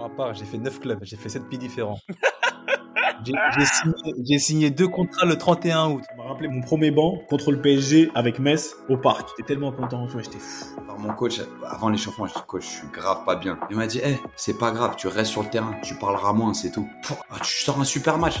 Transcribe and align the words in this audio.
ma 0.00 0.08
part, 0.08 0.34
j'ai 0.34 0.44
fait 0.44 0.58
9 0.58 0.80
clubs, 0.80 0.98
j'ai 1.02 1.16
fait 1.16 1.28
7 1.28 1.48
pays 1.48 1.58
différents. 1.58 2.00
J'ai 3.22 3.66
signé, 3.66 4.38
signé 4.38 4.70
deux 4.70 4.88
contrats 4.88 5.26
le 5.26 5.36
31 5.36 5.90
août. 5.90 6.02
Ça 6.08 6.16
m'a 6.16 6.24
rappelé 6.24 6.48
mon 6.48 6.62
premier 6.62 6.90
banc 6.90 7.18
contre 7.28 7.52
le 7.52 7.60
PSG 7.60 8.10
avec 8.14 8.38
Metz 8.38 8.74
au 8.88 8.96
parc. 8.96 9.28
J'étais 9.36 9.48
tellement 9.48 9.72
content, 9.72 10.06
tu 10.06 10.12
vois, 10.12 10.22
j'étais 10.22 10.38
fou. 10.38 10.80
Alors, 10.84 10.98
mon 10.98 11.12
coach, 11.12 11.38
avant 11.68 11.90
l'échauffement, 11.90 12.26
je 12.26 12.32
dis 12.32 12.40
coach, 12.46 12.62
je 12.62 12.78
suis 12.78 12.88
grave 12.88 13.24
pas 13.26 13.36
bien. 13.36 13.58
Il 13.68 13.76
m'a 13.76 13.86
dit, 13.86 14.00
eh, 14.02 14.16
c'est 14.36 14.58
pas 14.58 14.70
grave, 14.70 14.94
tu 14.96 15.06
restes 15.06 15.32
sur 15.32 15.42
le 15.42 15.50
terrain, 15.50 15.74
tu 15.82 15.94
parleras 15.96 16.32
moins, 16.32 16.54
c'est 16.54 16.70
tout. 16.70 16.88
Ah, 17.30 17.36
tu 17.42 17.62
sors 17.62 17.78
un 17.78 17.84
super 17.84 18.16
match. 18.16 18.40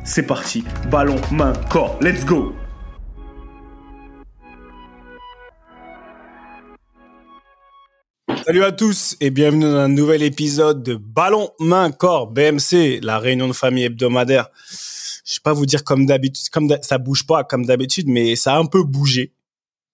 c'est 0.03 0.23
parti. 0.25 0.63
Ballon, 0.89 1.19
main, 1.31 1.53
corps. 1.69 1.97
Let's 2.01 2.25
go 2.25 2.55
Salut 8.45 8.63
à 8.63 8.71
tous 8.71 9.15
et 9.21 9.29
bienvenue 9.29 9.65
dans 9.65 9.77
un 9.77 9.87
nouvel 9.87 10.23
épisode 10.23 10.81
de 10.81 10.95
Ballon, 10.95 11.51
main, 11.59 11.91
corps, 11.91 12.27
BMC, 12.27 12.99
la 13.01 13.19
réunion 13.19 13.47
de 13.47 13.53
famille 13.53 13.83
hebdomadaire. 13.83 14.49
Je 15.23 15.35
vais 15.35 15.41
pas 15.43 15.53
vous 15.53 15.67
dire 15.67 15.83
comme 15.83 16.07
d'habitude, 16.07 16.49
comme 16.49 16.75
ça 16.81 16.97
bouge 16.97 17.27
pas 17.27 17.43
comme 17.43 17.65
d'habitude, 17.65 18.07
mais 18.07 18.35
ça 18.35 18.55
a 18.55 18.57
un 18.57 18.65
peu 18.65 18.83
bougé. 18.83 19.33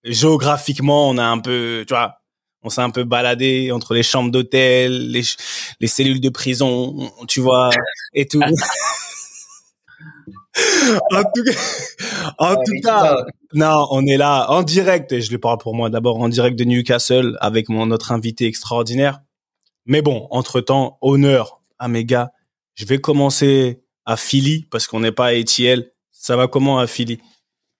Géographiquement, 0.02 1.10
on 1.10 1.18
a 1.18 1.24
un 1.24 1.38
peu, 1.38 1.84
tu 1.86 1.92
vois, 1.92 2.22
on 2.62 2.70
s'est 2.70 2.80
un 2.80 2.90
peu 2.90 3.04
baladé 3.04 3.70
entre 3.70 3.92
les 3.92 4.02
chambres 4.02 4.30
d'hôtel, 4.30 5.12
les 5.12 5.86
cellules 5.86 6.20
de 6.20 6.30
prison, 6.30 7.12
tu 7.28 7.40
vois, 7.40 7.68
et 8.14 8.26
tout. 8.26 8.40
en 11.12 11.22
tout 11.22 11.44
cas, 11.44 12.32
en 12.38 12.54
tout 12.54 12.80
cas, 12.82 13.24
non, 13.54 13.86
on 13.90 14.06
est 14.06 14.16
là 14.16 14.50
en 14.50 14.62
direct, 14.62 15.12
et 15.12 15.20
je 15.20 15.32
le 15.32 15.38
parle 15.38 15.58
pour 15.58 15.74
moi 15.74 15.90
d'abord 15.90 16.18
en 16.18 16.28
direct 16.28 16.58
de 16.58 16.64
Newcastle 16.64 17.36
avec 17.40 17.68
mon 17.68 17.86
notre 17.86 18.12
invité 18.12 18.46
extraordinaire. 18.46 19.20
Mais 19.86 20.02
bon, 20.02 20.26
entre-temps, 20.30 20.98
honneur 21.00 21.60
à 21.78 21.88
mes 21.88 22.04
gars. 22.04 22.30
Je 22.74 22.84
vais 22.84 22.98
commencer 22.98 23.82
à 24.04 24.16
Philly 24.16 24.66
parce 24.70 24.86
qu'on 24.86 25.00
n'est 25.00 25.12
pas 25.12 25.26
à 25.26 25.34
ETL. 25.34 25.90
Ça 26.12 26.36
va 26.36 26.46
comment 26.46 26.78
à 26.78 26.86
Philly? 26.86 27.20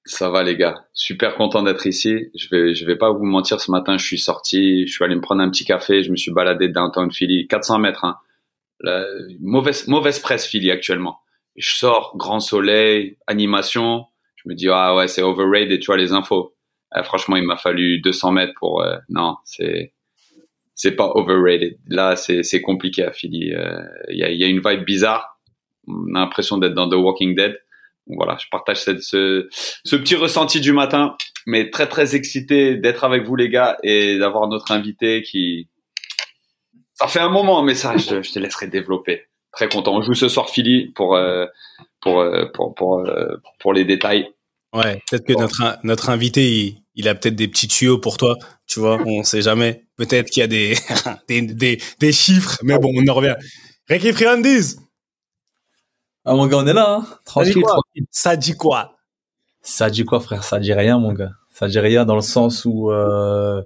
Ça 0.05 0.31
va 0.31 0.43
les 0.43 0.57
gars, 0.57 0.87
super 0.95 1.35
content 1.35 1.63
d'être 1.63 1.87
ici. 1.87 2.31
Je 2.35 2.49
vais, 2.51 2.75
je 2.75 2.87
vais 2.87 2.97
pas 2.97 3.13
vous 3.13 3.25
mentir, 3.25 3.61
ce 3.61 3.71
matin 3.71 3.99
je 3.99 4.07
suis 4.07 4.19
sorti, 4.19 4.87
je 4.87 4.93
suis 4.93 5.05
allé 5.05 5.15
me 5.15 5.21
prendre 5.21 5.43
un 5.43 5.51
petit 5.51 5.67
café, 5.67 6.03
je 6.03 6.11
me 6.11 6.17
suis 6.17 6.33
baladé 6.33 6.69
downtown 6.69 7.13
Philly, 7.13 7.47
400 7.47 7.79
mètres. 7.79 8.05
Hein. 8.07 8.17
La- 8.81 9.05
mauvaise, 9.41 9.87
mauvaise 9.87 10.19
presse 10.19 10.47
Philly 10.47 10.71
actuellement. 10.71 11.19
Je 11.59 11.75
sors, 11.75 12.17
grand 12.17 12.41
soleil, 12.41 13.19
animation. 13.27 14.07
Je 14.37 14.49
me 14.49 14.55
dis 14.55 14.69
ah 14.71 14.95
ouais 14.95 15.09
c'est 15.09 15.23
overrated 15.23 15.81
tu 15.81 15.87
vois 15.87 15.97
les 15.97 16.13
infos. 16.13 16.55
Ah, 16.91 17.03
franchement 17.03 17.37
il 17.37 17.43
m'a 17.45 17.57
fallu 17.57 18.01
200 18.01 18.33
mètres 18.33 18.55
pour 18.59 18.83
euh, 18.83 18.97
non 19.09 19.37
c'est 19.45 19.93
c'est 20.75 20.95
pas 20.95 21.11
overrated. 21.15 21.77
Là 21.89 22.17
c'est 22.17 22.43
c'est 22.43 22.63
compliqué 22.63 23.05
à 23.05 23.13
Philly. 23.13 23.53
Euh, 23.53 23.83
Il 24.09 24.19
y 24.19 24.25
a, 24.25 24.31
y 24.31 24.45
a 24.45 24.47
une 24.47 24.61
vibe 24.65 24.85
bizarre. 24.85 25.41
On 25.89 26.15
a 26.15 26.21
l'impression 26.21 26.59
d'être 26.59 26.75
dans 26.75 26.89
The 26.89 26.95
Walking 26.95 27.35
Dead. 27.35 27.61
Voilà, 28.11 28.39
je 28.41 28.47
partage 28.51 28.79
cette, 28.83 29.03
ce, 29.03 29.49
petit 29.85 30.15
ressenti 30.17 30.61
du 30.61 30.73
matin, 30.73 31.15
mais 31.47 31.69
très 31.69 31.87
très 31.87 32.17
excité 32.17 32.75
d'être 32.77 33.05
avec 33.05 33.25
vous 33.25 33.37
les 33.37 33.51
gars 33.51 33.77
et 33.83 34.19
d'avoir 34.19 34.49
notre 34.49 34.71
invité 34.71 35.23
qui. 35.23 35.69
Ça 36.95 37.07
fait 37.07 37.21
un 37.21 37.29
moment, 37.29 37.63
mais 37.63 37.75
ça, 37.75 37.97
je, 37.97 38.23
je 38.23 38.33
te 38.33 38.39
laisserai 38.39 38.67
développer. 38.69 39.28
Très 39.53 39.69
content. 39.69 39.97
On 39.97 40.03
joue 40.03 40.15
ce 40.15 40.29
soir 40.29 40.51
Philly 40.51 40.93
pour 40.95 41.17
euh, 41.17 41.47
pour, 42.01 42.21
euh, 42.21 42.47
pour 42.55 42.75
pour 42.75 42.99
euh, 43.01 43.37
pour 43.59 43.73
les 43.73 43.85
détails. 43.85 44.29
Ouais, 44.75 45.03
peut-être 45.11 45.25
que 45.27 45.33
notre 45.33 45.79
notre 45.85 46.11
invité 46.11 46.51
il, 46.51 46.83
il 46.95 47.09
a 47.09 47.15
peut-être 47.15 47.37
des 47.37 47.49
petits 47.49 47.69
tuyaux 47.69 47.99
pour 47.99 48.17
toi, 48.19 48.37
tu 48.67 48.81
vois, 48.81 49.01
on 49.07 49.23
sait 49.23 49.41
jamais. 49.41 49.87
Peut-être 49.97 50.31
qu'il 50.31 50.41
y 50.41 50.45
a 50.45 50.47
des, 50.47 50.75
des 51.29 51.43
des 51.43 51.81
des 51.99 52.13
chiffres, 52.13 52.59
mais 52.63 52.79
bon, 52.79 52.93
on 52.95 53.09
en 53.09 53.15
revient. 53.15 53.37
Ricky 53.89 54.13
Friandiz, 54.13 54.81
Ah 56.25 56.35
mon 56.35 56.47
gars, 56.47 56.59
on 56.59 56.67
est 56.67 56.75
là, 56.75 56.97
hein 56.99 57.07
tranquille, 57.25 57.63
tranquille. 57.63 58.05
ça 58.11 58.37
dit 58.37 58.55
quoi 58.55 58.99
Ça 59.63 59.89
dit 59.89 60.05
quoi, 60.05 60.21
frère? 60.21 60.45
Ça 60.45 60.59
dit 60.59 60.75
rien, 60.75 60.99
mon 60.99 61.13
gars. 61.13 61.31
Ça 61.51 61.69
dit 61.69 61.79
rien 61.79 62.05
dans 62.05 62.17
le 62.17 62.21
sens 62.21 62.65
où 62.67 62.91
euh, 62.91 63.63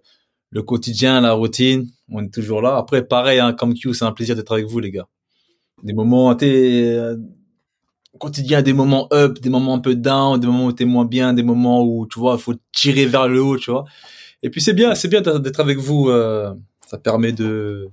le 0.51 0.63
quotidien, 0.63 1.21
la 1.21 1.33
routine, 1.33 1.91
on 2.09 2.23
est 2.23 2.33
toujours 2.33 2.63
là. 2.63 2.77
Après, 2.77 3.03
pareil, 3.05 3.41
hein, 3.41 3.53
comme 3.53 3.75
Q, 3.75 3.95
c'est 3.95 4.05
un 4.05 4.13
plaisir 4.13 4.37
d'être 4.37 4.53
avec 4.53 4.67
vous, 4.67 4.79
les 4.79 4.91
gars. 4.91 5.09
Des 5.83 5.93
moments, 5.93 6.37
sais, 6.39 6.95
euh, 6.97 7.17
quotidien, 8.19 8.63
des 8.63 8.73
moments 8.73 9.09
up, 9.13 9.41
des 9.41 9.51
moments 9.51 9.75
un 9.75 9.81
peu 9.81 9.95
down, 9.95 10.39
des 10.39 10.47
moments 10.47 10.67
où 10.67 10.73
t'es 10.73 10.85
moins 10.85 11.05
bien, 11.05 11.33
des 11.33 11.43
moments 11.43 11.83
où, 11.85 12.07
tu 12.07 12.21
vois, 12.21 12.35
il 12.39 12.43
faut 12.43 12.55
tirer 12.73 13.07
vers 13.07 13.29
le 13.29 13.43
haut, 13.43 13.59
tu 13.59 13.71
vois. 13.71 13.85
Et 14.43 14.51
puis 14.51 14.61
c'est 14.61 14.75
bien, 14.75 14.95
c'est 14.95 15.09
bien 15.09 15.21
d'être 15.23 15.61
avec 15.61 15.79
vous. 15.79 16.09
euh, 16.09 16.55
ça 16.87 16.99
permet 16.99 17.33
de, 17.33 17.89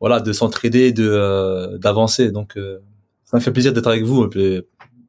voilà, 0.00 0.20
de 0.20 0.32
s'entraider, 0.32 0.92
de 0.92 1.08
euh, 1.08 1.78
d'avancer. 1.78 2.30
Donc, 2.30 2.56
euh, 2.56 2.78
ça 3.24 3.36
me 3.38 3.42
fait 3.42 3.52
plaisir 3.52 3.72
d'être 3.72 3.86
avec 3.88 4.04
vous. 4.04 4.24
Et 4.24 4.28
puis, 4.28 4.62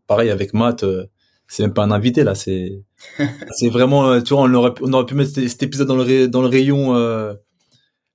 pareil 0.07 0.29
avec 0.29 0.53
Matt, 0.53 0.83
euh, 0.83 1.05
c'est 1.47 1.63
même 1.63 1.73
pas 1.73 1.83
un 1.83 1.91
invité 1.91 2.23
là, 2.23 2.35
c'est 2.35 2.83
c'est 3.51 3.69
vraiment, 3.69 4.07
euh, 4.07 4.21
tu 4.21 4.33
vois, 4.33 4.43
on 4.43 4.53
aurait 4.53 4.73
pu- 4.73 4.83
on 4.85 4.93
aurait 4.93 5.05
pu 5.05 5.15
mettre 5.15 5.31
cet, 5.31 5.63
épisode 5.63 5.87
dans 5.87 5.95
le 5.97 6.27
dans 6.27 6.41
le 6.41 6.47
rayon 6.47 6.95
euh, 6.95 7.33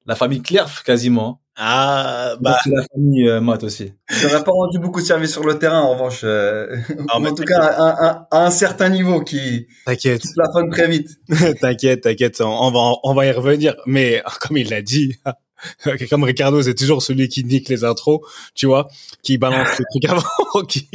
la 0.06 0.14
famille 0.16 0.42
Clerf 0.42 0.82
quasiment. 0.84 1.40
Ah 1.56 2.34
Bah, 2.40 2.50
bah 2.52 2.58
c'est 2.64 2.70
la 2.70 2.82
famille 2.92 3.28
euh, 3.28 3.40
Matt 3.40 3.62
aussi. 3.64 3.92
Ça 4.10 4.26
n'aurait 4.28 4.42
pas 4.44 4.50
rendu 4.52 4.78
beaucoup 4.78 5.00
de 5.00 5.06
service 5.06 5.30
sur 5.32 5.44
le 5.44 5.58
terrain, 5.58 5.80
en 5.82 5.92
revanche. 5.94 6.22
euh, 6.24 6.76
Ah, 7.08 7.18
en 7.18 7.34
tout 7.34 7.44
cas, 7.44 7.60
à, 7.60 8.08
à- 8.08 8.28
à 8.30 8.46
un 8.46 8.50
certain 8.50 8.88
niveau 8.88 9.20
qui, 9.20 9.68
t'inquiète. 9.86 10.22
qui 10.22 10.32
plafonne 10.34 10.70
très 10.70 10.88
vite. 10.88 11.10
T'inquiète, 11.60 12.02
t'inquiète, 12.02 12.40
on 12.40 12.46
on 12.48 12.70
va, 12.72 12.98
on 13.04 13.14
va 13.14 13.26
y 13.26 13.30
revenir. 13.30 13.76
Mais 13.86 14.22
comme 14.40 14.56
il 14.56 14.68
l'a 14.70 14.82
dit, 14.82 15.16
comme 16.10 16.24
Ricardo, 16.24 16.60
c'est 16.60 16.74
toujours 16.74 17.02
celui 17.02 17.28
qui 17.28 17.44
nique 17.44 17.68
les 17.68 17.84
intros, 17.84 18.20
tu 18.54 18.66
vois, 18.66 18.88
qui 19.22 19.38
balance 19.38 19.68
les 19.78 19.84
trucs 19.90 20.10
avant. 20.10 20.62
qui- 20.68 20.88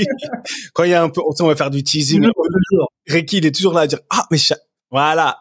Quand 0.74 0.84
il 0.84 0.90
y 0.91 0.94
a 0.94 1.02
un 1.02 1.09
peu, 1.09 1.22
on 1.40 1.47
va 1.47 1.56
faire 1.56 1.72
du 1.72 1.84
teasing. 1.84 2.28
Ricky, 3.08 3.38
il 3.38 3.46
est 3.46 3.56
toujours 3.56 3.74
là 3.74 3.81
à 3.81 3.88
dire 3.88 4.00
ah 4.09 4.26
mais 4.30 4.38
voilà. 4.91 5.38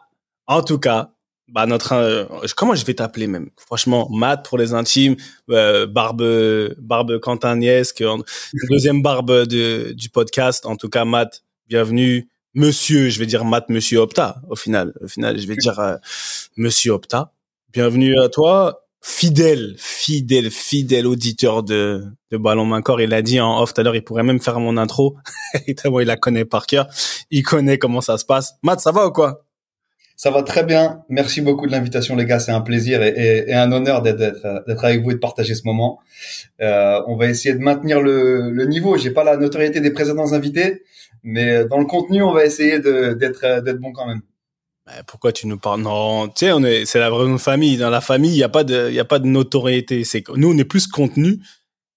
En 0.47 0.63
tout 0.63 0.79
cas, 0.79 1.11
bah 1.51 1.65
notre, 1.65 1.93
euh, 1.93 2.25
comment 2.55 2.75
je 2.75 2.85
vais 2.85 2.93
t'appeler 2.93 3.27
même? 3.27 3.49
Franchement, 3.57 4.07
Matt 4.11 4.45
pour 4.47 4.57
les 4.57 4.73
intimes, 4.73 5.15
euh, 5.49 5.85
barbe, 5.87 6.23
barbe 6.77 7.19
Quentin-Niesque, 7.19 8.01
en- 8.01 8.19
deuxième 8.69 9.01
barbe 9.01 9.45
de, 9.45 9.91
du 9.93 10.09
podcast. 10.09 10.65
En 10.65 10.75
tout 10.75 10.89
cas, 10.89 11.05
Matt, 11.05 11.43
bienvenue. 11.67 12.29
Monsieur, 12.55 13.09
je 13.09 13.19
vais 13.19 13.25
dire 13.25 13.45
Matt, 13.45 13.69
Monsieur 13.69 13.99
Opta. 13.99 14.41
Au 14.49 14.55
final, 14.55 14.93
au 15.01 15.07
final, 15.07 15.39
je 15.39 15.47
vais 15.47 15.55
dire 15.55 15.79
euh, 15.79 15.95
Monsieur 16.57 16.91
Opta. 16.93 17.31
Bienvenue 17.71 18.19
à 18.19 18.29
toi, 18.29 18.87
fidèle, 19.01 19.75
fidèle, 19.77 20.49
fidèle 20.49 21.05
auditeur 21.05 21.61
de 21.63 22.03
de 22.31 22.37
Ballon 22.37 22.65
Main 22.65 22.81
Corps. 22.81 23.01
Il 23.01 23.09
l'a 23.09 23.21
dit 23.21 23.39
en 23.39 23.61
off 23.61 23.73
tout 23.73 23.81
à 23.81 23.83
l'heure. 23.83 23.95
Il 23.95 24.03
pourrait 24.03 24.23
même 24.23 24.39
faire 24.39 24.59
mon 24.59 24.77
intro. 24.77 25.15
Tellement 25.77 25.99
il 25.99 26.07
la 26.07 26.17
connaît 26.17 26.45
par 26.45 26.65
cœur. 26.67 26.87
Il 27.31 27.43
connaît 27.43 27.77
comment 27.77 28.01
ça 28.01 28.17
se 28.17 28.25
passe. 28.25 28.53
Matt, 28.63 28.79
ça 28.79 28.91
va 28.91 29.05
ou 29.07 29.11
quoi? 29.11 29.45
Ça 30.21 30.31
va 30.31 30.43
très 30.43 30.65
bien. 30.65 31.05
Merci 31.07 31.39
beaucoup 31.39 31.65
de 31.65 31.71
l'invitation, 31.71 32.17
les 32.17 32.25
gars. 32.25 32.39
C'est 32.39 32.51
un 32.51 32.59
plaisir 32.59 33.01
et, 33.01 33.07
et- 33.07 33.49
et 33.51 33.53
un 33.53 33.71
honneur 33.71 34.01
d'être- 34.01 34.65
d'être 34.67 34.83
avec 34.83 35.01
vous 35.01 35.11
et 35.11 35.13
de 35.13 35.19
partager 35.19 35.55
ce 35.55 35.61
moment. 35.63 35.97
Euh, 36.59 37.01
on 37.07 37.15
va 37.15 37.27
essayer 37.29 37.55
de 37.55 37.61
maintenir 37.61 38.01
le, 38.01 38.49
le 38.51 38.65
niveau. 38.65 38.97
J'ai 38.97 39.11
pas 39.11 39.23
la 39.23 39.37
notoriété 39.37 39.79
des 39.79 39.91
précédents 39.91 40.33
invités, 40.33 40.83
mais 41.23 41.63
dans 41.63 41.79
le 41.79 41.85
contenu, 41.85 42.21
on 42.21 42.33
va 42.33 42.43
essayer 42.43 42.79
de- 42.79 43.13
d'être 43.13 43.61
d'être 43.63 43.79
bon 43.79 43.93
quand 43.93 44.07
même. 44.07 44.21
Bah, 44.85 44.91
Pourquoi 45.07 45.31
tu 45.31 45.47
nous 45.47 45.57
parles? 45.57 45.83
Non, 45.83 46.27
tu 46.27 46.33
sais, 46.47 46.51
on 46.51 46.65
est, 46.65 46.83
c'est 46.85 46.99
la 46.99 47.09
vraie 47.09 47.37
famille. 47.37 47.77
Dans 47.77 47.89
la 47.89 48.01
famille, 48.01 48.31
il 48.31 48.37
y 48.39 48.43
a 48.43 48.49
pas 48.49 48.65
de, 48.65 48.89
il 48.91 48.99
a 48.99 49.05
pas 49.05 49.19
de 49.19 49.27
notoriété. 49.27 50.03
C'est 50.03 50.21
nous, 50.35 50.51
on 50.53 50.57
est 50.57 50.65
plus 50.65 50.85
contenu 50.87 51.39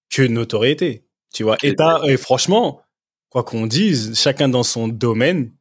que 0.09 0.21
notoriété. 0.21 1.03
Tu 1.33 1.43
vois? 1.43 1.57
Et, 1.61 1.75
et 2.07 2.15
franchement, 2.15 2.79
quoi 3.27 3.43
qu'on 3.43 3.67
dise, 3.67 4.17
chacun 4.17 4.47
dans 4.47 4.63
son 4.63 4.87
domaine, 4.87 5.51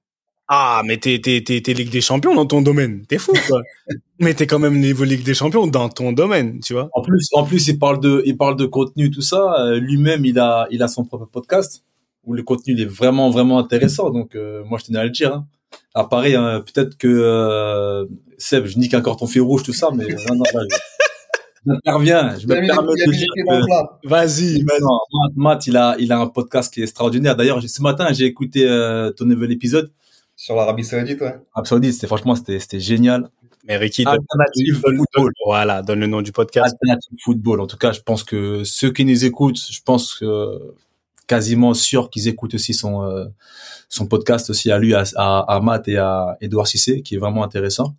Ah, 0.49 0.83
mais 0.85 0.99
t'es, 0.99 1.19
t'es, 1.21 1.43
t'es, 1.43 1.61
t'es 1.62 1.73
Ligue 1.73 1.91
des 1.91 2.00
Champions 2.00 2.35
dans 2.35 2.44
ton 2.47 2.61
domaine. 2.61 3.06
T'es 3.06 3.19
fou, 3.19 3.33
quoi. 3.49 3.62
mais 4.19 4.35
t'es 4.35 4.47
quand 4.47 4.59
même 4.59 4.79
niveau 4.81 5.05
Ligue 5.05 5.23
des 5.25 5.35
Champions 5.35 5.67
dans 5.67 5.89
ton 5.89 6.12
domaine, 6.12 6.61
tu 6.61 6.75
vois. 6.75 6.91
En 6.93 7.00
plus, 7.03 7.29
en 7.33 7.44
plus, 7.44 7.69
il 7.69 7.79
parle 7.79 8.00
de, 8.00 8.23
il 8.27 8.37
parle 8.37 8.56
de 8.56 8.67
contenu, 8.67 9.11
tout 9.11 9.23
ça. 9.23 9.55
Euh, 9.61 9.79
Lui-même, 9.79 10.25
il 10.25 10.39
a, 10.39 10.67
il 10.71 10.83
a 10.83 10.89
son 10.89 11.05
propre 11.05 11.27
podcast 11.27 11.85
où 12.25 12.35
le 12.35 12.43
contenu 12.43 12.75
il 12.75 12.81
est 12.81 12.87
vraiment, 12.87 13.31
vraiment 13.31 13.59
intéressant. 13.59 14.11
Donc, 14.11 14.35
euh, 14.35 14.62
moi, 14.65 14.79
je 14.79 14.85
tenais 14.87 14.99
à 14.99 15.05
le 15.05 15.11
dire. 15.11 15.33
Hein. 15.35 15.47
Alors, 15.94 16.09
pareil, 16.09 16.35
hein, 16.35 16.62
peut-être 16.67 16.97
que 16.99 17.09
euh, 17.09 18.05
Seb, 18.37 18.67
je 18.67 18.79
nique 18.79 18.95
encore 18.95 19.17
ton 19.17 19.27
fil 19.27 19.41
rouge, 19.43 19.62
tout 19.62 19.73
ça, 19.73 19.88
mais 19.95 20.05
non, 20.29 20.35
non, 20.37 20.45
là, 20.53 20.61
je- 20.71 20.77
j'interviens. 21.67 22.37
Je 22.38 22.47
me 22.47 22.55
permets 22.67 22.93
de 22.93 23.11
dire 23.12 23.27
que. 23.35 24.09
Vas-y, 24.09 24.62
vas-y. 24.62 24.81
non, 24.81 24.99
Matt, 25.12 25.33
Matt, 25.37 25.67
il 25.67 25.77
a, 25.77 25.97
il 25.99 26.12
a 26.12 26.19
un 26.19 26.27
podcast 26.27 26.73
qui 26.73 26.81
est 26.81 26.85
extraordinaire. 26.85 27.37
D'ailleurs, 27.37 27.62
ce 27.62 27.83
matin, 27.83 28.12
j'ai 28.12 28.27
écouté 28.27 28.69
euh, 28.69 29.11
ton 29.12 29.25
nouvel 29.25 29.50
épisode. 29.53 29.91
Sur 30.44 30.56
l'Arabie 30.56 30.83
Saoudite, 30.83 31.21
ouais. 31.21 31.37
Absolument, 31.55 31.93
c'était 31.93 32.09
franchement, 32.09 32.35
c'était, 32.35 32.59
c'était 32.59 32.81
génial. 32.81 33.31
Mais 33.65 33.77
Ricky, 33.77 34.03
donne, 34.03 34.15
Alternative 34.15 34.83
donne- 34.83 34.97
football. 34.97 35.33
voilà, 35.47 35.83
donne 35.83 36.00
le 36.00 36.09
nom 36.09 36.21
du 36.21 36.33
podcast. 36.33 36.75
Alternative 36.83 37.17
football. 37.25 37.61
En 37.61 37.69
tout 37.69 37.77
cas, 37.77 37.93
je 37.93 38.00
pense 38.00 38.25
que 38.25 38.65
ceux 38.65 38.91
qui 38.93 39.05
nous 39.05 39.25
écoutent, 39.25 39.61
je 39.71 39.81
pense 39.85 40.15
que 40.15 40.75
quasiment 41.29 41.75
sûr 41.75 42.11
qu'ils 42.11 42.27
écoutent 42.27 42.55
aussi 42.55 42.75
son 42.75 43.05
euh, 43.05 43.27
son 43.89 44.06
podcast 44.09 44.50
aussi 44.50 44.73
à 44.73 44.79
lui, 44.81 44.94
à, 44.94 45.05
à, 45.15 45.44
à 45.55 45.61
Matt 45.61 45.87
et 45.87 45.97
à 45.99 46.37
Edouard 46.41 46.67
Cissé, 46.67 47.03
qui 47.03 47.15
est 47.15 47.19
vraiment 47.19 47.45
intéressant. 47.45 47.95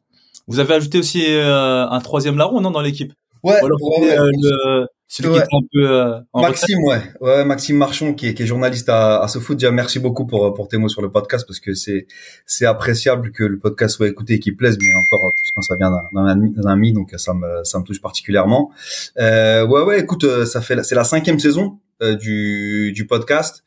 Vous 0.48 0.60
avez 0.60 0.74
ajouté 0.74 1.00
aussi 1.00 1.24
euh, 1.30 1.88
un 1.88 2.00
troisième 2.02 2.36
larron, 2.38 2.60
non, 2.60 2.72
dans 2.72 2.82
l'équipe? 2.82 3.14
Ouais, 3.44 3.56
alors 3.56 3.78
euh, 4.02 4.30
le- 4.42 4.88
celui 5.08 5.30
Ouais. 5.30 5.36
qui 5.36 5.44
était 5.44 5.56
un 5.56 5.68
peu 5.72 5.92
euh, 5.92 6.20
en 6.34 6.42
retraite 6.42 6.62
Maxime, 6.62 6.84
ouais. 6.86 7.02
ouais, 7.22 7.46
Maxime 7.46 7.78
Marchon, 7.78 8.14
qui 8.16 8.28
est, 8.30 8.34
qui 8.34 8.44
est 8.44 8.46
journaliste 8.48 8.90
à, 8.90 9.22
à 9.22 9.28
SoFoot. 9.28 9.58
Déjà, 9.58 9.70
merci 9.72 10.00
beaucoup 10.00 10.26
pour, 10.26 10.54
pour 10.56 10.68
tes 10.68 10.78
mots 10.78 10.90
sur 10.90 11.04
le 11.04 11.12
podcast 11.12 11.46
parce 11.46 11.60
que 11.60 11.76
c'est, 11.76 12.08
c'est 12.48 12.66
appréciable 12.66 13.32
que 13.32 13.44
le 13.44 13.60
podcast 13.60 13.96
soit 13.98 14.08
écouté 14.08 14.36
et 14.36 14.40
qu'il 14.40 14.56
plaise, 14.56 14.78
mais 14.80 14.88
encore 14.98 15.32
plus 15.36 15.52
quand 15.54 15.62
ça 15.62 15.76
vient 15.76 15.92
d'un, 16.14 16.66
ami, 16.66 16.94
donc 16.94 17.12
ça 17.18 17.34
me, 17.36 17.64
ça 17.64 17.78
me 17.80 17.84
touche 17.84 18.02
particulièrement. 18.02 18.72
Euh, 19.20 19.68
ouais, 19.68 19.82
ouais, 19.84 20.00
écoute, 20.00 20.24
euh, 20.24 20.46
ça 20.46 20.62
fait, 20.62 20.82
c'est 20.84 20.96
la 20.96 21.04
cinquième 21.04 21.38
saison 21.38 21.78
euh, 22.02 22.16
du, 22.16 22.92
du 22.96 23.06
podcast 23.06 23.64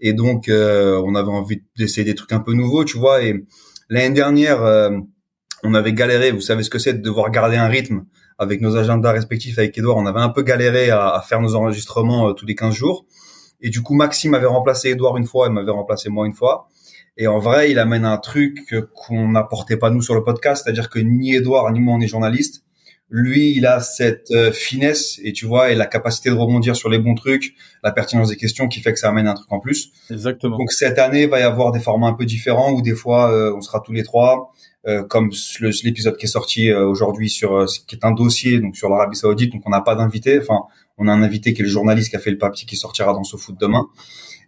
et 0.00 0.12
donc 0.12 0.48
euh, 0.50 1.00
on 1.02 1.14
avait 1.14 1.30
envie 1.30 1.62
d'essayer 1.78 2.04
des 2.04 2.14
trucs 2.14 2.32
un 2.32 2.40
peu 2.40 2.52
nouveaux, 2.52 2.84
tu 2.84 2.98
vois. 2.98 3.22
Et 3.22 3.42
l'année 3.88 4.14
dernière, 4.14 4.62
euh, 4.62 4.90
on 5.62 5.72
avait 5.74 5.94
galéré. 5.94 6.30
Vous 6.30 6.40
savez 6.42 6.62
ce 6.62 6.68
que 6.68 6.78
c'est 6.78 6.94
de 6.94 7.00
devoir 7.02 7.30
garder 7.30 7.56
un 7.56 7.68
rythme 7.68 8.04
avec 8.40 8.62
nos 8.62 8.76
agendas 8.76 9.12
respectifs 9.12 9.58
avec 9.58 9.76
Edouard, 9.76 9.98
on 9.98 10.06
avait 10.06 10.20
un 10.20 10.30
peu 10.30 10.42
galéré 10.42 10.90
à, 10.90 11.10
à 11.10 11.20
faire 11.20 11.40
nos 11.40 11.54
enregistrements 11.54 12.30
euh, 12.30 12.32
tous 12.32 12.46
les 12.46 12.54
15 12.54 12.74
jours. 12.74 13.04
Et 13.60 13.68
du 13.68 13.82
coup, 13.82 13.94
Maxime 13.94 14.32
avait 14.32 14.46
remplacé 14.46 14.88
Edouard 14.88 15.18
une 15.18 15.26
fois 15.26 15.46
et 15.46 15.50
m'avait 15.50 15.70
remplacé 15.70 16.08
moi 16.08 16.26
une 16.26 16.32
fois. 16.32 16.68
Et 17.18 17.26
en 17.26 17.38
vrai, 17.38 17.70
il 17.70 17.78
amène 17.78 18.06
un 18.06 18.16
truc 18.16 18.74
qu'on 18.94 19.28
n'apportait 19.28 19.76
pas 19.76 19.90
nous 19.90 20.00
sur 20.00 20.14
le 20.14 20.24
podcast, 20.24 20.62
c'est-à-dire 20.64 20.88
que 20.88 20.98
ni 20.98 21.34
Edouard 21.34 21.70
ni 21.70 21.80
moi 21.80 21.94
on 21.94 22.00
est 22.00 22.06
journaliste. 22.06 22.64
Lui, 23.10 23.54
il 23.56 23.66
a 23.66 23.80
cette 23.80 24.30
euh, 24.30 24.52
finesse 24.52 25.20
et 25.22 25.32
tu 25.32 25.44
vois, 25.44 25.70
et 25.70 25.74
la 25.74 25.86
capacité 25.86 26.30
de 26.30 26.34
rebondir 26.36 26.76
sur 26.76 26.88
les 26.88 26.98
bons 26.98 27.16
trucs, 27.16 27.54
la 27.82 27.90
pertinence 27.90 28.28
des 28.28 28.36
questions 28.36 28.68
qui 28.68 28.80
fait 28.80 28.92
que 28.92 28.98
ça 29.00 29.08
amène 29.08 29.26
un 29.26 29.34
truc 29.34 29.52
en 29.52 29.58
plus. 29.58 29.90
Exactement. 30.10 30.56
Donc 30.56 30.72
cette 30.72 30.98
année, 30.98 31.24
il 31.24 31.28
va 31.28 31.40
y 31.40 31.42
avoir 31.42 31.72
des 31.72 31.80
formats 31.80 32.06
un 32.06 32.14
peu 32.14 32.24
différents 32.24 32.72
où 32.72 32.80
des 32.80 32.94
fois 32.94 33.30
euh, 33.32 33.52
on 33.54 33.60
sera 33.60 33.80
tous 33.80 33.92
les 33.92 34.04
trois, 34.04 34.52
euh, 34.86 35.02
comme 35.04 35.30
l'épisode 35.82 36.16
qui 36.16 36.24
est 36.24 36.28
sorti 36.28 36.70
euh, 36.70 36.86
aujourd'hui 36.86 37.28
sur 37.28 37.54
euh, 37.54 37.66
qui 37.86 37.96
est 37.96 38.04
un 38.04 38.12
dossier 38.12 38.60
donc 38.60 38.76
sur 38.76 38.88
l'Arabie 38.88 39.16
Saoudite. 39.16 39.52
Donc 39.52 39.62
on 39.66 39.70
n'a 39.70 39.80
pas 39.80 39.94
d'invité, 39.94 40.38
enfin 40.40 40.62
on 40.98 41.08
a 41.08 41.12
un 41.12 41.22
invité 41.22 41.52
qui 41.54 41.60
est 41.62 41.64
le 41.64 41.70
journaliste 41.70 42.10
qui 42.10 42.16
a 42.16 42.18
fait 42.18 42.30
le 42.30 42.38
papier 42.38 42.66
qui 42.66 42.76
sortira 42.76 43.12
dans 43.12 43.24
ce 43.24 43.36
foot 43.36 43.56
demain. 43.60 43.86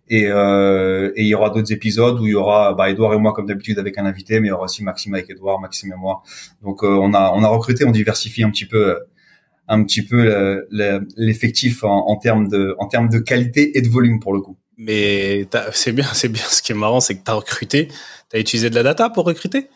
Et, 0.08 0.26
euh, 0.26 1.12
et 1.16 1.22
il 1.22 1.28
y 1.28 1.34
aura 1.34 1.50
d'autres 1.50 1.72
épisodes 1.72 2.18
où 2.20 2.26
il 2.26 2.32
y 2.32 2.34
aura 2.34 2.74
bah, 2.74 2.90
Edouard 2.90 3.14
et 3.14 3.18
moi 3.18 3.32
comme 3.32 3.46
d'habitude 3.46 3.78
avec 3.78 3.98
un 3.98 4.04
invité, 4.04 4.40
mais 4.40 4.48
il 4.48 4.50
y 4.50 4.52
aura 4.52 4.64
aussi 4.64 4.82
Maxime 4.82 5.14
avec 5.14 5.30
Edouard, 5.30 5.60
Maxime 5.60 5.92
et 5.92 5.96
moi. 5.96 6.22
Donc 6.62 6.82
euh, 6.82 6.88
on 6.88 7.14
a 7.14 7.32
on 7.34 7.42
a 7.44 7.48
recruté, 7.48 7.84
on 7.84 7.92
diversifie 7.92 8.42
un 8.42 8.50
petit 8.50 8.66
peu 8.66 8.98
un 9.68 9.84
petit 9.84 10.02
peu 10.02 10.64
le- 10.70 11.06
l'effectif 11.16 11.84
en, 11.84 12.08
en 12.08 12.16
termes 12.16 12.48
de 12.48 12.74
en 12.78 12.88
termes 12.88 13.08
de 13.08 13.20
qualité 13.20 13.78
et 13.78 13.80
de 13.80 13.88
volume 13.88 14.18
pour 14.18 14.34
le 14.34 14.40
coup. 14.40 14.56
Mais 14.76 15.46
c'est 15.72 15.92
bien, 15.92 16.08
c'est 16.12 16.28
bien. 16.28 16.42
Ce 16.42 16.62
qui 16.62 16.72
est 16.72 16.74
marrant, 16.74 17.00
c'est 17.00 17.14
que 17.16 17.22
t'as 17.22 17.34
recruté. 17.34 17.88
T'as 18.28 18.40
utilisé 18.40 18.70
de 18.70 18.74
la 18.74 18.82
data 18.82 19.08
pour 19.08 19.24
recruter? 19.24 19.68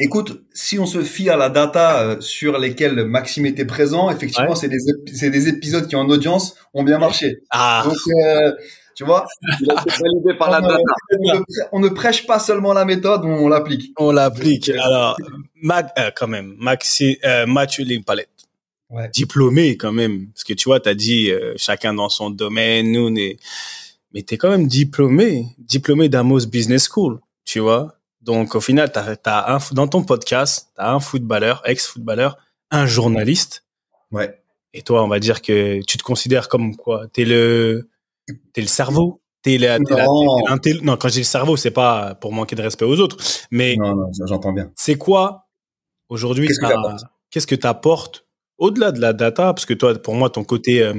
Écoute, 0.00 0.44
si 0.52 0.78
on 0.78 0.86
se 0.86 1.02
fie 1.02 1.28
à 1.28 1.36
la 1.36 1.48
data 1.48 2.02
euh, 2.02 2.20
sur 2.20 2.58
lesquelles 2.58 3.04
Maxime 3.04 3.46
était 3.46 3.64
présent, 3.64 4.10
effectivement, 4.10 4.50
Ouais. 4.50 4.56
c'est 4.56 4.68
des, 4.68 4.76
ép- 4.76 5.12
c'est 5.12 5.30
des 5.30 5.48
épisodes 5.48 5.88
qui 5.88 5.96
en 5.96 6.08
audience 6.08 6.54
ont 6.72 6.84
bien 6.84 6.98
marché. 6.98 7.38
Ah, 7.50 7.82
Donc, 7.84 7.96
euh, 8.24 8.52
tu 8.94 9.04
vois, 9.04 9.26
par 10.38 10.50
la 10.50 10.60
on, 10.60 10.64
euh, 10.66 10.68
data. 10.68 10.82
on 11.10 11.24
ne 11.34 11.38
prê- 11.40 11.68
on 11.72 11.80
ne 11.80 11.88
prêche 11.88 12.26
pas 12.26 12.38
seulement 12.38 12.72
la 12.72 12.84
méthode, 12.84 13.22
on 13.24 13.48
l'applique. 13.48 13.92
on 13.98 14.12
l'applique. 14.12 14.68
Alors, 14.70 15.16
Mac, 15.62 15.90
euh, 15.98 16.10
quand 16.14 16.28
même, 16.28 16.54
Maxi, 16.58 17.18
euh, 17.24 17.46
Mathieu 17.46 17.84
Limpalette. 17.84 18.28
Ouais. 18.90 19.10
Diplômé 19.12 19.76
quand 19.76 19.92
même. 19.92 20.28
Parce 20.28 20.44
que 20.44 20.54
tu 20.54 20.64
vois, 20.68 20.80
t'as 20.80 20.94
dit 20.94 21.30
euh, 21.30 21.54
chacun 21.56 21.92
dans 21.92 22.08
son 22.08 22.30
domaine, 22.30 22.92
nous, 22.92 23.08
on 23.08 23.16
est... 23.16 23.36
mais 24.14 24.22
t'es 24.22 24.36
quand 24.38 24.48
même 24.50 24.66
diplômé, 24.68 25.44
diplômé 25.58 26.08
d'Amos 26.08 26.46
Business 26.46 26.88
School, 26.88 27.18
tu 27.44 27.58
vois. 27.58 27.97
Donc 28.28 28.54
au 28.54 28.60
final, 28.60 28.92
t'as 28.92 29.54
un, 29.54 29.58
dans 29.72 29.88
ton 29.88 30.04
podcast, 30.04 30.68
t'as 30.76 30.92
un 30.92 31.00
footballeur, 31.00 31.62
ex-footballeur, 31.64 32.36
un 32.70 32.84
journaliste. 32.84 33.64
Ouais. 34.12 34.42
Et 34.74 34.82
toi, 34.82 35.02
on 35.02 35.08
va 35.08 35.18
dire 35.18 35.40
que 35.40 35.80
tu 35.86 35.96
te 35.96 36.02
considères 36.02 36.48
comme 36.50 36.76
quoi? 36.76 37.06
T'es 37.08 37.24
le, 37.24 37.88
t'es 38.52 38.60
le 38.60 38.66
cerveau? 38.66 39.22
T'es 39.40 39.56
la, 39.56 39.78
t'es 39.78 39.94
la- 39.94 40.04
Non. 40.04 40.96
quand 40.98 41.08
je 41.08 41.12
dis 41.14 41.18
le 41.20 41.24
cerveau, 41.24 41.56
c'est 41.56 41.70
pas 41.70 42.16
pour 42.16 42.34
manquer 42.34 42.54
de 42.54 42.60
respect 42.60 42.84
aux 42.84 43.00
autres, 43.00 43.16
mais 43.50 43.76
Non, 43.76 43.94
non, 43.96 44.10
j'entends 44.26 44.52
bien. 44.52 44.70
c'est 44.76 44.96
quoi 44.98 45.46
aujourd'hui 46.10 46.48
Qu'est-ce 47.30 47.46
que 47.46 47.54
tu 47.54 47.66
apportes 47.66 48.26
au-delà 48.58 48.92
de 48.92 49.00
la 49.00 49.14
data? 49.14 49.54
Parce 49.54 49.64
que 49.64 49.72
toi, 49.72 49.94
pour 49.94 50.14
moi, 50.16 50.28
ton 50.28 50.44
côté, 50.44 50.82
euh, 50.82 50.92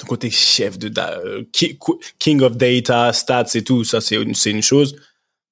ton 0.00 0.06
côté 0.08 0.30
chef 0.30 0.80
de 0.80 0.88
da- 0.88 1.20
euh, 1.24 1.44
king 2.18 2.40
of 2.40 2.56
data, 2.56 3.12
stats 3.12 3.46
et 3.54 3.62
tout, 3.62 3.84
ça 3.84 4.00
c'est 4.00 4.16
une, 4.16 4.34
c'est 4.34 4.50
une 4.50 4.62
chose. 4.62 4.96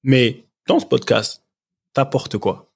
Mais 0.03 0.42
dans 0.67 0.79
ce 0.79 0.85
podcast, 0.85 1.43
t'apportes 1.93 2.37
quoi? 2.37 2.69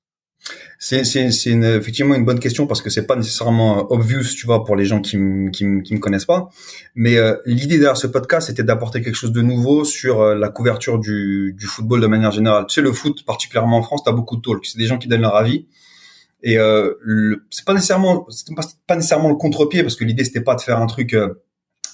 C'est, 0.79 1.01
effectivement 1.01 2.13
une 2.13 2.23
bonne 2.23 2.39
question 2.39 2.67
parce 2.67 2.81
que 2.83 2.91
c'est 2.91 3.07
pas 3.07 3.15
nécessairement 3.15 3.79
euh, 3.79 3.83
obvious, 3.89 4.23
tu 4.35 4.45
vois, 4.45 4.63
pour 4.63 4.75
les 4.75 4.85
gens 4.85 5.01
qui 5.01 5.17
me 5.17 5.49
qui 5.49 5.65
qui 5.81 5.95
me 5.95 5.99
connaissent 5.99 6.25
pas. 6.25 6.49
Mais 6.93 7.17
euh, 7.17 7.35
l'idée 7.45 7.79
derrière 7.79 7.97
ce 7.97 8.05
podcast, 8.05 8.47
c'était 8.47 8.63
d'apporter 8.63 9.01
quelque 9.01 9.15
chose 9.15 9.31
de 9.31 9.41
nouveau 9.41 9.83
sur 9.83 10.21
euh, 10.21 10.35
la 10.35 10.49
couverture 10.49 10.99
du, 10.99 11.55
du 11.57 11.65
football 11.65 12.01
de 12.01 12.07
manière 12.07 12.31
générale. 12.31 12.65
Tu 12.67 12.75
sais, 12.75 12.81
le 12.81 12.93
foot, 12.93 13.25
particulièrement 13.25 13.77
en 13.77 13.81
France, 13.81 14.03
t'as 14.05 14.11
beaucoup 14.11 14.37
de 14.37 14.41
talk. 14.41 14.63
C'est 14.65 14.77
des 14.77 14.85
gens 14.85 14.99
qui 14.99 15.07
donnent 15.07 15.21
leur 15.21 15.35
avis. 15.35 15.65
Et 16.43 16.59
euh, 16.59 16.93
le- 17.01 17.43
c'est 17.49 17.65
pas 17.65 17.73
nécessairement, 17.73 18.27
pas 18.85 18.95
nécessairement 18.95 19.29
le 19.29 19.35
contre-pied 19.35 19.81
parce 19.81 19.95
que 19.95 20.03
l'idée 20.05 20.23
c'était 20.23 20.41
pas 20.41 20.53
de 20.53 20.61
faire 20.61 20.79
un 20.79 20.85
truc 20.85 21.15
euh, 21.15 21.33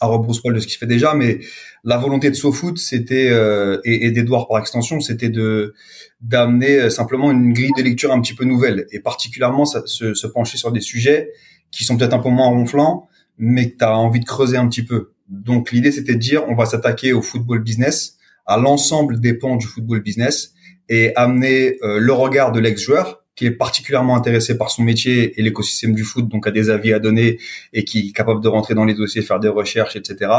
à 0.01 0.07
rebrousse-poil 0.07 0.53
de 0.53 0.59
ce 0.59 0.67
qu'il 0.67 0.77
fait 0.77 0.85
déjà, 0.85 1.13
mais 1.13 1.39
la 1.83 1.97
volonté 1.97 2.29
de 2.29 2.35
SoFoot, 2.35 2.77
c'était 2.77 3.29
euh, 3.29 3.79
et, 3.85 4.11
d'Edouard 4.11 4.47
par 4.47 4.59
extension, 4.59 4.99
c'était 4.99 5.29
de 5.29 5.73
d'amener 6.21 6.79
euh, 6.79 6.89
simplement 6.89 7.31
une 7.31 7.53
grille 7.53 7.71
de 7.77 7.83
lecture 7.83 8.11
un 8.11 8.21
petit 8.21 8.33
peu 8.33 8.43
nouvelle 8.43 8.85
et 8.91 8.99
particulièrement 8.99 9.65
se 9.65 10.27
pencher 10.27 10.57
sur 10.57 10.71
des 10.71 10.81
sujets 10.81 11.31
qui 11.71 11.83
sont 11.83 11.97
peut-être 11.97 12.13
un 12.13 12.19
peu 12.19 12.29
moins 12.29 12.47
ronflants, 12.47 13.07
mais 13.37 13.71
que 13.71 13.77
tu 13.77 13.83
as 13.83 13.97
envie 13.97 14.19
de 14.19 14.25
creuser 14.25 14.57
un 14.57 14.67
petit 14.67 14.83
peu. 14.83 15.13
Donc 15.29 15.71
l'idée 15.71 15.91
c'était 15.91 16.13
de 16.13 16.19
dire 16.19 16.43
on 16.47 16.55
va 16.55 16.65
s'attaquer 16.65 17.13
au 17.13 17.21
football 17.21 17.63
business, 17.63 18.17
à 18.45 18.57
l'ensemble 18.57 19.19
des 19.19 19.33
pans 19.33 19.55
du 19.55 19.65
football 19.65 20.01
business 20.01 20.53
et 20.89 21.15
amener 21.15 21.77
euh, 21.81 21.97
le 21.99 22.13
regard 22.13 22.51
de 22.51 22.59
l'ex-joueur 22.59 23.22
qui 23.35 23.45
est 23.45 23.51
particulièrement 23.51 24.15
intéressé 24.15 24.57
par 24.57 24.69
son 24.69 24.83
métier 24.83 25.39
et 25.39 25.43
l'écosystème 25.43 25.93
du 25.93 26.03
foot, 26.03 26.27
donc 26.27 26.45
a 26.47 26.51
des 26.51 26.69
avis 26.69 26.93
à 26.93 26.99
donner 26.99 27.39
et 27.73 27.83
qui 27.83 28.09
est 28.09 28.11
capable 28.11 28.41
de 28.41 28.47
rentrer 28.47 28.75
dans 28.75 28.85
les 28.85 28.93
dossiers, 28.93 29.21
faire 29.21 29.39
des 29.39 29.47
recherches, 29.47 29.95
etc. 29.95 30.31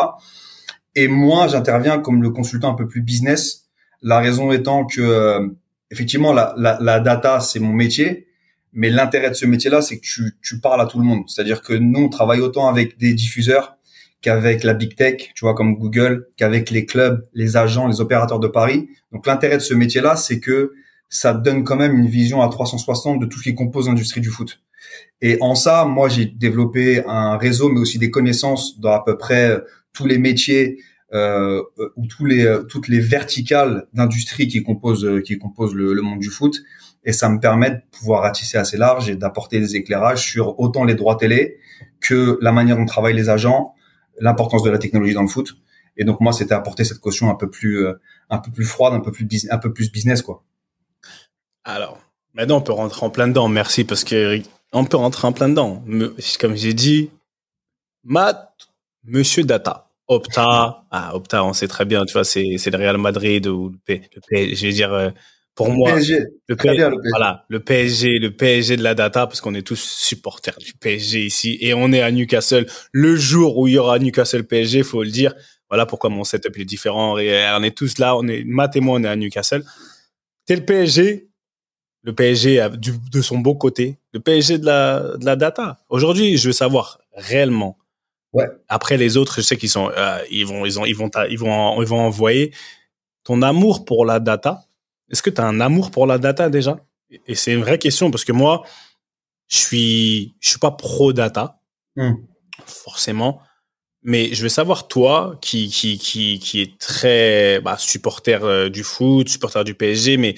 Et 0.94 1.08
moi, 1.08 1.48
j'interviens 1.48 1.98
comme 1.98 2.22
le 2.22 2.30
consultant 2.30 2.70
un 2.70 2.74
peu 2.74 2.86
plus 2.86 3.02
business. 3.02 3.68
La 4.00 4.20
raison 4.20 4.52
étant 4.52 4.86
que, 4.86 5.00
euh, 5.00 5.48
effectivement, 5.90 6.32
la, 6.32 6.54
la, 6.56 6.78
la 6.80 7.00
data, 7.00 7.40
c'est 7.40 7.58
mon 7.58 7.72
métier. 7.72 8.28
Mais 8.72 8.90
l'intérêt 8.90 9.30
de 9.30 9.34
ce 9.34 9.46
métier-là, 9.46 9.82
c'est 9.82 9.98
que 9.98 10.04
tu, 10.04 10.36
tu 10.42 10.60
parles 10.60 10.80
à 10.80 10.86
tout 10.86 10.98
le 10.98 11.04
monde. 11.04 11.24
C'est-à-dire 11.28 11.62
que 11.62 11.72
nous, 11.72 12.00
on 12.00 12.08
travaille 12.08 12.40
autant 12.40 12.68
avec 12.68 12.98
des 12.98 13.14
diffuseurs 13.14 13.76
qu'avec 14.20 14.64
la 14.64 14.74
big 14.74 14.96
tech, 14.96 15.32
tu 15.34 15.44
vois, 15.44 15.54
comme 15.54 15.76
Google, 15.76 16.28
qu'avec 16.36 16.70
les 16.70 16.86
clubs, 16.86 17.28
les 17.34 17.56
agents, 17.56 17.86
les 17.86 18.00
opérateurs 18.00 18.40
de 18.40 18.48
Paris. 18.48 18.88
Donc 19.12 19.26
l'intérêt 19.26 19.56
de 19.56 19.62
ce 19.62 19.74
métier-là, 19.74 20.16
c'est 20.16 20.40
que 20.40 20.72
ça 21.14 21.33
donne 21.33 21.62
quand 21.64 21.76
même 21.76 21.97
une 21.97 22.09
vision 22.09 22.42
à 22.42 22.49
360 22.49 23.21
de 23.21 23.26
tout 23.26 23.38
ce 23.38 23.44
qui 23.44 23.54
compose 23.54 23.88
l'industrie 23.88 24.21
du 24.21 24.30
foot. 24.30 24.61
Et 25.21 25.38
en 25.40 25.54
ça, 25.54 25.85
moi, 25.85 26.09
j'ai 26.09 26.26
développé 26.26 27.04
un 27.06 27.37
réseau, 27.37 27.68
mais 27.68 27.80
aussi 27.80 27.99
des 27.99 28.11
connaissances 28.11 28.80
dans 28.80 28.92
à 28.92 29.02
peu 29.04 29.16
près 29.16 29.61
tous 29.92 30.06
les 30.06 30.18
métiers 30.18 30.78
euh, 31.12 31.62
ou 31.97 32.06
tous 32.06 32.25
les 32.25 32.44
euh, 32.44 32.64
toutes 32.64 32.88
les 32.88 32.99
verticales 32.99 33.87
d'industrie 33.92 34.49
qui 34.49 34.62
composent 34.64 35.04
euh, 35.04 35.21
qui 35.21 35.38
composent 35.38 35.75
le, 35.75 35.94
le 35.94 36.02
monde 36.02 36.18
du 36.18 36.30
foot. 36.30 36.62
Et 37.04 37.12
ça 37.12 37.28
me 37.28 37.38
permet 37.38 37.71
de 37.71 37.80
pouvoir 37.92 38.23
ratisser 38.23 38.59
assez 38.59 38.76
large 38.76 39.09
et 39.09 39.14
d'apporter 39.14 39.61
des 39.61 39.76
éclairages 39.76 40.23
sur 40.23 40.59
autant 40.59 40.85
les 40.85 40.94
droits 40.94 41.16
télé 41.16 41.59
que 42.00 42.38
la 42.40 42.50
manière 42.50 42.76
dont 42.76 42.87
travaillent 42.87 43.14
les 43.14 43.28
agents, 43.28 43.75
l'importance 44.21 44.62
de 44.62 44.71
la 44.71 44.78
technologie 44.78 45.14
dans 45.14 45.23
le 45.23 45.28
foot 45.28 45.56
Et 45.97 46.04
donc 46.04 46.21
moi, 46.21 46.33
c'était 46.33 46.54
apporter 46.54 46.85
cette 46.85 46.99
caution 46.99 47.30
un 47.30 47.35
peu 47.35 47.50
plus, 47.50 47.87
euh, 47.87 47.94
un 48.30 48.38
peu 48.38 48.50
plus 48.50 48.64
froide, 48.64 48.94
un 48.94 49.00
peu 49.00 49.12
plus, 49.12 49.26
un 49.50 49.59
peu 49.59 49.73
plus 49.73 49.92
business, 49.92 50.23
quoi. 50.23 50.44
Alors, 51.64 51.99
maintenant, 52.35 52.59
on 52.59 52.62
peut 52.62 52.73
rentrer 52.73 53.04
en 53.04 53.11
plein 53.11 53.28
dedans. 53.28 53.49
Merci, 53.49 53.85
parce 53.85 54.04
que 54.04 54.40
on 54.73 54.85
peut 54.85 54.97
rentrer 54.97 55.26
en 55.26 55.33
plein 55.33 55.49
dedans. 55.49 55.83
Comme 56.40 56.56
j'ai 56.56 56.75
dit, 56.75 57.11
Matt, 58.04 58.50
Monsieur 59.04 59.44
Data. 59.44 59.88
Opta, 60.06 60.85
ah, 60.90 61.14
Opta, 61.14 61.44
on 61.44 61.54
sait 61.54 61.68
très 61.68 61.87
bien, 61.87 62.04
tu 62.04 62.12
vois, 62.12 62.25
c'est, 62.25 62.56
c'est 62.59 62.71
le 62.71 62.76
Real 62.76 62.99
Madrid 62.99 63.47
ou 63.47 63.71
le, 63.71 63.78
P, 63.87 64.02
le 64.14 64.54
je 64.54 64.66
vais 64.66 64.73
dire, 64.73 64.92
euh, 64.92 65.09
pour 65.54 65.71
moi, 65.71 65.92
PSG. 65.92 66.18
Le, 66.49 66.56
PSG, 66.56 66.90
voilà, 67.11 67.47
le 67.49 67.61
PSG, 67.61 68.18
le 68.18 68.30
PSG 68.33 68.76
de 68.76 68.83
la 68.83 68.94
data, 68.94 69.26
parce 69.26 69.40
qu'on 69.40 69.54
est 69.54 69.66
tous 69.66 69.80
supporters 69.80 70.59
du 70.59 70.75
PSG 70.75 71.25
ici, 71.25 71.56
et 71.61 71.73
on 71.73 71.92
est 71.92 72.02
à 72.02 72.11
Newcastle. 72.11 72.66
Le 72.92 73.16
jour 73.16 73.56
où 73.56 73.68
il 73.68 73.75
y 73.75 73.78
aura 73.78 73.99
Newcastle 73.99 74.44
PSG, 74.44 74.83
faut 74.83 75.02
le 75.02 75.11
dire. 75.11 75.33
Voilà 75.71 75.87
pourquoi 75.87 76.11
mon 76.11 76.25
setup 76.25 76.59
est 76.59 76.64
différent. 76.64 77.18
Et 77.18 77.49
on 77.56 77.62
est 77.62 77.76
tous 77.76 77.99
là, 77.99 78.16
on 78.16 78.26
est, 78.28 78.44
Matt 78.44 78.76
et 78.76 78.80
moi, 78.80 78.99
on 78.99 79.04
est 79.04 79.09
à 79.09 79.16
Newcastle. 79.16 79.64
C'est 80.47 80.56
le 80.56 80.64
PSG, 80.64 81.28
le 82.04 82.14
PSG 82.14 82.68
de 83.11 83.23
son 83.23 83.38
beau 83.38 83.54
côté, 83.54 83.96
le 84.12 84.20
PSG 84.20 84.58
de 84.58 84.66
la, 84.66 85.16
de 85.16 85.25
la 85.25 85.37
data. 85.37 85.80
Aujourd'hui, 85.88 86.37
je 86.37 86.49
veux 86.49 86.52
savoir 86.52 87.00
réellement. 87.14 87.78
Ouais. 88.34 88.46
Après 88.68 88.99
les 88.99 89.16
autres, 89.16 89.37
je 89.37 89.40
sais 89.40 89.56
qu'ils 89.56 89.70
sont, 89.70 89.90
euh, 89.96 90.18
ils 90.30 90.46
vont, 90.46 90.66
ils 90.66 90.78
ont, 90.78 90.84
ils 90.84 90.94
vont, 90.94 91.11
ils 91.30 91.38
vont, 91.38 91.80
ils 91.80 91.88
vont 91.88 92.00
envoyer 92.00 92.52
ton 93.25 93.40
amour 93.40 93.87
pour 93.87 94.04
la 94.04 94.20
data. 94.20 94.64
Est-ce 95.11 95.23
que 95.23 95.30
tu 95.30 95.40
as 95.40 95.46
un 95.46 95.61
amour 95.61 95.90
pour 95.90 96.06
la 96.06 96.18
data 96.18 96.50
déjà? 96.50 96.78
Et 97.26 97.34
c'est 97.34 97.52
une 97.52 97.62
vraie 97.62 97.78
question 97.78 98.11
parce 98.11 98.25
que 98.25 98.32
moi, 98.32 98.64
je 99.49 99.56
suis, 99.56 100.34
je 100.40 100.50
suis 100.50 100.58
pas 100.58 100.73
pro 100.73 101.12
data, 101.14 101.61
hmm. 101.96 102.14
forcément. 102.66 103.40
Mais 104.02 104.34
je 104.34 104.42
veux 104.42 104.50
savoir, 104.50 104.88
toi, 104.88 105.38
qui, 105.40 105.70
qui, 105.70 105.96
qui, 105.96 106.38
qui 106.38 106.61
est 106.61 106.76
très 106.78 107.61
bah, 107.61 107.78
supporter 107.78 108.44
euh, 108.44 108.68
du 108.68 108.82
foot, 108.82 109.30
supporter 109.30 109.64
du 109.64 109.75
PSG, 109.75 110.18
mais 110.18 110.34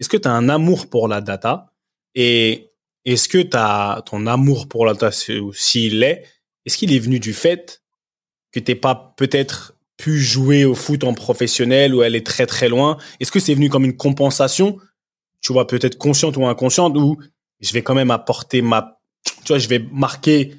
est-ce 0.00 0.08
que 0.08 0.16
tu 0.16 0.28
as 0.28 0.32
un 0.32 0.48
amour 0.48 0.88
pour 0.88 1.08
la 1.08 1.20
data? 1.20 1.72
Et 2.14 2.72
est-ce 3.04 3.28
que 3.28 3.46
as 3.56 4.02
ton 4.06 4.26
amour 4.26 4.68
pour 4.68 4.84
la 4.86 4.92
data, 4.92 5.10
s'il 5.12 6.02
est, 6.02 6.24
est-ce 6.64 6.76
qu'il 6.76 6.92
est 6.92 6.98
venu 6.98 7.20
du 7.20 7.32
fait 7.32 7.82
que 8.52 8.60
tu 8.60 8.74
pas 8.74 9.14
peut-être 9.16 9.74
pu 9.96 10.18
jouer 10.18 10.64
au 10.64 10.74
foot 10.74 11.04
en 11.04 11.14
professionnel 11.14 11.94
ou 11.94 12.02
elle 12.02 12.16
est 12.16 12.26
très 12.26 12.46
très 12.46 12.68
loin? 12.68 12.98
Est-ce 13.20 13.30
que 13.30 13.40
c'est 13.40 13.54
venu 13.54 13.70
comme 13.70 13.84
une 13.84 13.96
compensation 13.96 14.78
Tu 15.40 15.52
vois, 15.52 15.66
peut-être 15.66 15.96
consciente 15.98 16.36
ou 16.36 16.46
inconsciente, 16.46 16.96
ou 16.96 17.16
je 17.60 17.72
vais 17.72 17.82
quand 17.82 17.94
même 17.94 18.10
apporter 18.10 18.62
ma... 18.62 19.00
Tu 19.44 19.48
vois, 19.48 19.58
je 19.58 19.68
vais 19.68 19.78
marquer 19.78 20.54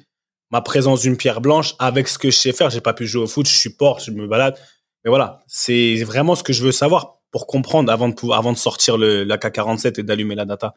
ma 0.50 0.62
présence 0.62 1.02
d'une 1.02 1.16
pierre 1.16 1.40
blanche 1.40 1.74
avec 1.78 2.08
ce 2.08 2.18
que 2.18 2.30
je 2.30 2.36
sais 2.36 2.52
faire. 2.52 2.70
J'ai 2.70 2.80
pas 2.80 2.94
pu 2.94 3.06
jouer 3.06 3.24
au 3.24 3.26
foot, 3.26 3.46
je 3.46 3.54
supporte, 3.54 4.04
je 4.04 4.10
me 4.10 4.26
balade. 4.26 4.58
Mais 5.04 5.10
voilà, 5.10 5.40
c'est 5.46 6.02
vraiment 6.04 6.34
ce 6.34 6.42
que 6.42 6.52
je 6.52 6.64
veux 6.64 6.72
savoir 6.72 7.17
pour 7.30 7.46
comprendre 7.46 7.92
avant 7.92 8.08
de, 8.08 8.14
pouvoir, 8.14 8.38
avant 8.38 8.52
de 8.52 8.58
sortir 8.58 8.96
le, 8.96 9.24
la 9.24 9.36
K47 9.36 10.00
et 10.00 10.02
d'allumer 10.02 10.34
la 10.34 10.44
data. 10.44 10.74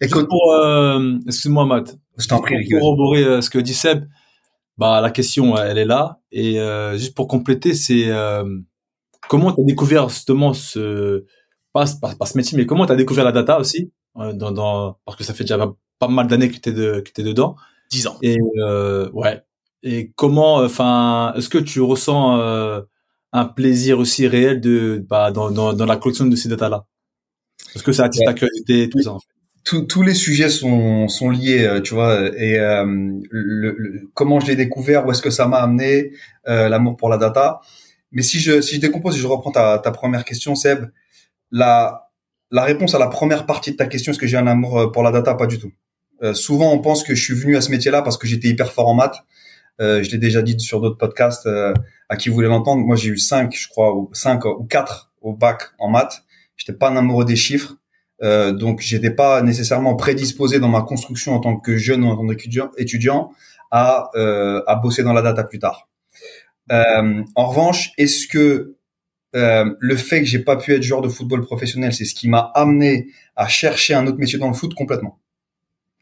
Écoute, 0.00 0.28
pour, 0.28 0.52
euh, 0.54 1.16
excuse-moi 1.26 1.64
Matt, 1.66 1.96
je 2.18 2.26
t'en 2.28 2.40
prie. 2.40 2.56
Pour 2.68 2.80
corroborer 2.80 3.24
euh, 3.24 3.40
ce 3.40 3.50
que 3.50 3.58
dit 3.58 3.74
Seb, 3.74 4.06
bah 4.76 5.00
la 5.00 5.10
question 5.10 5.56
elle 5.56 5.78
est 5.78 5.84
là 5.84 6.20
et 6.32 6.58
euh, 6.58 6.96
juste 6.96 7.14
pour 7.14 7.28
compléter, 7.28 7.74
c'est 7.74 8.08
euh, 8.08 8.44
comment 9.28 9.52
tu 9.52 9.60
as 9.60 9.64
découvert 9.64 10.08
justement 10.08 10.54
ce 10.54 11.24
pas, 11.72 11.84
pas, 12.00 12.14
pas 12.14 12.26
ce 12.26 12.36
métier, 12.36 12.56
mais 12.58 12.66
comment 12.66 12.86
tu 12.86 12.92
as 12.92 12.96
découvert 12.96 13.24
la 13.24 13.32
data 13.32 13.58
aussi 13.58 13.92
euh, 14.18 14.32
dans, 14.32 14.52
dans 14.52 14.98
parce 15.04 15.16
que 15.16 15.24
ça 15.24 15.34
fait 15.34 15.44
déjà 15.44 15.58
pas 15.98 16.08
mal 16.08 16.26
d'années 16.26 16.50
que 16.50 16.58
tu 16.58 16.70
es 16.70 16.72
de, 16.72 17.00
que 17.00 17.20
es 17.20 17.24
dedans. 17.24 17.56
10 17.90 18.06
ans. 18.06 18.18
Et 18.22 18.36
euh, 18.58 19.10
ouais. 19.12 19.42
Et 19.82 20.12
comment, 20.14 20.56
enfin, 20.56 21.32
est-ce 21.36 21.48
que 21.48 21.58
tu 21.58 21.80
ressens 21.80 22.38
euh, 22.38 22.82
un 23.32 23.44
plaisir 23.44 23.98
aussi 23.98 24.26
réel 24.26 24.60
de, 24.60 25.04
bah, 25.08 25.30
dans, 25.30 25.50
dans, 25.50 25.72
dans 25.72 25.86
la 25.86 25.96
collection 25.96 26.26
de 26.26 26.36
ces 26.36 26.48
data-là 26.48 26.84
Est-ce 27.74 27.82
que 27.82 27.92
ça 27.92 28.04
attire 28.04 28.22
ta 28.26 28.34
curiosité, 28.34 28.88
tout 28.88 29.00
ça 29.02 29.12
en 29.12 29.20
fait 29.20 29.26
tous 29.64 30.02
les 30.02 30.14
sujets 30.14 30.48
sont, 30.48 31.08
sont 31.08 31.30
liés, 31.30 31.64
euh, 31.64 31.80
tu 31.80 31.94
vois, 31.94 32.28
et 32.36 32.58
euh, 32.58 32.84
le, 33.30 34.08
comment 34.14 34.40
je 34.40 34.46
l'ai 34.46 34.56
découvert, 34.56 35.06
où 35.06 35.10
est-ce 35.12 35.22
que 35.22 35.30
ça 35.30 35.46
m'a 35.46 35.58
amené, 35.58 36.12
euh, 36.48 36.68
l'amour 36.68 36.96
pour 36.96 37.08
la 37.08 37.18
data. 37.18 37.60
Mais 38.12 38.22
si 38.22 38.40
je, 38.40 38.60
si 38.60 38.76
je 38.76 38.80
décompose 38.80 39.16
et 39.16 39.20
je 39.20 39.26
reprends 39.26 39.52
ta, 39.52 39.78
ta 39.78 39.90
première 39.90 40.24
question, 40.24 40.54
Seb, 40.54 40.86
la, 41.52 42.08
la 42.50 42.62
réponse 42.62 42.94
à 42.94 42.98
la 42.98 43.06
première 43.06 43.46
partie 43.46 43.72
de 43.72 43.76
ta 43.76 43.86
question, 43.86 44.12
est-ce 44.12 44.18
que 44.18 44.26
j'ai 44.26 44.36
un 44.36 44.46
amour 44.46 44.90
pour 44.92 45.02
la 45.02 45.12
data? 45.12 45.34
Pas 45.34 45.46
du 45.46 45.58
tout. 45.58 45.72
souvent, 46.34 46.72
on 46.72 46.80
pense 46.80 47.04
que 47.04 47.14
je 47.14 47.22
suis 47.22 47.34
venu 47.34 47.56
à 47.56 47.60
ce 47.60 47.70
métier-là 47.70 48.02
parce 48.02 48.18
que 48.18 48.26
j'étais 48.26 48.48
hyper 48.48 48.72
fort 48.72 48.88
en 48.88 48.94
maths. 48.94 49.22
Je 49.80 50.10
l'ai 50.10 50.18
déjà 50.18 50.42
dit 50.42 50.58
sur 50.60 50.80
d'autres 50.80 50.98
podcasts 50.98 51.48
à 52.10 52.16
qui 52.16 52.28
voulait 52.28 52.48
l'entendre. 52.48 52.84
Moi, 52.84 52.96
j'ai 52.96 53.08
eu 53.08 53.18
5, 53.18 53.54
je 53.54 53.68
crois, 53.68 53.96
ou 53.96 54.10
5 54.12 54.44
ou 54.44 54.64
4 54.64 55.12
au 55.22 55.32
bac 55.32 55.62
en 55.78 55.88
maths. 55.88 56.22
J'étais 56.56 56.72
pas 56.72 56.90
un 56.90 56.96
amoureux 56.96 57.24
des 57.24 57.36
chiffres. 57.36 57.76
Euh, 58.22 58.52
donc, 58.52 58.80
j'étais 58.80 59.10
pas 59.10 59.40
nécessairement 59.42 59.96
prédisposé 59.96 60.60
dans 60.60 60.68
ma 60.68 60.82
construction 60.82 61.34
en 61.34 61.40
tant 61.40 61.56
que 61.56 61.76
jeune 61.78 62.04
ou 62.04 62.08
en 62.08 62.16
tant 62.16 62.26
qu'étudiant 62.26 62.70
étudiant 62.76 63.30
à, 63.70 64.10
euh, 64.14 64.62
à 64.66 64.74
bosser 64.76 65.02
dans 65.02 65.12
la 65.12 65.22
data 65.22 65.44
plus 65.44 65.58
tard. 65.58 65.88
Euh, 66.70 67.22
en 67.34 67.46
revanche, 67.46 67.92
est-ce 67.96 68.26
que 68.26 68.76
euh, 69.36 69.74
le 69.78 69.96
fait 69.96 70.20
que 70.20 70.26
j'ai 70.26 70.40
pas 70.40 70.56
pu 70.56 70.74
être 70.74 70.82
joueur 70.82 71.00
de 71.00 71.08
football 71.08 71.42
professionnel, 71.42 71.94
c'est 71.94 72.04
ce 72.04 72.14
qui 72.14 72.28
m'a 72.28 72.50
amené 72.54 73.08
à 73.36 73.48
chercher 73.48 73.94
un 73.94 74.06
autre 74.06 74.18
métier 74.18 74.38
dans 74.38 74.48
le 74.48 74.54
foot 74.54 74.74
complètement? 74.74 75.18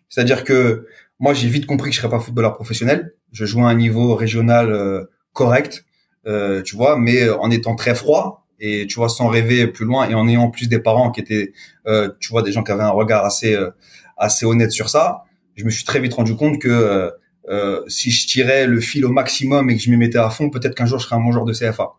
C'est-à-dire 0.08 0.44
que 0.44 0.86
moi, 1.20 1.34
j'ai 1.34 1.48
vite 1.48 1.66
compris 1.66 1.90
que 1.90 1.96
je 1.96 2.00
serais 2.00 2.10
pas 2.10 2.20
footballeur 2.20 2.54
professionnel. 2.54 3.14
Je 3.32 3.44
jouais 3.44 3.62
à 3.62 3.66
un 3.66 3.74
niveau 3.74 4.14
régional 4.14 4.70
euh, 4.70 5.04
correct, 5.32 5.84
euh, 6.26 6.62
tu 6.62 6.76
vois, 6.76 6.98
mais 6.98 7.28
en 7.28 7.50
étant 7.50 7.74
très 7.74 7.94
froid, 7.94 8.48
et 8.60 8.86
tu 8.86 8.96
vois 8.96 9.08
sans 9.08 9.28
rêver 9.28 9.66
plus 9.66 9.84
loin 9.84 10.08
et 10.08 10.14
en 10.14 10.28
ayant 10.28 10.50
plus 10.50 10.68
des 10.68 10.78
parents 10.78 11.10
qui 11.10 11.20
étaient 11.20 11.52
euh, 11.86 12.10
tu 12.20 12.30
vois 12.30 12.42
des 12.42 12.52
gens 12.52 12.62
qui 12.62 12.72
avaient 12.72 12.82
un 12.82 12.90
regard 12.90 13.24
assez 13.24 13.54
euh, 13.54 13.70
assez 14.16 14.46
honnête 14.46 14.72
sur 14.72 14.88
ça 14.88 15.24
je 15.54 15.64
me 15.64 15.70
suis 15.70 15.84
très 15.84 16.00
vite 16.00 16.14
rendu 16.14 16.34
compte 16.34 16.60
que 16.60 16.68
euh, 16.68 17.10
euh 17.48 17.82
si 17.88 18.10
je 18.10 18.26
tirais 18.26 18.66
le 18.66 18.80
fil 18.80 19.04
au 19.04 19.10
maximum 19.10 19.70
et 19.70 19.76
que 19.76 19.82
je 19.82 19.90
m'y 19.90 19.96
mettais 19.96 20.18
à 20.18 20.30
fond 20.30 20.50
peut-être 20.50 20.74
qu'un 20.74 20.86
jour 20.86 20.98
je 20.98 21.04
serais 21.04 21.16
un 21.16 21.20
bon 21.20 21.32
joueur 21.32 21.44
de 21.44 21.52
CFA 21.52 21.92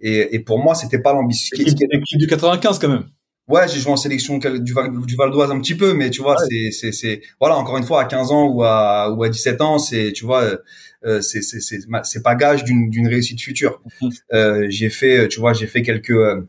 et, 0.00 0.34
et 0.34 0.38
pour 0.38 0.62
moi 0.62 0.74
c'était 0.74 1.00
pas 1.00 1.12
l'ambition 1.12 1.56
équipe 1.58 2.18
du 2.18 2.26
95 2.26 2.78
quand 2.78 2.88
même 2.88 3.04
Ouais, 3.46 3.68
j'ai 3.68 3.78
joué 3.78 3.92
en 3.92 3.96
sélection 3.96 4.38
du 4.38 4.72
Val, 4.72 4.90
du 5.04 5.16
Val 5.16 5.30
d'Oise 5.30 5.50
un 5.50 5.60
petit 5.60 5.74
peu, 5.74 5.92
mais 5.92 6.08
tu 6.08 6.22
vois, 6.22 6.36
c'est, 6.48 6.70
c'est, 6.70 6.92
c'est, 6.92 7.20
voilà, 7.38 7.56
encore 7.56 7.76
une 7.76 7.84
fois, 7.84 8.00
à 8.00 8.04
15 8.06 8.32
ans 8.32 8.46
ou 8.46 8.62
à, 8.62 9.10
ou 9.10 9.22
à 9.22 9.28
17 9.28 9.60
ans, 9.60 9.78
c'est, 9.78 10.12
tu 10.12 10.24
vois, 10.24 10.56
euh, 11.04 11.20
c'est, 11.20 11.42
c'est, 11.42 11.60
c'est, 11.60 11.80
c'est 12.04 12.22
pas 12.22 12.34
gage 12.36 12.64
d'une, 12.64 12.88
d'une 12.88 13.06
réussite 13.06 13.40
future. 13.40 13.82
Mhm. 14.00 14.10
Euh, 14.32 14.66
j'ai 14.70 14.88
fait, 14.88 15.28
tu 15.28 15.40
vois, 15.40 15.52
j'ai 15.52 15.66
fait 15.66 15.82
quelques, 15.82 16.10
euh, 16.10 16.48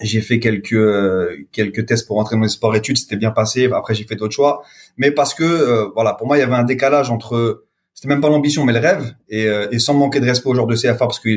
j'ai 0.00 0.20
fait 0.20 0.38
quelques, 0.38 0.74
euh, 0.74 1.36
quelques 1.50 1.86
tests 1.86 2.06
pour 2.06 2.18
entrer 2.18 2.36
dans 2.36 2.42
les 2.42 2.48
sports 2.48 2.76
études, 2.76 2.98
c'était 2.98 3.16
bien 3.16 3.32
passé. 3.32 3.68
Après, 3.72 3.96
j'ai 3.96 4.04
fait 4.04 4.14
d'autres 4.14 4.34
choix, 4.34 4.62
mais 4.96 5.10
parce 5.10 5.34
que, 5.34 5.90
voilà, 5.94 6.14
pour 6.14 6.28
moi, 6.28 6.36
il 6.36 6.40
y 6.40 6.44
avait 6.44 6.54
un 6.54 6.62
décalage 6.62 7.10
entre 7.10 7.64
c'était 7.98 8.10
même 8.10 8.20
pas 8.20 8.28
l'ambition, 8.28 8.64
mais 8.64 8.72
le 8.72 8.78
rêve, 8.78 9.12
et, 9.28 9.46
euh, 9.46 9.66
et 9.72 9.80
sans 9.80 9.92
manquer 9.92 10.20
de 10.20 10.24
respect 10.24 10.48
au 10.48 10.54
genre 10.54 10.68
de 10.68 10.76
CFA, 10.76 10.94
parce 10.94 11.18
que 11.18 11.30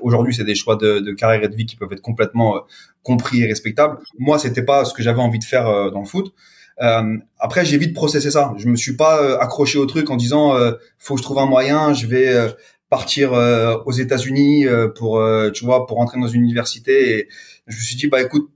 aujourd'hui 0.00 0.34
c'est 0.34 0.44
des 0.44 0.54
choix 0.54 0.74
de, 0.74 1.00
de, 1.00 1.12
carrière 1.12 1.44
et 1.44 1.48
de 1.48 1.54
vie 1.54 1.66
qui 1.66 1.76
peuvent 1.76 1.92
être 1.92 2.00
complètement 2.00 2.56
euh, 2.56 2.60
compris 3.02 3.42
et 3.42 3.46
respectables. 3.46 3.98
Moi, 4.18 4.38
c'était 4.38 4.62
pas 4.62 4.86
ce 4.86 4.94
que 4.94 5.02
j'avais 5.02 5.20
envie 5.20 5.38
de 5.38 5.44
faire 5.44 5.68
euh, 5.68 5.90
dans 5.90 6.00
le 6.00 6.06
foot. 6.06 6.32
après, 7.38 7.66
j'ai 7.66 7.76
vite 7.76 7.92
processé 7.94 8.30
ça. 8.30 8.54
Je 8.56 8.68
me 8.68 8.76
suis 8.76 8.96
pas 8.96 9.38
accroché 9.38 9.76
au 9.76 9.84
truc 9.84 10.08
en 10.08 10.16
disant 10.16 10.54
faut 10.98 11.14
que 11.14 11.18
je 11.18 11.24
trouve 11.24 11.40
un 11.40 11.46
moyen, 11.46 11.92
je 11.92 12.06
vais 12.06 12.32
partir 12.88 13.32
aux 13.84 13.92
États-Unis 13.92 14.64
pour 14.94 15.22
tu 15.52 15.64
vois 15.64 15.86
pour 15.86 15.98
entrer 15.98 16.18
dans 16.20 16.28
une 16.28 16.42
université. 16.42 17.18
Et 17.18 17.28
je 17.66 17.76
me 17.76 17.82
suis 17.82 17.96
dit 17.96 18.06
bah 18.06 18.22
écoute, 18.22 18.48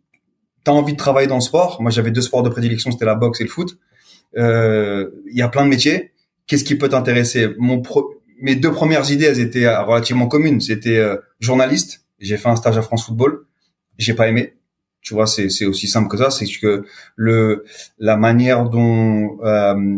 t'as 0.65 0.73
envie 0.73 0.93
de 0.93 0.99
travailler 0.99 1.27
dans 1.27 1.35
le 1.43 1.43
sport. 1.43 1.83
Moi, 1.83 1.91
j'avais 1.91 2.13
deux 2.13 2.23
sports 2.23 2.45
de 2.45 2.49
prédilection, 2.49 2.93
c'était 2.93 3.05
la 3.05 3.17
boxe 3.17 3.41
et 3.41 3.45
le 3.45 3.51
foot. 3.51 3.77
Il 4.37 5.37
y 5.37 5.43
a 5.43 5.49
plein 5.49 5.65
de 5.65 5.69
métiers 5.69 6.12
qu'est-ce 6.47 6.65
qui 6.65 6.77
peut 6.77 6.89
t'intéresser? 6.89 7.49
Mon 7.59 7.83
mes 8.43 8.57
deux 8.57 8.73
premières 8.73 9.11
idées, 9.11 9.27
elles 9.27 9.41
étaient 9.41 9.67
euh, 9.67 9.83
relativement 9.83 10.27
communes. 10.27 10.61
C'était 10.61 10.99
euh, 10.99 11.17
journaliste. 11.41 12.05
J'ai 12.19 12.37
fait 12.37 12.49
un 12.49 12.57
stage 12.57 12.77
à 12.77 12.83
France 12.83 13.07
Football. 13.07 13.47
J'ai 13.99 14.15
pas 14.15 14.29
aimé. 14.29 14.55
Tu 15.01 15.15
vois, 15.15 15.27
c'est 15.27 15.49
c'est 15.49 15.65
aussi 15.65 15.89
simple 15.89 16.09
que 16.09 16.17
ça. 16.17 16.31
C'est 16.31 16.47
que 16.47 16.85
le 17.17 17.65
la 17.99 18.17
manière 18.17 18.69
dont 18.69 19.39
euh, 19.45 19.97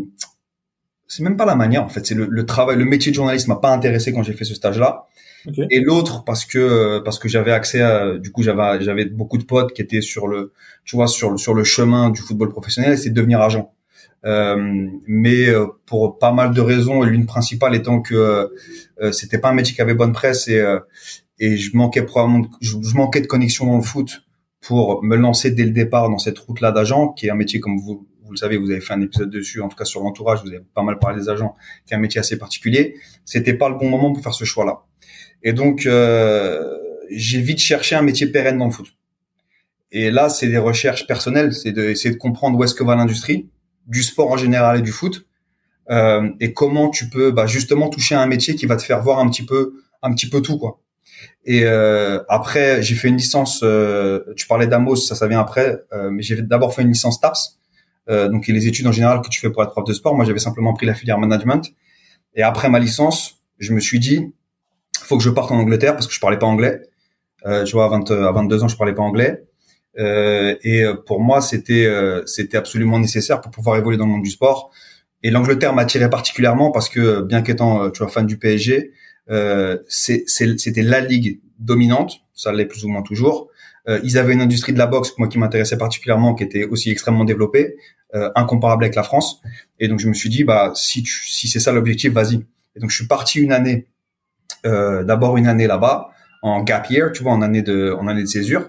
c'est 1.06 1.22
même 1.22 1.36
pas 1.36 1.46
la 1.46 1.56
manière 1.56 1.84
en 1.84 1.88
fait. 1.88 2.06
C'est 2.06 2.14
le, 2.14 2.26
le, 2.26 2.46
travail, 2.46 2.76
le 2.76 2.84
métier 2.84 3.10
de 3.10 3.16
journaliste 3.16 3.48
m'a 3.48 3.56
pas 3.56 3.72
intéressé 3.72 4.12
quand 4.12 4.22
j'ai 4.22 4.32
fait 4.32 4.44
ce 4.44 4.54
stage-là. 4.54 5.06
Et 5.70 5.80
l'autre 5.80 6.24
parce 6.24 6.46
que 6.46 7.00
parce 7.00 7.18
que 7.18 7.28
j'avais 7.28 7.52
accès 7.52 7.82
à 7.82 8.16
du 8.16 8.32
coup 8.32 8.42
j'avais 8.42 8.82
j'avais 8.82 9.04
beaucoup 9.04 9.36
de 9.36 9.44
potes 9.44 9.74
qui 9.74 9.82
étaient 9.82 10.00
sur 10.00 10.26
le 10.26 10.54
tu 10.86 10.96
vois 10.96 11.06
sur 11.06 11.30
le 11.30 11.36
sur 11.36 11.52
le 11.52 11.64
chemin 11.64 12.08
du 12.08 12.22
football 12.22 12.48
professionnel, 12.48 12.96
c'est 12.96 13.10
de 13.10 13.14
devenir 13.14 13.42
agent. 13.42 13.74
Euh, 14.24 14.88
mais 15.06 15.48
euh, 15.48 15.66
pour 15.84 16.18
pas 16.18 16.32
mal 16.32 16.54
de 16.54 16.60
raisons 16.60 17.04
et 17.04 17.10
l'une 17.10 17.26
principale 17.26 17.74
étant 17.74 18.00
que 18.00 18.50
euh, 19.02 19.12
c'était 19.12 19.36
pas 19.36 19.50
un 19.50 19.52
métier 19.52 19.74
qui 19.74 19.82
avait 19.82 19.94
bonne 19.94 20.12
presse 20.12 20.48
et 20.48 20.64
et 21.40 21.56
je 21.56 21.76
manquais 21.76 22.02
probablement 22.02 22.48
je, 22.60 22.76
manquais 22.94 23.20
de 23.20 23.26
connexion 23.26 23.66
dans 23.66 23.76
le 23.76 23.82
foot 23.82 24.22
pour 24.62 25.02
me 25.04 25.16
lancer 25.16 25.50
dès 25.50 25.64
le 25.64 25.72
départ 25.72 26.08
dans 26.08 26.18
cette 26.18 26.38
route-là 26.38 26.72
d'agent, 26.72 27.08
qui 27.08 27.26
est 27.26 27.30
un 27.30 27.34
métier 27.34 27.60
comme 27.60 27.78
vous 27.78 28.06
vous 28.24 28.32
le 28.32 28.36
savez, 28.38 28.56
vous 28.56 28.70
avez 28.70 28.80
fait 28.80 28.94
un 28.94 29.02
épisode 29.02 29.30
dessus, 29.30 29.60
en 29.60 29.68
tout 29.68 29.76
cas 29.76 29.84
sur 29.84 30.00
l'entourage, 30.02 30.40
vous 30.42 30.48
avez 30.48 30.62
pas 30.74 30.82
mal 30.82 30.98
parlé 30.98 31.20
des 31.20 31.28
agents, 31.28 31.54
qui 31.86 31.92
est 31.92 31.96
un 31.96 32.00
métier 32.00 32.18
assez 32.18 32.38
particulier. 32.38 32.96
C'était 33.24 33.52
pas 33.52 33.68
le 33.68 33.76
bon 33.76 33.88
moment 33.88 34.12
pour 34.12 34.22
faire 34.22 34.32
ce 34.32 34.44
choix-là. 34.44 34.84
Et 35.42 35.52
donc, 35.52 35.84
euh, 35.84 36.74
j'ai 37.10 37.40
vite 37.40 37.58
cherché 37.58 37.94
un 37.94 38.02
métier 38.02 38.26
pérenne 38.26 38.58
dans 38.58 38.64
le 38.64 38.70
foot. 38.70 38.86
Et 39.92 40.10
là, 40.10 40.30
c'est 40.30 40.48
des 40.48 40.58
recherches 40.58 41.06
personnelles, 41.06 41.52
c'est 41.52 41.72
de, 41.72 41.92
de 41.92 42.16
comprendre 42.16 42.58
où 42.58 42.64
est-ce 42.64 42.74
que 42.74 42.82
va 42.82 42.96
l'industrie, 42.96 43.50
du 43.86 44.02
sport 44.02 44.30
en 44.30 44.36
général 44.36 44.78
et 44.78 44.82
du 44.82 44.92
foot, 44.92 45.26
euh, 45.90 46.30
et 46.40 46.52
comment 46.52 46.88
tu 46.88 47.08
peux 47.08 47.30
bah, 47.30 47.46
justement 47.46 47.88
toucher 47.88 48.14
à 48.14 48.22
un 48.22 48.26
métier 48.26 48.54
qui 48.54 48.66
va 48.66 48.76
te 48.76 48.82
faire 48.82 49.02
voir 49.02 49.18
un 49.18 49.28
petit 49.28 49.44
peu, 49.44 49.74
un 50.02 50.12
petit 50.14 50.28
peu 50.28 50.40
tout 50.40 50.58
quoi. 50.58 50.80
Et 51.44 51.64
euh, 51.64 52.22
après, 52.28 52.82
j'ai 52.82 52.94
fait 52.94 53.08
une 53.08 53.16
licence. 53.16 53.60
Euh, 53.62 54.20
tu 54.36 54.46
parlais 54.46 54.66
d'Amos, 54.66 54.96
ça, 54.96 55.14
ça 55.14 55.26
vient 55.26 55.40
après. 55.40 55.82
Euh, 55.92 56.10
mais 56.10 56.22
j'ai 56.22 56.40
d'abord 56.42 56.74
fait 56.74 56.82
une 56.82 56.88
licence 56.88 57.20
TAPS, 57.20 57.58
euh, 58.08 58.28
donc 58.28 58.46
les 58.46 58.66
études 58.66 58.86
en 58.86 58.92
général 58.92 59.20
que 59.20 59.28
tu 59.28 59.40
fais 59.40 59.50
pour 59.50 59.62
être 59.62 59.70
prof 59.70 59.84
de 59.84 59.92
sport. 59.92 60.14
Moi, 60.14 60.24
j'avais 60.24 60.38
simplement 60.38 60.72
pris 60.72 60.86
la 60.86 60.94
filière 60.94 61.18
management. 61.18 61.72
Et 62.34 62.42
après 62.42 62.68
ma 62.68 62.78
licence, 62.78 63.42
je 63.58 63.72
me 63.72 63.80
suis 63.80 64.00
dit, 64.00 64.32
faut 64.98 65.16
que 65.16 65.22
je 65.22 65.30
parte 65.30 65.52
en 65.52 65.56
Angleterre 65.56 65.94
parce 65.94 66.06
que 66.06 66.14
je 66.14 66.20
parlais 66.20 66.38
pas 66.38 66.46
anglais. 66.46 66.80
Euh, 67.46 67.64
tu 67.64 67.72
vois, 67.72 67.86
à, 67.86 67.88
20, 67.88 68.10
à 68.10 68.32
22 68.32 68.64
ans, 68.64 68.68
je 68.68 68.76
parlais 68.76 68.94
pas 68.94 69.02
anglais. 69.02 69.44
Euh, 69.98 70.56
et 70.62 70.84
pour 71.06 71.20
moi, 71.20 71.40
c'était 71.40 71.88
c'était 72.26 72.56
absolument 72.56 72.98
nécessaire 72.98 73.40
pour 73.40 73.50
pouvoir 73.50 73.76
évoluer 73.76 73.96
dans 73.96 74.06
le 74.06 74.12
monde 74.12 74.22
du 74.22 74.30
sport. 74.30 74.70
Et 75.22 75.30
l'Angleterre 75.30 75.74
m'attirait 75.74 76.10
particulièrement 76.10 76.70
parce 76.70 76.88
que, 76.88 77.22
bien 77.22 77.42
qu'étant, 77.42 77.90
tu 77.90 78.00
vois, 78.00 78.08
fan 78.08 78.26
du 78.26 78.38
PSG, 78.38 78.92
euh, 79.30 79.78
c'était 79.88 80.82
la 80.82 81.00
ligue 81.00 81.40
dominante, 81.58 82.20
ça 82.34 82.52
l'est 82.52 82.66
plus 82.66 82.84
ou 82.84 82.88
moins 82.88 83.02
toujours. 83.02 83.50
Euh, 83.88 84.00
ils 84.02 84.18
avaient 84.18 84.32
une 84.32 84.40
industrie 84.40 84.72
de 84.72 84.78
la 84.78 84.86
boxe, 84.86 85.12
moi 85.18 85.28
qui 85.28 85.38
m'intéressait 85.38 85.76
particulièrement, 85.76 86.34
qui 86.34 86.44
était 86.44 86.64
aussi 86.64 86.90
extrêmement 86.90 87.24
développée, 87.24 87.76
euh, 88.14 88.30
incomparable 88.34 88.84
avec 88.84 88.94
la 88.94 89.02
France. 89.02 89.40
Et 89.78 89.88
donc 89.88 90.00
je 90.00 90.08
me 90.08 90.14
suis 90.14 90.30
dit, 90.30 90.44
bah 90.44 90.72
si 90.74 91.04
si 91.06 91.48
c'est 91.48 91.60
ça 91.60 91.72
l'objectif, 91.72 92.12
vas-y. 92.12 92.36
Et 92.76 92.80
donc 92.80 92.90
je 92.90 92.96
suis 92.96 93.06
parti 93.06 93.40
une 93.40 93.52
année, 93.52 93.88
euh, 94.66 95.04
d'abord 95.04 95.36
une 95.36 95.46
année 95.46 95.66
là-bas 95.66 96.10
en 96.42 96.62
gap 96.62 96.88
year, 96.90 97.12
tu 97.12 97.22
vois, 97.22 97.32
en 97.32 97.42
année 97.42 97.62
de 97.62 97.94
en 97.98 98.06
année 98.06 98.22
de 98.22 98.28
césure. 98.28 98.68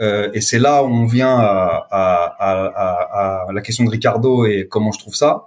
Euh, 0.00 0.30
et 0.32 0.40
c'est 0.40 0.58
là 0.58 0.82
où 0.82 0.86
on 0.86 1.04
vient 1.04 1.36
à, 1.38 1.86
à, 1.90 2.36
à, 2.38 3.46
à, 3.48 3.52
la 3.52 3.60
question 3.60 3.84
de 3.84 3.90
Ricardo 3.90 4.46
et 4.46 4.66
comment 4.68 4.92
je 4.92 4.98
trouve 4.98 5.14
ça. 5.14 5.46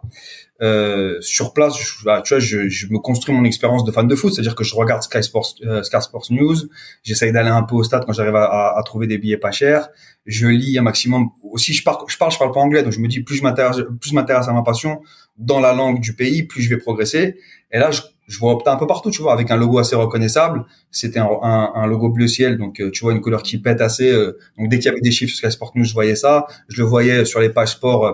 Euh, 0.62 1.18
sur 1.20 1.54
place, 1.54 1.78
je, 1.78 2.06
bah, 2.06 2.22
tu 2.24 2.34
vois, 2.34 2.40
je, 2.40 2.70
je, 2.70 2.88
me 2.88 3.00
construis 3.00 3.36
mon 3.36 3.44
expérience 3.44 3.84
de 3.84 3.92
fan 3.92 4.08
de 4.08 4.16
foot, 4.16 4.34
c'est-à-dire 4.34 4.56
que 4.56 4.64
je 4.64 4.76
regarde 4.76 5.02
Sky 5.02 5.22
Sports, 5.22 5.56
euh, 5.66 5.84
Sky 5.84 6.02
Sports 6.02 6.28
News, 6.30 6.56
j'essaye 7.02 7.32
d'aller 7.32 7.50
un 7.50 7.64
peu 7.64 7.76
au 7.76 7.84
stade 7.84 8.06
quand 8.06 8.14
j'arrive 8.14 8.36
à, 8.36 8.82
trouver 8.86 9.08
des 9.08 9.18
billets 9.18 9.38
pas 9.38 9.52
chers. 9.52 9.90
Je 10.26 10.48
lis 10.48 10.78
un 10.78 10.84
maximum. 10.84 11.32
Aussi, 11.42 11.74
je 11.74 11.84
parle, 11.84 12.06
je 12.08 12.18
parle, 12.18 12.32
je 12.32 12.38
parle 12.38 12.52
pas 12.54 12.62
anglais, 12.62 12.84
donc 12.84 12.94
je 12.94 13.00
me 13.00 13.08
dis 13.08 13.22
plus 13.22 13.36
je 13.36 13.44
m'intéresse, 13.44 13.78
plus 14.00 14.12
je 14.12 14.16
m'intéresse 14.16 14.48
à 14.48 14.54
ma 14.54 14.62
passion 14.62 15.02
dans 15.38 15.60
la 15.60 15.74
langue 15.74 16.00
du 16.00 16.16
pays, 16.16 16.44
plus 16.44 16.62
je 16.62 16.70
vais 16.70 16.78
progresser. 16.78 17.36
Et 17.72 17.80
là, 17.80 17.92
je, 17.92 18.02
je 18.28 18.40
vois 18.40 18.54
opter 18.54 18.70
un 18.70 18.78
peu 18.78 18.88
partout, 18.88 19.12
tu 19.12 19.22
vois, 19.22 19.34
avec 19.34 19.52
un 19.52 19.58
logo 19.58 19.80
assez 19.80 19.96
reconnaissable. 19.96 20.66
C'était 20.92 21.20
un, 21.20 21.30
un, 21.42 21.72
un, 21.76 21.88
logo 21.88 22.10
bleu 22.10 22.28
ciel, 22.28 22.58
donc 22.58 22.80
euh, 22.80 22.90
tu 22.92 23.04
vois 23.04 23.14
une 23.14 23.22
couleur 23.22 23.44
qui 23.44 23.58
pète 23.58 23.82
assez. 23.82 24.10
Euh, 24.10 24.38
donc 24.58 24.70
dès 24.70 24.78
qu'il 24.78 24.86
y 24.86 24.90
avait 24.90 25.02
des 25.02 25.12
chiffres 25.12 25.36
sur 25.36 25.46
Sky 25.50 25.52
Sports 25.54 25.74
News, 25.76 25.84
je 25.84 25.94
voyais 25.94 26.16
ça. 26.16 26.48
Je 26.70 26.82
le 26.82 26.88
voyais 26.88 27.26
sur 27.26 27.40
les 27.40 27.50
pages 27.50 27.72
sport 27.72 28.06
euh, 28.06 28.14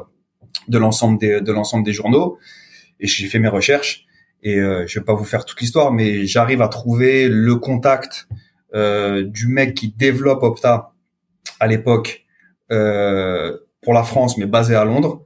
de 0.67 0.77
l'ensemble 0.77 1.19
des 1.19 1.41
de 1.41 1.51
l'ensemble 1.51 1.85
des 1.85 1.93
journaux. 1.93 2.37
Et 2.99 3.07
j'ai 3.07 3.27
fait 3.27 3.39
mes 3.39 3.47
recherches. 3.47 4.05
Et 4.41 4.55
euh, 4.57 4.85
je 4.87 4.99
vais 4.99 5.05
pas 5.05 5.13
vous 5.13 5.25
faire 5.25 5.45
toute 5.45 5.59
l'histoire, 5.61 5.91
mais 5.91 6.25
j'arrive 6.25 6.61
à 6.61 6.69
trouver 6.69 7.27
le 7.29 7.55
contact 7.55 8.27
du 8.71 9.47
mec 9.47 9.73
qui 9.73 9.91
développe 9.97 10.43
Opta 10.43 10.91
à 11.59 11.65
l'époque 11.65 12.23
pour 12.69 13.93
la 13.93 14.03
France, 14.03 14.37
mais 14.37 14.45
basé 14.45 14.75
à 14.75 14.85
Londres. 14.85 15.25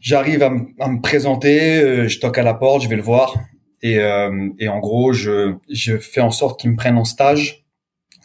J'arrive 0.00 0.42
à, 0.42 0.46
à, 0.80 0.88
me 0.88 1.02
présenter, 1.02 2.08
je 2.08 2.18
toque 2.18 2.38
à 2.38 2.42
la 2.42 2.54
porte, 2.54 2.82
je 2.82 2.88
vais 2.88 2.96
le 2.96 3.02
voir. 3.02 3.34
Et, 3.82 3.98
euh, 3.98 4.48
et 4.58 4.68
en 4.68 4.78
gros, 4.78 5.12
je, 5.12 5.54
je 5.70 5.98
fais 5.98 6.20
en 6.20 6.30
sorte 6.30 6.60
qu'ils 6.60 6.70
me 6.70 6.76
prennent 6.76 6.98
en 6.98 7.04
stage. 7.04 7.64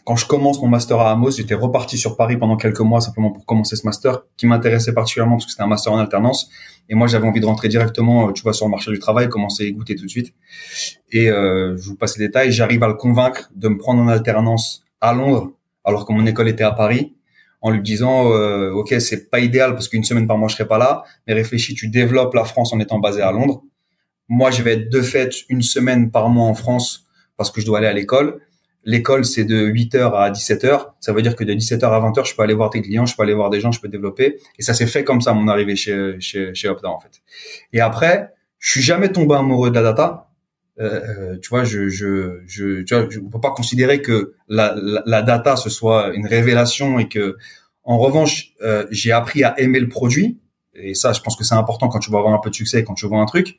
Quand 0.04 0.16
je 0.16 0.26
commence 0.26 0.60
mon 0.60 0.66
master 0.66 0.98
à 0.98 1.12
Amos, 1.12 1.32
j'étais 1.32 1.54
reparti 1.54 1.96
sur 1.96 2.16
Paris 2.16 2.36
pendant 2.36 2.56
quelques 2.56 2.80
mois 2.80 3.00
simplement 3.00 3.30
pour 3.30 3.46
commencer 3.46 3.76
ce 3.76 3.86
master 3.86 4.24
qui 4.36 4.46
m'intéressait 4.46 4.92
particulièrement 4.92 5.36
parce 5.36 5.44
que 5.46 5.52
c'était 5.52 5.62
un 5.62 5.68
master 5.68 5.92
en 5.92 5.98
alternance. 5.98 6.48
Et 6.88 6.94
moi, 6.96 7.06
j'avais 7.06 7.26
envie 7.26 7.40
de 7.40 7.46
rentrer 7.46 7.68
directement, 7.68 8.28
euh, 8.28 8.32
tu 8.32 8.42
vois, 8.42 8.52
sur 8.52 8.66
le 8.66 8.70
marché 8.70 8.90
du 8.90 8.98
travail, 8.98 9.28
commencer 9.28 9.68
à 9.68 9.70
goûter 9.70 9.94
tout 9.94 10.04
de 10.04 10.10
suite. 10.10 10.34
Et 11.12 11.30
euh, 11.30 11.76
je 11.76 11.88
vous 11.88 11.96
passe 11.96 12.18
les 12.18 12.26
détails. 12.26 12.50
J'arrive 12.50 12.82
à 12.82 12.88
le 12.88 12.94
convaincre 12.94 13.50
de 13.54 13.68
me 13.68 13.78
prendre 13.78 14.02
en 14.02 14.08
alternance 14.08 14.84
à 15.00 15.14
Londres, 15.14 15.52
alors 15.84 16.04
que 16.04 16.12
mon 16.12 16.26
école 16.26 16.48
était 16.48 16.64
à 16.64 16.72
Paris, 16.72 17.14
en 17.60 17.70
lui 17.70 17.80
disant, 17.80 18.32
euh, 18.32 18.72
ok, 18.72 18.94
c'est 19.00 19.30
pas 19.30 19.38
idéal 19.38 19.72
parce 19.74 19.88
qu'une 19.88 20.02
semaine 20.02 20.26
par 20.26 20.36
mois 20.36 20.48
je 20.48 20.56
serai 20.56 20.66
pas 20.66 20.78
là, 20.78 21.04
mais 21.26 21.34
réfléchis, 21.34 21.74
tu 21.74 21.88
développes 21.88 22.34
la 22.34 22.44
France 22.44 22.72
en 22.72 22.80
étant 22.80 22.98
basé 22.98 23.22
à 23.22 23.30
Londres. 23.30 23.62
Moi, 24.28 24.50
je 24.50 24.62
vais 24.62 24.74
être 24.74 24.88
de 24.90 25.02
fait 25.02 25.30
une 25.48 25.62
semaine 25.62 26.10
par 26.10 26.28
mois 26.28 26.46
en 26.46 26.54
France 26.54 27.06
parce 27.36 27.50
que 27.50 27.60
je 27.60 27.66
dois 27.66 27.78
aller 27.78 27.86
à 27.86 27.92
l'école. 27.92 28.40
L'école, 28.84 29.24
c'est 29.24 29.44
de 29.44 29.66
8h 29.66 30.12
à 30.12 30.30
17h. 30.30 30.94
Ça 31.00 31.12
veut 31.12 31.22
dire 31.22 31.36
que 31.36 31.44
de 31.44 31.52
17h 31.52 31.84
à 31.84 32.00
20h, 32.00 32.28
je 32.28 32.34
peux 32.34 32.42
aller 32.42 32.54
voir 32.54 32.70
tes 32.70 32.82
clients, 32.82 33.06
je 33.06 33.14
peux 33.14 33.22
aller 33.22 33.34
voir 33.34 33.50
des 33.50 33.60
gens, 33.60 33.70
je 33.70 33.80
peux 33.80 33.88
développer. 33.88 34.38
Et 34.58 34.62
ça 34.62 34.74
s'est 34.74 34.86
fait 34.86 35.04
comme 35.04 35.20
ça, 35.20 35.32
mon 35.34 35.46
arrivée 35.48 35.76
chez, 35.76 36.16
chez, 36.18 36.52
chez 36.54 36.68
Opta, 36.68 36.88
en 36.88 36.98
fait. 36.98 37.22
Et 37.72 37.80
après, 37.80 38.32
je 38.58 38.70
suis 38.70 38.82
jamais 38.82 39.10
tombé 39.10 39.36
amoureux 39.36 39.70
de 39.70 39.74
la 39.76 39.82
data. 39.82 40.30
Euh, 40.80 41.00
euh 41.34 41.38
tu 41.40 41.48
vois, 41.50 41.64
je, 41.64 41.88
je, 41.88 42.40
je, 42.46 42.82
tu 42.82 42.94
vois, 42.94 43.06
je 43.08 43.20
peux 43.20 43.40
pas 43.40 43.52
considérer 43.52 44.02
que 44.02 44.34
la, 44.48 44.74
la, 44.76 45.02
la, 45.06 45.22
data 45.22 45.56
ce 45.56 45.68
soit 45.68 46.12
une 46.14 46.26
révélation 46.26 46.98
et 46.98 47.08
que, 47.08 47.36
en 47.84 47.98
revanche, 47.98 48.54
euh, 48.62 48.86
j'ai 48.90 49.12
appris 49.12 49.44
à 49.44 49.58
aimer 49.60 49.80
le 49.80 49.88
produit. 49.88 50.38
Et 50.74 50.94
ça, 50.94 51.12
je 51.12 51.20
pense 51.20 51.36
que 51.36 51.44
c'est 51.44 51.54
important 51.54 51.88
quand 51.88 51.98
tu 51.98 52.10
vas 52.10 52.18
avoir 52.18 52.34
un 52.34 52.38
peu 52.38 52.50
de 52.50 52.54
succès, 52.54 52.82
quand 52.82 52.94
tu 52.94 53.06
vois 53.06 53.18
un 53.18 53.26
truc. 53.26 53.58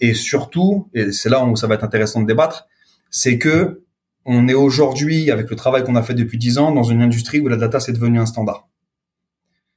Et 0.00 0.14
surtout, 0.14 0.88
et 0.94 1.12
c'est 1.12 1.28
là 1.28 1.44
où 1.44 1.56
ça 1.56 1.66
va 1.66 1.74
être 1.74 1.84
intéressant 1.84 2.22
de 2.22 2.26
débattre, 2.26 2.66
c'est 3.10 3.38
que 3.38 3.82
on 4.24 4.46
est 4.46 4.54
aujourd'hui, 4.54 5.30
avec 5.30 5.48
le 5.48 5.56
travail 5.56 5.84
qu'on 5.84 5.96
a 5.96 6.02
fait 6.02 6.14
depuis 6.14 6.38
dix 6.38 6.58
ans, 6.58 6.72
dans 6.72 6.82
une 6.82 7.00
industrie 7.00 7.40
où 7.40 7.48
la 7.48 7.56
data 7.56 7.80
c'est 7.80 7.92
devenu 7.92 8.18
un 8.18 8.26
standard. 8.26 8.68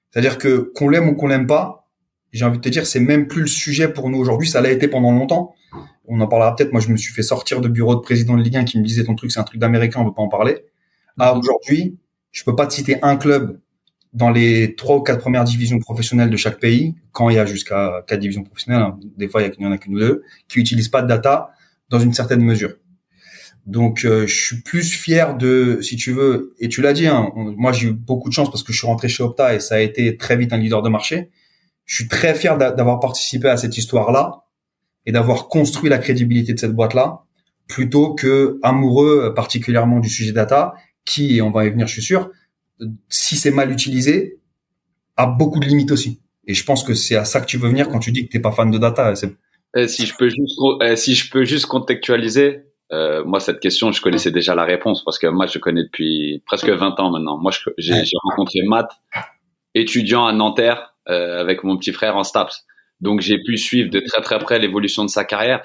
C'est-à-dire 0.09 0.37
que 0.37 0.71
qu'on 0.75 0.89
l'aime 0.89 1.07
ou 1.07 1.15
qu'on 1.15 1.27
l'aime 1.27 1.47
pas, 1.47 1.89
j'ai 2.31 2.45
envie 2.45 2.57
de 2.57 2.61
te 2.61 2.69
dire, 2.69 2.85
c'est 2.85 2.99
même 2.99 3.27
plus 3.27 3.41
le 3.41 3.47
sujet 3.47 3.87
pour 3.87 4.09
nous 4.09 4.17
aujourd'hui. 4.17 4.47
Ça 4.47 4.61
l'a 4.61 4.71
été 4.71 4.87
pendant 4.87 5.11
longtemps. 5.11 5.53
On 6.05 6.19
en 6.19 6.27
parlera 6.27 6.55
peut-être. 6.55 6.71
Moi, 6.71 6.81
je 6.81 6.89
me 6.89 6.97
suis 6.97 7.13
fait 7.13 7.23
sortir 7.23 7.61
de 7.61 7.67
bureau 7.67 7.95
de 7.95 8.01
président 8.01 8.37
de 8.37 8.41
Ligue 8.41 8.57
1 8.57 8.63
qui 8.65 8.79
me 8.79 8.83
disait 8.83 9.03
ton 9.03 9.15
truc, 9.15 9.31
c'est 9.31 9.39
un 9.39 9.43
truc 9.43 9.59
d'américain, 9.59 10.01
on 10.01 10.05
veut 10.05 10.13
pas 10.13 10.21
en 10.21 10.29
parler. 10.29 10.65
Ah, 11.19 11.37
aujourd'hui, 11.37 11.97
je 12.31 12.43
peux 12.43 12.55
pas 12.55 12.67
te 12.67 12.73
citer 12.73 12.97
un 13.01 13.17
club 13.17 13.59
dans 14.13 14.29
les 14.29 14.75
trois 14.75 14.97
ou 14.97 15.01
quatre 15.01 15.19
premières 15.19 15.45
divisions 15.45 15.79
professionnelles 15.79 16.29
de 16.29 16.37
chaque 16.37 16.59
pays, 16.59 16.95
quand 17.11 17.29
il 17.29 17.37
y 17.37 17.39
a 17.39 17.45
jusqu'à 17.45 18.03
quatre 18.07 18.19
divisions 18.19 18.43
professionnelles, 18.43 18.81
hein, 18.81 18.99
des 19.17 19.27
fois 19.27 19.41
il 19.41 19.53
y 19.57 19.65
en 19.65 19.71
a 19.71 19.77
qu'une 19.77 19.95
ou 19.95 19.99
deux, 19.99 20.23
qui 20.47 20.59
utilisent 20.59 20.89
pas 20.89 21.01
de 21.01 21.07
data 21.07 21.51
dans 21.89 21.99
une 21.99 22.13
certaine 22.13 22.41
mesure. 22.41 22.75
Donc 23.65 24.05
euh, 24.05 24.25
je 24.27 24.45
suis 24.45 24.61
plus 24.61 24.91
fier 24.91 25.37
de, 25.37 25.79
si 25.81 25.95
tu 25.95 26.11
veux, 26.11 26.55
et 26.59 26.67
tu 26.67 26.81
l'as 26.81 26.93
dit, 26.93 27.07
hein, 27.07 27.31
moi 27.35 27.71
j'ai 27.71 27.89
eu 27.89 27.93
beaucoup 27.93 28.27
de 28.27 28.33
chance 28.33 28.49
parce 28.49 28.63
que 28.63 28.73
je 28.73 28.77
suis 28.79 28.87
rentré 28.87 29.07
chez 29.07 29.23
Opta 29.23 29.53
et 29.53 29.59
ça 29.59 29.75
a 29.75 29.79
été 29.79 30.17
très 30.17 30.35
vite 30.35 30.51
un 30.51 30.57
leader 30.57 30.81
de 30.81 30.89
marché. 30.89 31.29
Je 31.85 31.95
suis 31.95 32.07
très 32.07 32.33
fier 32.35 32.57
d'avoir 32.57 32.99
participé 32.99 33.49
à 33.49 33.57
cette 33.57 33.77
histoire-là 33.77 34.45
et 35.05 35.11
d'avoir 35.11 35.47
construit 35.47 35.89
la 35.89 35.97
crédibilité 35.99 36.53
de 36.53 36.59
cette 36.59 36.73
boîte-là, 36.73 37.23
plutôt 37.67 38.13
que 38.13 38.59
amoureux 38.63 39.33
particulièrement 39.35 39.99
du 39.99 40.09
sujet 40.09 40.31
data, 40.31 40.73
qui, 41.05 41.37
et 41.37 41.41
on 41.41 41.51
va 41.51 41.65
y 41.65 41.69
venir, 41.69 41.87
je 41.87 41.93
suis 41.93 42.01
sûr, 42.01 42.29
si 43.09 43.35
c'est 43.35 43.51
mal 43.51 43.71
utilisé, 43.71 44.39
a 45.17 45.25
beaucoup 45.25 45.59
de 45.59 45.65
limites 45.65 45.91
aussi. 45.91 46.21
Et 46.47 46.53
je 46.53 46.63
pense 46.63 46.83
que 46.83 46.93
c'est 46.93 47.15
à 47.15 47.25
ça 47.25 47.41
que 47.41 47.45
tu 47.45 47.57
veux 47.57 47.69
venir 47.69 47.89
quand 47.89 47.99
tu 47.99 48.11
dis 48.11 48.25
que 48.25 48.31
t'es 48.31 48.39
pas 48.39 48.51
fan 48.51 48.71
de 48.71 48.77
data. 48.77 49.13
Eh, 49.75 49.87
si 49.87 50.05
je 50.05 50.15
peux 50.15 50.29
juste, 50.29 50.59
eh, 50.83 50.95
si 50.95 51.15
je 51.15 51.29
peux 51.29 51.45
juste 51.45 51.67
contextualiser, 51.67 52.63
euh, 52.91 53.23
moi 53.23 53.39
cette 53.39 53.59
question, 53.59 53.91
je 53.91 54.01
connaissais 54.01 54.31
déjà 54.31 54.55
la 54.55 54.65
réponse 54.65 55.03
parce 55.05 55.17
que 55.17 55.27
moi 55.27 55.45
je 55.45 55.59
connais 55.59 55.83
depuis 55.83 56.43
presque 56.45 56.69
20 56.69 56.99
ans 56.99 57.11
maintenant. 57.11 57.37
Moi 57.37 57.51
j'ai 57.77 58.17
rencontré 58.23 58.59
Matt, 58.63 58.91
étudiant 59.75 60.25
à 60.25 60.33
Nanterre 60.33 60.95
euh, 61.09 61.39
avec 61.39 61.63
mon 61.63 61.77
petit 61.77 61.93
frère 61.93 62.17
en 62.17 62.23
STAPS. 62.23 62.65
Donc 62.99 63.21
j'ai 63.21 63.41
pu 63.41 63.57
suivre 63.57 63.89
de 63.89 63.99
très 63.99 64.21
très 64.21 64.39
près 64.39 64.59
l'évolution 64.59 65.05
de 65.05 65.09
sa 65.09 65.23
carrière. 65.23 65.63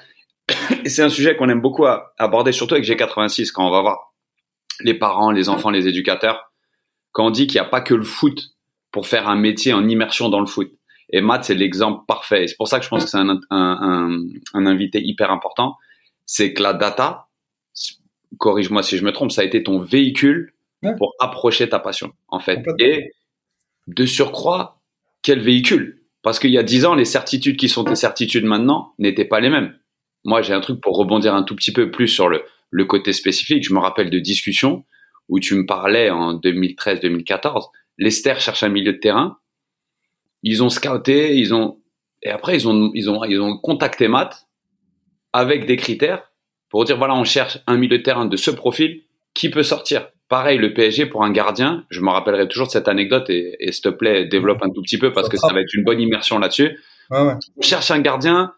Et 0.85 0.88
c'est 0.88 1.02
un 1.02 1.09
sujet 1.09 1.35
qu'on 1.35 1.48
aime 1.48 1.61
beaucoup 1.61 1.87
aborder, 2.18 2.52
surtout 2.52 2.74
avec 2.74 2.87
G86 2.87 3.50
quand 3.50 3.66
on 3.66 3.70
va 3.70 3.81
voir 3.81 4.14
les 4.81 4.94
parents, 4.94 5.31
les 5.31 5.48
enfants, 5.48 5.70
les 5.70 5.88
éducateurs 5.88 6.45
quand 7.16 7.24
on 7.24 7.31
dit 7.31 7.46
qu'il 7.46 7.59
n'y 7.59 7.66
a 7.66 7.70
pas 7.70 7.81
que 7.81 7.94
le 7.94 8.05
foot 8.05 8.50
pour 8.90 9.07
faire 9.07 9.26
un 9.26 9.37
métier 9.37 9.72
en 9.72 9.88
immersion 9.88 10.29
dans 10.29 10.38
le 10.38 10.44
foot. 10.44 10.70
Et 11.09 11.22
Matt, 11.22 11.44
c'est 11.44 11.55
l'exemple 11.55 12.05
parfait. 12.07 12.46
c'est 12.46 12.59
pour 12.59 12.68
ça 12.68 12.79
que 12.79 12.85
je 12.85 12.90
pense 12.90 13.05
que 13.05 13.11
c'est 13.11 13.16
un, 13.16 13.40
un, 13.48 14.20
un, 14.52 14.66
invité 14.66 15.00
hyper 15.02 15.31
important. 15.31 15.76
C'est 16.26 16.52
que 16.52 16.62
la 16.62 16.74
data, 16.74 17.29
corrige-moi 18.37 18.83
si 18.83 18.98
je 18.98 19.05
me 19.05 19.12
trompe, 19.12 19.33
ça 19.33 19.40
a 19.40 19.44
été 19.44 19.62
ton 19.62 19.79
véhicule 19.79 20.52
pour 20.98 21.14
approcher 21.18 21.66
ta 21.70 21.79
passion, 21.79 22.12
en 22.29 22.38
fait. 22.38 22.62
Et 22.81 23.12
de 23.87 24.05
surcroît, 24.05 24.83
quel 25.22 25.40
véhicule? 25.40 26.02
Parce 26.20 26.38
qu'il 26.38 26.50
y 26.50 26.59
a 26.59 26.62
dix 26.62 26.85
ans, 26.85 26.94
les 26.94 27.07
certitudes 27.07 27.57
qui 27.57 27.70
sont 27.70 27.85
tes 27.85 27.94
certitudes 27.94 28.44
maintenant 28.44 28.92
n'étaient 28.98 29.24
pas 29.24 29.40
les 29.40 29.48
mêmes. 29.48 29.74
Moi, 30.24 30.42
j'ai 30.42 30.52
un 30.52 30.61
truc 30.61 30.83
pour 30.83 30.98
rebondir 30.98 31.35
un 31.35 31.44
tout 31.44 31.57
petit 31.57 31.72
peu 31.72 31.90
plus 31.90 32.09
sur 32.09 32.29
le, 32.29 32.44
le 32.68 32.85
côté 32.85 33.14
spécifique. 33.14 33.66
Je 33.66 33.72
me 33.72 33.79
rappelle 33.79 34.11
de 34.11 34.18
discussions 34.18 34.85
où 35.28 35.40
tu 35.40 35.54
me 35.54 35.66
parlais 35.66 36.10
en 36.10 36.34
2013-2014, 36.38 37.68
Lester 37.98 38.34
cherche 38.38 38.62
un 38.62 38.68
milieu 38.68 38.92
de 38.92 38.98
terrain. 38.98 39.38
ils 40.42 40.62
ont 40.62 40.68
scouté, 40.68 41.36
ils 41.36 41.54
ont 41.54 41.78
et 42.22 42.30
après 42.30 42.56
ils 42.56 42.68
ont 42.68 42.90
ils 42.94 43.10
ont 43.10 43.24
ils 43.24 43.40
ont 43.40 43.58
contacté 43.58 44.08
Matt 44.08 44.46
avec 45.32 45.66
des 45.66 45.76
critères 45.76 46.32
pour 46.70 46.84
dire 46.84 46.96
voilà 46.96 47.14
on 47.14 47.24
cherche 47.24 47.58
un 47.66 47.76
milieu 47.76 47.98
de 47.98 48.02
terrain 48.02 48.26
de 48.26 48.36
ce 48.36 48.50
profil 48.50 49.02
qui 49.34 49.50
peut 49.50 49.62
sortir. 49.62 50.08
Pareil 50.28 50.58
le 50.58 50.74
PSG 50.74 51.06
pour 51.06 51.24
un 51.24 51.30
gardien, 51.30 51.84
je 51.88 52.00
me 52.00 52.10
rappellerai 52.10 52.48
toujours 52.48 52.66
de 52.66 52.72
cette 52.72 52.88
anecdote 52.88 53.30
et, 53.30 53.56
et 53.60 53.72
s'il 53.72 53.82
te 53.82 53.88
plaît 53.88 54.26
développe 54.26 54.62
un 54.62 54.70
tout 54.70 54.82
petit 54.82 54.98
peu 54.98 55.12
parce 55.12 55.28
que 55.28 55.36
ça 55.36 55.52
va 55.52 55.60
être 55.60 55.74
une 55.74 55.84
bonne 55.84 56.00
immersion 56.00 56.38
là-dessus. 56.38 56.78
Ouais, 57.10 57.22
ouais. 57.22 57.34
On 57.56 57.62
cherche 57.62 57.90
un 57.90 58.00
gardien 58.00 58.52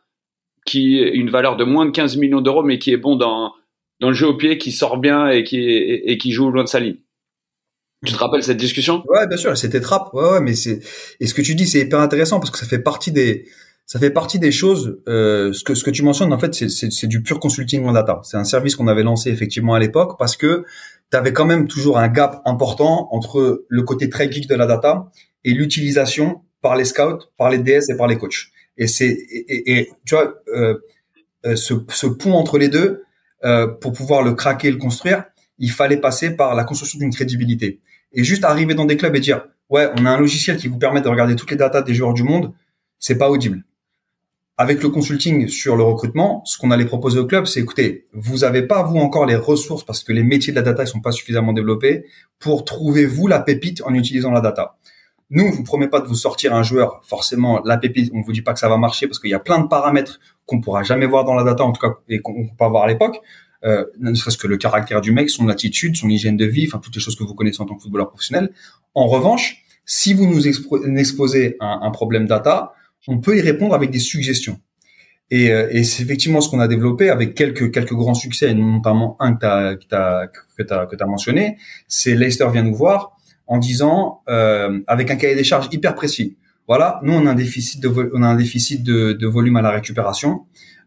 qui 0.64 1.02
a 1.02 1.09
une 1.09 1.31
valeur 1.31 1.57
de 1.57 1.64
moins 1.64 1.87
de 1.87 1.90
15 1.90 2.16
millions 2.16 2.40
d'euros 2.40 2.62
mais 2.62 2.78
qui 2.78 2.92
est 2.92 2.96
bon 2.96 3.16
dans 3.16 3.52
dans 4.01 4.09
le 4.09 4.15
jeu 4.15 4.27
au 4.29 4.37
pied, 4.37 4.59
qui 4.59 4.73
sort 4.73 4.99
bien 4.99 5.29
et 5.29 5.45
qui 5.45 5.59
et, 5.59 6.19
qui 6.19 6.33
joue 6.33 6.51
loin 6.51 6.65
de 6.65 6.69
sa 6.69 6.81
ligne. 6.81 6.97
Tu 8.07 8.13
te 8.13 8.19
rappelles 8.19 8.45
cette 8.45 8.59
discussion? 8.59 9.03
Ouais, 9.09 9.27
bien 9.27 9.37
sûr, 9.37 9.57
c'était 9.59 9.81
trap. 9.81 10.15
Ouais, 10.15 10.31
ouais, 10.31 10.41
mais 10.41 10.55
c'est 10.55 10.81
et 11.21 11.27
ce 11.27 11.35
que 11.35 11.43
tu 11.43 11.55
dis, 11.55 11.67
c'est 11.67 11.81
hyper 11.81 11.99
intéressant 12.01 12.39
parce 12.39 12.51
que 12.51 12.59
ça 12.59 12.67
fait 12.67 12.79
partie 12.79 13.11
des 13.11 13.47
ça 13.87 13.99
fait 13.99 14.11
partie 14.11 14.39
des 14.39 14.53
choses. 14.53 15.01
Euh, 15.09 15.53
ce 15.53 15.65
que 15.65 15.75
ce 15.75 15.83
que 15.83 15.91
tu 15.91 16.03
mentionnes, 16.05 16.33
en 16.33 16.39
fait, 16.39 16.55
c'est 16.55 17.07
du 17.09 17.23
pur 17.23 17.41
consulting 17.41 17.85
en 17.87 17.93
data. 17.93 18.21
C'est 18.23 18.37
un 18.37 18.45
service 18.45 18.77
qu'on 18.77 18.87
avait 18.87 19.03
lancé 19.03 19.31
effectivement 19.31 19.75
à 19.75 19.81
l'époque 19.81 20.17
parce 20.19 20.37
que 20.37 20.65
tu 21.11 21.17
avais 21.17 21.33
quand 21.33 21.47
même 21.47 21.67
toujours 21.67 21.99
un 21.99 22.07
gap 22.09 22.41
important 22.45 23.09
entre 23.11 23.65
le 23.69 23.83
côté 23.83 24.09
très 24.09 24.31
geek 24.31 24.47
de 24.47 24.55
la 24.55 24.67
data 24.67 25.11
et 25.45 25.53
l'utilisation 25.53 26.43
par 26.61 26.77
les 26.77 26.85
scouts, 26.85 27.25
par 27.37 27.51
les 27.51 27.59
DS 27.59 27.89
et 27.91 27.97
par 27.97 28.07
les 28.07 28.17
coachs. 28.19 28.49
Et 28.77 28.87
c'est 28.87 29.09
et, 29.09 29.45
et- 29.49 29.79
et, 29.79 29.91
tu 30.07 30.15
vois 30.15 30.35
euh, 30.55 30.75
euh, 31.47 31.57
ce 31.57 31.75
ce 31.89 32.07
pont 32.07 32.35
entre 32.35 32.59
les 32.59 32.69
deux 32.69 33.03
pour 33.81 33.92
pouvoir 33.92 34.22
le 34.22 34.33
craquer, 34.35 34.68
et 34.68 34.70
le 34.72 34.79
construire, 34.79 35.24
il 35.59 35.70
fallait 35.70 35.98
passer 35.98 36.31
par 36.31 36.55
la 36.55 36.64
construction 36.64 36.98
d'une 36.98 37.12
crédibilité. 37.12 37.81
Et 38.12 38.24
juste 38.24 38.44
arriver 38.44 38.74
dans 38.74 38.85
des 38.85 38.96
clubs 38.96 39.14
et 39.14 39.20
dire, 39.20 39.44
ouais, 39.70 39.90
on 39.96 40.07
a 40.07 40.11
un 40.11 40.18
logiciel 40.18 40.57
qui 40.57 40.68
vous 40.68 40.79
permet 40.79 41.01
de 41.01 41.09
regarder 41.09 41.37
toutes 41.37 41.51
les 41.51 41.57
datas 41.57 41.83
des 41.83 41.94
joueurs 41.94 42.14
du 42.14 42.22
monde, 42.22 42.53
c'est 42.98 43.18
pas 43.18 43.31
audible. 43.31 43.64
Avec 44.57 44.83
le 44.83 44.88
consulting 44.88 45.46
sur 45.46 45.77
le 45.77 45.85
recrutement, 45.85 46.42
ce 46.44 46.59
qu'on 46.59 46.72
allait 46.72 46.85
proposer 46.85 47.20
au 47.20 47.27
club, 47.27 47.46
c'est 47.46 47.61
écoutez, 47.61 48.09
vous 48.12 48.42
avez 48.42 48.62
pas 48.62 48.83
vous 48.83 48.98
encore 48.98 49.24
les 49.24 49.37
ressources 49.37 49.85
parce 49.85 50.03
que 50.03 50.12
les 50.12 50.24
métiers 50.24 50.53
de 50.53 50.57
la 50.57 50.62
data 50.62 50.83
ils 50.83 50.88
sont 50.88 51.01
pas 51.01 51.12
suffisamment 51.12 51.53
développés 51.53 52.07
pour 52.40 52.64
trouver 52.64 53.07
vous 53.07 53.29
la 53.29 53.38
pépite 53.38 53.83
en 53.83 53.94
utilisant 53.94 54.33
la 54.33 54.40
data. 54.40 54.77
Nous, 55.31 55.45
on 55.45 55.51
vous 55.51 55.62
promet 55.62 55.88
pas 55.88 56.01
de 56.01 56.07
vous 56.07 56.14
sortir 56.14 56.55
un 56.55 56.62
joueur 56.62 57.03
forcément 57.05 57.61
la 57.64 57.77
pépite. 57.77 58.11
On 58.14 58.23
vous 58.23 58.33
dit 58.33 58.41
pas 58.41 58.55
que 58.55 58.59
ça 58.59 58.69
va 58.69 58.79
marcher 58.79 59.07
parce 59.07 59.19
qu'il 59.19 59.31
y 59.31 59.35
a 59.35 59.38
plein 59.38 59.59
de 59.59 59.67
paramètres 59.67 60.21
qu'on 60.47 60.61
pourra 60.61 60.83
jamais 60.83 61.07
voir 61.07 61.25
dans 61.25 61.35
la 61.35 61.45
data 61.45 61.64
en 61.64 61.73
tout 61.73 61.81
cas 61.81 61.95
et 62.09 62.21
qu'on 62.21 62.47
peut 62.47 62.57
pas 62.57 62.69
voir 62.69 62.85
à 62.85 62.87
l'époque. 62.87 63.21
Euh, 63.64 63.85
ne 63.99 64.14
serait-ce 64.14 64.38
que 64.38 64.47
le 64.47 64.57
caractère 64.57 65.01
du 65.01 65.12
mec, 65.12 65.29
son 65.29 65.49
attitude, 65.49 65.97
son 65.97 66.09
hygiène 66.09 66.37
de 66.37 66.47
vie, 66.47 66.67
enfin 66.67 66.79
toutes 66.79 66.95
les 66.95 67.01
choses 67.01 67.17
que 67.17 67.25
vous 67.25 67.35
connaissez 67.35 67.61
en 67.61 67.67
tant 67.67 67.75
que 67.75 67.83
footballeur 67.83 68.09
professionnel. 68.09 68.51
En 68.95 69.07
revanche, 69.07 69.64
si 69.85 70.14
vous 70.14 70.27
nous 70.27 70.47
expo- 70.47 70.97
exposez 70.97 71.57
un, 71.61 71.91
problème 71.91 72.27
data, 72.27 72.73
on 73.07 73.19
peut 73.19 73.37
y 73.37 73.41
répondre 73.41 73.75
avec 73.75 73.91
des 73.91 73.99
suggestions. 73.99 74.61
Et, 75.31 75.51
euh, 75.51 75.69
et 75.71 75.85
c'est 75.85 76.03
effectivement 76.03 76.41
ce 76.41 76.49
qu'on 76.49 76.61
a 76.61 76.69
développé 76.69 77.11
avec 77.11 77.35
quelques 77.35 77.71
quelques 77.71 77.93
grands 77.93 78.14
succès, 78.14 78.55
notamment 78.55 79.17
un 79.21 79.35
que 79.35 79.75
que 79.75 79.85
t'as 79.87 80.27
que 80.29 80.62
t'as 80.62 80.87
que 80.87 80.97
t'as 80.97 81.07
mentionné. 81.07 81.59
C'est 81.87 82.14
Leicester 82.14 82.47
vient 82.51 82.62
nous 82.62 82.75
voir 82.75 83.17
en 83.49 83.59
disant 83.59 84.23
euh, 84.29 84.81
avec 84.87 85.11
un 85.11 85.17
cahier 85.17 85.35
des 85.35 85.45
charges 85.45 85.69
hyper 85.73 85.95
précis. 85.95 86.37
Voilà, 86.69 87.01
nous 87.03 87.15
on 87.15 87.27
a 87.27 87.31
un 87.31 87.35
déficit 87.35 87.81
de 87.83 89.27
volume 89.27 89.57
à 89.57 89.63
la 89.63 89.71
récupération. 89.71 90.45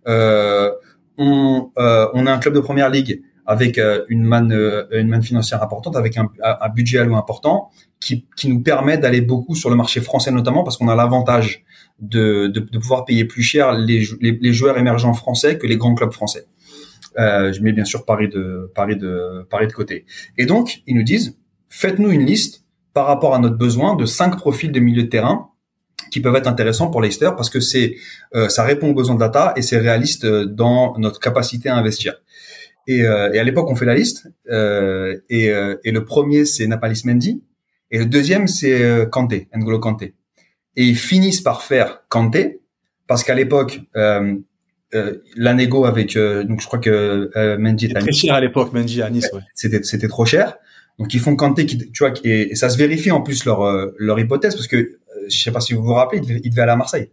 Euh, 0.07 0.71
on 1.17 1.71
euh, 1.77 2.07
a 2.13 2.31
un 2.31 2.37
club 2.39 2.53
de 2.53 2.59
première 2.59 2.89
ligue 2.89 3.21
avec 3.45 3.77
euh, 3.77 4.05
une 4.07 4.23
manne 4.23 5.23
financière 5.23 5.61
importante, 5.61 5.95
avec 5.95 6.17
un, 6.17 6.29
un 6.43 6.69
budget 6.69 6.99
alloué 6.99 7.15
important 7.15 7.69
qui 7.99 8.25
nous 8.45 8.61
permet 8.61 8.97
d'aller 8.97 9.21
beaucoup 9.21 9.55
sur 9.55 9.69
le 9.69 9.75
marché 9.75 10.01
français 10.01 10.31
notamment 10.31 10.63
parce 10.63 10.77
qu'on 10.77 10.87
a 10.87 10.95
l'avantage 10.95 11.63
de, 11.99 12.47
pouvoir 12.79 13.05
payer 13.05 13.25
plus 13.25 13.43
cher 13.43 13.73
les, 13.73 14.01
jou- 14.01 14.17
les, 14.21 14.37
les 14.41 14.53
joueurs 14.53 14.77
émergents 14.77 15.13
français 15.13 15.57
que 15.57 15.67
les 15.67 15.77
grands 15.77 15.93
clubs 15.93 16.11
français. 16.11 16.45
Je 17.17 17.61
mets 17.61 17.73
bien 17.73 17.85
sûr 17.85 18.05
Paris 18.05 18.29
de 18.29 18.71
Paris 18.73 18.95
de 18.95 19.45
Paris 19.49 19.67
de 19.67 19.73
côté. 19.73 20.05
Et 20.37 20.45
donc 20.45 20.81
ils 20.87 20.95
nous 20.95 21.03
disent 21.03 21.37
faites-nous 21.71 22.11
une 22.11 22.25
liste 22.25 22.63
par 22.93 23.07
rapport 23.07 23.33
à 23.33 23.39
notre 23.39 23.57
besoin 23.57 23.95
de 23.95 24.05
cinq 24.05 24.37
profils 24.37 24.71
de 24.71 24.79
milieu 24.79 25.03
de 25.03 25.07
terrain 25.07 25.49
qui 26.11 26.19
peuvent 26.19 26.35
être 26.35 26.47
intéressants 26.47 26.91
pour 26.91 27.01
Leicester 27.01 27.31
parce 27.37 27.49
que 27.49 27.61
c'est 27.61 27.95
euh, 28.35 28.49
ça 28.49 28.63
répond 28.63 28.89
aux 28.89 28.93
besoins 28.93 29.15
de 29.15 29.19
data 29.21 29.53
et 29.55 29.61
c'est 29.61 29.77
réaliste 29.77 30.25
euh, 30.25 30.45
dans 30.45 30.97
notre 30.97 31.19
capacité 31.19 31.69
à 31.69 31.77
investir. 31.77 32.15
Et, 32.87 33.03
euh, 33.03 33.31
et 33.31 33.39
à 33.39 33.43
l'époque 33.43 33.69
on 33.69 33.75
fait 33.75 33.85
la 33.85 33.95
liste 33.95 34.27
euh, 34.49 35.17
et, 35.29 35.49
euh, 35.49 35.77
et 35.85 35.91
le 35.91 36.03
premier 36.03 36.45
c'est 36.45 36.67
Napalis 36.67 37.03
Mendy 37.05 37.41
et 37.89 37.99
le 37.99 38.05
deuxième 38.05 38.47
c'est 38.47 38.83
euh, 38.83 39.05
Kanté, 39.05 39.47
N'Golo 39.55 39.79
Kanté. 39.79 40.15
Et 40.75 40.83
ils 40.83 40.97
finissent 40.97 41.41
par 41.41 41.61
faire 41.63 42.03
Kanté 42.09 42.59
parce 43.07 43.23
qu'à 43.23 43.35
l'époque 43.35 43.79
euh, 43.95 44.35
euh, 44.93 45.19
la 45.37 45.53
négo 45.53 45.85
avec 45.85 46.17
euh, 46.17 46.43
donc 46.43 46.59
je 46.59 46.67
crois 46.67 46.79
que 46.79 47.29
euh, 47.37 47.57
Mendy 47.57 47.85
était 47.85 47.97
à 47.97 48.01
Très 48.01 48.11
cher 48.11 48.33
à 48.33 48.41
l'époque, 48.41 48.73
Mendy 48.73 49.01
à 49.01 49.09
Nice, 49.09 49.29
ouais. 49.31 49.39
c'était 49.53 49.83
c'était 49.83 50.09
trop 50.09 50.25
cher. 50.25 50.57
Donc 50.99 51.13
ils 51.13 51.19
font 51.19 51.35
Kanté 51.35 51.65
qui 51.65 51.77
tu 51.77 52.03
vois 52.03 52.13
et, 52.23 52.51
et 52.51 52.55
ça 52.55 52.69
se 52.69 52.77
vérifie 52.77 53.11
en 53.11 53.21
plus 53.21 53.45
leur 53.45 53.61
euh, 53.63 53.93
leur 53.97 54.19
hypothèse 54.19 54.55
parce 54.55 54.67
que 54.67 54.75
euh, 54.75 54.97
je 55.29 55.37
sais 55.43 55.51
pas 55.51 55.61
si 55.61 55.73
vous 55.73 55.83
vous 55.83 55.93
rappelez, 55.93 56.21
il 56.21 56.27
devait, 56.27 56.41
il 56.43 56.49
devait 56.49 56.61
aller 56.61 56.71
à 56.71 56.75
Marseille. 56.75 57.09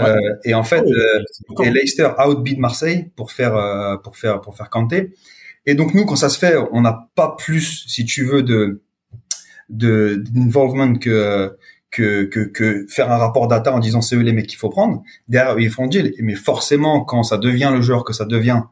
Euh, 0.00 0.16
et 0.44 0.52
en 0.52 0.62
fait, 0.62 0.84
euh, 0.84 1.24
et 1.62 1.70
Leicester 1.70 2.10
outbid 2.26 2.58
Marseille 2.58 3.10
pour 3.16 3.32
faire 3.32 3.98
pour 4.02 4.16
faire 4.16 4.40
pour 4.42 4.54
faire 4.54 4.68
Kanté. 4.68 5.14
Et 5.64 5.74
donc 5.74 5.94
nous, 5.94 6.04
quand 6.04 6.16
ça 6.16 6.28
se 6.28 6.38
fait, 6.38 6.56
on 6.72 6.82
n'a 6.82 7.08
pas 7.14 7.34
plus, 7.38 7.86
si 7.88 8.04
tu 8.04 8.24
veux, 8.24 8.42
de 8.42 8.82
de 9.70 10.22
d'involvement 10.30 10.94
que 10.96 11.56
que, 11.90 12.24
que 12.24 12.40
que 12.40 12.86
faire 12.88 13.10
un 13.10 13.16
rapport 13.16 13.48
data 13.48 13.72
en 13.72 13.78
disant 13.78 14.02
c'est 14.02 14.16
eux 14.16 14.20
les 14.20 14.32
mecs 14.32 14.46
qu'il 14.46 14.58
faut 14.58 14.68
prendre. 14.68 15.02
Derrière, 15.28 15.58
ils 15.58 15.70
font 15.70 15.86
deal. 15.86 16.14
Mais 16.18 16.34
forcément, 16.34 17.04
quand 17.04 17.22
ça 17.22 17.38
devient 17.38 17.70
le 17.72 17.80
joueur 17.80 18.04
que 18.04 18.12
ça 18.12 18.26
devient 18.26 18.62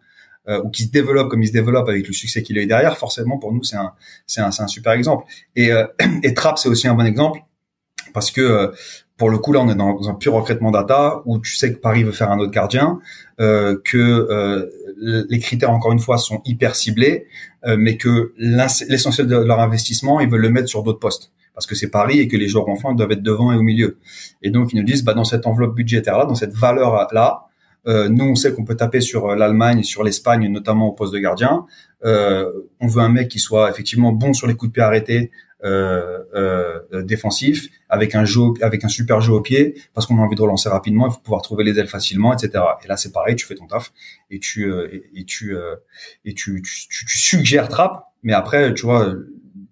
euh, 0.48 0.62
ou 0.62 0.70
qui 0.70 0.84
se 0.84 0.90
développe 0.90 1.28
comme 1.28 1.42
il 1.42 1.48
se 1.48 1.52
développe 1.52 1.88
avec 1.88 2.06
le 2.06 2.12
succès 2.12 2.42
qu'il 2.42 2.58
a 2.58 2.62
eu 2.62 2.66
derrière, 2.66 2.96
forcément 2.96 3.38
pour 3.38 3.52
nous 3.52 3.62
c'est 3.62 3.76
un 3.76 3.92
c'est 4.26 4.40
un 4.40 4.50
un 4.58 4.66
super 4.66 4.92
exemple. 4.92 5.24
Et 5.56 5.72
euh, 5.72 5.86
et 6.22 6.34
Trap 6.34 6.58
c'est 6.58 6.68
aussi 6.68 6.88
un 6.88 6.94
bon 6.94 7.04
exemple 7.04 7.40
parce 8.12 8.30
que 8.30 8.40
euh, 8.40 8.68
pour 9.18 9.30
le 9.30 9.38
coup 9.38 9.52
là 9.52 9.60
on 9.60 9.68
est 9.68 9.74
dans 9.74 10.08
un 10.08 10.14
pur 10.14 10.32
recrutement 10.32 10.70
data 10.70 11.22
où 11.26 11.38
tu 11.38 11.54
sais 11.56 11.72
que 11.72 11.78
Paris 11.78 12.04
veut 12.04 12.12
faire 12.12 12.30
un 12.30 12.38
autre 12.38 12.52
gardien, 12.52 13.00
euh, 13.40 13.76
que 13.84 13.98
euh, 13.98 14.66
les 15.28 15.38
critères 15.38 15.70
encore 15.70 15.92
une 15.92 15.98
fois 15.98 16.18
sont 16.18 16.40
hyper 16.44 16.74
ciblés, 16.74 17.26
euh, 17.66 17.76
mais 17.78 17.96
que 17.96 18.32
l'essentiel 18.38 19.26
de 19.26 19.36
leur 19.36 19.60
investissement 19.60 20.20
ils 20.20 20.30
veulent 20.30 20.40
le 20.40 20.50
mettre 20.50 20.68
sur 20.68 20.82
d'autres 20.82 21.00
postes 21.00 21.32
parce 21.52 21.66
que 21.66 21.74
c'est 21.74 21.90
Paris 21.90 22.20
et 22.20 22.28
que 22.28 22.36
les 22.36 22.46
joueurs 22.46 22.68
enfants 22.68 22.92
doivent 22.94 23.10
être 23.10 23.22
devant 23.22 23.50
et 23.52 23.56
au 23.56 23.62
milieu. 23.62 23.98
Et 24.42 24.50
donc 24.50 24.72
ils 24.72 24.76
nous 24.76 24.84
disent 24.84 25.02
bah 25.02 25.14
dans 25.14 25.24
cette 25.24 25.46
enveloppe 25.46 25.74
budgétaire 25.74 26.16
là, 26.16 26.24
dans 26.24 26.36
cette 26.36 26.54
valeur 26.54 27.08
là, 27.12 27.47
euh, 27.86 28.08
nous 28.08 28.24
on 28.24 28.34
sait 28.34 28.52
qu'on 28.52 28.64
peut 28.64 28.76
taper 28.76 29.00
sur 29.00 29.30
euh, 29.30 29.36
l'Allemagne, 29.36 29.82
sur 29.82 30.02
l'Espagne 30.02 30.48
notamment 30.48 30.88
au 30.88 30.92
poste 30.92 31.12
de 31.12 31.18
gardien. 31.18 31.66
Euh, 32.04 32.50
on 32.80 32.86
veut 32.86 33.02
un 33.02 33.08
mec 33.08 33.28
qui 33.28 33.38
soit 33.38 33.70
effectivement 33.70 34.12
bon 34.12 34.32
sur 34.32 34.46
les 34.46 34.54
coups 34.54 34.70
de 34.70 34.74
pied 34.74 34.82
arrêtés, 34.82 35.30
euh, 35.64 36.18
euh, 36.34 37.02
défensif, 37.02 37.68
avec 37.88 38.14
un 38.14 38.24
jeu, 38.24 38.42
avec 38.62 38.84
un 38.84 38.88
super 38.88 39.20
jeu 39.20 39.32
au 39.32 39.40
pied, 39.40 39.74
parce 39.92 40.06
qu'on 40.06 40.16
a 40.18 40.20
envie 40.20 40.36
de 40.36 40.40
relancer 40.40 40.68
rapidement, 40.68 41.08
il 41.08 41.12
faut 41.12 41.18
pouvoir 41.18 41.42
trouver 41.42 41.64
les 41.64 41.80
ailes 41.80 41.88
facilement, 41.88 42.32
etc. 42.32 42.62
Et 42.84 42.86
là, 42.86 42.96
c'est 42.96 43.10
pareil, 43.10 43.34
tu 43.34 43.44
fais 43.44 43.56
ton 43.56 43.66
taf 43.66 43.92
et 44.30 44.38
tu 44.38 44.70
euh, 44.70 44.88
et, 44.92 45.20
et 45.20 45.24
tu 45.24 45.56
et 46.24 46.34
tu, 46.34 46.62
tu, 46.62 47.06
tu, 47.06 47.18
suggères 47.18 47.68
trap, 47.68 48.04
mais 48.22 48.34
après, 48.34 48.72
tu 48.72 48.86
vois, 48.86 49.12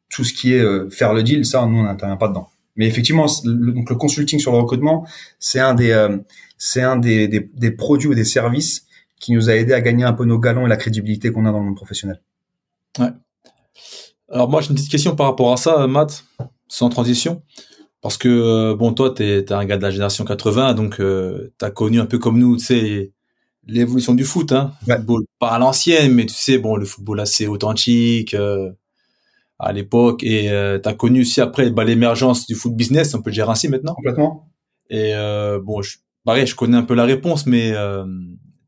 tout 0.08 0.24
ce 0.24 0.32
qui 0.32 0.54
est 0.54 0.90
faire 0.90 1.12
le 1.12 1.22
deal, 1.22 1.44
ça, 1.44 1.64
nous, 1.66 1.78
on 1.78 1.84
n'intervient 1.84 2.16
pas 2.16 2.28
dedans. 2.28 2.48
Mais 2.74 2.88
effectivement, 2.88 3.26
le, 3.44 3.72
donc 3.72 3.88
le 3.88 3.96
consulting 3.96 4.40
sur 4.40 4.50
le 4.50 4.58
recrutement, 4.58 5.06
c'est 5.38 5.60
un 5.60 5.74
des 5.74 5.92
c'est 6.56 6.82
un 6.82 6.96
des, 6.96 7.28
des, 7.28 7.50
des 7.54 7.70
produits 7.70 8.08
ou 8.08 8.14
des 8.14 8.24
services 8.24 8.86
qui 9.20 9.32
nous 9.32 9.48
a 9.48 9.54
aidé 9.54 9.72
à 9.72 9.80
gagner 9.80 10.04
un 10.04 10.12
peu 10.12 10.24
nos 10.24 10.38
galons 10.38 10.66
et 10.66 10.68
la 10.68 10.76
crédibilité 10.76 11.32
qu'on 11.32 11.46
a 11.46 11.52
dans 11.52 11.58
le 11.58 11.66
monde 11.66 11.76
professionnel. 11.76 12.20
Alors 14.28 14.48
moi 14.48 14.60
j'ai 14.60 14.70
une 14.70 14.76
petite 14.76 14.90
question 14.90 15.14
par 15.14 15.26
rapport 15.26 15.52
à 15.52 15.56
ça, 15.56 15.86
Matt, 15.86 16.24
sans 16.68 16.88
transition. 16.88 17.42
Parce 18.02 18.18
que, 18.18 18.28
euh, 18.28 18.76
bon, 18.76 18.92
toi, 18.92 19.10
t'es 19.10 19.38
es 19.38 19.52
un 19.52 19.64
gars 19.64 19.78
de 19.78 19.82
la 19.82 19.90
génération 19.90 20.24
80, 20.24 20.74
donc 20.74 21.00
euh, 21.00 21.52
t'as 21.58 21.70
connu 21.70 21.98
un 21.98 22.06
peu 22.06 22.18
comme 22.18 22.38
nous, 22.38 22.56
tu 22.56 22.64
sais, 22.64 23.12
l'évolution 23.66 24.14
du 24.14 24.24
foot, 24.24 24.52
hein. 24.52 24.72
Ouais. 24.86 24.96
Football, 24.96 25.24
pas 25.38 25.48
à 25.48 25.58
l'ancienne, 25.58 26.12
mais 26.12 26.26
tu 26.26 26.34
sais, 26.34 26.58
bon, 26.58 26.76
le 26.76 26.86
football 26.86 27.20
assez 27.20 27.46
authentique 27.46 28.34
euh, 28.34 28.70
à 29.58 29.72
l'époque. 29.72 30.22
Et 30.22 30.50
euh, 30.50 30.78
t'as 30.78 30.94
connu 30.94 31.22
aussi 31.22 31.40
après 31.40 31.70
bah, 31.70 31.84
l'émergence 31.84 32.46
du 32.46 32.54
foot 32.54 32.74
business, 32.74 33.14
on 33.14 33.22
peut 33.22 33.30
le 33.30 33.34
dire 33.34 33.50
ainsi 33.50 33.68
maintenant. 33.68 33.94
Complètement. 33.94 34.48
Et 34.88 35.14
euh, 35.14 35.60
bon, 35.60 35.82
je, 35.82 35.96
pareil, 36.26 36.46
je 36.46 36.54
connais 36.54 36.76
un 36.76 36.82
peu 36.82 36.94
la 36.94 37.04
réponse, 37.04 37.46
mais 37.46 37.72
euh, 37.72 38.04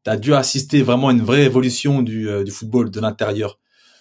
tu 0.04 0.10
as 0.10 0.16
dû 0.16 0.32
assister 0.32 0.80
vraiment 0.80 1.08
à 1.08 1.12
une 1.12 1.22
vraie 1.22 1.44
évolution 1.44 2.00
du, 2.00 2.28
euh, 2.28 2.44
du 2.44 2.52
football 2.52 2.90
de 2.90 3.00
l'intérieur. 3.00 3.58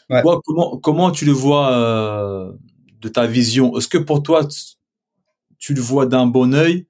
Ouais. 0.10 0.22
Toi, 0.22 0.39
comment, 0.46 0.78
comment 0.78 1.12
tu 1.12 1.26
le 1.26 1.34
vois 1.34 1.74
euh, 1.74 2.54
de 3.02 3.10
ta 3.10 3.26
vision? 3.26 3.76
Est-ce 3.78 3.89
que 3.89 3.98
pour 3.98 4.24
toi, 4.24 4.48
tu, 5.60 5.74
le 5.74 5.82
vois 5.82 6.06
d'un 6.06 6.28
bon 6.28 6.54
œil 6.54 6.88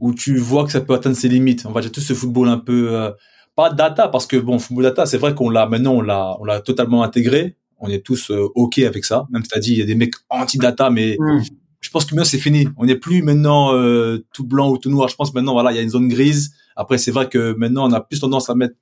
ou 0.00 0.12
tu 0.12 0.36
vois 0.36 0.64
que 0.66 0.72
ça 0.72 0.80
peut 0.80 0.92
atteindre 0.92 1.16
ses 1.16 1.28
limites? 1.28 1.64
On 1.64 1.72
va 1.72 1.80
dire 1.80 1.92
tout 1.92 2.02
ce 2.02 2.12
football 2.12 2.48
un 2.48 2.58
peu... 2.58 2.92
euh, 2.92 3.10
pas 3.54 3.70
data, 3.70 4.08
parce 4.08 4.26
que 4.26 4.36
bon, 4.36 4.58
football 4.58 4.84
data, 4.84 5.06
c'est 5.06 5.18
vrai 5.18 5.34
qu'on 5.34 5.50
l'a 5.50 5.66
maintenant, 5.66 5.92
on 5.92 6.00
l'a, 6.00 6.36
on 6.40 6.44
l'a 6.44 6.60
totalement 6.60 7.02
intégré. 7.02 7.56
On 7.78 7.88
est 7.88 8.04
tous 8.04 8.30
OK 8.30 8.78
avec 8.80 9.04
ça. 9.04 9.26
Même 9.30 9.42
si 9.42 9.50
tu 9.50 9.58
as 9.58 9.60
dit, 9.60 9.72
il 9.72 9.78
y 9.78 9.82
a 9.82 9.86
des 9.86 9.94
mecs 9.94 10.14
anti-data, 10.30 10.90
mais 10.90 11.16
Mmh. 11.18 11.40
Je 11.82 11.90
pense 11.90 12.06
que 12.06 12.14
maintenant 12.14 12.24
c'est 12.24 12.38
fini. 12.38 12.68
On 12.78 12.86
n'est 12.86 12.96
plus 12.96 13.22
maintenant 13.22 13.74
euh, 13.74 14.24
tout 14.32 14.46
blanc 14.46 14.70
ou 14.70 14.78
tout 14.78 14.88
noir. 14.88 15.08
Je 15.08 15.16
pense 15.16 15.34
maintenant 15.34 15.52
voilà, 15.52 15.72
il 15.72 15.76
y 15.76 15.78
a 15.78 15.82
une 15.82 15.90
zone 15.90 16.08
grise. 16.08 16.54
Après, 16.76 16.96
c'est 16.96 17.10
vrai 17.10 17.28
que 17.28 17.52
maintenant 17.58 17.90
on 17.90 17.92
a 17.92 18.00
plus 18.00 18.20
tendance 18.20 18.48
à 18.48 18.54
mettre 18.54 18.76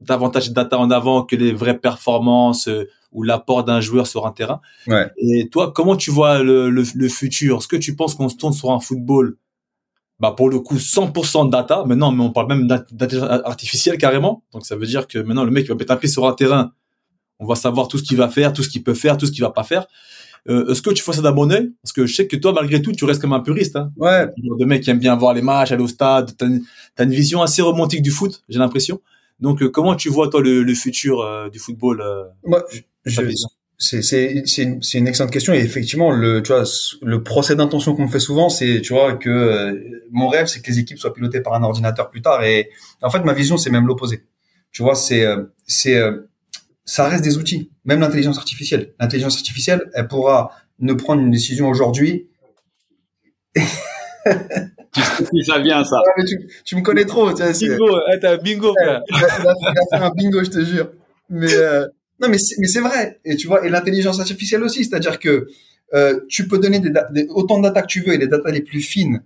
davantage 0.00 0.50
de 0.50 0.54
data 0.54 0.78
en 0.78 0.90
avant 0.90 1.22
que 1.22 1.34
les 1.34 1.52
vraies 1.52 1.78
performances 1.78 2.68
euh, 2.68 2.88
ou 3.10 3.22
l'apport 3.22 3.64
d'un 3.64 3.80
joueur 3.80 4.06
sur 4.06 4.26
un 4.26 4.32
terrain. 4.32 4.60
Ouais. 4.86 5.10
Et 5.16 5.48
toi, 5.48 5.72
comment 5.72 5.96
tu 5.96 6.10
vois 6.10 6.42
le, 6.42 6.70
le, 6.70 6.84
le 6.94 7.08
futur? 7.08 7.58
Est-ce 7.58 7.68
que 7.68 7.76
tu 7.76 7.96
penses 7.96 8.14
qu'on 8.14 8.28
se 8.28 8.36
tourne 8.36 8.52
sur 8.52 8.70
un 8.70 8.80
football 8.80 9.36
bah 10.20 10.34
pour 10.36 10.50
le 10.50 10.60
coup 10.60 10.76
100% 10.76 11.46
de 11.46 11.50
data? 11.50 11.84
Maintenant 11.86 12.12
mais 12.12 12.22
on 12.22 12.30
parle 12.30 12.48
même 12.48 12.68
d'intelligence 12.68 13.28
artificielle 13.44 13.98
carrément 13.98 14.44
donc 14.52 14.64
ça 14.64 14.76
veut 14.76 14.86
dire 14.86 15.08
que 15.08 15.18
maintenant 15.18 15.42
le 15.42 15.50
mec 15.50 15.64
il 15.64 15.68
va 15.68 15.74
mettre 15.74 15.92
un 15.92 15.96
pied 15.96 16.08
sur 16.08 16.28
un 16.28 16.32
terrain 16.34 16.72
on 17.40 17.46
va 17.46 17.56
savoir 17.56 17.88
tout 17.88 17.98
ce 17.98 18.04
qu'il 18.04 18.18
va 18.18 18.28
faire 18.28 18.52
tout 18.52 18.62
ce 18.62 18.68
qu'il 18.68 18.84
peut 18.84 18.94
faire 18.94 19.16
tout 19.16 19.26
ce 19.26 19.32
qu'il 19.32 19.42
va 19.42 19.50
pas 19.50 19.64
faire 19.64 19.86
euh, 20.48 20.70
est-ce 20.70 20.82
que 20.82 20.90
tu 20.90 21.02
fais 21.02 21.12
ça 21.12 21.22
d'abonner 21.22 21.70
Parce 21.82 21.92
que 21.92 22.06
je 22.06 22.14
sais 22.14 22.26
que 22.26 22.36
toi, 22.36 22.52
malgré 22.52 22.82
tout, 22.82 22.92
tu 22.92 23.04
restes 23.04 23.20
comme 23.20 23.32
un 23.32 23.40
puriste. 23.40 23.76
Hein. 23.76 23.92
Ouais. 23.96 24.26
De 24.36 24.64
mec 24.64 24.82
qui 24.82 24.90
aime 24.90 24.98
bien 24.98 25.14
voir 25.14 25.34
les 25.34 25.42
matchs, 25.42 25.72
aller 25.72 25.82
au 25.82 25.88
stade. 25.88 26.32
T'as 26.36 26.46
une, 26.46 26.62
as 26.98 27.04
une 27.04 27.10
vision 27.10 27.42
assez 27.42 27.62
romantique 27.62 28.02
du 28.02 28.10
foot, 28.10 28.42
j'ai 28.48 28.58
l'impression. 28.58 29.00
Donc, 29.40 29.62
euh, 29.62 29.68
comment 29.68 29.94
tu 29.94 30.08
vois 30.08 30.28
toi 30.28 30.40
le, 30.40 30.62
le 30.62 30.74
futur 30.74 31.20
euh, 31.20 31.48
du 31.48 31.58
football 31.58 32.00
euh, 32.00 32.24
Moi, 32.44 32.64
c'est 33.06 34.02
c'est 34.02 34.42
c'est 34.46 34.62
une, 34.62 34.80
une, 34.94 35.08
excellente 35.08 35.32
question 35.32 35.52
et 35.52 35.58
effectivement 35.58 36.12
le 36.12 36.40
tu 36.40 36.52
vois 36.52 36.62
le 37.02 37.22
procès 37.24 37.56
d'intention 37.56 37.96
qu'on 37.96 38.04
me 38.04 38.08
fait 38.08 38.20
souvent 38.20 38.48
c'est 38.48 38.80
tu 38.80 38.92
vois 38.92 39.14
que 39.14 39.28
euh, 39.28 39.74
mon 40.12 40.28
rêve 40.28 40.46
c'est 40.46 40.60
que 40.60 40.70
les 40.70 40.78
équipes 40.78 40.98
soient 40.98 41.12
pilotées 41.12 41.40
par 41.40 41.54
un 41.54 41.64
ordinateur 41.64 42.08
plus 42.08 42.22
tard 42.22 42.44
et 42.44 42.70
en 43.02 43.10
fait 43.10 43.24
ma 43.24 43.32
vision 43.32 43.56
c'est 43.56 43.70
même 43.70 43.88
l'opposé 43.88 44.22
tu 44.70 44.82
vois 44.82 44.94
c'est 44.94 45.26
c'est 45.66 46.00
ça 46.84 47.08
reste 47.08 47.24
des 47.24 47.38
outils. 47.38 47.70
Même 47.84 48.00
l'intelligence 48.00 48.38
artificielle. 48.38 48.92
L'intelligence 48.98 49.36
artificielle, 49.36 49.90
elle 49.94 50.08
pourra 50.08 50.52
ne 50.78 50.92
prendre 50.94 51.22
une 51.22 51.30
décision 51.30 51.68
aujourd'hui. 51.68 52.28
tu 53.56 55.42
ça 55.44 55.58
vient, 55.58 55.84
ça. 55.84 55.96
tu, 56.64 56.76
me 56.76 56.82
connais 56.82 57.04
trop. 57.04 57.32
Tu 57.32 57.42
bingo, 57.42 57.98
t'as 58.20 58.34
un 58.34 58.36
bingo, 58.38 58.74
frère. 58.74 59.02
Fait 59.90 59.96
un 59.96 60.10
bingo, 60.10 60.42
je 60.44 60.50
te 60.50 60.64
jure. 60.64 60.90
Mais, 61.28 61.52
euh, 61.54 61.86
non, 62.20 62.28
mais 62.28 62.38
c'est, 62.38 62.56
mais 62.58 62.68
c'est 62.68 62.80
vrai. 62.80 63.20
Et 63.24 63.36
tu 63.36 63.46
vois, 63.46 63.66
et 63.66 63.68
l'intelligence 63.68 64.20
artificielle 64.20 64.62
aussi. 64.62 64.84
C'est-à-dire 64.84 65.18
que 65.18 65.48
euh, 65.94 66.20
tu 66.28 66.48
peux 66.48 66.58
donner 66.58 66.80
des, 66.80 67.26
autant 67.30 67.58
de 67.58 67.64
data 67.64 67.82
que 67.82 67.86
tu 67.86 68.00
veux 68.00 68.14
et 68.14 68.18
les 68.18 68.26
data 68.26 68.50
les 68.50 68.62
plus 68.62 68.80
fines 68.80 69.22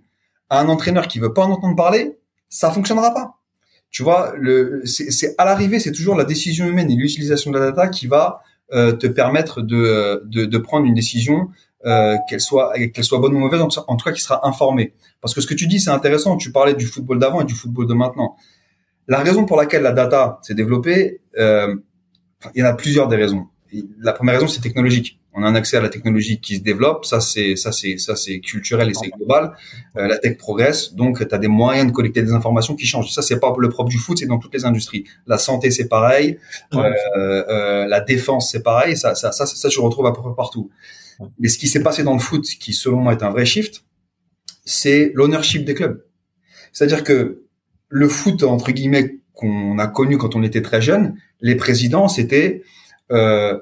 à 0.49 0.61
un 0.61 0.67
entraîneur 0.69 1.07
qui 1.07 1.19
veut 1.19 1.33
pas 1.33 1.43
en 1.43 1.51
entendre 1.51 1.75
parler, 1.75 2.17
ça 2.49 2.71
fonctionnera 2.71 3.13
pas. 3.13 3.36
Tu 3.97 4.03
vois, 4.03 4.35
le, 4.37 4.83
c'est 4.85 5.33
à 5.39 5.45
l'arrivée, 5.45 5.79
c'est 5.79 5.91
toujours 5.91 6.15
la 6.15 6.23
décision 6.23 6.67
humaine 6.67 6.91
et 6.91 6.95
l'utilisation 6.95 7.49
de 7.49 7.57
la 7.57 7.71
data 7.71 7.87
qui 7.87 8.05
va 8.05 8.43
euh, 8.71 8.91
te 8.91 9.07
permettre 9.07 9.63
de, 9.63 10.21
de, 10.25 10.45
de, 10.45 10.57
prendre 10.59 10.85
une 10.85 10.93
décision, 10.93 11.49
euh, 11.83 12.15
qu'elle 12.29 12.39
soit 12.39 12.73
qu'elle 12.93 13.03
soit 13.03 13.17
bonne 13.17 13.33
ou 13.33 13.39
mauvaise, 13.39 13.59
en, 13.59 13.67
tout 13.69 14.05
cas 14.05 14.11
qui 14.11 14.21
sera 14.21 14.47
informée. 14.47 14.93
Parce 15.19 15.33
que 15.33 15.41
ce 15.41 15.47
que 15.47 15.55
tu 15.55 15.65
dis, 15.65 15.79
c'est 15.79 15.89
intéressant. 15.89 16.37
Tu 16.37 16.51
parlais 16.51 16.75
du 16.75 16.85
football 16.85 17.17
d'avant 17.17 17.41
et 17.41 17.45
du 17.45 17.55
football 17.55 17.87
de 17.87 17.95
maintenant. 17.95 18.35
La 19.07 19.17
raison 19.17 19.45
pour 19.45 19.57
laquelle 19.57 19.81
la 19.81 19.93
data 19.93 20.37
s'est 20.43 20.53
développée, 20.53 21.21
euh, 21.39 21.75
il 22.53 22.59
y 22.59 22.63
en 22.63 22.67
a 22.67 22.73
plusieurs 22.73 23.07
des 23.07 23.15
raisons. 23.15 23.47
La 23.99 24.13
première 24.13 24.35
raison, 24.35 24.47
c'est 24.47 24.61
technologique 24.61 25.19
on 25.37 25.43
a 25.43 25.47
un 25.47 25.55
accès 25.55 25.77
à 25.77 25.81
la 25.81 25.89
technologie 25.89 26.41
qui 26.41 26.55
se 26.55 26.61
développe, 26.61 27.05
ça 27.05 27.21
c'est 27.21 27.55
ça 27.55 27.71
c'est 27.71 27.99
ça 27.99 28.15
c'est 28.15 28.39
culturel 28.39 28.89
et 28.89 28.93
c'est 28.95 29.09
global. 29.09 29.53
Euh, 29.95 30.07
la 30.07 30.17
tech 30.17 30.35
progresse, 30.37 30.95
donc 30.95 31.25
tu 31.27 31.35
as 31.35 31.37
des 31.37 31.47
moyens 31.47 31.85
de 31.87 31.91
collecter 31.91 32.23
des 32.23 32.31
informations 32.31 32.75
qui 32.75 32.87
changent. 32.87 33.11
Ça 33.11 33.21
c'est 33.21 33.39
pas 33.39 33.53
le 33.55 33.69
propre 33.69 33.89
du 33.89 33.99
foot, 33.99 34.17
c'est 34.17 34.25
dans 34.25 34.39
toutes 34.39 34.55
les 34.55 34.65
industries. 34.65 35.03
La 35.27 35.37
santé 35.37 35.69
c'est 35.69 35.87
pareil, 35.87 36.39
euh, 36.73 36.91
euh, 37.15 37.85
la 37.85 38.01
défense 38.01 38.51
c'est 38.51 38.63
pareil, 38.63 38.97
ça 38.97 39.13
ça 39.13 39.31
ça 39.31 39.45
ça 39.45 39.69
je 39.69 39.79
retrouve 39.79 40.07
à 40.07 40.11
peu 40.11 40.21
près 40.21 40.35
partout. 40.35 40.71
Mais 41.39 41.49
ce 41.49 41.59
qui 41.59 41.67
s'est 41.67 41.83
passé 41.83 42.03
dans 42.03 42.13
le 42.13 42.19
foot, 42.19 42.43
qui 42.59 42.73
selon 42.73 42.97
moi 42.97 43.13
est 43.13 43.21
un 43.21 43.29
vrai 43.29 43.45
shift, 43.45 43.83
c'est 44.65 45.11
l'ownership 45.13 45.65
des 45.65 45.75
clubs. 45.75 46.03
C'est-à-dire 46.73 47.03
que 47.03 47.43
le 47.89 48.07
foot 48.07 48.41
entre 48.41 48.71
guillemets 48.71 49.17
qu'on 49.33 49.77
a 49.77 49.85
connu 49.85 50.17
quand 50.17 50.35
on 50.35 50.41
était 50.41 50.63
très 50.63 50.81
jeune, 50.81 51.15
les 51.41 51.53
présidents 51.53 52.07
c'était 52.07 52.63
euh, 53.11 53.59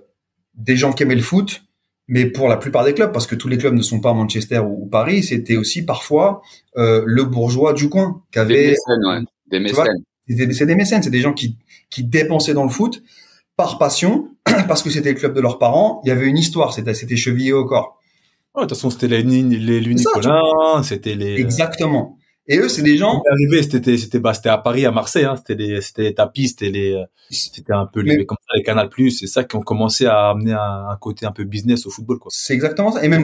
des 0.56 0.78
gens 0.78 0.94
qui 0.94 1.04
aimaient 1.04 1.16
le 1.16 1.22
foot, 1.22 1.65
mais 2.08 2.26
pour 2.26 2.48
la 2.48 2.58
plupart 2.58 2.84
des 2.84 2.94
clubs, 2.94 3.12
parce 3.12 3.28
que 3.28 3.36
tous 3.36 3.48
les 3.48 3.58
clubs 3.58 3.74
ne 3.74 3.82
sont 3.82 4.00
pas 4.00 4.14
Manchester 4.14 4.60
ou, 4.60 4.86
Paris, 4.86 5.24
c'était 5.24 5.58
aussi 5.58 5.84
parfois 5.84 6.42
euh, 6.78 7.04
le 7.06 7.24
bourgeois 7.24 7.74
du 7.74 7.90
coin 7.90 8.22
qui 8.32 8.40
avait 8.40 8.54
des 8.54 8.68
mécènes, 8.72 9.06
ouais. 9.06 9.20
des 9.52 9.60
mécènes. 9.60 10.04
C'est 10.28 10.66
des 10.66 10.76
mécènes, 10.76 11.04
c'est 11.04 11.10
des 11.10 11.22
gens 11.22 11.34
qui 11.34 11.58
qui 11.90 12.04
dépensaient 12.04 12.54
dans 12.54 12.64
le 12.64 12.70
foot 12.70 13.02
par 13.56 13.78
passion, 13.78 14.30
parce 14.68 14.84
que 14.84 14.90
c'était 14.90 15.14
le 15.14 15.20
club 15.20 15.34
de 15.34 15.42
leurs 15.42 15.60
parents. 15.60 16.02
Il 16.04 16.10
y 16.10 16.12
avait 16.12 16.28
une 16.28 16.38
histoire, 16.38 16.74
c'était 16.74 16.94
c'était 16.94 17.16
chevillé 17.16 17.54
au 17.54 17.66
corps. 17.66 18.00
de 18.56 18.62
toute 18.62 18.72
façon, 18.72 18.90
c'était 18.90 19.08
les, 19.08 19.24
les, 19.24 19.80
les 19.80 19.94
Nicolas, 19.94 20.82
c'était 20.84 21.16
les. 21.16 21.40
Exactement. 21.40 22.15
Et 22.48 22.60
eux, 22.60 22.70
c'est 22.70 22.84
des 22.84 22.98
gens. 22.98 23.22
Arrivé, 23.32 23.64
c'était 23.64 23.98
c'était 23.98 24.20
bah, 24.20 24.34
c'était 24.34 24.50
à 24.50 24.58
Paris, 24.58 24.86
à 24.86 24.92
Marseille, 24.92 25.26
hein. 25.26 25.36
C'était 25.36 25.56
les 25.56 25.82
c'était 25.82 26.04
les 26.04 26.14
tapis, 26.14 26.50
c'était 26.50 26.70
les 26.70 27.04
c'était 27.32 27.74
un 27.74 27.88
peu 27.88 28.02
les 28.02 28.26
comme 28.26 28.38
ça 28.40 28.56
les 28.56 28.64
Canal 28.64 28.90
Plus, 28.90 29.12
c'est 29.12 29.28
ça 29.28 29.44
qui 29.44 29.56
ont 29.56 29.62
commencé 29.62 30.06
à 30.06 30.30
amener 30.30 30.54
un, 30.54 30.90
un, 30.90 30.98
côté 30.98 31.26
un 31.26 31.32
peu 31.32 31.44
business 31.44 31.88
au 31.88 31.90
football 31.90 32.20
quoi. 32.20 32.30
C'est 32.34 32.54
exactement 32.54 32.92
ça. 32.92 33.04
Et 33.04 33.08
même 33.08 33.24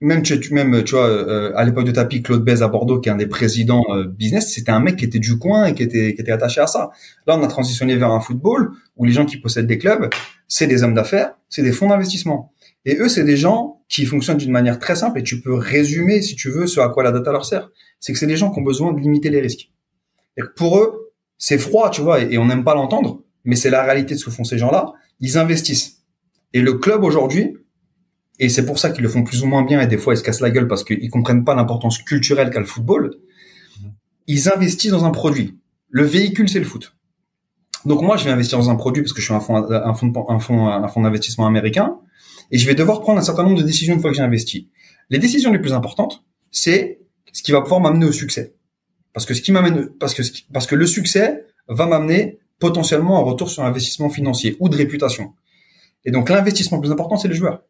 même 0.00 0.22
tu 0.22 0.38
même 0.52 0.84
tu 0.84 0.94
vois 0.94 1.08
euh, 1.08 1.52
à 1.56 1.64
l'époque 1.64 1.86
de 1.86 1.92
tapis, 1.92 2.22
Claude 2.22 2.44
Bez 2.44 2.62
à 2.62 2.68
Bordeaux, 2.68 3.00
qui 3.00 3.08
est 3.08 3.12
un 3.12 3.16
des 3.16 3.26
présidents 3.26 3.84
euh, 3.90 4.04
business, 4.04 4.52
c'était 4.52 4.72
un 4.72 4.80
mec 4.80 4.96
qui 4.96 5.06
était 5.06 5.18
du 5.18 5.38
coin 5.38 5.66
et 5.66 5.74
qui 5.74 5.82
était 5.82 6.14
qui 6.14 6.20
était 6.20 6.32
attaché 6.32 6.60
à 6.60 6.66
ça. 6.66 6.90
Là, 7.26 7.38
on 7.38 7.42
a 7.42 7.48
transitionné 7.48 7.96
vers 7.96 8.10
un 8.10 8.20
football 8.20 8.72
où 8.96 9.04
les 9.06 9.12
gens 9.12 9.24
qui 9.24 9.38
possèdent 9.38 9.66
des 9.66 9.78
clubs, 9.78 10.10
c'est 10.46 10.66
des 10.66 10.82
hommes 10.82 10.94
d'affaires, 10.94 11.34
c'est 11.48 11.62
des 11.62 11.72
fonds 11.72 11.88
d'investissement. 11.88 12.52
Et 12.84 12.96
eux, 12.96 13.08
c'est 13.08 13.24
des 13.24 13.36
gens 13.36 13.82
qui 13.88 14.06
fonctionnent 14.06 14.38
d'une 14.38 14.50
manière 14.50 14.78
très 14.78 14.96
simple 14.96 15.20
et 15.20 15.22
tu 15.22 15.40
peux 15.40 15.54
résumer, 15.54 16.20
si 16.22 16.34
tu 16.34 16.50
veux, 16.50 16.66
ce 16.66 16.80
à 16.80 16.88
quoi 16.88 17.02
la 17.02 17.12
data 17.12 17.30
leur 17.30 17.44
sert 17.44 17.70
c'est 18.02 18.12
que 18.12 18.18
c'est 18.18 18.26
des 18.26 18.36
gens 18.36 18.50
qui 18.50 18.58
ont 18.58 18.64
besoin 18.64 18.92
de 18.92 19.00
limiter 19.00 19.30
les 19.30 19.40
risques. 19.40 19.70
Pour 20.56 20.78
eux, 20.78 21.12
c'est 21.38 21.56
froid, 21.56 21.88
tu 21.88 22.00
vois, 22.02 22.20
et, 22.20 22.36
on 22.36 22.46
n'aime 22.46 22.64
pas 22.64 22.74
l'entendre, 22.74 23.22
mais 23.44 23.54
c'est 23.54 23.70
la 23.70 23.84
réalité 23.84 24.14
de 24.14 24.18
ce 24.18 24.24
que 24.24 24.32
font 24.32 24.42
ces 24.42 24.58
gens-là. 24.58 24.92
Ils 25.20 25.38
investissent. 25.38 26.02
Et 26.52 26.60
le 26.60 26.74
club 26.74 27.04
aujourd'hui, 27.04 27.56
et 28.40 28.48
c'est 28.48 28.66
pour 28.66 28.80
ça 28.80 28.90
qu'ils 28.90 29.04
le 29.04 29.08
font 29.08 29.22
plus 29.22 29.44
ou 29.44 29.46
moins 29.46 29.62
bien, 29.62 29.80
et 29.80 29.86
des 29.86 29.98
fois 29.98 30.14
ils 30.14 30.16
se 30.16 30.24
cassent 30.24 30.40
la 30.40 30.50
gueule 30.50 30.66
parce 30.66 30.82
qu'ils 30.82 31.10
comprennent 31.10 31.44
pas 31.44 31.54
l'importance 31.54 31.98
culturelle 31.98 32.50
qu'a 32.50 32.58
le 32.58 32.66
football. 32.66 33.14
Ils 34.26 34.48
investissent 34.48 34.90
dans 34.90 35.04
un 35.04 35.10
produit. 35.10 35.60
Le 35.88 36.02
véhicule, 36.02 36.48
c'est 36.48 36.58
le 36.58 36.64
foot. 36.64 36.96
Donc 37.84 38.02
moi, 38.02 38.16
je 38.16 38.24
vais 38.24 38.30
investir 38.30 38.58
dans 38.58 38.68
un 38.70 38.76
produit 38.76 39.02
parce 39.02 39.12
que 39.12 39.20
je 39.20 39.26
suis 39.26 39.34
un 39.34 39.36
un 39.38 39.94
fonds, 39.94 40.12
un 40.28 40.84
un 40.84 40.88
fonds 40.88 41.02
d'investissement 41.02 41.46
américain, 41.46 41.98
et 42.52 42.58
je 42.58 42.66
vais 42.66 42.74
devoir 42.74 43.00
prendre 43.00 43.18
un 43.18 43.22
certain 43.22 43.42
nombre 43.42 43.58
de 43.58 43.64
décisions 43.64 43.94
une 43.94 44.00
fois 44.00 44.10
que 44.10 44.16
j'ai 44.16 44.22
investi. 44.22 44.68
Les 45.08 45.18
décisions 45.18 45.50
les 45.50 45.58
plus 45.58 45.72
importantes, 45.72 46.22
c'est 46.50 47.00
ce 47.32 47.42
qui 47.42 47.50
va 47.50 47.62
pouvoir 47.62 47.80
m'amener 47.80 48.04
au 48.04 48.12
succès. 48.12 48.54
Parce 49.14 49.26
que 49.26 49.34
ce 49.34 49.40
qui 49.40 49.52
m'amène, 49.52 49.88
parce 49.98 50.14
que 50.14 50.22
parce 50.52 50.66
que 50.66 50.74
le 50.74 50.86
succès 50.86 51.46
va 51.68 51.86
m'amener 51.86 52.38
potentiellement 52.58 53.18
un 53.18 53.22
retour 53.22 53.50
sur 53.50 53.64
investissement 53.64 54.10
financier 54.10 54.56
ou 54.60 54.68
de 54.68 54.76
réputation. 54.76 55.32
Et 56.04 56.10
donc 56.10 56.28
l'investissement 56.28 56.76
le 56.76 56.82
plus 56.82 56.92
important, 56.92 57.16
c'est 57.16 57.28
les 57.28 57.34
joueurs. 57.34 57.62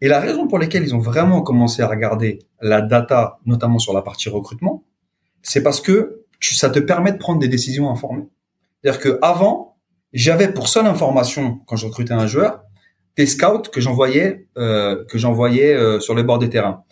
Et 0.00 0.08
la 0.08 0.18
raison 0.18 0.48
pour 0.48 0.58
laquelle 0.58 0.82
ils 0.82 0.94
ont 0.94 0.98
vraiment 0.98 1.42
commencé 1.42 1.82
à 1.82 1.86
regarder 1.86 2.40
la 2.60 2.80
data, 2.80 3.38
notamment 3.46 3.78
sur 3.78 3.92
la 3.92 4.02
partie 4.02 4.28
recrutement, 4.28 4.82
c'est 5.42 5.62
parce 5.62 5.80
que 5.80 6.24
tu, 6.40 6.54
ça 6.54 6.70
te 6.70 6.78
permet 6.78 7.12
de 7.12 7.18
prendre 7.18 7.38
des 7.38 7.48
décisions 7.48 7.90
informées. 7.90 8.26
C'est-à-dire 8.82 9.00
que 9.00 9.18
avant, 9.22 9.76
j'avais 10.12 10.52
pour 10.52 10.68
seule 10.68 10.86
information 10.86 11.60
quand 11.66 11.76
je 11.76 11.86
recrutais 11.86 12.14
un 12.14 12.26
joueur 12.26 12.64
des 13.20 13.26
scouts 13.26 13.70
que 13.72 13.80
j'envoyais 13.80 14.48
euh, 14.56 15.04
que 15.04 15.18
j'envoyais 15.18 15.74
euh, 15.74 16.00
sur 16.00 16.14
les 16.14 16.22
bords 16.22 16.38
des 16.38 16.50
terrains, 16.50 16.84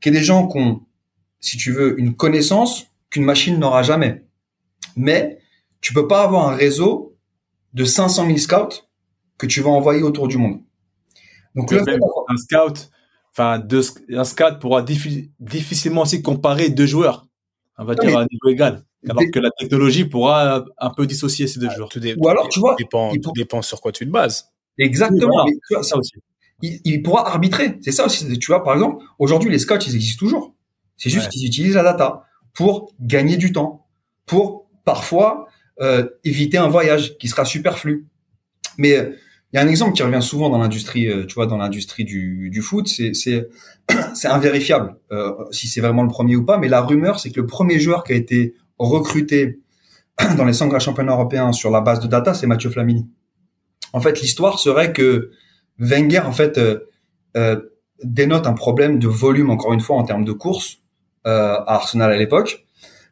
qui 0.00 0.08
est 0.08 0.12
des 0.12 0.22
gens 0.22 0.48
qui 0.48 0.58
ont 0.58 0.86
si 1.40 1.56
tu 1.56 1.72
veux, 1.72 1.98
une 2.00 2.14
connaissance 2.14 2.86
qu'une 3.10 3.24
machine 3.24 3.58
n'aura 3.58 3.82
jamais. 3.82 4.24
Mais 4.96 5.38
tu 5.80 5.92
peux 5.92 6.08
pas 6.08 6.22
avoir 6.22 6.48
un 6.48 6.56
réseau 6.56 7.16
de 7.74 7.84
500 7.84 8.26
000 8.26 8.38
scouts 8.38 8.82
que 9.38 9.46
tu 9.46 9.60
vas 9.60 9.70
envoyer 9.70 10.02
autour 10.02 10.28
du 10.28 10.38
monde. 10.38 10.60
Donc 11.54 11.70
le 11.70 11.80
un 11.80 12.36
scout, 12.36 12.90
enfin 13.32 13.62
un 14.10 14.24
scout 14.24 14.58
pourra 14.60 14.82
difficilement 14.82 16.02
aussi 16.02 16.20
comparer 16.22 16.70
deux 16.70 16.86
joueurs. 16.86 17.26
On 17.78 17.84
va 17.84 17.94
dire 17.94 18.18
à 18.18 18.22
un 18.22 18.26
niveau 18.30 18.48
égal. 18.48 18.84
Alors 19.08 19.22
que 19.32 19.38
la 19.38 19.50
technologie 19.56 20.04
pourra 20.04 20.64
un 20.78 20.90
peu 20.90 21.06
dissocier 21.06 21.46
ces 21.46 21.60
deux 21.60 21.70
joueurs. 21.70 21.88
Tout 21.90 22.00
Ou 22.16 22.28
alors, 22.28 22.48
tu 22.48 22.58
vois, 22.58 22.74
dépend, 22.76 23.12
dépend 23.36 23.62
sur 23.62 23.80
quoi 23.80 23.92
tu 23.92 24.04
te 24.04 24.10
bases. 24.10 24.50
Exactement. 24.78 25.46
ça 25.82 25.96
aussi. 25.96 26.14
Il, 26.62 26.80
il, 26.84 27.02
pourra 27.02 27.28
arbitrer. 27.28 27.78
C'est 27.82 27.92
ça 27.92 28.06
aussi. 28.06 28.26
Tu 28.38 28.46
vois, 28.46 28.62
par 28.62 28.74
exemple, 28.74 29.04
aujourd'hui, 29.18 29.50
les 29.50 29.58
scouts, 29.58 29.78
ils 29.86 29.94
existent 29.94 30.18
toujours. 30.18 30.54
C'est 30.96 31.10
juste 31.10 31.28
qu'ils 31.28 31.46
utilisent 31.46 31.74
la 31.74 31.82
data 31.82 32.24
pour 32.54 32.94
gagner 33.00 33.36
du 33.36 33.52
temps, 33.52 33.86
pour 34.24 34.66
parfois 34.84 35.46
euh, 35.80 36.08
éviter 36.24 36.56
un 36.56 36.68
voyage 36.68 37.18
qui 37.18 37.28
sera 37.28 37.44
superflu. 37.44 38.06
Mais 38.78 38.96
euh, 38.96 39.12
il 39.52 39.56
y 39.56 39.58
a 39.58 39.62
un 39.62 39.68
exemple 39.68 39.92
qui 39.92 40.02
revient 40.02 40.22
souvent 40.22 40.50
dans 40.50 40.58
l'industrie, 40.58 41.06
euh, 41.06 41.24
tu 41.24 41.34
vois, 41.34 41.46
dans 41.46 41.56
l'industrie 41.56 42.04
du, 42.04 42.50
du 42.50 42.62
foot, 42.62 42.88
c'est 42.88 43.14
c'est 43.14 43.48
c'est 44.14 44.28
invérifiable 44.28 44.96
euh, 45.12 45.32
si 45.50 45.68
c'est 45.68 45.80
vraiment 45.80 46.02
le 46.02 46.08
premier 46.08 46.36
ou 46.36 46.44
pas. 46.44 46.58
Mais 46.58 46.68
la 46.68 46.80
rumeur, 46.80 47.20
c'est 47.20 47.30
que 47.30 47.40
le 47.40 47.46
premier 47.46 47.78
joueur 47.78 48.04
qui 48.04 48.12
a 48.12 48.16
été 48.16 48.54
recruté 48.78 49.60
dans 50.36 50.44
les 50.44 50.52
cinq 50.52 50.68
grands 50.68 50.78
championnats 50.78 51.12
européens 51.12 51.52
sur 51.52 51.70
la 51.70 51.80
base 51.80 52.00
de 52.00 52.06
data, 52.06 52.34
c'est 52.34 52.46
Mathieu 52.46 52.70
Flamini. 52.70 53.08
En 53.96 54.00
fait, 54.00 54.20
l'histoire 54.20 54.58
serait 54.58 54.92
que 54.92 55.30
Wenger, 55.78 56.20
en 56.20 56.32
fait, 56.32 56.60
dénote 58.02 58.46
un 58.46 58.52
problème 58.52 58.98
de 58.98 59.08
volume, 59.08 59.50
encore 59.50 59.72
une 59.72 59.80
fois, 59.80 59.96
en 59.96 60.04
termes 60.04 60.24
de 60.24 60.32
course 60.32 60.78
euh, 61.26 61.56
à 61.66 61.74
Arsenal 61.74 62.12
à 62.12 62.16
l'époque. 62.16 62.66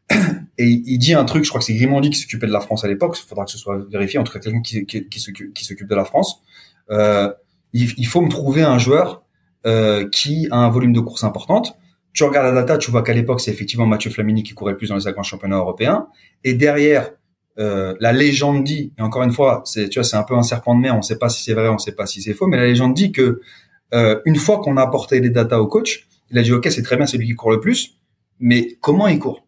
Et 0.59 0.69
il 0.69 0.99
dit 0.99 1.15
un 1.15 1.25
truc, 1.25 1.45
je 1.45 1.49
crois 1.49 1.59
que 1.59 1.65
c'est 1.65 1.75
Grimaldi 1.75 2.11
qui 2.11 2.19
s'occupait 2.19 2.47
de 2.47 2.53
la 2.53 2.61
France 2.61 2.85
à 2.85 2.89
l'époque, 2.89 3.19
il 3.19 3.27
faudra 3.27 3.45
que 3.45 3.51
ce 3.51 3.59
soit 3.59 3.85
vérifié, 3.91 4.21
en 4.21 4.25
tout 4.25 4.33
cas 4.33 4.39
quelqu'un 4.39 4.61
qui, 4.63 5.21
s'occupe 5.21 5.89
de 5.89 5.95
la 5.95 6.05
France. 6.05 6.43
Euh, 6.91 7.33
il, 7.73 8.07
faut 8.07 8.21
me 8.21 8.29
trouver 8.29 8.63
un 8.63 8.79
joueur 8.79 9.25
euh, 9.67 10.09
qui 10.09 10.47
a 10.53 10.59
un 10.59 10.69
volume 10.69 10.93
de 10.93 11.01
course 11.01 11.25
importante. 11.25 11.77
Tu 12.13 12.23
regardes 12.23 12.47
la 12.47 12.61
data, 12.61 12.79
tu 12.79 12.93
vois 12.93 13.03
qu'à 13.03 13.15
l'époque, 13.15 13.41
c'est 13.41 13.51
effectivement 13.51 13.87
Mathieu 13.87 14.11
Flamini 14.11 14.45
qui 14.45 14.55
courait 14.55 14.73
le 14.73 14.79
plus 14.79 14.91
dans 14.91 14.97
les 14.97 15.13
grands 15.13 15.25
championnats 15.25 15.57
européens. 15.57 16.07
Et 16.45 16.55
derrière, 16.55 17.11
euh, 17.59 17.95
la 18.01 18.13
légende 18.13 18.65
dit, 18.65 18.93
et 18.99 19.03
encore 19.03 19.23
une 19.23 19.33
fois, 19.33 19.63
c'est 19.65 19.89
tu 19.89 19.99
vois, 19.99 20.05
c'est 20.05 20.17
un 20.17 20.23
peu 20.23 20.35
un 20.35 20.43
serpent 20.43 20.75
de 20.75 20.81
mer, 20.81 20.95
on 20.95 20.99
ne 20.99 21.03
sait 21.03 21.19
pas 21.19 21.29
si 21.29 21.43
c'est 21.45 21.55
vrai, 21.55 21.69
on 21.69 21.75
ne 21.75 21.79
sait 21.79 21.93
pas 21.93 22.07
si 22.07 22.21
c'est 22.23 22.35
faux, 22.35 22.47
mais 22.47 22.57
la 22.57 22.67
légende 22.67 22.95
dit 22.95 23.13
que 23.13 23.41
euh, 23.93 24.21
une 24.25 24.37
fois 24.37 24.61
qu'on 24.61 24.77
a 24.77 24.83
apporté 24.83 25.21
les 25.21 25.31
datas 25.31 25.59
au 25.59 25.67
coach, 25.67 26.09
il 26.31 26.39
a 26.39 26.43
dit 26.43 26.53
ok, 26.53 26.67
c'est 26.71 26.83
très 26.83 26.97
bien, 26.97 27.07
c'est 27.07 27.17
lui 27.17 27.27
qui 27.27 27.35
court 27.35 27.51
le 27.51 27.61
plus, 27.61 27.97
mais 28.41 28.77
comment 28.81 29.07
il 29.07 29.19
court? 29.19 29.47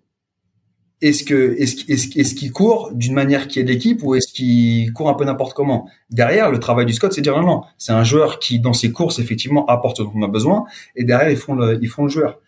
Est-ce 1.02 1.24
que 1.24 1.56
est-ce 1.58 1.84
est-ce 1.90 2.34
qu'il 2.34 2.52
court 2.52 2.90
d'une 2.94 3.12
manière 3.12 3.48
qui 3.48 3.60
est 3.60 3.64
l'équipe 3.64 4.02
ou 4.02 4.14
est-ce 4.14 4.28
qu'il 4.32 4.92
court 4.94 5.10
un 5.10 5.14
peu 5.14 5.24
n'importe 5.24 5.52
comment? 5.52 5.88
Derrière, 6.10 6.50
le 6.50 6.58
travail 6.58 6.86
du 6.86 6.94
Scott, 6.94 7.12
c'est 7.12 7.20
dire 7.20 7.36
non, 7.36 7.46
non, 7.46 7.62
c'est 7.76 7.92
un 7.92 8.04
joueur 8.04 8.38
qui 8.38 8.60
dans 8.60 8.72
ses 8.72 8.92
courses 8.92 9.18
effectivement 9.18 9.66
apporte 9.66 9.98
ce 9.98 10.02
dont 10.04 10.12
on 10.14 10.22
a 10.22 10.28
besoin, 10.28 10.64
et 10.94 11.04
derrière 11.04 11.30
ils 11.30 11.36
font 11.36 11.54
le 11.54 11.78
ils 11.82 11.88
font 11.88 12.04
le 12.04 12.08
joueur. 12.08 12.40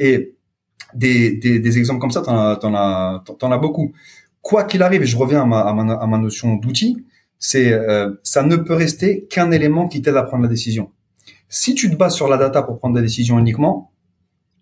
Et 0.00 0.34
des, 0.94 1.36
des, 1.36 1.58
des 1.58 1.78
exemples 1.78 2.00
comme 2.00 2.10
ça, 2.10 2.22
t'en 2.22 2.38
as, 2.38 2.56
t'en 2.56 2.74
as, 2.74 3.24
t'en 3.38 3.50
as 3.50 3.58
beaucoup 3.58 3.92
quoi 4.44 4.64
qu'il 4.64 4.82
arrive, 4.82 5.02
et 5.02 5.06
je 5.06 5.16
reviens 5.16 5.42
à 5.42 5.46
ma, 5.46 5.60
à 5.60 5.72
ma, 5.72 5.94
à 5.94 6.06
ma 6.06 6.18
notion 6.18 6.54
d'outil, 6.56 7.04
c'est 7.38 7.72
euh, 7.72 8.10
ça 8.22 8.42
ne 8.42 8.56
peut 8.56 8.74
rester 8.74 9.26
qu'un 9.26 9.50
élément 9.50 9.88
qui 9.88 10.02
t'aide 10.02 10.16
à 10.16 10.22
prendre 10.22 10.42
la 10.42 10.48
décision. 10.48 10.92
Si 11.48 11.74
tu 11.74 11.90
te 11.90 11.96
bases 11.96 12.14
sur 12.14 12.28
la 12.28 12.36
data 12.36 12.62
pour 12.62 12.78
prendre 12.78 12.94
la 12.94 13.02
décision 13.02 13.38
uniquement, 13.38 13.90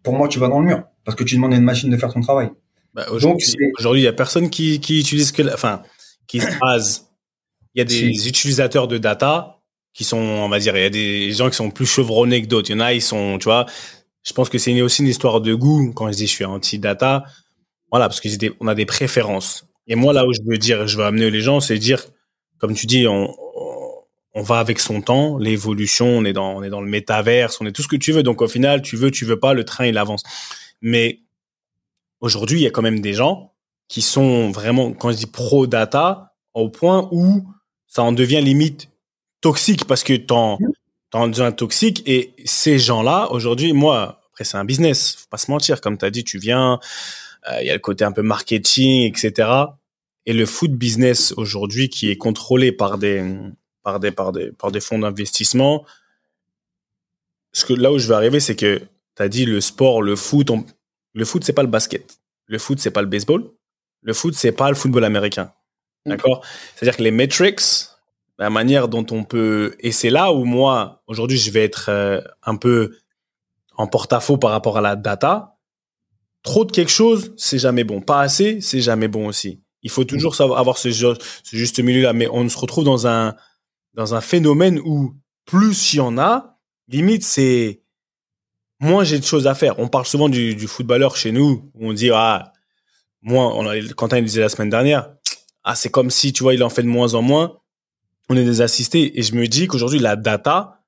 pour 0.02 0.14
moi, 0.14 0.28
tu 0.28 0.38
vas 0.38 0.48
dans 0.48 0.60
le 0.60 0.66
mur 0.66 0.84
parce 1.04 1.16
que 1.16 1.24
tu 1.24 1.34
demandes 1.34 1.52
à 1.52 1.56
une 1.56 1.64
machine 1.64 1.90
de 1.90 1.96
faire 1.96 2.12
ton 2.12 2.20
travail. 2.20 2.50
Bah, 2.94 3.06
aujourd'hui, 3.10 3.46
il 3.94 4.04
y 4.04 4.06
a 4.06 4.12
personne 4.12 4.50
qui, 4.50 4.78
qui 4.78 5.00
utilise 5.00 5.32
que, 5.32 5.42
la, 5.42 5.54
enfin, 5.54 5.82
qui 6.28 6.40
se 6.40 6.58
base. 6.60 7.08
Il 7.74 7.78
y 7.78 7.82
a 7.82 7.84
des 7.84 8.28
utilisateurs 8.28 8.86
de 8.86 8.98
data 8.98 9.58
qui 9.94 10.04
sont, 10.04 10.18
on 10.18 10.48
va 10.48 10.58
dire, 10.58 10.76
il 10.76 10.82
y 10.82 10.86
a 10.86 10.90
des 10.90 11.32
gens 11.32 11.50
qui 11.50 11.56
sont 11.56 11.70
plus 11.70 11.86
chevronnés 11.86 12.42
que 12.42 12.46
d'autres. 12.46 12.70
Il 12.70 12.74
y 12.74 12.76
en 12.76 12.80
a, 12.80 12.92
ils 12.92 13.02
sont, 13.02 13.38
tu 13.38 13.44
vois. 13.44 13.66
Je 14.22 14.32
pense 14.32 14.48
que 14.48 14.58
c'est 14.58 14.80
aussi 14.80 15.02
une 15.02 15.08
histoire 15.08 15.40
de 15.40 15.54
goût. 15.54 15.92
Quand 15.92 16.10
je 16.12 16.16
dis 16.16 16.26
je 16.26 16.32
suis 16.32 16.44
anti-data, 16.44 17.24
voilà, 17.90 18.08
parce 18.08 18.20
qu'on 18.20 18.68
a 18.68 18.74
des 18.74 18.86
préférences. 18.86 19.66
Et 19.86 19.94
moi, 19.94 20.12
là 20.12 20.26
où 20.26 20.32
je 20.32 20.40
veux 20.44 20.58
dire, 20.58 20.86
je 20.86 20.96
veux 20.96 21.04
amener 21.04 21.30
les 21.30 21.40
gens, 21.40 21.60
c'est 21.60 21.78
dire, 21.78 22.04
comme 22.58 22.74
tu 22.74 22.86
dis, 22.86 23.06
on, 23.08 23.34
on 24.34 24.42
va 24.42 24.58
avec 24.58 24.78
son 24.78 25.00
temps, 25.02 25.38
l'évolution, 25.38 26.06
on 26.06 26.24
est 26.24 26.32
dans, 26.32 26.56
on 26.56 26.62
est 26.62 26.70
dans 26.70 26.80
le 26.80 26.88
métaverse, 26.88 27.60
on 27.60 27.66
est 27.66 27.72
tout 27.72 27.82
ce 27.82 27.88
que 27.88 27.96
tu 27.96 28.12
veux. 28.12 28.22
Donc 28.22 28.40
au 28.40 28.48
final, 28.48 28.82
tu 28.82 28.96
veux, 28.96 29.10
tu 29.10 29.24
veux 29.24 29.38
pas, 29.38 29.54
le 29.54 29.64
train 29.64 29.86
il 29.86 29.98
avance. 29.98 30.22
Mais 30.80 31.20
aujourd'hui, 32.20 32.60
il 32.60 32.62
y 32.62 32.66
a 32.66 32.70
quand 32.70 32.82
même 32.82 33.00
des 33.00 33.12
gens 33.12 33.52
qui 33.88 34.00
sont 34.00 34.50
vraiment, 34.50 34.92
quand 34.92 35.10
je 35.10 35.16
dis 35.18 35.26
pro 35.26 35.66
data, 35.66 36.34
au 36.54 36.68
point 36.68 37.08
où 37.12 37.46
ça 37.86 38.02
en 38.02 38.12
devient 38.12 38.40
limite 38.40 38.88
toxique 39.40 39.84
parce 39.86 40.02
que 40.02 40.14
t'en, 40.14 40.58
t'en 41.10 41.28
deviens 41.28 41.52
toxique. 41.52 42.02
Et 42.06 42.32
ces 42.44 42.78
gens-là, 42.78 43.30
aujourd'hui, 43.32 43.74
moi, 43.74 44.22
après 44.30 44.44
c'est 44.44 44.56
un 44.56 44.64
business, 44.64 45.14
faut 45.16 45.28
pas 45.30 45.36
se 45.36 45.50
mentir. 45.50 45.82
Comme 45.82 45.98
tu 45.98 46.06
as 46.06 46.10
dit, 46.10 46.24
tu 46.24 46.38
viens, 46.38 46.78
il 47.60 47.66
y 47.66 47.70
a 47.70 47.74
le 47.74 47.80
côté 47.80 48.04
un 48.04 48.12
peu 48.12 48.22
marketing, 48.22 49.08
etc. 49.08 49.50
Et 50.26 50.32
le 50.32 50.46
foot 50.46 50.72
business 50.72 51.32
aujourd'hui 51.36 51.88
qui 51.88 52.10
est 52.10 52.16
contrôlé 52.16 52.72
par 52.72 52.98
des 52.98 53.24
par 53.82 54.00
des 54.00 54.12
par 54.12 54.32
des 54.32 54.52
par 54.52 54.70
des 54.70 54.80
fonds 54.80 54.98
d'investissement. 54.98 55.84
Ce 57.52 57.64
que 57.64 57.72
là 57.72 57.92
où 57.92 57.98
je 57.98 58.06
veux 58.08 58.14
arriver, 58.14 58.40
c'est 58.40 58.56
que 58.56 58.80
tu 59.16 59.22
as 59.22 59.28
dit 59.28 59.44
le 59.44 59.60
sport, 59.60 60.02
le 60.02 60.16
foot, 60.16 60.50
le 61.12 61.24
foot 61.24 61.44
c'est 61.44 61.52
pas 61.52 61.62
le 61.62 61.68
basket, 61.68 62.18
le 62.46 62.58
foot 62.58 62.78
c'est 62.78 62.90
pas 62.90 63.02
le 63.02 63.08
baseball, 63.08 63.50
le 64.00 64.12
foot 64.12 64.34
c'est 64.34 64.52
pas 64.52 64.68
le 64.68 64.76
football 64.76 65.04
américain, 65.04 65.52
mm. 66.06 66.10
d'accord? 66.10 66.44
C'est-à-dire 66.74 66.96
que 66.96 67.02
les 67.02 67.10
metrics, 67.10 67.60
la 68.38 68.50
manière 68.50 68.88
dont 68.88 69.06
on 69.10 69.24
peut 69.24 69.76
et 69.80 69.92
c'est 69.92 70.10
là 70.10 70.32
où 70.32 70.44
moi 70.44 71.02
aujourd'hui 71.06 71.36
je 71.36 71.50
vais 71.50 71.64
être 71.64 71.86
euh, 71.88 72.20
un 72.44 72.56
peu 72.56 72.96
en 73.76 73.86
porte-à-faux 73.86 74.38
par 74.38 74.50
rapport 74.50 74.78
à 74.78 74.80
la 74.80 74.96
data 74.96 75.51
Trop 76.42 76.64
de 76.64 76.72
quelque 76.72 76.90
chose, 76.90 77.32
c'est 77.36 77.58
jamais 77.58 77.84
bon. 77.84 78.00
Pas 78.00 78.20
assez, 78.20 78.60
c'est 78.60 78.80
jamais 78.80 79.08
bon 79.08 79.26
aussi. 79.28 79.60
Il 79.82 79.90
faut 79.90 80.04
toujours 80.04 80.34
savoir 80.34 80.58
avoir 80.58 80.78
ce, 80.78 80.90
juste 81.52 81.80
milieu-là. 81.80 82.12
Mais 82.12 82.28
on 82.28 82.48
se 82.48 82.58
retrouve 82.58 82.84
dans 82.84 83.06
un, 83.06 83.34
dans 83.94 84.14
un 84.14 84.20
phénomène 84.20 84.80
où 84.84 85.14
plus 85.44 85.94
il 85.94 85.96
y 85.96 86.00
en 86.00 86.18
a, 86.18 86.58
limite, 86.88 87.24
c'est 87.24 87.82
moins 88.80 89.04
j'ai 89.04 89.18
de 89.18 89.24
choses 89.24 89.46
à 89.46 89.54
faire. 89.54 89.78
On 89.78 89.88
parle 89.88 90.06
souvent 90.06 90.28
du, 90.28 90.54
du 90.54 90.66
footballeur 90.66 91.16
chez 91.16 91.32
nous, 91.32 91.70
où 91.74 91.88
on 91.88 91.92
dit, 91.92 92.10
ah, 92.12 92.52
moi, 93.22 93.54
on 93.56 93.64
Quentin 93.94 94.18
il 94.18 94.24
disait 94.24 94.40
la 94.40 94.48
semaine 94.48 94.70
dernière, 94.70 95.10
ah, 95.64 95.76
c'est 95.76 95.90
comme 95.90 96.10
si, 96.10 96.32
tu 96.32 96.42
vois, 96.42 96.54
il 96.54 96.62
en 96.62 96.70
fait 96.70 96.82
de 96.82 96.88
moins 96.88 97.14
en 97.14 97.22
moins. 97.22 97.58
On 98.28 98.36
est 98.36 98.44
des 98.44 98.60
assistés. 98.60 99.18
Et 99.18 99.22
je 99.22 99.34
me 99.34 99.46
dis 99.46 99.68
qu'aujourd'hui, 99.68 100.00
la 100.00 100.16
data 100.16 100.80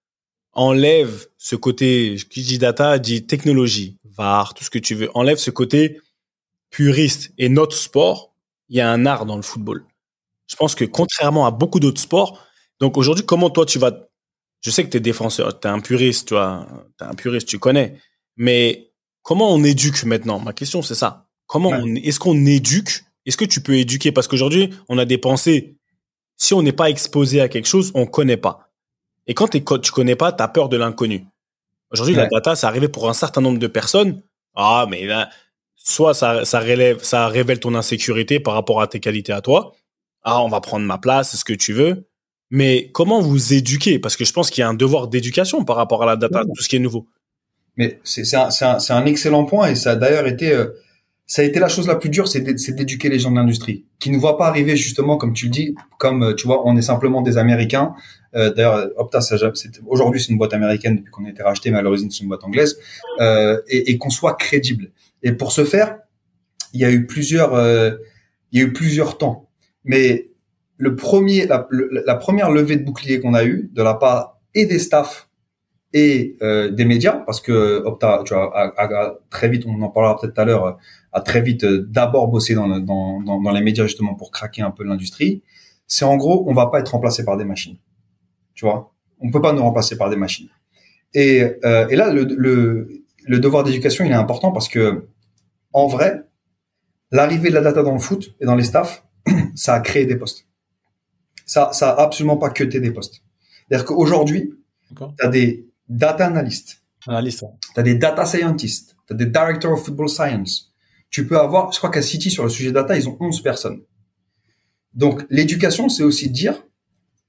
enlève 0.52 1.26
ce 1.38 1.56
côté, 1.56 2.16
qui 2.30 2.42
dit 2.42 2.58
data, 2.58 2.98
dit 2.98 3.26
technologie. 3.26 3.98
VAR, 4.16 4.55
tout 4.55 4.64
ce 4.64 4.70
que 4.70 4.79
tu 4.79 4.94
veux. 4.94 5.11
Enlève 5.14 5.38
ce 5.38 5.50
côté 5.50 6.00
puriste. 6.70 7.33
Et 7.38 7.48
notre 7.48 7.77
sport, 7.77 8.35
il 8.68 8.77
y 8.77 8.81
a 8.81 8.90
un 8.90 9.07
art 9.07 9.27
dans 9.27 9.37
le 9.37 9.42
football. 9.42 9.85
Je 10.46 10.57
pense 10.57 10.74
que 10.74 10.85
contrairement 10.85 11.46
à 11.46 11.50
beaucoup 11.50 11.81
d'autres 11.81 12.00
sports, 12.00 12.44
donc 12.81 12.96
aujourd'hui, 12.96 13.24
comment 13.24 13.50
toi 13.50 13.64
tu 13.64 13.79
vas, 13.79 13.92
je 14.61 14.70
sais 14.70 14.85
que 14.85 14.90
tu 14.90 14.96
es 14.96 15.00
défenseur, 15.00 15.59
tu 15.59 15.68
es 15.68 15.70
un 15.70 15.81
puriste, 15.81 16.29
tu 16.29 16.35
vois, 16.35 16.66
es 17.00 17.05
un 17.05 17.14
puriste, 17.14 17.48
tu 17.48 17.59
connais, 17.59 17.98
mais 18.37 18.90
comment 19.22 19.53
on 19.53 19.62
éduque 19.64 20.05
maintenant? 20.05 20.38
Ma 20.38 20.53
question 20.53 20.83
c'est 20.83 20.94
ça. 20.94 21.29
Comment 21.46 21.85
est-ce 21.87 22.18
qu'on 22.18 22.44
éduque? 22.46 23.05
Est-ce 23.27 23.37
que 23.37 23.44
tu 23.44 23.62
peux 23.62 23.77
éduquer? 23.77 24.12
Parce 24.12 24.29
qu'aujourd'hui, 24.29 24.70
on 24.88 24.98
a 24.98 25.05
des 25.05 25.18
pensées. 25.18 25.77
Si 26.37 26.53
on 26.53 26.62
n'est 26.62 26.72
pas 26.72 26.90
exposé 26.90 27.40
à 27.40 27.48
quelque 27.48 27.68
chose, 27.68 27.92
on 27.94 28.07
connaît 28.07 28.37
pas. 28.37 28.70
Et 29.27 29.35
quand 29.35 29.48
tu 29.48 29.92
connais 29.92 30.16
pas, 30.16 30.33
tu 30.33 30.42
as 30.42 30.48
peur 30.48 30.68
de 30.68 30.77
l'inconnu. 30.77 31.27
Aujourd'hui, 31.94 32.16
la 32.16 32.26
data, 32.26 32.57
ça 32.57 32.66
arrivé 32.66 32.88
pour 32.88 33.09
un 33.09 33.12
certain 33.12 33.40
nombre 33.40 33.61
de 33.61 33.68
personnes. 33.68 34.20
Ah, 34.57 34.87
mais 34.90 35.07
là, 35.07 35.30
soit 35.76 36.12
ça, 36.12 36.44
ça, 36.44 36.59
relève, 36.59 37.04
ça 37.04 37.28
révèle 37.28 37.61
ton 37.61 37.72
insécurité 37.76 38.40
par 38.40 38.54
rapport 38.54 38.83
à 38.83 38.88
tes 38.88 38.98
qualités 38.98 39.33
à 39.33 39.40
toi. 39.40 39.74
Ah, 40.24 40.42
on 40.42 40.48
va 40.48 40.61
prendre 40.61 40.85
ma 40.85 40.98
place, 40.98 41.30
c'est 41.30 41.37
ce 41.37 41.44
que 41.44 41.52
tu 41.52 41.72
veux. 41.72 42.09
Mais 42.50 42.90
comment 42.92 43.20
vous 43.20 43.54
éduquer? 43.54 44.00
Parce 44.00 44.16
que 44.16 44.24
je 44.24 44.33
pense 44.33 44.50
qu'il 44.50 44.62
y 44.62 44.64
a 44.64 44.68
un 44.68 44.74
devoir 44.74 45.07
d'éducation 45.07 45.64
par 45.64 45.76
rapport 45.76 46.02
à 46.02 46.07
la 46.07 46.16
data, 46.16 46.42
tout 46.42 46.62
ce 46.62 46.68
qui 46.68 46.74
est 46.76 46.80
nouveau. 46.80 47.07
Mais 47.76 48.00
c'est 48.02 48.24
un, 48.35 48.48
un, 48.61 48.78
un, 48.88 49.07
excellent 49.07 49.44
point 49.44 49.68
et 49.68 49.76
ça 49.76 49.92
a 49.92 49.96
d'ailleurs 49.96 50.26
été 50.26 50.52
euh, 50.52 50.66
ça 51.26 51.42
a 51.42 51.44
été 51.44 51.58
la 51.58 51.68
chose 51.68 51.87
la 51.87 51.96
plus 51.96 52.10
dure, 52.10 52.28
c'est 52.28 52.40
d'éduquer 52.40 53.08
les 53.08 53.18
gens 53.18 53.30
de 53.30 53.37
l'industrie, 53.37 53.87
qui 53.98 54.10
ne 54.10 54.18
voient 54.18 54.37
pas 54.37 54.46
arriver 54.46 54.76
justement, 54.76 55.16
comme 55.16 55.32
tu 55.32 55.46
le 55.46 55.50
dis, 55.50 55.74
comme 55.98 56.22
euh, 56.22 56.34
tu 56.34 56.46
vois, 56.46 56.66
on 56.66 56.76
est 56.76 56.82
simplement 56.82 57.22
des 57.22 57.38
Américains. 57.38 57.94
Euh, 58.34 58.52
D'ailleurs, 58.52 58.88
Opta, 58.96 59.20
aujourd'hui 59.87 60.20
c'est 60.20 60.30
une 60.30 60.38
boîte 60.38 60.52
américaine 60.52 60.96
depuis 60.96 61.10
qu'on 61.10 61.24
a 61.24 61.30
été 61.30 61.42
racheté, 61.42 61.70
mais 61.70 61.78
à 61.78 61.82
l'origine 61.82 62.10
c'est 62.10 62.20
une 62.20 62.28
boîte 62.28 62.44
anglaise, 62.44 62.78
euh, 63.20 63.60
et, 63.68 63.96
qu'on 63.96 64.10
soit 64.10 64.34
crédible. 64.34 64.90
Et 65.22 65.32
pour 65.32 65.52
ce 65.52 65.64
faire, 65.64 65.98
il 66.74 66.80
y 66.80 66.84
a 66.84 66.90
eu 66.90 67.06
plusieurs, 67.06 67.54
euh, 67.54 67.92
il 68.52 68.60
y 68.60 68.62
a 68.62 68.66
eu 68.66 68.72
plusieurs 68.72 69.16
temps. 69.16 69.48
Mais 69.84 70.30
le 70.76 70.96
premier, 70.96 71.46
la, 71.46 72.14
première 72.16 72.50
levée 72.50 72.76
de 72.76 72.84
bouclier 72.84 73.20
qu'on 73.20 73.32
a 73.32 73.44
eue 73.44 73.70
de 73.72 73.82
la 73.82 73.94
part 73.94 74.40
et 74.54 74.66
des 74.66 74.78
staffs 74.78 75.28
et 75.92 76.37
euh, 76.42 76.70
des 76.70 76.84
médias, 76.84 77.22
parce 77.24 77.40
que 77.40 77.82
Opta, 77.84 78.22
tu 78.26 78.34
vois, 78.34 78.74
très 79.30 79.48
vite, 79.48 79.64
on 79.66 79.80
en 79.80 79.88
parlera 79.88 80.18
peut-être 80.18 80.34
tout 80.34 80.40
à 80.40 80.44
l'heure, 80.44 80.78
a 81.14 81.20
très 81.20 81.40
vite 81.40 81.64
euh, 81.64 81.87
d'abord 81.88 82.29
bossé 82.29 82.55
dans, 82.55 82.68
dans, 82.81 83.20
dans, 83.22 83.40
dans, 83.40 83.53
les 83.53 83.62
médias 83.62 83.87
justement 83.87 84.14
pour 84.14 84.31
craquer 84.31 84.62
un 84.62 84.72
peu 84.72 84.85
l'industrie. 84.85 85.42
C'est 85.87 86.05
en 86.05 86.16
gros, 86.16 86.44
on 86.48 86.55
va 86.55 86.66
pas 86.66 86.81
être 86.81 86.90
remplacé 86.90 87.24
par 87.24 87.37
des 87.37 87.44
machines, 87.44 87.79
tu 88.55 88.64
vois? 88.64 88.92
On 89.20 89.31
peut 89.31 89.40
pas 89.40 89.53
nous 89.53 89.62
remplacer 89.62 89.96
par 89.96 90.11
des 90.11 90.16
machines. 90.16 90.48
Et, 91.14 91.42
euh, 91.64 91.87
et 91.88 91.96
là, 91.96 92.12
le, 92.12 92.24
le, 92.24 93.05
le 93.22 93.38
devoir 93.38 93.62
d'éducation, 93.62 94.05
il 94.05 94.11
est 94.11 94.14
important 94.14 94.50
parce 94.50 94.68
que, 94.68 95.09
en 95.72 95.87
vrai, 95.87 96.24
l'arrivée 97.12 97.50
de 97.50 97.55
la 97.55 97.61
data 97.61 97.83
dans 97.83 97.92
le 97.92 98.00
foot 98.00 98.35
et 98.40 98.44
dans 98.44 98.57
les 98.57 98.64
staffs, 98.64 99.05
ça 99.55 99.74
a 99.74 99.81
créé 99.81 100.05
des 100.05 100.16
postes. 100.16 100.48
Ça, 101.46 101.70
ça 101.72 101.90
a 101.90 102.03
absolument 102.03 102.37
pas 102.37 102.50
que 102.50 102.64
des 102.64 102.90
postes. 102.90 103.22
C'est-à-dire 103.68 103.87
qu'aujourd'hui, 103.87 104.55
tu 104.96 105.24
as 105.24 105.29
des 105.29 105.68
data 105.88 106.27
analyst. 106.27 106.83
Analyst. 107.07 107.45
Tu 107.74 107.80
as 107.80 107.82
des 107.82 107.95
data 107.95 108.24
scientists. 108.24 108.97
Tu 109.07 109.12
as 109.12 109.16
des 109.16 109.26
director 109.26 109.72
of 109.72 109.84
football 109.84 110.09
science. 110.09 110.74
Tu 111.14 111.28
peux 111.28 111.38
avoir, 111.38 111.70
je 111.70 111.78
crois 111.78 111.90
qu'à 111.90 112.02
City, 112.02 112.28
sur 112.28 112.42
le 112.42 112.48
sujet 112.48 112.72
data, 112.72 112.96
ils 112.96 113.08
ont 113.08 113.16
11 113.20 113.40
personnes. 113.40 113.82
Donc, 114.94 115.24
l'éducation, 115.30 115.88
c'est 115.88 116.02
aussi 116.02 116.28
de 116.28 116.32
dire, 116.34 116.64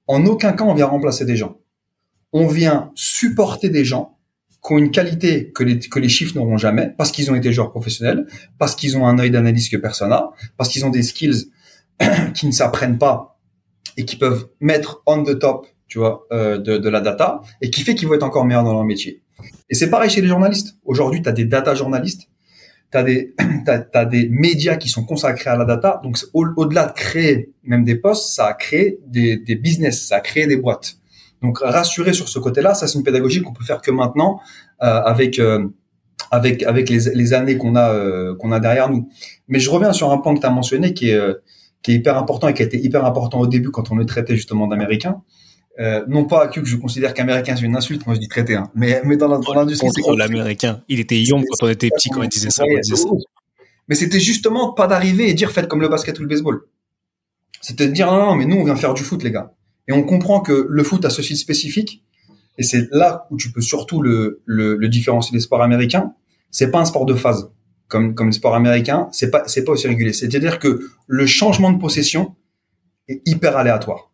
en 0.08 0.26
aucun 0.26 0.54
cas, 0.54 0.64
on 0.64 0.74
vient 0.74 0.88
remplacer 0.88 1.24
des 1.24 1.36
gens. 1.36 1.60
On 2.34 2.48
vient 2.48 2.92
supporter 2.96 3.70
des 3.70 3.86
gens 3.86 4.18
qui 4.50 4.74
ont 4.74 4.80
une 4.80 4.90
qualité 4.90 5.52
que 5.52 5.64
les, 5.64 5.78
que 5.78 6.00
les 6.00 6.10
chiffres 6.10 6.34
n'auront 6.34 6.58
jamais, 6.58 6.96
parce 6.98 7.12
qu'ils 7.12 7.30
ont 7.30 7.36
été 7.36 7.54
joueurs 7.54 7.70
professionnels, 7.70 8.26
parce 8.58 8.74
qu'ils 8.74 8.98
ont 8.98 9.06
un 9.06 9.20
œil 9.20 9.30
d'analyse 9.30 9.70
que 9.70 9.78
personne 9.78 10.10
n'a, 10.10 10.32
parce 10.58 10.70
qu'ils 10.70 10.84
ont 10.84 10.90
des 10.90 11.04
skills 11.04 11.52
qui 12.34 12.48
ne 12.48 12.52
s'apprennent 12.52 12.98
pas 12.98 13.40
et 13.98 14.06
qui 14.06 14.16
peuvent 14.16 14.48
mettre 14.62 15.04
on 15.06 15.22
the 15.22 15.38
top 15.38 15.68
tu 15.88 16.00
vois, 16.00 16.26
euh, 16.32 16.58
de, 16.58 16.80
de, 16.80 16.90
la 16.90 17.02
data, 17.02 17.44
et 17.62 17.70
qui 17.70 17.82
fait 17.82 17.94
qu'ils 17.94 18.08
vont 18.08 18.16
être 18.16 18.24
encore 18.24 18.46
meilleurs 18.46 18.64
dans 18.64 18.74
leur 18.74 18.84
métier. 18.84 19.22
Et 19.70 19.76
c'est 19.76 19.92
pareil 19.92 20.10
chez 20.10 20.22
les 20.22 20.28
journalistes. 20.28 20.76
Aujourd'hui, 20.86 21.22
tu 21.22 21.30
as 21.30 21.34
des 21.34 21.46
data 21.46 21.76
journalistes, 21.76 22.32
tu 22.92 22.98
as 22.98 23.04
des 23.04 23.34
t'as, 23.66 23.80
t'as 23.80 24.06
des 24.06 24.30
médias 24.30 24.76
qui 24.78 24.90
sont 24.90 25.04
consacrés 25.06 25.50
à 25.50 25.58
la 25.58 25.66
data. 25.66 26.00
Donc 26.04 26.18
au- 26.34 26.46
au-delà 26.58 26.88
de 26.88 26.94
créer 26.94 27.52
même 27.64 27.84
des 27.84 27.96
postes, 27.96 28.34
ça 28.36 28.48
a 28.48 28.54
créé 28.54 29.00
des, 29.08 29.38
des 29.38 29.56
business, 29.56 30.08
ça 30.08 30.18
a 30.18 30.20
créé 30.22 30.48
des 30.48 30.58
boîtes. 30.58 30.98
Donc 31.42 31.60
rassurer 31.60 32.14
sur 32.14 32.30
ce 32.30 32.40
côté-là, 32.40 32.74
ça 32.74 32.88
c'est 32.88 32.98
une 32.98 33.04
pédagogie 33.04 33.42
qu'on 33.42 33.54
peut 33.54 33.64
faire 33.64 33.82
que 33.82 33.92
maintenant 33.92 34.40
euh, 34.82 35.02
avec 35.04 35.38
euh, 35.40 35.68
avec 36.32 36.64
avec 36.64 36.90
les, 36.90 37.12
les 37.14 37.34
années 37.34 37.58
qu'on 37.58 37.76
a 37.76 37.92
euh, 37.94 38.36
qu'on 38.36 38.52
a 38.52 38.60
derrière 38.60 38.90
nous. 38.90 39.10
Mais 39.48 39.60
je 39.60 39.70
reviens 39.70 39.94
sur 39.94 40.12
un 40.12 40.18
point 40.18 40.34
que 40.34 40.40
tu 40.40 40.46
as 40.46 40.50
mentionné 40.50 40.94
qui 40.94 41.10
est 41.10 41.16
euh, 41.16 41.34
qui 41.82 41.92
est 41.92 41.96
hyper 41.96 42.18
important 42.18 42.48
et 42.48 42.54
qui 42.54 42.64
a 42.64 42.66
été 42.66 42.80
hyper 42.80 43.06
important 43.06 43.40
au 43.40 43.48
début 43.48 43.70
quand 43.70 43.92
on 43.92 43.96
le 43.96 44.06
traitait 44.06 44.36
justement 44.36 44.66
d'américain. 44.68 45.22
Euh, 45.80 46.06
non 46.08 46.24
pas 46.24 46.48
que 46.48 46.64
je 46.64 46.78
considère 46.78 47.14
qu'américain 47.14 47.56
c'est 47.58 47.66
une 47.66 47.76
insulte, 47.76 48.06
moi 48.06 48.16
je 48.16 48.22
dis 48.22 48.30
traité, 48.30 48.56
hein. 48.56 48.72
mais 48.76 49.02
mais 49.04 49.18
dans 49.18 49.28
l'industrie 49.28 49.90
c'est 49.94 50.02
Contre 50.02 50.18
l'américain. 50.18 50.82
Il 50.88 51.02
était 51.02 51.22
yom 51.22 51.44
quand 51.44 51.66
on 51.66 51.70
était 51.70 51.90
petit, 51.90 52.10
quand 52.10 52.24
il 52.24 52.30
disait 52.30 52.50
ça. 52.50 52.64
Disait. 52.82 53.04
Mais 53.90 53.96
c'était 53.96 54.22
justement 54.22 54.72
pas 54.72 54.88
d'arriver 54.88 55.30
et 55.30 55.34
dire 55.34 55.52
faites 55.52 55.68
comme 55.68 55.82
le 55.82 55.90
basket 55.90 56.18
ou 56.20 56.22
le 56.22 56.30
baseball. 56.30 56.62
C'était 57.60 57.88
de 57.88 57.92
dire 57.92 58.08
non, 58.08 58.26
non, 58.26 58.36
mais 58.36 58.46
nous 58.46 58.56
on 58.56 58.64
vient 58.64 58.78
faire 58.78 58.94
du 58.94 59.04
foot 59.04 59.22
les 59.22 59.32
gars. 59.32 59.54
Et 59.90 59.92
on 59.92 60.04
comprend 60.04 60.40
que 60.40 60.66
le 60.70 60.84
foot 60.84 61.04
a 61.04 61.10
ceci 61.10 61.34
de 61.34 61.38
spécifique. 61.38 62.04
Et 62.58 62.64
c'est 62.64 62.88
là 62.92 63.28
où 63.30 63.38
tu 63.38 63.52
peux 63.52 63.62
surtout 63.62 64.02
le, 64.02 64.42
le, 64.46 64.78
le 64.78 64.88
différencier 64.88 65.36
des 65.36 65.42
sports 65.42 65.62
américains. 65.62 66.14
C'est 66.52 66.72
pas 66.72 66.80
un 66.80 66.86
sport 66.86 67.06
de 67.06 67.16
phase 67.16 67.52
comme 67.90 68.16
comme 68.16 68.28
les 68.28 68.34
sports 68.34 68.56
américains. 68.56 69.10
C'est 69.12 69.30
pas 69.30 69.44
c'est 69.48 69.66
pas 69.66 69.74
aussi 69.74 69.88
régulier. 69.88 70.14
C'est-à-dire 70.14 70.58
que 70.60 70.80
le 71.08 71.26
changement 71.26 71.72
de 71.72 71.80
possession 71.80 72.36
est 73.10 73.22
hyper 73.26 73.58
aléatoire. 73.58 74.12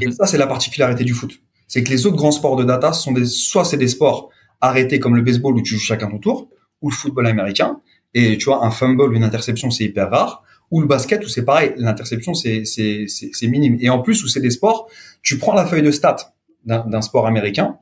Et 0.00 0.06
Mhm. 0.06 0.12
ça, 0.12 0.26
c'est 0.26 0.38
la 0.38 0.46
particularité 0.46 1.04
du 1.04 1.12
foot. 1.14 1.32
C'est 1.68 1.82
que 1.82 1.90
les 1.90 2.06
autres 2.06 2.16
grands 2.16 2.32
sports 2.32 2.56
de 2.56 2.64
data 2.64 2.92
sont 2.92 3.12
des, 3.12 3.24
soit 3.26 3.64
c'est 3.64 3.76
des 3.76 3.88
sports 3.88 4.30
arrêtés 4.60 5.00
comme 5.00 5.16
le 5.16 5.22
baseball 5.22 5.54
où 5.56 5.62
tu 5.62 5.74
joues 5.74 5.80
chacun 5.80 6.08
ton 6.08 6.18
tour, 6.18 6.48
ou 6.80 6.90
le 6.90 6.94
football 6.94 7.26
américain. 7.26 7.80
Et 8.14 8.36
tu 8.38 8.44
vois, 8.46 8.64
un 8.64 8.70
fumble, 8.70 9.14
une 9.14 9.24
interception, 9.24 9.70
c'est 9.70 9.84
hyper 9.84 10.10
rare. 10.10 10.42
Ou 10.70 10.80
le 10.80 10.86
basket 10.86 11.24
où 11.24 11.28
c'est 11.28 11.44
pareil, 11.44 11.72
l'interception, 11.76 12.34
c'est, 12.34 12.64
c'est, 12.64 13.06
c'est, 13.08 13.30
c'est 13.32 13.46
minime. 13.48 13.76
Et 13.80 13.90
en 13.90 14.00
plus, 14.00 14.22
où 14.24 14.28
c'est 14.28 14.40
des 14.40 14.50
sports, 14.50 14.88
tu 15.22 15.38
prends 15.38 15.54
la 15.54 15.66
feuille 15.66 15.82
de 15.82 15.90
stats 15.90 16.34
d'un, 16.64 16.86
d'un 16.86 17.02
sport 17.02 17.26
américain, 17.26 17.78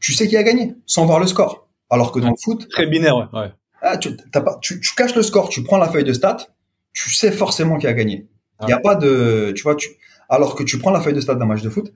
tu 0.00 0.12
sais 0.12 0.28
qui 0.28 0.36
a 0.36 0.42
gagné, 0.42 0.74
sans 0.86 1.04
voir 1.06 1.18
le 1.20 1.26
score. 1.26 1.68
Alors 1.90 2.12
que 2.12 2.20
dans 2.20 2.30
le 2.30 2.36
foot, 2.42 2.68
Très 2.70 2.86
binaire, 2.86 3.16
ouais. 3.16 3.24
ouais. 3.40 3.52
ah, 3.82 3.96
tu, 3.96 4.10
t'as 4.30 4.40
pas, 4.40 4.58
tu, 4.60 4.80
tu 4.80 4.94
caches 4.94 5.14
le 5.14 5.22
score, 5.22 5.48
tu 5.48 5.62
prends 5.62 5.78
la 5.78 5.88
feuille 5.88 6.04
de 6.04 6.12
stats, 6.12 6.48
tu 6.92 7.10
sais 7.10 7.32
forcément 7.32 7.78
qui 7.78 7.86
a 7.86 7.92
gagné. 7.94 8.28
Il 8.62 8.66
n'y 8.66 8.72
a 8.72 8.80
pas 8.80 8.94
de, 8.96 9.52
tu 9.56 9.62
vois, 9.62 9.76
tu, 9.76 9.88
alors 10.28 10.54
que 10.54 10.62
tu 10.62 10.78
prends 10.78 10.90
la 10.90 11.00
feuille 11.00 11.14
de 11.14 11.20
stats 11.20 11.34
d'un 11.34 11.46
match 11.46 11.62
de 11.62 11.70
foot, 11.70 11.92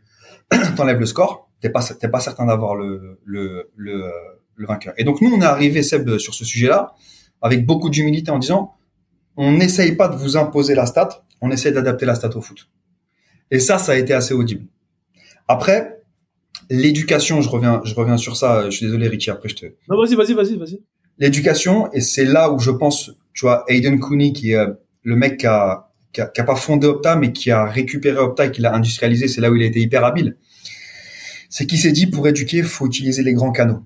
t'enlèves 0.76 0.98
le 1.00 1.06
score, 1.06 1.50
t'es 1.60 1.70
pas, 1.70 1.82
t'es 1.82 2.08
pas 2.08 2.20
certain 2.20 2.46
d'avoir 2.46 2.74
le, 2.74 3.18
le, 3.24 3.70
le, 3.76 4.10
le 4.56 4.66
vainqueur. 4.66 4.94
Et 4.96 5.04
donc 5.04 5.20
nous, 5.20 5.30
on 5.32 5.40
est 5.40 5.44
arrivé 5.44 5.82
Seb 5.82 6.18
sur 6.18 6.34
ce 6.34 6.44
sujet-là 6.44 6.94
avec 7.40 7.66
beaucoup 7.66 7.90
d'humilité 7.90 8.30
en 8.30 8.38
disant, 8.38 8.74
on 9.36 9.52
n'essaye 9.52 9.92
pas 9.96 10.08
de 10.08 10.16
vous 10.16 10.36
imposer 10.36 10.74
la 10.74 10.86
stat, 10.86 11.24
on 11.40 11.50
essaye 11.50 11.72
d'adapter 11.72 12.06
la 12.06 12.14
stat 12.14 12.36
au 12.36 12.40
foot. 12.40 12.68
Et 13.50 13.58
ça, 13.58 13.78
ça 13.78 13.92
a 13.92 13.96
été 13.96 14.14
assez 14.14 14.32
audible. 14.34 14.66
Après, 15.48 16.02
l'éducation, 16.70 17.40
je 17.42 17.48
reviens, 17.48 17.80
je 17.84 17.94
reviens 17.94 18.16
sur 18.16 18.36
ça. 18.36 18.64
Je 18.70 18.76
suis 18.76 18.86
désolé, 18.86 19.08
Richie. 19.08 19.30
Après, 19.30 19.48
je 19.48 19.56
te, 19.56 19.66
Non, 19.88 19.96
vas-y, 19.98 20.14
vas-y, 20.14 20.34
vas-y, 20.34 20.56
vas-y. 20.56 20.80
l'éducation 21.18 21.90
et 21.92 22.00
c'est 22.00 22.24
là 22.24 22.50
où 22.50 22.58
je 22.58 22.70
pense 22.70 23.10
tu 23.34 23.44
vois 23.46 23.64
Aiden 23.68 23.98
Cooney 24.00 24.32
qui 24.32 24.52
est 24.52 24.66
le 25.02 25.16
mec 25.16 25.38
qui 25.40 25.46
a, 25.46 25.90
qui 26.12 26.20
a 26.20 26.26
qui 26.26 26.40
a 26.40 26.44
pas 26.44 26.56
fondé 26.56 26.86
Opta 26.86 27.16
mais 27.16 27.32
qui 27.32 27.50
a 27.50 27.64
récupéré 27.64 28.18
Opta 28.18 28.46
et 28.46 28.50
qui 28.50 28.60
l'a 28.60 28.74
industrialisé 28.74 29.28
c'est 29.28 29.40
là 29.40 29.50
où 29.50 29.56
il 29.56 29.62
a 29.62 29.66
été 29.66 29.80
hyper 29.80 30.04
habile. 30.04 30.36
C'est 31.50 31.66
qu'il 31.66 31.78
s'est 31.78 31.92
dit 31.92 32.06
pour 32.06 32.26
éduquer 32.28 32.62
faut 32.62 32.86
utiliser 32.86 33.22
les 33.22 33.32
grands 33.32 33.52
canaux. 33.52 33.84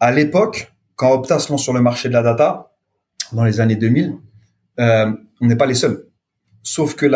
À 0.00 0.12
l'époque 0.12 0.72
quand 0.96 1.12
Opta 1.12 1.38
se 1.38 1.50
lance 1.50 1.62
sur 1.62 1.72
le 1.72 1.80
marché 1.80 2.08
de 2.08 2.14
la 2.14 2.22
data 2.22 2.72
dans 3.32 3.44
les 3.44 3.60
années 3.60 3.76
2000 3.76 4.16
euh, 4.80 5.12
on 5.40 5.46
n'est 5.46 5.56
pas 5.56 5.66
les 5.66 5.74
seuls. 5.74 6.06
Sauf 6.62 6.94
que 6.94 7.06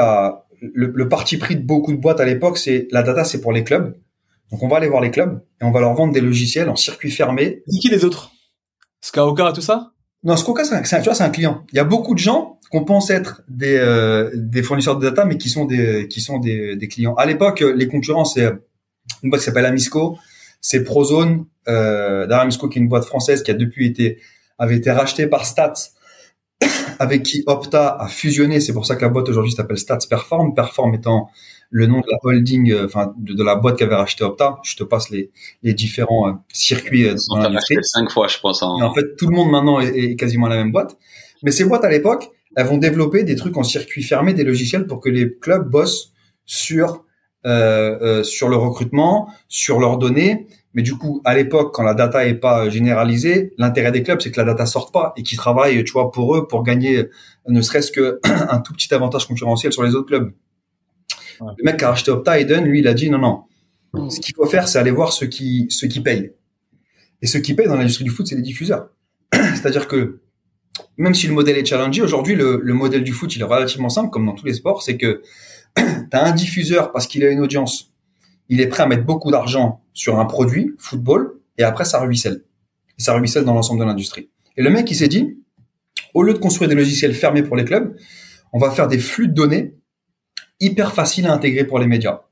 le, 0.60 1.08
parti 1.08 1.38
pris 1.38 1.56
de 1.56 1.62
beaucoup 1.62 1.92
de 1.92 1.98
boîtes 1.98 2.20
à 2.20 2.24
l'époque 2.24 2.58
c'est 2.58 2.88
la 2.90 3.02
data 3.02 3.24
c'est 3.24 3.40
pour 3.40 3.52
les 3.52 3.64
clubs. 3.64 3.96
Donc 4.50 4.62
on 4.62 4.68
va 4.68 4.78
aller 4.78 4.88
voir 4.88 5.02
les 5.02 5.10
clubs 5.10 5.42
et 5.60 5.64
on 5.64 5.70
va 5.70 5.80
leur 5.80 5.94
vendre 5.94 6.12
des 6.12 6.20
logiciels 6.20 6.70
en 6.70 6.76
circuit 6.76 7.10
fermé. 7.10 7.62
Qui 7.80 7.88
les 7.88 8.04
autres? 8.04 8.32
Skaoka, 9.00 9.52
tout 9.52 9.60
ça? 9.60 9.92
Skoka, 10.36 10.64
c'est 10.64 10.74
un, 10.74 10.84
c'est 10.84 10.96
un- 10.96 11.00
tu 11.00 11.04
vois, 11.04 11.14
c'est 11.14 11.24
un 11.24 11.30
client. 11.30 11.64
Il 11.72 11.76
y 11.76 11.78
a 11.78 11.84
beaucoup 11.84 12.14
de 12.14 12.18
gens 12.18 12.58
qu'on 12.70 12.84
pense 12.84 13.10
être 13.10 13.42
des, 13.48 13.76
euh, 13.78 14.30
des 14.34 14.62
fournisseurs 14.62 14.98
de 14.98 15.04
data, 15.08 15.24
mais 15.24 15.38
qui 15.38 15.48
sont 15.48 15.64
des, 15.64 16.06
qui 16.08 16.20
sont 16.20 16.38
des, 16.38 16.76
des 16.76 16.88
clients. 16.88 17.14
À 17.14 17.24
l'époque, 17.24 17.60
les 17.60 17.88
concurrents, 17.88 18.24
c'est 18.24 18.44
euh, 18.44 18.52
une 19.22 19.30
boîte 19.30 19.40
qui 19.40 19.46
s'appelle 19.46 19.64
Amisco, 19.66 20.18
c'est 20.60 20.84
Prozone, 20.84 21.46
euh, 21.68 22.28
Amisco, 22.28 22.68
qui 22.68 22.78
est 22.78 22.82
une 22.82 22.88
boîte 22.88 23.04
française 23.04 23.42
qui 23.42 23.50
a 23.50 23.54
depuis 23.54 23.86
été, 23.86 24.20
avait 24.58 24.76
été 24.76 24.90
rachetée 24.90 25.26
par 25.28 25.46
Stats, 25.46 25.72
avec 26.98 27.22
qui 27.22 27.44
Opta 27.46 27.96
a 27.98 28.08
fusionné. 28.08 28.60
C'est 28.60 28.72
pour 28.72 28.86
ça 28.86 28.96
que 28.96 29.02
la 29.02 29.08
boîte 29.08 29.28
aujourd'hui 29.28 29.52
s'appelle 29.52 29.78
Stats 29.78 29.98
Perform. 30.10 30.52
Perform 30.54 30.94
étant 30.94 31.30
le 31.70 31.86
nom 31.86 32.00
de 32.00 32.06
la 32.10 32.18
holding, 32.22 32.72
euh, 32.72 32.86
enfin, 32.86 33.12
de, 33.18 33.34
de 33.34 33.42
la 33.44 33.56
boîte 33.56 33.76
qui 33.76 33.84
avait 33.84 33.94
racheté 33.94 34.24
Opta. 34.24 34.56
Je 34.64 34.76
te 34.76 34.84
passe 34.84 35.10
les, 35.10 35.30
les 35.62 35.74
différents 35.74 36.28
euh, 36.28 36.32
circuits 36.52 37.06
euh, 37.06 37.14
On 37.30 37.36
t'a 37.36 37.48
l'industrie. 37.48 37.76
acheté 37.76 37.82
cinq 37.82 38.10
fois, 38.10 38.28
je 38.28 38.38
pense. 38.38 38.62
En... 38.62 38.78
Et 38.78 38.82
en 38.82 38.94
fait, 38.94 39.16
tout 39.16 39.28
le 39.28 39.34
monde 39.36 39.50
maintenant 39.50 39.80
est, 39.80 39.96
est 39.96 40.16
quasiment 40.16 40.48
la 40.48 40.56
même 40.56 40.72
boîte. 40.72 40.96
Mais 41.42 41.50
ces 41.50 41.64
boîtes 41.64 41.84
à 41.84 41.90
l'époque, 41.90 42.30
elles 42.56 42.66
vont 42.66 42.78
développer 42.78 43.22
des 43.22 43.36
trucs 43.36 43.56
en 43.56 43.62
circuit 43.62 44.02
fermé, 44.02 44.34
des 44.34 44.44
logiciels 44.44 44.86
pour 44.86 45.00
que 45.00 45.08
les 45.10 45.36
clubs 45.38 45.68
bossent 45.68 46.12
sur 46.44 47.04
euh, 47.46 47.96
euh, 48.02 48.24
sur 48.24 48.48
le 48.48 48.56
recrutement, 48.56 49.30
sur 49.48 49.78
leurs 49.78 49.96
données. 49.96 50.48
Mais 50.74 50.82
du 50.82 50.96
coup, 50.96 51.22
à 51.24 51.34
l'époque, 51.36 51.72
quand 51.72 51.84
la 51.84 51.94
data 51.94 52.26
est 52.26 52.34
pas 52.34 52.68
généralisée, 52.68 53.54
l'intérêt 53.58 53.92
des 53.92 54.02
clubs, 54.02 54.20
c'est 54.20 54.32
que 54.32 54.40
la 54.40 54.44
data 54.44 54.66
sorte 54.66 54.92
pas 54.92 55.12
et 55.16 55.22
qu'ils 55.22 55.38
travaillent, 55.38 55.84
tu 55.84 55.92
vois, 55.92 56.10
pour 56.10 56.36
eux, 56.36 56.48
pour 56.48 56.64
gagner 56.64 57.06
ne 57.46 57.62
serait-ce 57.62 57.92
que 57.92 58.20
un 58.24 58.58
tout 58.58 58.72
petit 58.72 58.92
avantage 58.92 59.28
concurrentiel 59.28 59.72
sur 59.72 59.84
les 59.84 59.94
autres 59.94 60.08
clubs. 60.08 60.32
Ouais. 61.40 61.52
Le 61.56 61.64
mec 61.64 61.78
qui 61.78 61.84
a 61.84 61.90
acheté 61.90 62.10
Opta, 62.10 62.38
Eden, 62.38 62.64
lui, 62.64 62.80
il 62.80 62.88
a 62.88 62.94
dit 62.94 63.10
non, 63.10 63.18
non. 63.18 64.10
Ce 64.10 64.20
qu'il 64.20 64.34
faut 64.34 64.46
faire, 64.46 64.68
c'est 64.68 64.78
aller 64.78 64.90
voir 64.90 65.12
ceux 65.12 65.26
qui, 65.26 65.66
ceux 65.70 65.88
qui 65.88 66.00
payent. 66.00 66.32
Et 67.22 67.26
ceux 67.26 67.40
qui 67.40 67.54
payent 67.54 67.66
dans 67.66 67.76
l'industrie 67.76 68.04
du 68.04 68.10
foot, 68.10 68.26
c'est 68.26 68.36
les 68.36 68.42
diffuseurs. 68.42 68.90
C'est-à-dire 69.32 69.88
que 69.88 70.20
même 70.96 71.14
si 71.14 71.26
le 71.26 71.32
modèle 71.32 71.56
est 71.56 71.64
challengé, 71.64 72.02
aujourd'hui, 72.02 72.34
le, 72.34 72.60
le 72.62 72.74
modèle 72.74 73.02
du 73.02 73.12
foot, 73.12 73.34
il 73.34 73.40
est 73.40 73.44
relativement 73.44 73.88
simple, 73.88 74.10
comme 74.10 74.26
dans 74.26 74.34
tous 74.34 74.46
les 74.46 74.54
sports, 74.54 74.82
c'est 74.82 74.96
que 74.96 75.22
tu 75.76 75.82
as 76.12 76.24
un 76.24 76.32
diffuseur 76.32 76.92
parce 76.92 77.06
qu'il 77.06 77.24
a 77.24 77.30
une 77.30 77.40
audience, 77.40 77.92
il 78.48 78.60
est 78.60 78.66
prêt 78.68 78.82
à 78.82 78.86
mettre 78.86 79.04
beaucoup 79.04 79.30
d'argent 79.30 79.82
sur 79.94 80.18
un 80.20 80.24
produit, 80.24 80.74
football, 80.78 81.38
et 81.56 81.64
après, 81.64 81.84
ça 81.84 81.98
ruisselle. 82.00 82.44
Et 82.98 83.02
ça 83.02 83.14
ruisselle 83.14 83.44
dans 83.44 83.54
l'ensemble 83.54 83.80
de 83.80 83.84
l'industrie. 83.84 84.30
Et 84.56 84.62
le 84.62 84.70
mec, 84.70 84.90
il 84.90 84.94
s'est 84.94 85.08
dit, 85.08 85.38
au 86.14 86.22
lieu 86.22 86.34
de 86.34 86.38
construire 86.38 86.68
des 86.68 86.74
logiciels 86.74 87.14
fermés 87.14 87.42
pour 87.42 87.56
les 87.56 87.64
clubs, 87.64 87.96
on 88.52 88.58
va 88.58 88.70
faire 88.70 88.88
des 88.88 88.98
flux 88.98 89.28
de 89.28 89.34
données 89.34 89.74
hyper 90.60 90.92
faciles 90.92 91.26
à 91.26 91.32
intégrer 91.32 91.64
pour 91.64 91.78
les 91.78 91.86
médias. 91.86 92.22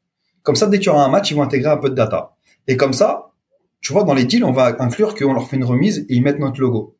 Comme 0.42 0.56
ça, 0.56 0.66
dès 0.66 0.78
qu'il 0.78 0.86
y 0.86 0.90
aura 0.90 1.04
un 1.04 1.08
match, 1.08 1.30
ils 1.30 1.34
vont 1.34 1.42
intégrer 1.42 1.70
un 1.70 1.76
peu 1.76 1.90
de 1.90 1.94
data. 1.94 2.36
Et 2.68 2.76
comme 2.76 2.92
ça, 2.92 3.32
tu 3.80 3.92
vois, 3.92 4.04
dans 4.04 4.14
les 4.14 4.24
deals, 4.24 4.44
on 4.44 4.52
va 4.52 4.76
inclure 4.80 5.14
qu'on 5.14 5.32
leur 5.32 5.48
fait 5.48 5.56
une 5.56 5.64
remise 5.64 6.06
et 6.08 6.14
ils 6.14 6.22
mettent 6.22 6.38
notre 6.38 6.60
logo. 6.60 6.96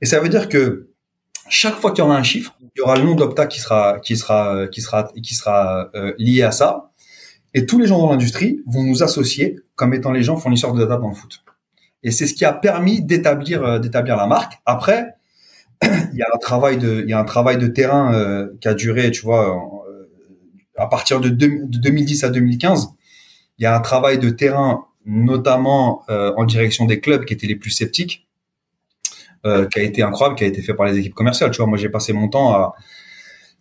Et 0.00 0.06
ça 0.06 0.20
veut 0.20 0.28
dire 0.28 0.48
que 0.48 0.90
chaque 1.48 1.76
fois 1.76 1.92
qu'il 1.92 2.04
y 2.04 2.06
aura 2.06 2.16
un 2.16 2.22
chiffre, 2.22 2.56
il 2.60 2.80
y 2.80 2.82
aura 2.82 2.96
le 2.96 3.04
nom 3.04 3.14
d'Opta 3.14 3.46
qui 3.46 3.60
sera 3.60 4.00
qui 4.00 4.16
sera 4.16 4.66
qui 4.68 4.80
sera 4.80 5.10
qui 5.22 5.34
sera 5.34 5.90
euh, 5.94 6.12
lié 6.18 6.42
à 6.42 6.52
ça. 6.52 6.90
Et 7.54 7.66
tous 7.66 7.78
les 7.78 7.86
gens 7.86 7.98
dans 7.98 8.10
l'industrie 8.10 8.60
vont 8.66 8.82
nous 8.82 9.02
associer 9.02 9.60
comme 9.76 9.94
étant 9.94 10.10
les 10.10 10.22
gens 10.22 10.36
fournisseurs 10.36 10.72
de 10.72 10.80
data 10.80 10.96
dans 10.96 11.08
le 11.08 11.14
foot. 11.14 11.44
Et 12.02 12.10
c'est 12.10 12.26
ce 12.26 12.34
qui 12.34 12.44
a 12.44 12.52
permis 12.52 13.02
d'établir 13.02 13.62
euh, 13.62 13.78
d'établir 13.78 14.16
la 14.16 14.26
marque. 14.26 14.54
Après, 14.66 15.14
il 15.82 16.18
y 16.18 16.22
a 16.22 16.26
un 16.34 16.38
travail 16.38 16.78
de 16.78 17.02
il 17.02 17.08
y 17.08 17.12
a 17.12 17.18
un 17.18 17.24
travail 17.24 17.58
de 17.58 17.66
terrain 17.66 18.12
euh, 18.14 18.48
qui 18.60 18.68
a 18.68 18.74
duré, 18.74 19.10
tu 19.10 19.22
vois, 19.22 19.83
à 20.76 20.86
partir 20.86 21.20
de, 21.20 21.28
de 21.28 21.78
2010 21.78 22.24
à 22.24 22.28
2015. 22.30 22.88
Il 23.58 23.62
y 23.62 23.66
a 23.66 23.76
un 23.76 23.80
travail 23.80 24.18
de 24.18 24.30
terrain, 24.30 24.86
notamment 25.06 26.02
euh, 26.08 26.32
en 26.36 26.44
direction 26.44 26.86
des 26.86 27.00
clubs 27.00 27.24
qui 27.24 27.34
étaient 27.34 27.46
les 27.46 27.56
plus 27.56 27.70
sceptiques, 27.70 28.26
euh, 29.46 29.66
qui 29.66 29.78
a 29.78 29.82
été 29.82 30.02
incroyable, 30.02 30.36
qui 30.36 30.44
a 30.44 30.46
été 30.46 30.62
fait 30.62 30.74
par 30.74 30.86
les 30.86 30.98
équipes 30.98 31.14
commerciales. 31.14 31.50
Tu 31.50 31.58
vois, 31.58 31.66
moi 31.66 31.78
j'ai 31.78 31.88
passé 31.88 32.12
mon 32.12 32.28
temps 32.28 32.52
à, 32.52 32.74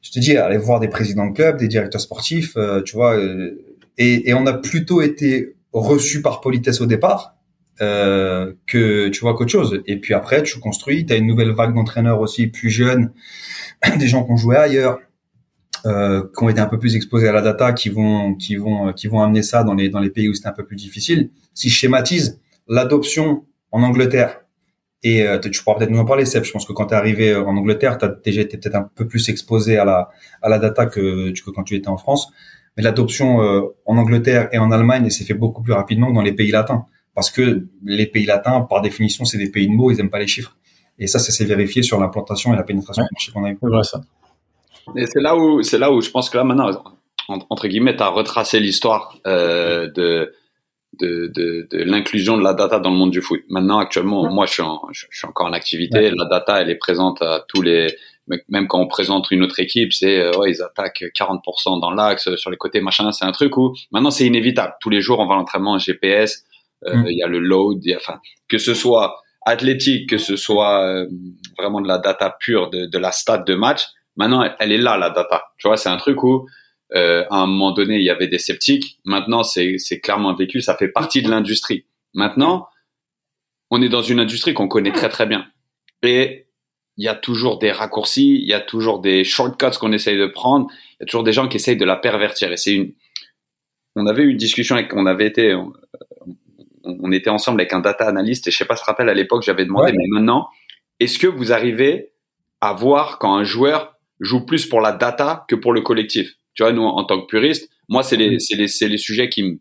je 0.04 0.12
te 0.12 0.20
dis, 0.20 0.38
à 0.38 0.46
aller 0.46 0.58
voir 0.58 0.80
des 0.80 0.90
présidents 0.90 1.26
de 1.26 1.34
clubs, 1.34 1.58
des 1.58 1.68
directeurs 1.68 2.02
sportifs, 2.02 2.56
euh, 2.58 2.82
tu 2.84 2.96
vois, 2.96 3.16
euh, 3.16 3.60
et, 3.98 4.30
et 4.30 4.34
on 4.34 4.46
a 4.46 4.54
plutôt 4.54 5.02
été 5.02 5.56
reçu 5.72 6.22
par 6.22 6.42
politesse 6.42 6.82
au 6.82 6.86
départ 6.86 7.36
euh, 7.82 8.54
que 8.68 9.08
tu 9.10 9.22
vois 9.22 9.34
qu'autre 9.34 9.52
chose. 9.52 9.82
Et 9.88 9.98
puis 9.98 10.14
après, 10.14 10.44
tu 10.44 10.60
construis, 10.60 11.06
tu 11.06 11.14
as 11.14 11.16
une 11.16 11.26
nouvelle 11.26 11.52
vague 11.52 11.74
d'entraîneurs 11.74 12.20
aussi 12.20 12.48
plus 12.48 12.70
jeunes, 12.70 13.12
des 13.98 14.08
gens 14.08 14.24
qui 14.24 14.32
ont 14.32 14.38
joué 14.38 14.58
ailleurs, 14.58 15.00
euh, 15.86 16.24
qui 16.36 16.44
ont 16.44 16.50
été 16.50 16.60
un 16.62 16.68
peu 16.68 16.80
plus 16.80 16.96
exposés 16.96 17.28
à 17.28 17.32
la 17.34 17.42
data, 17.42 17.74
qui 17.74 17.90
vont 17.90 18.36
qui 18.36 18.56
vont 18.56 18.88
euh, 18.90 18.92
qui 18.94 19.08
vont 19.08 19.22
amener 19.22 19.44
ça 19.44 19.64
dans 19.64 19.74
les 19.74 19.90
dans 19.90 20.00
les 20.00 20.10
pays 20.10 20.30
où 20.30 20.34
c'est 20.34 20.48
un 20.48 20.52
peu 20.54 20.66
plus 20.66 20.76
difficile. 20.78 21.30
Si 21.54 21.70
je 21.70 21.76
schématise, 21.76 22.40
l'adoption 22.68 23.46
en 23.72 23.84
Angleterre 23.84 24.40
et 25.04 25.28
euh, 25.28 25.38
tu 25.40 25.62
pourras 25.64 25.78
peut-être 25.78 25.90
nous 25.92 26.00
en 26.00 26.06
parler, 26.06 26.26
Seb. 26.26 26.44
Je 26.46 26.52
pense 26.52 26.66
que 26.66 26.72
quand 26.74 26.86
tu 26.88 26.94
es 26.94 26.98
arrivé 26.98 27.32
euh, 27.32 27.44
en 27.44 27.58
Angleterre, 27.58 27.98
tu 27.98 28.06
as 28.06 28.10
déjà 28.10 28.42
été 28.42 28.58
peut-être 28.58 28.76
un 28.76 28.90
peu 28.96 29.06
plus 29.08 29.28
exposé 29.30 29.78
à 29.78 29.86
la 29.86 30.10
à 30.42 30.50
la 30.50 30.60
data 30.60 30.86
que, 30.86 31.32
que 31.32 31.50
quand 31.52 31.64
tu 31.64 31.76
étais 31.76 31.90
en 31.90 31.98
France. 31.98 32.32
Mais 32.78 32.84
l'adoption 32.84 33.38
en 33.86 33.98
Angleterre 33.98 34.50
et 34.52 34.58
en 34.58 34.72
Allemagne, 34.72 35.08
s'est 35.12 35.26
fait 35.26 35.36
beaucoup 35.36 35.62
plus 35.62 35.74
rapidement 35.74 36.08
que 36.10 36.16
dans 36.16 36.24
les 36.24 36.34
pays 36.34 36.50
latins. 36.50 36.86
parce 37.14 37.30
que 37.30 37.68
les 37.86 38.08
pays 38.08 38.26
latins, 38.26 38.62
par 38.62 38.82
définition, 38.82 39.26
c'est 39.26 39.38
des 39.38 39.52
pays 39.52 39.68
de 39.68 39.74
mots, 39.74 39.92
ils 39.92 40.00
aiment 40.00 40.10
pas 40.10 40.18
les 40.18 40.26
chiffres. 40.26 40.58
Et 40.98 41.06
ça, 41.06 41.20
ça 41.20 41.32
s'est 41.32 41.46
vérifié 41.46 41.84
sur 41.84 42.00
l'implantation 42.00 42.52
et 42.52 42.58
la 42.58 42.64
pénétration 42.64 43.04
Ouais. 43.04 43.08
du 43.10 43.14
marché 43.14 43.32
qu'on 43.32 43.44
a 43.44 43.52
eu. 43.52 43.58
C'est 43.62 43.68
vrai, 43.70 43.84
ça. 43.84 44.02
Et 44.98 45.06
c'est 45.06 45.22
là 45.22 45.36
où 45.38 45.62
c'est 45.64 45.78
là 45.78 45.92
où 45.92 46.02
je 46.02 46.10
pense 46.10 46.30
que 46.30 46.38
là 46.38 46.44
maintenant 46.44 46.70
en- 47.30 47.40
entre 47.50 47.68
guillemets 47.68 47.96
t'as 47.96 48.10
retracé 48.10 48.60
l'histoire 48.60 49.16
euh, 49.28 49.90
de 49.92 50.34
de, 51.00 51.32
de, 51.34 51.68
de 51.72 51.84
l'inclusion 51.84 52.38
de 52.38 52.44
la 52.44 52.54
data 52.54 52.80
dans 52.80 52.92
le 52.92 52.96
monde 52.98 53.10
du 53.12 53.22
foot. 53.22 53.42
Maintenant 53.50 53.80
actuellement 53.80 54.32
moi 54.32 54.46
je 54.46 54.54
suis 54.54 54.62
en, 54.62 54.80
je, 54.92 55.06
je 55.10 55.18
suis 55.20 55.28
encore 55.28 55.48
en 55.48 55.54
activité, 55.54 56.12
la 56.12 56.26
data 56.26 56.62
elle 56.62 56.70
est 56.70 56.76
présente 56.76 57.22
à 57.22 57.44
tous 57.48 57.62
les 57.62 57.96
même 58.48 58.68
quand 58.68 58.80
on 58.80 58.88
présente 58.88 59.32
une 59.32 59.44
autre 59.44 59.60
équipe, 59.60 59.92
c'est 59.92 60.18
euh, 60.20 60.32
ouais, 60.38 60.52
ils 60.52 60.62
attaquent 60.62 61.04
40% 61.18 61.82
dans 61.82 61.92
l'axe 61.92 62.34
sur 62.36 62.50
les 62.52 62.58
côtés 62.58 62.80
machin, 62.80 63.12
c'est 63.12 63.26
un 63.26 63.32
truc 63.34 63.58
où 63.58 63.74
maintenant 63.92 64.12
c'est 64.12 64.26
inévitable. 64.26 64.74
Tous 64.80 64.90
les 64.90 65.02
jours 65.02 65.20
on 65.20 65.26
va 65.28 65.34
à 65.34 65.38
l'entraînement 65.38 65.72
en 65.74 65.78
GPS, 65.80 66.44
euh, 66.88 66.96
Mm. 66.96 67.06
il 67.10 67.18
y 67.18 67.24
a 67.24 67.28
le 67.28 67.40
load, 67.40 67.80
il 67.84 67.92
y 67.92 67.94
a 67.94 67.98
enfin 67.98 68.20
que 68.48 68.58
ce 68.58 68.74
soit 68.74 69.16
athlétique, 69.46 70.10
que 70.10 70.18
ce 70.18 70.36
soit 70.38 70.84
euh, 70.86 71.06
vraiment 71.58 71.82
de 71.82 71.88
la 71.88 71.98
data 71.98 72.34
pure 72.40 72.70
de, 72.70 72.86
de 72.86 72.98
la 72.98 73.12
stat 73.12 73.40
de 73.40 73.56
match, 73.56 73.82
Maintenant, 74.16 74.44
elle, 74.44 74.56
elle 74.60 74.72
est 74.72 74.78
là, 74.78 74.98
la 74.98 75.10
data. 75.10 75.44
Tu 75.58 75.68
vois, 75.68 75.78
c'est 75.78 75.90
un 75.90 75.98
truc 75.98 76.24
où, 76.24 76.48
euh, 76.96 77.26
à 77.30 77.38
un 77.38 77.48
moment 77.48 77.72
donné, 77.72 77.96
il 77.98 78.04
y 78.04 78.10
avait 78.10 78.28
des 78.28 78.38
sceptiques. 78.40 79.00
Maintenant, 79.06 79.44
c'est, 79.44 79.78
c'est 79.78 80.00
clairement 80.00 80.34
vécu. 80.34 80.62
Ça 80.62 80.76
fait 80.76 80.88
partie 80.90 81.22
de 81.22 81.30
l'industrie. 81.30 81.86
Maintenant, 82.14 82.68
on 83.72 83.82
est 83.82 83.90
dans 83.90 84.04
une 84.04 84.20
industrie 84.20 84.54
qu'on 84.54 84.68
connaît 84.68 84.92
très, 84.92 85.10
très 85.10 85.26
bien. 85.26 85.48
Et 86.04 86.46
il 86.98 87.04
y 87.06 87.08
a 87.08 87.16
toujours 87.16 87.58
des 87.58 87.72
raccourcis, 87.72 88.36
il 88.40 88.48
y 88.48 88.54
a 88.54 88.60
toujours 88.60 89.00
des 89.00 89.24
shortcuts 89.24 89.80
qu'on 89.80 89.92
essaye 89.94 90.18
de 90.18 90.28
prendre. 90.28 90.68
Il 90.92 90.98
y 91.00 91.04
a 91.04 91.06
toujours 91.08 91.24
des 91.24 91.34
gens 91.34 91.48
qui 91.48 91.58
essayent 91.58 91.78
de 91.78 91.86
la 91.86 91.96
pervertir. 91.96 92.52
Et 92.52 92.58
c'est 92.58 92.74
une, 92.76 92.94
on 93.96 94.06
avait 94.06 94.22
eu 94.24 94.30
une 94.30 94.38
discussion 94.38 94.76
avec, 94.76 94.94
on 94.94 95.08
avait 95.08 95.26
été, 95.26 95.56
on, 95.56 95.74
on 96.84 97.12
était 97.12 97.30
ensemble 97.32 97.62
avec 97.62 97.74
un 97.74 97.80
data 97.80 98.08
analyst 98.08 98.48
et 98.48 98.52
je 98.52 98.58
sais 98.58 98.66
pas 98.66 98.76
si 98.76 98.82
tu 98.82 98.86
te 98.86 98.92
rappelles 98.92 99.10
à 99.10 99.14
l'époque, 99.16 99.42
j'avais 99.44 99.66
demandé, 99.66 99.92
Ouais. 99.92 99.98
mais 99.98 100.06
maintenant, 100.10 100.50
est-ce 101.00 101.18
que 101.18 101.28
vous 101.28 101.52
arrivez 101.52 102.12
à 102.62 102.74
voir 102.74 103.18
quand 103.18 103.36
un 103.36 103.44
joueur 103.44 103.93
joue 104.20 104.46
plus 104.46 104.66
pour 104.66 104.82
la 104.82 104.92
data 104.92 105.46
que 105.48 105.56
pour 105.56 105.74
le 105.74 105.82
collectif. 105.82 106.34
Tu 106.54 106.64
vois, 106.64 106.72
nous, 106.72 106.84
en 106.84 107.04
tant 107.04 107.22
que 107.22 107.28
puristes, 107.28 107.70
moi, 107.90 108.04
c'est 108.04 108.18
les, 108.18 108.40
c'est 108.40 108.56
les, 108.56 108.68
c'est 108.68 108.88
les 108.88 108.98
sujets 108.98 109.30
qui 109.30 109.60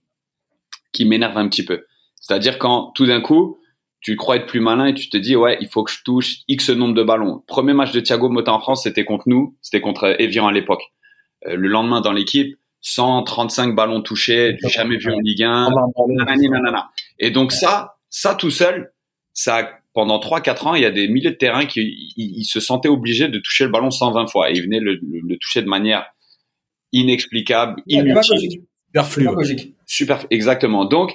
qui 0.92 1.04
m'énervent 1.06 1.38
un 1.38 1.48
petit 1.48 1.64
peu. 1.64 1.86
C'est-à-dire 2.20 2.58
quand, 2.58 2.92
tout 2.94 3.06
d'un 3.06 3.20
coup, 3.20 3.58
tu 4.00 4.16
crois 4.16 4.36
être 4.36 4.46
plus 4.46 4.60
malin 4.60 4.86
et 4.86 4.94
tu 4.94 5.08
te 5.08 5.16
dis, 5.16 5.36
ouais, 5.36 5.56
il 5.60 5.68
faut 5.68 5.84
que 5.84 5.90
je 5.90 6.02
touche 6.04 6.40
X 6.48 6.70
nombre 6.70 6.94
de 6.94 7.02
ballons. 7.02 7.42
Premier 7.46 7.72
match 7.72 7.92
de 7.92 8.00
Thiago 8.00 8.28
Motta 8.28 8.52
en 8.52 8.60
France, 8.60 8.82
c'était 8.82 9.04
contre 9.04 9.28
nous, 9.28 9.56
c'était 9.62 9.80
contre 9.80 10.20
Evian 10.20 10.46
à 10.46 10.52
l'époque. 10.52 10.82
Euh, 11.46 11.56
le 11.56 11.68
lendemain, 11.68 12.00
dans 12.00 12.12
l'équipe, 12.12 12.56
135 12.82 13.74
ballons 13.74 14.02
touchés, 14.02 14.56
jamais 14.68 14.96
vu 14.96 15.12
en 15.12 15.18
Ligue 15.20 15.44
1, 15.44 15.70
nanani, 16.08 16.48
nanana. 16.48 16.90
Et 17.18 17.30
donc 17.30 17.52
ça, 17.52 17.96
ça 18.10 18.34
tout 18.34 18.50
seul, 18.50 18.92
ça 19.32 19.78
pendant 19.94 20.18
3-4 20.18 20.68
ans, 20.68 20.74
il 20.74 20.82
y 20.82 20.86
a 20.86 20.90
des 20.90 21.08
milliers 21.08 21.30
de 21.30 21.36
terrains 21.36 21.66
qui 21.66 21.80
ils, 22.16 22.38
ils 22.40 22.44
se 22.44 22.60
sentaient 22.60 22.88
obligés 22.88 23.28
de 23.28 23.38
toucher 23.38 23.64
le 23.64 23.70
ballon 23.70 23.90
120 23.90 24.26
fois 24.26 24.50
et 24.50 24.54
ils 24.54 24.62
venaient 24.62 24.80
le, 24.80 24.94
le- 24.94 25.20
le 25.26 25.36
toucher 25.38 25.60
de 25.62 25.68
manière 25.68 26.06
inexplicable, 26.92 27.82
inutile, 27.86 28.08
pédagogique. 28.14 28.60
Superflu. 28.86 29.22
ouais. 29.24 29.28
Pédagogique. 29.30 29.74
super 29.86 30.26
exactement. 30.30 30.84
Donc 30.84 31.12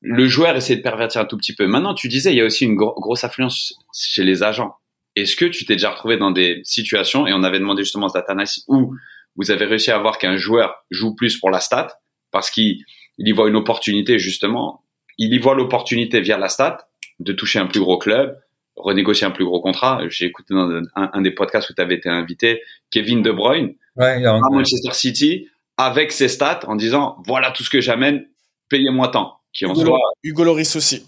le 0.00 0.26
joueur 0.26 0.56
essaie 0.56 0.76
de 0.76 0.82
pervertir 0.82 1.20
un 1.20 1.24
tout 1.26 1.36
petit 1.36 1.54
peu. 1.54 1.66
Maintenant, 1.66 1.94
tu 1.94 2.08
disais 2.08 2.32
il 2.32 2.36
y 2.36 2.40
a 2.40 2.44
aussi 2.44 2.64
une 2.64 2.74
gro- 2.74 2.94
grosse 2.98 3.24
affluence 3.24 3.74
chez 3.94 4.24
les 4.24 4.42
agents. 4.42 4.74
Est-ce 5.14 5.36
que 5.36 5.44
tu 5.44 5.64
t'es 5.64 5.74
déjà 5.74 5.90
retrouvé 5.90 6.16
dans 6.16 6.30
des 6.30 6.60
situations 6.64 7.26
et 7.26 7.32
on 7.32 7.42
avait 7.42 7.58
demandé 7.58 7.82
justement 7.84 8.08
data 8.08 8.32
analysis 8.32 8.64
où 8.68 8.94
vous 9.36 9.50
avez 9.50 9.64
réussi 9.64 9.90
à 9.90 9.98
voir 9.98 10.18
qu'un 10.18 10.36
joueur 10.36 10.74
joue 10.90 11.14
plus 11.14 11.38
pour 11.38 11.50
la 11.50 11.60
stat 11.60 11.88
parce 12.30 12.50
qu'il 12.50 12.84
il 13.18 13.28
y 13.28 13.32
voit 13.32 13.48
une 13.48 13.56
opportunité 13.56 14.18
justement, 14.18 14.84
il 15.18 15.32
y 15.34 15.38
voit 15.38 15.54
l'opportunité 15.54 16.20
via 16.20 16.38
la 16.38 16.48
stat 16.48 16.78
de 17.22 17.32
toucher 17.32 17.58
un 17.58 17.66
plus 17.66 17.80
gros 17.80 17.98
club, 17.98 18.38
renégocier 18.76 19.26
un 19.26 19.30
plus 19.30 19.44
gros 19.44 19.60
contrat. 19.60 20.00
J'ai 20.08 20.26
écouté 20.26 20.54
dans 20.54 20.68
un, 20.70 20.82
un 20.94 21.20
des 21.20 21.30
podcasts 21.30 21.70
où 21.70 21.74
tu 21.74 21.80
avais 21.80 21.94
été 21.94 22.08
invité 22.08 22.62
Kevin 22.90 23.22
De 23.22 23.30
Bruyne 23.30 23.74
Ouais, 23.96 24.24
à 24.24 24.38
Manchester 24.50 24.94
City 24.94 25.48
avec 25.76 26.12
ses 26.12 26.28
stats 26.28 26.60
en 26.66 26.76
disant 26.76 27.16
voilà 27.26 27.50
tout 27.50 27.62
ce 27.62 27.68
que 27.70 27.80
j'amène, 27.80 28.26
payez-moi 28.68 29.08
tant. 29.08 29.38
Qui 29.52 29.66
en 29.66 29.72
Hugo, 29.74 29.84
soit, 29.84 29.98
Hugo 30.22 30.44
Loris 30.44 30.76
aussi. 30.76 31.06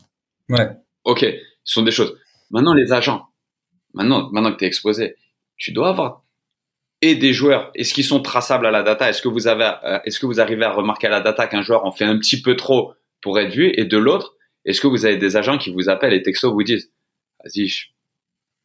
ouais. 0.51 0.69
ok, 1.05 1.21
ce 1.65 1.73
sont 1.73 1.83
des 1.83 1.91
choses. 1.91 2.15
Maintenant, 2.51 2.75
les 2.75 2.93
agents, 2.93 3.27
maintenant, 3.95 4.29
maintenant 4.33 4.53
que 4.53 4.59
tu 4.59 4.65
es 4.65 4.69
exposé, 4.69 5.17
tu 5.57 5.73
dois 5.73 5.89
avoir 5.89 6.25
et 7.01 7.15
des 7.15 7.33
joueurs. 7.33 7.71
Est-ce 7.75 7.95
qu'ils 7.95 8.05
sont 8.05 8.21
traçables 8.21 8.67
à 8.67 8.71
la 8.71 8.83
data? 8.83 9.09
Est-ce 9.09 9.23
que 9.23 9.29
vous 9.29 9.47
avez, 9.47 9.73
euh, 9.85 9.99
est-ce 10.05 10.19
que 10.19 10.27
vous 10.27 10.41
arrivez 10.41 10.65
à 10.65 10.73
remarquer 10.73 11.07
à 11.07 11.11
la 11.11 11.21
data 11.21 11.47
qu'un 11.47 11.63
joueur 11.63 11.85
en 11.87 11.93
fait 11.93 12.05
un 12.05 12.19
petit 12.19 12.41
peu 12.41 12.55
trop 12.57 12.93
pour 13.23 13.39
être 13.39 13.53
vu? 13.55 13.73
Et 13.77 13.85
de 13.85 13.97
l'autre, 13.97 14.35
est-ce 14.65 14.81
que 14.81 14.87
vous 14.87 15.05
avez 15.07 15.17
des 15.17 15.37
agents 15.37 15.59
qui 15.59 15.73
vous 15.73 15.89
appellent 15.89 16.13
et 16.13 16.23
texto 16.23 16.53
vous 16.53 16.63
disent 16.63 16.91
vas-y, 17.45 17.71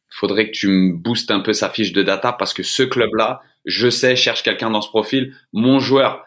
faudrait 0.08 0.46
que 0.46 0.56
tu 0.56 0.68
me 0.68 0.96
boostes 0.96 1.30
un 1.30 1.40
peu 1.40 1.52
sa 1.52 1.70
fiche 1.70 1.92
de 1.92 2.02
data 2.02 2.32
parce 2.32 2.52
que 2.52 2.62
ce 2.62 2.82
club-là, 2.82 3.40
je 3.64 3.90
sais, 3.90 4.16
cherche 4.16 4.42
quelqu'un 4.42 4.70
dans 4.70 4.82
ce 4.82 4.88
profil. 4.88 5.34
Mon 5.52 5.78
joueur 5.78 6.24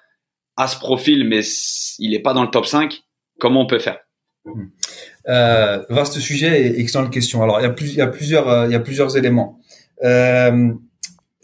a 0.55 0.67
ce 0.67 0.77
profil, 0.77 1.27
mais 1.27 1.41
il 1.99 2.13
est 2.13 2.21
pas 2.21 2.33
dans 2.33 2.43
le 2.43 2.49
top 2.49 2.65
5. 2.65 3.03
Comment 3.39 3.61
on 3.61 3.67
peut 3.67 3.79
faire? 3.79 3.99
Euh, 5.27 5.83
vaste 5.89 6.19
sujet 6.19 6.61
et 6.61 6.79
excellente 6.79 7.11
question. 7.11 7.41
Alors, 7.43 7.59
il 7.59 7.63
y 7.63 7.65
a, 7.65 7.69
plus, 7.69 7.89
il 7.91 7.97
y 7.97 8.01
a 8.01 8.07
plusieurs, 8.07 8.49
euh, 8.49 8.65
il 8.67 8.71
y 8.71 8.75
a 8.75 8.79
plusieurs 8.79 9.17
éléments. 9.17 9.59
Euh, 10.03 10.73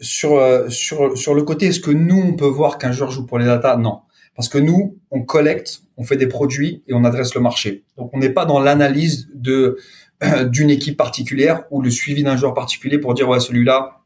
sur, 0.00 0.34
euh, 0.34 0.68
sur, 0.68 1.16
sur 1.16 1.34
le 1.34 1.42
côté, 1.42 1.66
est-ce 1.66 1.80
que 1.80 1.90
nous, 1.90 2.20
on 2.20 2.34
peut 2.34 2.46
voir 2.46 2.78
qu'un 2.78 2.92
joueur 2.92 3.10
joue 3.10 3.26
pour 3.26 3.38
les 3.38 3.46
data? 3.46 3.76
Non. 3.76 4.00
Parce 4.40 4.48
que 4.48 4.56
nous, 4.56 4.96
on 5.10 5.20
collecte, 5.20 5.82
on 5.98 6.02
fait 6.02 6.16
des 6.16 6.26
produits 6.26 6.82
et 6.88 6.94
on 6.94 7.04
adresse 7.04 7.34
le 7.34 7.42
marché. 7.42 7.84
Donc, 7.98 8.08
on 8.14 8.18
n'est 8.18 8.30
pas 8.30 8.46
dans 8.46 8.58
l'analyse 8.58 9.28
de 9.34 9.76
d'une 10.46 10.70
équipe 10.70 10.96
particulière 10.96 11.64
ou 11.70 11.82
le 11.82 11.90
suivi 11.90 12.22
d'un 12.22 12.38
joueur 12.38 12.54
particulier 12.54 12.96
pour 12.96 13.12
dire, 13.12 13.28
ouais, 13.28 13.38
celui-là, 13.38 14.00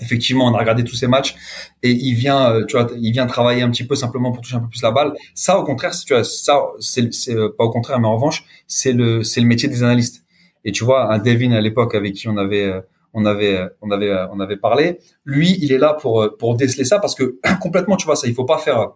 effectivement, 0.00 0.46
on 0.46 0.54
a 0.54 0.58
regardé 0.58 0.82
tous 0.82 0.96
ces 0.96 1.06
matchs 1.06 1.36
et 1.84 1.92
il 1.92 2.14
vient, 2.14 2.50
euh, 2.50 2.64
tu 2.66 2.76
vois, 2.76 2.90
il 2.98 3.12
vient 3.12 3.26
travailler 3.26 3.62
un 3.62 3.70
petit 3.70 3.84
peu 3.84 3.94
simplement 3.94 4.32
pour 4.32 4.42
toucher 4.42 4.56
un 4.56 4.60
peu 4.60 4.68
plus 4.68 4.82
la 4.82 4.90
balle. 4.90 5.12
Ça, 5.36 5.56
au 5.56 5.62
contraire, 5.62 5.94
ça, 5.94 6.62
c'est, 6.80 7.08
euh, 7.28 7.54
pas 7.56 7.62
au 7.62 7.70
contraire, 7.70 8.00
mais 8.00 8.08
en 8.08 8.16
revanche, 8.16 8.44
c'est 8.66 8.92
le, 8.92 9.22
c'est 9.22 9.40
le 9.40 9.46
métier 9.46 9.68
des 9.68 9.84
analystes. 9.84 10.24
Et 10.64 10.72
tu 10.72 10.84
vois, 10.84 11.12
un 11.14 11.18
Devin 11.20 11.52
à 11.52 11.60
l'époque 11.60 11.94
avec 11.94 12.14
qui 12.14 12.26
on 12.26 12.38
avait, 12.38 12.64
euh, 12.64 12.80
on 13.14 13.24
avait, 13.24 13.60
on 13.82 13.92
avait, 13.92 14.12
on 14.32 14.40
avait 14.40 14.56
parlé, 14.56 14.98
lui, 15.24 15.56
il 15.60 15.70
est 15.70 15.78
là 15.78 15.94
pour, 15.94 16.28
pour 16.40 16.56
déceler 16.56 16.84
ça 16.84 16.98
parce 16.98 17.14
que 17.14 17.38
complètement, 17.60 17.96
tu 17.96 18.06
vois, 18.06 18.16
ça, 18.16 18.26
il 18.26 18.34
faut 18.34 18.44
pas 18.44 18.58
faire, 18.58 18.90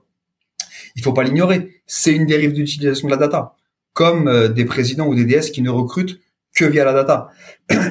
il 0.96 1.02
faut 1.02 1.12
pas 1.12 1.22
l'ignorer. 1.22 1.82
C'est 1.86 2.12
une 2.12 2.26
dérive 2.26 2.52
d'utilisation 2.52 3.08
de 3.08 3.12
la 3.12 3.18
data. 3.18 3.54
Comme 3.92 4.28
euh, 4.28 4.48
des 4.48 4.64
présidents 4.64 5.06
ou 5.06 5.14
des 5.14 5.24
DS 5.24 5.50
qui 5.52 5.62
ne 5.62 5.70
recrutent 5.70 6.20
que 6.54 6.64
via 6.64 6.84
la 6.84 6.92
data. 6.92 7.28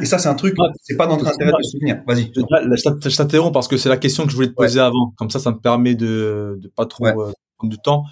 Et 0.02 0.06
ça, 0.06 0.18
c'est 0.18 0.28
un 0.30 0.36
truc, 0.36 0.56
c'est 0.84 0.98
pas 0.98 1.08
dans 1.08 1.18
notre 1.18 1.32
intérêt 1.32 1.52
de 1.52 1.58
le 1.58 1.64
soutenir. 1.64 2.02
Vas-y. 2.08 2.32
Je, 2.36 3.16
t'interromps 3.18 3.54
parce 3.54 3.68
que 3.68 3.78
c'est 3.78 3.90
la 3.90 3.98
question 3.98 4.26
que 4.26 4.32
je 4.32 4.36
voulais 4.36 4.50
te 4.50 4.54
poser 4.54 4.80
avant. 4.80 5.14
Comme 5.18 5.30
ça, 5.30 5.40
ça 5.40 5.52
me 5.52 5.58
permet 5.60 5.96
de, 5.96 6.58
de 6.62 6.68
pas 6.68 6.86
trop 6.86 7.06
Ouais. 7.06 7.12
euh, 7.12 7.32
prendre 7.58 7.72
du 7.72 7.78
temps. 7.78 8.04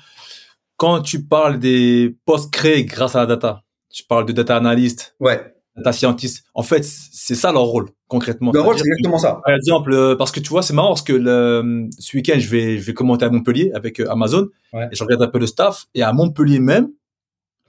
Quand 0.78 1.02
tu 1.02 1.24
parles 1.24 1.60
des 1.60 2.16
postes 2.26 2.52
créés 2.54 2.86
grâce 2.86 3.16
à 3.16 3.20
la 3.20 3.26
data, 3.26 3.64
tu 3.90 4.04
parles 4.04 4.26
de 4.26 4.32
data 4.32 4.56
analyst, 4.56 5.16
Ouais. 5.20 5.54
Data 5.78 5.92
scientist. 5.94 6.44
En 6.54 6.64
fait, 6.64 6.84
c'est 6.84 7.36
ça 7.36 7.52
leur 7.52 7.64
rôle 7.64 7.90
concrètement. 8.08 8.52
Le 8.54 8.62
rôle, 8.62 8.76
c'est 8.78 8.86
exactement 8.86 9.18
ça. 9.18 9.42
Par 9.46 9.54
exemple, 9.56 9.94
euh, 9.94 10.16
parce 10.16 10.32
que 10.32 10.40
tu 10.40 10.50
vois, 10.50 10.62
c'est 10.62 10.74
marrant 10.74 10.90
parce 10.90 11.02
que 11.02 11.14
le, 11.14 11.88
ce 12.00 12.16
week-end, 12.18 12.38
je 12.40 12.50
vais, 12.50 12.78
je 12.78 12.84
vais 12.84 12.94
commenter 12.94 13.26
à 13.26 13.30
Montpellier 13.30 13.72
avec 13.74 14.00
euh, 14.00 14.10
Amazon 14.10 14.48
Ouais. 14.74 14.88
et 14.92 14.96
je 14.96 15.04
regarde 15.04 15.22
un 15.22 15.28
peu 15.28 15.40
le 15.40 15.48
staff 15.48 15.86
et 15.96 16.04
à 16.04 16.12
Montpellier 16.12 16.60
même, 16.60 16.90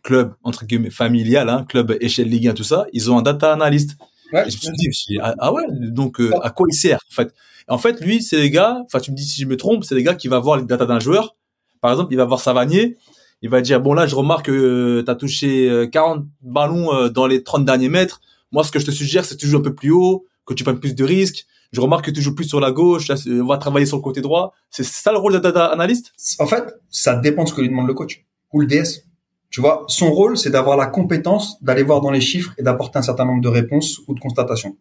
club 0.03 0.35
entre 0.43 0.65
guillemets 0.67 0.91
familial, 0.91 1.49
hein, 1.49 1.65
club 1.69 1.97
échelle 2.01 2.29
Ligue 2.29 2.49
1, 2.49 2.55
tout 2.55 2.65
ça, 2.65 2.87
ils 2.93 3.11
ont 3.11 3.19
un 3.19 3.23
data 3.23 3.53
analyst. 3.53 3.97
Ouais. 4.33 4.47
Et 4.47 4.51
je 4.51 4.57
me 4.57 4.93
suis 4.93 5.15
dit, 5.15 5.19
ah, 5.23 5.35
ah 5.39 5.53
ouais, 5.53 5.63
donc 5.71 6.21
euh, 6.21 6.33
à 6.43 6.51
quoi 6.51 6.67
il 6.69 6.75
sert 6.75 6.99
en 7.11 7.15
fait? 7.15 7.35
En 7.69 7.79
fait, 7.79 8.01
lui, 8.01 8.23
c'est 8.23 8.39
les 8.39 8.51
gars. 8.51 8.79
Enfin, 8.87 8.99
tu 8.99 9.11
me 9.11 9.17
dis 9.17 9.25
si 9.25 9.43
je 9.43 9.47
me 9.47 9.57
trompe, 9.57 9.85
c'est 9.85 9.95
les 9.95 10.03
gars 10.03 10.15
qui 10.15 10.27
va 10.29 10.39
voir 10.39 10.57
les 10.57 10.65
data 10.65 10.87
d'un 10.87 10.99
joueur. 11.01 11.37
Par 11.81 11.91
exemple, 11.91 12.13
il 12.13 12.17
va 12.17 12.25
voir 12.25 12.41
Savanier. 12.41 12.97
Il 13.43 13.51
va 13.51 13.61
dire 13.61 13.81
bon 13.81 13.95
là, 13.95 14.07
je 14.07 14.15
remarque 14.15 14.47
que 14.47 15.03
tu 15.05 15.11
as 15.11 15.15
touché 15.15 15.71
euh, 15.71 15.87
40 15.87 16.27
ballons 16.43 16.93
euh, 16.93 17.09
dans 17.09 17.27
les 17.27 17.43
30 17.43 17.65
derniers 17.65 17.89
mètres. 17.89 18.21
Moi, 18.51 18.65
ce 18.65 18.73
que 18.73 18.79
je 18.79 18.87
te 18.87 18.91
suggère, 18.91 19.25
c'est 19.25 19.37
que 19.37 19.41
tu 19.41 19.55
un 19.55 19.61
peu 19.61 19.75
plus 19.75 19.91
haut, 19.91 20.27
que 20.47 20.55
tu 20.55 20.65
prennes 20.65 20.81
plus 20.81 20.95
de 20.95 21.05
risques. 21.05 21.47
Je 21.73 21.81
remarque 21.81 22.07
que 22.07 22.11
tu 22.11 22.23
joues 22.23 22.35
plus 22.35 22.49
sur 22.49 22.61
la 22.61 22.73
gauche. 22.73 23.11
On 23.27 23.47
va 23.47 23.59
travailler 23.59 23.87
sur 23.87 23.99
le 23.99 24.03
côté 24.03 24.23
droit. 24.23 24.55
C'est 24.71 24.85
ça 24.85 25.13
le 25.13 25.19
rôle 25.19 25.35
de 25.35 25.39
data 25.39 25.67
analyst? 25.67 26.13
En 26.39 26.47
fait, 26.47 26.75
ça 26.89 27.15
dépend 27.15 27.45
de 27.45 27.49
ce 27.49 27.55
que 27.55 27.61
lui 27.61 27.69
demande 27.69 27.87
le 27.87 27.95
coach 27.95 28.25
ou 28.53 28.61
le 28.61 28.67
DS. 28.67 29.05
Tu 29.51 29.61
vois, 29.61 29.85
son 29.89 30.11
rôle, 30.11 30.37
c'est 30.37 30.51
d'avoir 30.51 30.77
la 30.77 30.87
compétence 30.87 31.63
d'aller 31.63 31.83
voir 31.83 32.01
dans 32.01 32.11
les 32.11 32.21
chiffres 32.21 32.55
et 32.59 32.63
d'apporter 32.63 32.99
un 32.99 33.03
certain 33.03 33.25
nombre 33.25 33.43
de 33.43 33.49
réponses 33.49 34.01
ou 34.07 34.15
de 34.15 34.21
constatations. 34.21 34.77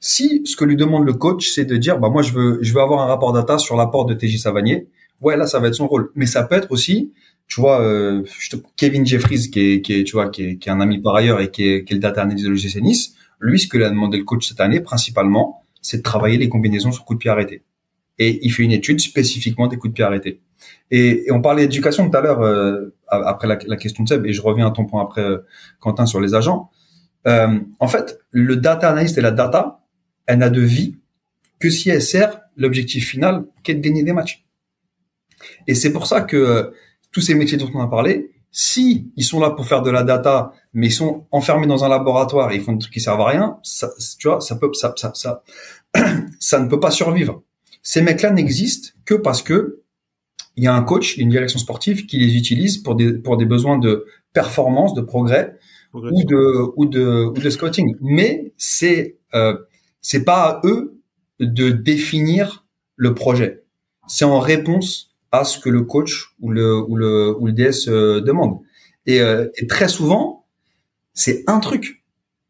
Si 0.00 0.42
ce 0.44 0.56
que 0.56 0.64
lui 0.64 0.76
demande 0.76 1.04
le 1.04 1.14
coach, 1.14 1.48
c'est 1.50 1.64
de 1.64 1.76
dire, 1.76 1.98
bah 1.98 2.10
moi 2.10 2.22
je 2.22 2.32
veux, 2.32 2.58
je 2.62 2.72
veux 2.72 2.80
avoir 2.80 3.00
un 3.00 3.06
rapport 3.06 3.32
data 3.32 3.58
sur 3.58 3.76
l'apport 3.76 4.06
de 4.06 4.14
TJ 4.14 4.38
Savanier, 4.38 4.88
ouais 5.20 5.36
là 5.36 5.46
ça 5.46 5.58
va 5.58 5.68
être 5.68 5.74
son 5.74 5.88
rôle. 5.88 6.12
Mais 6.14 6.26
ça 6.26 6.42
peut 6.44 6.54
être 6.54 6.70
aussi, 6.70 7.12
tu 7.46 7.60
vois, 7.60 7.80
euh, 7.82 8.24
Kevin 8.76 9.06
Jeffries 9.06 9.50
qui 9.50 9.60
est, 9.60 9.80
qui 9.82 9.92
est, 9.94 10.04
tu 10.04 10.12
vois, 10.12 10.30
qui 10.30 10.44
est, 10.44 10.56
qui 10.56 10.68
est 10.68 10.72
un 10.72 10.80
ami 10.80 11.00
par 11.00 11.14
ailleurs 11.14 11.40
et 11.40 11.50
qui 11.50 11.68
est, 11.68 11.84
qui 11.84 11.92
est 11.92 11.96
le 11.96 12.00
data 12.00 12.22
analyst 12.22 12.44
de 12.46 12.50
l'OGC 12.50 12.80
Nice, 12.82 13.14
lui 13.40 13.58
ce 13.58 13.68
que 13.68 13.76
lui 13.76 13.84
a 13.84 13.90
demandé 13.90 14.16
le 14.16 14.24
coach 14.24 14.48
cette 14.48 14.60
année 14.60 14.80
principalement, 14.80 15.62
c'est 15.82 15.98
de 15.98 16.02
travailler 16.02 16.38
les 16.38 16.48
combinaisons 16.48 16.92
sur 16.92 17.04
coup 17.04 17.14
de 17.14 17.18
pied 17.18 17.30
arrêté. 17.30 17.62
et 18.18 18.38
il 18.42 18.50
fait 18.50 18.62
une 18.62 18.72
étude 18.72 19.00
spécifiquement 19.00 19.66
des 19.66 19.76
coups 19.76 19.92
de 19.92 19.94
pied 19.94 20.04
arrêtés. 20.04 20.40
Et, 20.90 21.26
on 21.30 21.40
parlait 21.40 21.62
d'éducation 21.62 22.08
tout 22.08 22.16
à 22.16 22.20
l'heure 22.20 22.40
euh, 22.40 22.94
après 23.08 23.48
la, 23.48 23.76
question 23.76 24.04
de 24.04 24.08
Seb, 24.08 24.26
et 24.26 24.32
je 24.32 24.42
reviens 24.42 24.66
à 24.66 24.70
ton 24.70 24.84
point 24.84 25.02
après 25.02 25.22
euh, 25.22 25.38
Quentin 25.80 26.06
sur 26.06 26.20
les 26.20 26.34
agents. 26.34 26.70
Euh, 27.26 27.60
en 27.78 27.88
fait, 27.88 28.18
le 28.30 28.56
data 28.56 28.90
analyst 28.90 29.16
et 29.18 29.20
la 29.20 29.30
data, 29.30 29.80
elle 30.26 30.38
n'a 30.38 30.50
de 30.50 30.60
vie 30.60 30.96
que 31.58 31.70
si 31.70 31.90
elle 31.90 32.02
sert 32.02 32.40
l'objectif 32.56 33.08
final 33.08 33.44
qu'est 33.62 33.74
de 33.74 33.80
gagner 33.80 34.02
des 34.02 34.12
matchs. 34.12 34.44
Et 35.66 35.74
c'est 35.74 35.92
pour 35.92 36.06
ça 36.06 36.20
que 36.20 36.72
tous 37.14 37.20
ces 37.20 37.34
métiers 37.34 37.56
dont 37.56 37.70
on 37.72 37.80
a 37.80 37.86
parlé, 37.86 38.32
si 38.50 39.10
ils 39.16 39.24
sont 39.24 39.40
là 39.40 39.50
pour 39.50 39.66
faire 39.66 39.82
de 39.82 39.90
la 39.90 40.02
data, 40.02 40.52
mais 40.74 40.88
ils 40.88 40.92
sont 40.92 41.26
enfermés 41.30 41.66
dans 41.66 41.84
un 41.84 41.88
laboratoire 41.88 42.52
et 42.52 42.56
ils 42.56 42.60
font 42.60 42.72
des 42.72 42.80
trucs 42.80 42.92
qui 42.92 43.00
servent 43.00 43.20
à 43.20 43.28
rien, 43.28 43.58
ça, 43.62 43.88
tu 44.18 44.28
vois, 44.28 44.40
ça 44.40 44.56
peut, 44.56 44.70
ça, 44.74 44.92
ça, 44.96 45.12
ça, 45.14 45.42
ça 46.40 46.60
ne 46.60 46.68
peut 46.68 46.80
pas 46.80 46.90
survivre. 46.90 47.42
Ces 47.82 48.02
mecs-là 48.02 48.30
n'existent 48.30 48.90
que 49.04 49.14
parce 49.14 49.42
que 49.42 49.80
il 50.56 50.64
y 50.64 50.66
a 50.66 50.74
un 50.74 50.82
coach, 50.82 51.16
une 51.16 51.30
direction 51.30 51.58
sportive 51.58 52.06
qui 52.06 52.18
les 52.18 52.36
utilise 52.36 52.78
pour 52.78 52.94
des 52.94 53.12
pour 53.14 53.36
des 53.36 53.44
besoins 53.44 53.78
de 53.78 54.06
performance, 54.32 54.94
de 54.94 55.00
progrès 55.00 55.56
ou 55.92 56.22
de 56.24 56.72
ou 56.76 56.86
de 56.86 57.26
ou 57.26 57.32
de 57.32 57.50
scouting. 57.50 57.96
Mais 58.00 58.52
c'est 58.56 59.18
euh, 59.34 59.56
c'est 60.00 60.24
pas 60.24 60.44
à 60.44 60.60
eux 60.64 61.00
de 61.40 61.70
définir 61.70 62.66
le 62.96 63.14
projet. 63.14 63.64
C'est 64.06 64.24
en 64.24 64.38
réponse 64.38 65.13
à 65.34 65.44
ce 65.44 65.58
que 65.58 65.68
le 65.68 65.82
coach 65.82 66.34
ou 66.40 66.50
le 66.50 66.76
ou 66.88 66.96
le 66.96 67.36
ou 67.38 67.46
le 67.46 67.52
DS 67.52 67.88
euh, 67.88 68.20
demande. 68.20 68.58
Et, 69.06 69.20
euh, 69.20 69.48
et 69.56 69.66
très 69.66 69.88
souvent, 69.88 70.46
c'est 71.12 71.44
un 71.46 71.60
truc. 71.60 72.02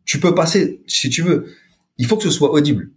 Tu 0.04 0.20
peux 0.20 0.34
passer, 0.34 0.82
si 0.86 1.08
tu 1.10 1.22
veux, 1.22 1.46
il 1.98 2.06
faut 2.06 2.16
que 2.16 2.22
ce 2.22 2.30
soit 2.30 2.52
audible. 2.52 2.90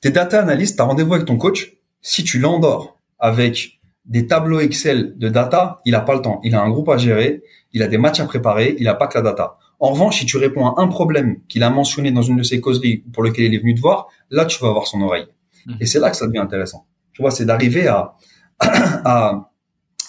T'es 0.00 0.10
data 0.10 0.40
analyst, 0.40 0.76
t'as 0.76 0.84
rendez-vous 0.84 1.14
avec 1.14 1.26
ton 1.26 1.36
coach. 1.36 1.76
Si 2.00 2.24
tu 2.24 2.38
l'endors 2.38 2.98
avec 3.18 3.80
des 4.04 4.26
tableaux 4.26 4.60
Excel 4.60 5.16
de 5.16 5.28
data, 5.28 5.80
il 5.84 5.94
a 5.94 6.00
pas 6.00 6.14
le 6.14 6.22
temps. 6.22 6.40
Il 6.42 6.54
a 6.54 6.62
un 6.62 6.70
groupe 6.70 6.88
à 6.88 6.96
gérer, 6.96 7.42
il 7.72 7.82
a 7.82 7.86
des 7.86 7.98
matchs 7.98 8.20
à 8.20 8.24
préparer, 8.24 8.74
il 8.78 8.88
a 8.88 8.94
pas 8.94 9.06
que 9.06 9.16
la 9.18 9.22
data. 9.22 9.58
En 9.78 9.90
revanche, 9.90 10.18
si 10.18 10.26
tu 10.26 10.36
réponds 10.36 10.66
à 10.66 10.74
un 10.80 10.88
problème 10.88 11.40
qu'il 11.48 11.62
a 11.62 11.70
mentionné 11.70 12.10
dans 12.10 12.22
une 12.22 12.38
de 12.38 12.42
ses 12.42 12.60
causeries 12.60 13.04
pour 13.12 13.22
lequel 13.22 13.44
il 13.44 13.54
est 13.54 13.58
venu 13.58 13.74
te 13.74 13.80
voir, 13.80 14.08
là, 14.30 14.44
tu 14.44 14.60
vas 14.60 14.68
avoir 14.68 14.86
son 14.86 15.00
oreille. 15.02 15.26
Mmh. 15.66 15.74
Et 15.80 15.86
c'est 15.86 16.00
là 16.00 16.10
que 16.10 16.16
ça 16.16 16.26
devient 16.26 16.38
intéressant. 16.38 16.86
Tu 17.12 17.22
vois, 17.22 17.30
c'est 17.30 17.44
d'arriver 17.44 17.86
à, 17.86 18.14
à, 19.04 19.50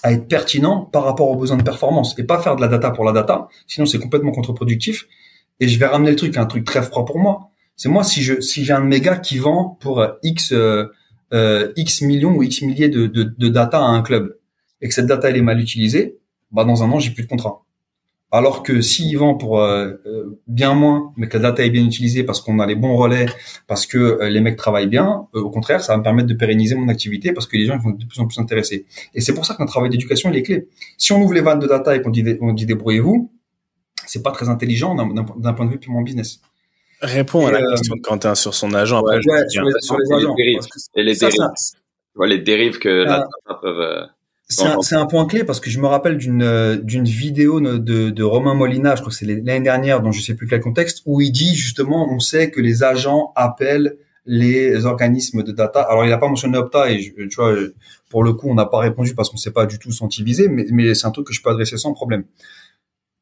à 0.04 0.12
être 0.12 0.28
pertinent 0.28 0.82
par 0.82 1.06
rapport 1.06 1.30
aux 1.30 1.36
besoins 1.36 1.58
de 1.58 1.64
performance 1.64 2.18
et 2.20 2.24
pas 2.24 2.39
faire 2.39 2.56
de 2.56 2.62
la 2.62 2.68
data 2.68 2.91
pour 2.91 3.06
la 3.06 3.14
data. 3.14 3.47
Sinon, 3.68 3.86
c'est 3.86 3.99
complètement 3.99 4.32
contre-productif. 4.32 5.08
Et 5.60 5.68
je 5.68 5.80
vais 5.80 5.86
ramener 5.86 6.12
le 6.12 6.16
truc 6.16 6.36
à 6.38 6.41
un 6.41 6.45
truc 6.45 6.66
très 6.66 6.84
froid 6.84 7.06
pour 7.06 7.20
moi. 7.20 7.51
C'est 7.76 7.89
moi 7.89 8.04
si 8.04 8.22
je 8.22 8.39
si 8.39 8.66
j'ai 8.66 8.74
un 8.74 8.82
méga 8.82 9.18
qui 9.18 9.38
vend 9.38 9.78
pour 9.80 10.06
X 10.22 10.51
euh, 10.51 10.86
euh, 11.34 11.72
X 11.76 12.01
millions 12.01 12.36
ou 12.36 12.43
X 12.43 12.62
milliers 12.62 12.89
de, 12.89 13.08
de, 13.08 13.24
de, 13.24 13.47
data 13.49 13.80
à 13.80 13.88
un 13.88 14.04
club 14.04 14.38
et 14.82 14.88
que 14.88 14.93
cette 14.93 15.08
data 15.08 15.30
elle 15.30 15.38
est 15.38 15.41
mal 15.41 15.60
utilisée, 15.60 16.20
bah 16.51 16.66
dans 16.66 16.84
un 16.84 16.91
an 16.91 16.99
j'ai 16.99 17.10
plus 17.10 17.24
de 17.24 17.30
contrat. 17.30 17.62
Alors 18.34 18.63
que 18.63 18.81
s'il 18.81 19.15
vend 19.15 19.36
pour 19.36 19.61
euh, 19.61 19.91
euh, 20.07 20.39
bien 20.47 20.73
moins, 20.73 21.13
mais 21.17 21.27
que 21.27 21.38
la 21.38 21.51
data 21.51 21.63
est 21.63 21.69
bien 21.69 21.86
utilisée 21.86 22.23
parce 22.23 22.41
qu'on 22.41 22.57
a 22.57 22.65
les 22.65 22.73
bons 22.73 22.95
relais, 22.97 23.27
parce 23.67 23.86
que 23.86 23.99
euh, 23.99 24.27
les 24.27 24.41
mecs 24.41 24.55
travaillent 24.55 24.88
bien, 24.88 25.27
au 25.34 25.51
contraire, 25.51 25.84
ça 25.84 25.93
va 25.93 25.99
me 25.99 26.03
permettre 26.03 26.27
de 26.27 26.34
pérenniser 26.34 26.73
mon 26.73 26.88
activité 26.88 27.31
parce 27.31 27.45
que 27.45 27.57
les 27.57 27.67
gens 27.67 27.77
vont 27.77 27.91
de 27.91 28.03
plus 28.03 28.19
en 28.19 28.25
plus 28.25 28.39
intéressés. 28.39 28.88
Et 29.13 29.21
c'est 29.21 29.36
pour 29.36 29.45
ça 29.45 29.53
qu'un 29.53 29.67
travail 29.67 29.91
d'éducation 29.91 30.31
il 30.31 30.38
est 30.38 30.41
clé. 30.41 30.67
Si 30.97 31.11
on 31.11 31.21
ouvre 31.21 31.36
les 31.36 31.41
vannes 31.41 31.59
de 31.59 31.67
data 31.67 31.95
et 31.95 32.01
qu'on 32.01 32.09
dit, 32.09 32.25
on 32.41 32.53
dit 32.53 32.65
débrouillez-vous, 32.65 33.31
c'est 34.07 34.23
pas 34.23 34.31
très 34.31 34.49
intelligent 34.49 34.95
d'un 34.95 35.53
point 35.53 35.67
de 35.67 35.71
vue 35.71 35.77
purement 35.77 36.01
business. 36.01 36.41
Réponds 37.01 37.45
à 37.45 37.51
la 37.51 37.61
question 37.61 37.95
de 37.95 38.01
Quentin 38.01 38.34
sur 38.34 38.55
son 38.55 38.73
agent. 38.73 38.97
Après, 38.97 39.21
sur, 39.49 39.63
les, 39.63 39.73
agents. 40.11 40.36
Et 40.95 41.03
les 41.03 41.13
dérives. 41.13 41.39
les 42.25 42.38
dérives 42.39 42.79
que 42.79 42.89
la 42.89 43.19
data 43.19 43.59
peuvent 43.61 44.07
c'est 44.49 44.95
un, 44.95 45.05
point 45.05 45.25
clé 45.25 45.43
parce 45.43 45.59
que 45.59 45.69
je 45.69 45.79
me 45.79 45.87
rappelle 45.87 46.17
d'une 46.17 46.43
euh, 46.43 46.75
d'une 46.77 47.05
vidéo 47.05 47.59
de, 47.59 48.09
de 48.09 48.23
Romain 48.23 48.53
Molina, 48.53 48.95
je 48.95 49.01
crois 49.01 49.11
que 49.11 49.17
c'est 49.17 49.25
l'année 49.25 49.61
dernière, 49.61 50.01
dont 50.01 50.11
je 50.11 50.21
sais 50.21 50.35
plus 50.35 50.47
quel 50.47 50.59
contexte, 50.59 51.01
où 51.05 51.21
il 51.21 51.31
dit 51.31 51.55
justement, 51.55 52.11
on 52.11 52.19
sait 52.19 52.51
que 52.51 52.61
les 52.61 52.83
agents 52.83 53.31
appellent 53.35 53.97
les 54.25 54.85
organismes 54.85 55.43
de 55.43 55.51
data. 55.51 55.81
Alors 55.81 56.05
il 56.05 56.09
n'a 56.09 56.17
pas 56.17 56.27
mentionné 56.27 56.57
Opta 56.57 56.91
et 56.91 56.99
tu 56.99 57.35
vois, 57.35 57.55
pour 58.09 58.23
le 58.23 58.33
coup, 58.33 58.49
on 58.49 58.55
n'a 58.55 58.65
pas 58.65 58.79
répondu 58.79 59.15
parce 59.15 59.29
qu'on 59.29 59.37
ne 59.37 59.41
s'est 59.41 59.51
pas 59.51 59.65
du 59.65 59.79
tout 59.79 59.91
senti 59.91 60.23
visé, 60.23 60.47
mais, 60.47 60.65
mais 60.71 60.93
c'est 60.93 61.07
un 61.07 61.11
truc 61.11 61.27
que 61.27 61.33
je 61.33 61.41
peux 61.41 61.49
adresser 61.49 61.77
sans 61.77 61.93
problème. 61.93 62.25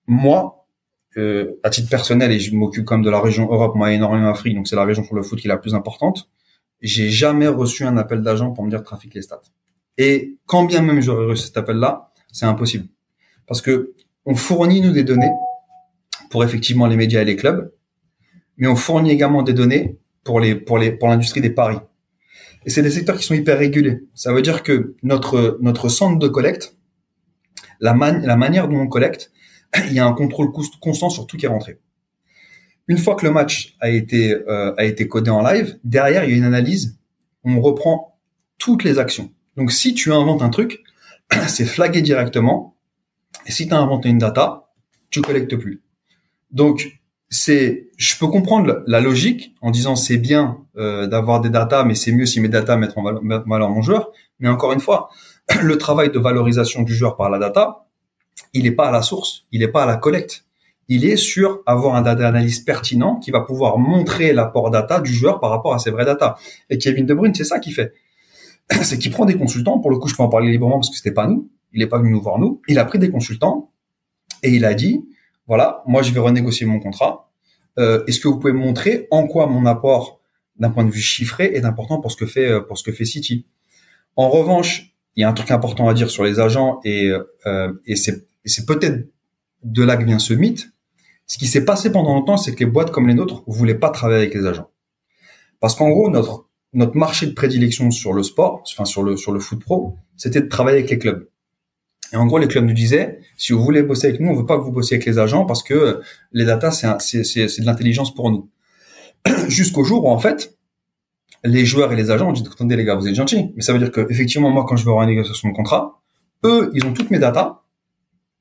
Moi, 0.08 0.62
euh, 1.18 1.60
à 1.64 1.70
titre 1.70 1.90
personnel, 1.90 2.32
et 2.32 2.40
je 2.40 2.56
m'occupe 2.56 2.86
comme 2.86 3.02
de 3.02 3.10
la 3.10 3.20
région 3.20 3.46
Europe, 3.52 3.76
Moyen-Orient, 3.76 4.28
Afrique, 4.28 4.56
donc 4.56 4.68
c'est 4.68 4.76
la 4.76 4.86
région 4.86 5.04
pour 5.04 5.16
le 5.16 5.24
foot 5.24 5.40
qui 5.40 5.48
est 5.48 5.50
la 5.50 5.58
plus 5.58 5.76
importante. 5.76 6.30
J'ai 6.82 7.10
jamais 7.10 7.48
reçu 7.48 7.84
un 7.84 7.98
appel 7.98 8.22
d'agent 8.22 8.52
pour 8.52 8.64
me 8.64 8.70
dire 8.70 8.84
trafic 8.84 9.14
les 9.14 9.22
stats. 9.22 9.42
Et 9.98 10.38
quand 10.46 10.66
bien 10.66 10.82
même 10.82 11.02
j'aurais 11.02 11.26
reçu 11.26 11.46
cet 11.46 11.58
appel-là, 11.58 12.12
c'est 12.32 12.46
impossible. 12.46 12.88
Parce 13.48 13.62
que 13.62 13.94
on 14.26 14.36
fournit, 14.36 14.82
nous, 14.82 14.92
des 14.92 15.04
données 15.04 15.32
pour 16.30 16.44
effectivement 16.44 16.88
les 16.88 16.96
médias 16.96 17.22
et 17.22 17.26
les 17.26 17.36
clubs, 17.36 17.72
mais 18.58 18.68
on 18.68 18.76
fournit 18.76 19.12
également 19.12 19.44
des 19.44 19.54
données 19.54 19.98
pour 20.24 20.40
les, 20.40 20.56
pour 20.56 20.78
les, 20.78 20.92
pour 20.92 21.08
l'industrie 21.08 21.42
des 21.42 21.50
paris. 21.50 21.80
Et 22.66 22.70
c'est 22.70 22.84
des 22.84 22.92
secteurs 22.92 23.18
qui 23.18 23.24
sont 23.24 23.34
hyper 23.34 23.58
régulés. 23.58 24.04
Ça 24.14 24.32
veut 24.34 24.42
dire 24.42 24.62
que 24.64 24.96
notre, 25.02 25.58
notre 25.62 25.90
centre 25.90 26.20
de 26.20 26.28
collecte, 26.28 26.78
la, 27.80 27.94
la 27.94 28.38
manière 28.38 28.68
dont 28.68 28.80
on 28.80 28.88
collecte, 28.88 29.32
il 29.88 29.94
y 29.94 30.00
a 30.00 30.06
un 30.06 30.14
contrôle 30.14 30.52
constant 30.52 31.10
sur 31.10 31.26
tout 31.26 31.38
qui 31.38 31.46
est 31.46 31.50
rentré. 31.50 31.80
Une 32.88 32.98
fois 32.98 33.16
que 33.16 33.26
le 33.26 33.32
match 33.32 33.76
a 33.80 33.90
été, 33.90 34.34
euh, 34.34 34.74
a 34.78 34.86
été 34.86 35.08
codé 35.08 35.30
en 35.30 35.42
live, 35.42 35.80
derrière, 35.84 36.24
il 36.24 36.32
y 36.32 36.34
a 36.34 36.38
une 36.38 36.44
analyse. 36.44 37.00
On 37.44 37.60
reprend 37.62 38.20
toutes 38.58 38.84
les 38.84 39.00
actions. 39.00 39.32
Donc 39.58 39.72
si 39.72 39.94
tu 39.94 40.14
inventes 40.14 40.42
un 40.42 40.50
truc, 40.50 40.84
c'est 41.48 41.66
flagué 41.66 42.02
directement. 42.02 42.76
Et 43.46 43.52
si 43.52 43.68
tu 43.68 43.74
as 43.74 43.80
inventé 43.80 44.10
une 44.10 44.18
data, 44.18 44.70
tu 45.10 45.22
collectes 45.22 45.56
plus. 45.56 45.82
Donc 46.52 47.02
c'est, 47.30 47.90
je 47.98 48.18
peux 48.18 48.28
comprendre 48.28 48.84
la 48.88 49.00
logique 49.00 49.56
en 49.62 49.72
disant 49.72 49.96
c'est 49.96 50.18
bien 50.18 50.58
euh, 50.78 51.08
d'avoir 51.08 51.40
des 51.40 51.50
data, 51.50 51.84
mais 51.84 51.96
c'est 51.96 52.12
mieux 52.12 52.26
si 52.26 52.42
mes 52.42 52.50
data 52.50 52.76
mettent 52.76 52.98
en 52.98 53.04
valeur, 53.04 53.70
mon 53.70 53.82
joueur. 53.82 54.12
Mais 54.40 54.50
encore 54.50 54.74
une 54.74 54.82
fois, 54.82 55.10
le 55.62 55.78
travail 55.78 56.12
de 56.12 56.20
valorisation 56.20 56.84
du 56.84 56.94
joueur 56.94 57.16
par 57.16 57.30
la 57.30 57.40
data, 57.40 57.88
il 58.54 58.64
n'est 58.64 58.72
pas 58.72 58.88
à 58.88 58.92
la 58.92 59.02
source, 59.02 59.46
il 59.52 59.62
n'est 59.62 59.70
pas 59.70 59.84
à 59.84 59.86
la 59.86 59.96
collecte. 59.96 60.46
Il 60.90 61.06
est 61.06 61.16
sur 61.16 61.62
avoir 61.66 61.96
un 61.96 62.02
data 62.02 62.28
analyse 62.28 62.60
pertinent 62.60 63.16
qui 63.16 63.32
va 63.32 63.40
pouvoir 63.42 63.78
montrer 63.78 64.34
l'apport 64.34 64.72
data 64.72 65.00
du 65.00 65.14
joueur 65.14 65.40
par 65.40 65.50
rapport 65.50 65.74
à 65.74 65.80
ses 65.80 65.90
vraies 65.90 66.04
data. 66.04 66.36
Et 66.70 66.78
Kevin 66.78 67.06
De 67.06 67.14
Bruyne, 67.14 67.34
c'est 67.34 67.46
ça 67.46 67.60
qu'il 67.60 67.74
fait. 67.74 67.94
c'est 68.84 68.98
qu'il 68.98 69.12
prend 69.12 69.26
des 69.26 69.38
consultants. 69.38 69.80
Pour 69.80 69.92
le 69.92 69.98
coup, 69.98 70.08
je 70.08 70.16
peux 70.16 70.24
en 70.24 70.30
parler 70.30 70.52
librement 70.52 70.76
parce 70.76 70.90
que 70.90 70.96
c'était 70.96 71.14
pas 71.14 71.28
nous. 71.28 71.50
Il 71.74 71.80
n'est 71.80 71.88
pas 71.88 72.00
venu 72.00 72.12
nous 72.12 72.22
voir 72.22 72.40
nous. 72.40 72.62
Il 72.68 72.80
a 72.80 72.86
pris 72.86 73.00
des 73.00 73.10
consultants 73.10 73.72
et 74.44 74.50
il 74.50 74.66
a 74.66 74.74
dit, 74.74 75.06
voilà, 75.48 75.84
moi 75.88 76.02
je 76.02 76.12
vais 76.12 76.20
renégocier 76.20 76.66
mon 76.66 76.80
contrat. 76.80 77.32
Euh, 77.80 78.04
Est-ce 78.08 78.20
que 78.20 78.28
vous 78.28 78.40
pouvez 78.40 78.54
me 78.54 78.60
montrer 78.60 79.08
en 79.12 79.28
quoi 79.28 79.48
mon 79.48 79.66
apport 79.66 80.22
d'un 80.62 80.70
point 80.70 80.86
de 80.86 80.92
vue 80.92 81.02
chiffré 81.02 81.52
est 81.54 81.66
important 81.66 82.00
pour 82.00 82.12
ce 82.12 82.18
que 82.18 82.26
fait 82.26 82.62
pour 82.68 82.78
ce 82.78 82.84
que 82.84 82.92
fait 82.92 83.06
City. 83.06 83.46
En 84.16 84.30
revanche, 84.30 84.94
il 85.16 85.22
y 85.22 85.24
a 85.24 85.30
un 85.30 85.34
truc 85.34 85.52
important 85.52 85.90
à 85.90 85.94
dire 85.94 86.10
sur 86.10 86.24
les 86.24 86.40
agents 86.40 86.80
et 86.84 87.12
euh, 87.46 87.74
et 87.86 87.96
c'est 87.96 88.66
peut-être 88.66 89.10
de 89.64 89.84
là 89.84 89.98
que 89.98 90.04
vient 90.04 90.20
ce 90.20 90.34
mythe. 90.34 90.72
Ce 91.26 91.38
qui 91.38 91.48
s'est 91.48 91.66
passé 91.66 91.92
pendant 91.92 92.14
longtemps, 92.14 92.38
c'est 92.38 92.54
que 92.54 92.60
les 92.60 92.70
boîtes 92.70 92.92
comme 92.92 93.08
les 93.08 93.14
nôtres 93.14 93.44
voulaient 93.48 93.76
pas 93.76 93.90
travailler 93.90 94.24
avec 94.24 94.34
les 94.34 94.46
agents. 94.46 94.70
Parce 95.60 95.76
qu'en 95.76 95.90
gros, 95.90 96.10
notre 96.10 96.50
notre 96.74 96.96
marché 96.96 97.26
de 97.26 97.34
prédilection 97.34 97.92
sur 97.92 98.14
le 98.14 98.24
sport, 98.24 98.64
enfin 98.72 98.86
sur 98.86 99.04
le 99.04 99.18
sur 99.18 99.32
le 99.32 99.40
foot 99.40 99.60
pro, 99.60 99.98
c'était 100.16 100.42
de 100.42 100.48
travailler 100.48 100.78
avec 100.80 100.90
les 100.90 100.98
clubs. 100.98 101.28
Et 102.14 102.18
en 102.18 102.26
gros, 102.26 102.38
les 102.38 102.48
clubs 102.48 102.66
nous 102.66 102.74
disaient, 102.74 103.20
si 103.38 103.54
vous 103.54 103.64
voulez 103.64 103.84
bosser 103.84 104.08
avec 104.08 104.20
nous, 104.20 104.30
on 104.30 104.36
veut 104.36 104.46
pas 104.46 104.58
que 104.58 104.64
vous 104.64 104.72
bossiez 104.72 104.96
avec 104.96 105.06
les 105.06 105.18
agents 105.18 105.46
parce 105.46 105.64
que 105.64 106.02
les 106.34 106.44
datas, 106.44 106.72
c'est 106.72 107.22
de 107.22 107.66
l'intelligence 107.66 108.14
pour 108.14 108.32
nous. 108.32 108.50
Jusqu'au 109.48 109.84
jour 109.84 110.06
où 110.06 110.10
en 110.10 110.20
fait, 110.20 110.58
les 111.44 111.66
joueurs 111.66 111.92
et 111.94 111.96
les 111.96 112.12
agents 112.12 112.30
ont 112.30 112.34
dit 112.34 112.44
attendez 112.50 112.76
les 112.76 112.86
gars, 112.86 112.96
vous 112.96 113.08
êtes 113.08 113.16
gentils, 113.16 113.52
mais 113.56 113.62
ça 113.62 113.74
veut 113.74 113.80
dire 113.80 113.92
que 113.92 114.06
effectivement 114.12 114.50
moi 114.52 114.66
quand 114.68 114.76
je 114.76 114.86
vais 114.86 114.92
avoir 114.92 115.04
une 115.04 115.10
négociation 115.10 115.52
contrat, 115.54 116.02
eux 116.46 116.72
ils 116.74 116.86
ont 116.86 116.94
toutes 116.94 117.10
mes 117.12 117.20
datas, 117.20 117.62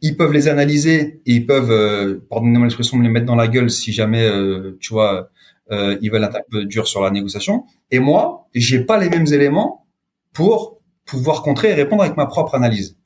ils 0.03 0.17
peuvent 0.17 0.33
les 0.33 0.49
analyser 0.49 1.23
et 1.27 1.35
ils 1.35 1.47
peuvent, 1.47 1.71
euh, 1.71 2.27
pardonnez-moi 2.31 2.67
l'expression, 2.67 2.97
me 2.97 3.03
les 3.03 3.09
mettre 3.09 3.27
dans 3.27 3.37
la 3.37 3.49
gueule 3.49 3.71
si 3.71 3.93
jamais 3.93 4.25
euh, 4.25 4.77
tu 4.81 4.93
vois 4.93 5.31
euh, 5.73 5.99
ils 6.03 6.11
veulent 6.11 6.25
un 6.25 6.31
peu 6.51 6.65
dur 6.65 6.87
sur 6.87 7.03
la 7.03 7.11
négociation. 7.11 7.65
Et 7.91 7.99
moi, 7.99 8.49
j'ai 8.55 8.85
pas 8.85 8.99
les 8.99 9.09
mêmes 9.09 9.27
éléments 9.27 9.87
pour 10.33 10.81
pouvoir 11.05 11.43
contrer 11.43 11.71
et 11.71 11.75
répondre 11.75 12.03
avec 12.03 12.17
ma 12.17 12.27
propre 12.27 12.55
analyse. 12.55 12.99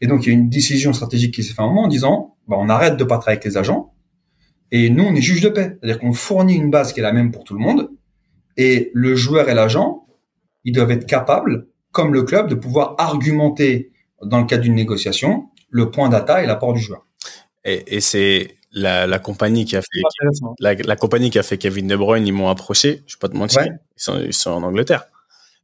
Et 0.00 0.06
donc, 0.06 0.26
il 0.26 0.28
y 0.28 0.30
a 0.30 0.38
une 0.38 0.48
décision 0.48 0.92
stratégique 0.92 1.34
qui 1.34 1.42
s'est 1.42 1.50
faite 1.50 1.60
un 1.60 1.68
moment 1.68 1.84
en 1.84 1.88
disant, 1.88 2.36
bah, 2.48 2.56
on 2.58 2.68
arrête 2.68 2.96
de 2.96 3.04
pas 3.04 3.18
travailler 3.18 3.38
avec 3.38 3.44
les 3.44 3.56
agents 3.56 3.94
et 4.72 4.88
nous, 4.90 5.04
on 5.04 5.14
est 5.14 5.20
juge 5.20 5.42
de 5.42 5.48
paix. 5.48 5.76
C'est-à-dire 5.78 6.00
qu'on 6.00 6.12
fournit 6.12 6.54
une 6.54 6.70
base 6.70 6.92
qui 6.92 7.00
est 7.00 7.02
la 7.02 7.12
même 7.12 7.30
pour 7.30 7.44
tout 7.44 7.54
le 7.54 7.60
monde 7.60 7.90
et 8.56 8.90
le 8.94 9.14
joueur 9.14 9.48
et 9.48 9.54
l'agent, 9.54 10.06
ils 10.64 10.72
doivent 10.72 10.90
être 10.90 11.06
capables, 11.06 11.68
comme 11.92 12.12
le 12.12 12.22
club, 12.22 12.48
de 12.48 12.54
pouvoir 12.54 12.94
argumenter 12.98 13.92
dans 14.22 14.38
le 14.38 14.46
cadre 14.46 14.62
d'une 14.62 14.74
négociation 14.74 15.48
le 15.68 15.90
point 15.90 16.08
data 16.08 16.42
et 16.42 16.46
l'apport 16.46 16.72
du 16.72 16.80
joueur. 16.80 17.06
Et 17.64 18.00
c'est 18.00 18.56
la, 18.72 19.06
la, 19.06 19.18
compagnie 19.18 19.64
qui 19.64 19.76
a 19.76 19.82
fait 19.82 20.00
la, 20.60 20.74
la, 20.74 20.96
compagnie 20.96 21.30
qui 21.30 21.38
a 21.38 21.42
fait 21.42 21.58
Kevin 21.58 21.86
De 21.88 21.96
Bruyne, 21.96 22.26
ils 22.26 22.32
m'ont 22.32 22.48
approché. 22.48 23.02
Je 23.06 23.14
vais 23.14 23.18
pas 23.20 23.28
te 23.28 23.36
mentir, 23.36 23.62
ils, 23.64 23.70
sont, 23.96 24.18
ils 24.20 24.32
sont 24.32 24.50
en 24.50 24.62
Angleterre. 24.62 25.04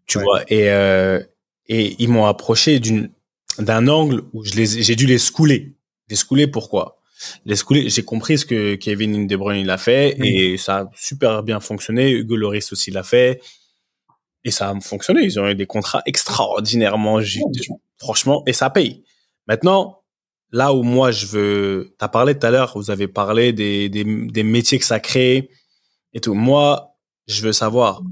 tu 0.06 0.18
Ouais. 0.18 0.24
vois. 0.24 0.42
Et 0.48 0.70
euh, 0.70 1.20
et 1.68 1.96
ils 1.98 2.08
m'ont 2.08 2.26
approché 2.26 2.80
d'une 2.80 3.10
d'un 3.58 3.88
angle 3.88 4.22
où 4.32 4.44
je 4.44 4.54
les 4.54 4.78
ai- 4.78 4.82
j'ai 4.82 4.94
dû 4.96 5.06
les 5.06 5.18
scouler. 5.18 5.74
Les 6.08 6.16
scouler 6.16 6.46
pourquoi? 6.46 7.00
Les 7.44 7.56
scouler, 7.56 7.90
j'ai 7.90 8.04
compris 8.04 8.38
ce 8.38 8.46
que 8.46 8.76
Kevin 8.76 9.26
De 9.26 9.36
Bruyne 9.36 9.60
il 9.60 9.70
a 9.70 9.78
fait 9.78 10.14
Mhm. 10.18 10.24
et 10.24 10.56
ça 10.56 10.78
a 10.78 10.90
super 10.94 11.42
bien 11.42 11.60
fonctionné. 11.60 12.10
Hugo 12.12 12.36
Lloris 12.36 12.72
aussi 12.72 12.90
l'a 12.90 13.02
fait 13.02 13.40
et 14.44 14.50
ça 14.50 14.70
a 14.70 14.80
fonctionné. 14.80 15.22
Ils 15.24 15.38
ont 15.40 15.48
eu 15.48 15.54
des 15.54 15.66
contrats 15.66 16.02
extraordinairement 16.06 17.20
franchement 17.98 18.42
et 18.46 18.52
ça 18.52 18.70
paye. 18.70 19.02
Maintenant, 19.46 19.97
là 20.50 20.72
où 20.72 20.82
moi 20.82 21.10
je 21.10 21.26
veux, 21.26 21.94
t'as 21.98 22.08
parlé 22.08 22.38
tout 22.38 22.46
à 22.46 22.50
l'heure, 22.50 22.72
vous 22.76 22.90
avez 22.90 23.08
parlé 23.08 23.52
des, 23.52 23.88
des 23.88 24.42
métiers 24.42 24.78
que 24.78 24.84
ça 24.84 25.00
crée 25.00 25.50
et 26.12 26.20
tout. 26.20 26.34
Moi, 26.34 26.94
je 27.26 27.42
veux 27.42 27.52
savoir. 27.52 28.02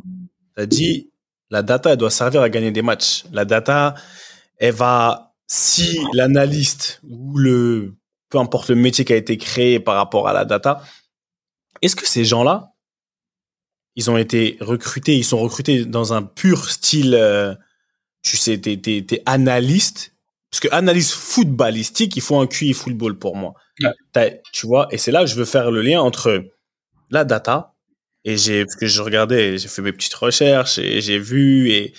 T'as 0.55 0.67
dit 0.67 1.11
la 1.51 1.63
data 1.63 1.93
elle 1.93 1.99
doit 1.99 2.11
servir 2.11 2.43
à 2.43 2.49
gagner 2.49 2.73
des 2.73 2.83
matchs. 2.83 3.25
La 3.33 3.45
data, 3.45 3.95
elle 4.59 4.75
va 4.75 5.35
si 5.47 5.99
l'analyste 6.13 7.01
ou 7.09 7.39
le 7.39 7.95
peu 8.29 8.39
importe 8.39 8.69
le 8.69 8.75
métier 8.75 9.05
qui 9.05 9.13
a 9.13 9.17
été 9.17 9.39
créé 9.39 9.81
par 9.81 9.97
rapport 9.97 10.29
à 10.29 10.33
la 10.33 10.45
data, 10.45 10.83
est-ce 11.83 11.97
que 11.97 12.07
ces 12.07 12.25
gens-là, 12.25 12.73
ils 13.95 14.11
ont 14.11 14.17
été 14.17 14.57
recrutés, 14.61 15.17
ils 15.17 15.25
sont 15.25 15.39
recrutés 15.39 15.85
dans 15.85 16.13
un 16.13 16.23
pur 16.23 16.69
style, 16.69 17.15
euh, 17.15 17.55
tu 18.23 18.37
sais, 18.37 18.59
t'es, 18.59 18.77
t'es, 18.77 19.05
t'es 19.07 19.23
analyste, 19.27 20.16
parce 20.57 20.71
que 20.71 20.75
analyste 20.75 21.13
footballistique, 21.13 22.17
il 22.17 22.23
faut 22.23 22.41
un 22.41 22.47
QI 22.47 22.73
football 22.73 23.19
pour 23.19 23.37
moi. 23.37 23.53
Ouais. 24.15 24.41
Tu 24.55 24.67
vois, 24.67 24.89
et 24.91 24.97
c'est 24.97 25.11
là 25.11 25.21
que 25.21 25.27
je 25.27 25.35
veux 25.35 25.45
faire 25.45 25.71
le 25.71 25.83
lien 25.83 26.01
entre 26.01 26.47
la 27.11 27.27
data 27.27 27.75
et 28.25 28.39
j'ai, 28.39 28.65
parce 28.65 28.77
que 28.77 28.87
je 28.87 29.03
regardais, 29.03 29.59
j'ai 29.59 29.69
fait 29.69 29.83
mes 29.83 29.93
petites 29.93 30.15
recherches 30.15 30.79
et 30.79 31.03
j'ai 31.03 31.19
vu 31.19 31.71
et 31.73 31.93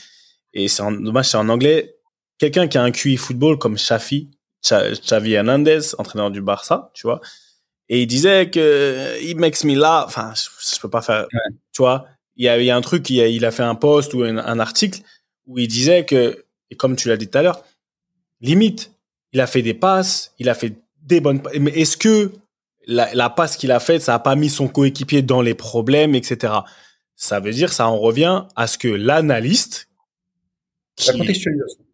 et 0.53 0.69
c'est 0.69 0.81
en, 0.81 0.91
dommage, 0.91 1.29
c'est 1.29 1.37
en 1.37 1.49
anglais. 1.49 1.97
Quelqu'un 2.39 2.67
qui 2.67 2.79
a 2.79 2.81
un 2.81 2.89
QI 2.89 3.15
football 3.15 3.59
comme 3.59 3.77
Shafi, 3.77 4.31
Xavi 4.63 5.33
Hernandez, 5.33 5.93
entraîneur 5.99 6.31
du 6.31 6.41
Barça, 6.41 6.89
tu 6.95 7.05
vois. 7.05 7.21
Et 7.89 8.01
il 8.01 8.07
disait 8.07 8.49
que 8.49 9.21
il 9.21 9.37
makes 9.37 9.63
me 9.65 9.75
là, 9.75 10.03
enfin, 10.03 10.33
je, 10.35 10.49
je 10.73 10.79
peux 10.81 10.89
pas 10.89 11.03
faire, 11.03 11.27
tu 11.73 11.83
vois. 11.83 12.07
Il 12.37 12.45
y 12.45 12.49
a, 12.49 12.57
il 12.57 12.65
y 12.65 12.71
a 12.71 12.75
un 12.75 12.81
truc, 12.81 13.07
il 13.11 13.21
a, 13.21 13.27
il 13.27 13.45
a 13.45 13.51
fait 13.51 13.61
un 13.61 13.75
post 13.75 14.15
ou 14.15 14.23
un, 14.23 14.39
un 14.39 14.59
article 14.59 15.01
où 15.45 15.59
il 15.59 15.67
disait 15.67 16.05
que, 16.05 16.43
et 16.71 16.75
comme 16.75 16.95
tu 16.95 17.07
l'as 17.07 17.17
dit 17.17 17.29
tout 17.29 17.37
à 17.37 17.43
l'heure, 17.43 17.63
limite, 18.41 18.91
il 19.33 19.41
a 19.41 19.47
fait 19.47 19.61
des 19.61 19.73
passes, 19.73 20.33
il 20.39 20.49
a 20.49 20.53
fait 20.53 20.73
des 21.01 21.19
bonnes, 21.21 21.41
pa- 21.41 21.51
mais 21.59 21.71
est-ce 21.71 21.97
que 21.97 22.31
la, 22.85 23.13
la 23.13 23.29
passe 23.29 23.57
qu'il 23.57 23.71
a 23.71 23.79
faite, 23.79 24.01
ça 24.01 24.15
a 24.15 24.19
pas 24.19 24.35
mis 24.35 24.49
son 24.49 24.67
coéquipier 24.67 25.21
dans 25.21 25.41
les 25.41 25.53
problèmes, 25.53 26.15
etc. 26.15 26.53
Ça 27.15 27.39
veut 27.39 27.51
dire, 27.51 27.73
ça 27.73 27.87
en 27.87 27.97
revient 27.97 28.43
à 28.55 28.67
ce 28.67 28.77
que 28.77 28.87
l'analyste, 28.87 29.89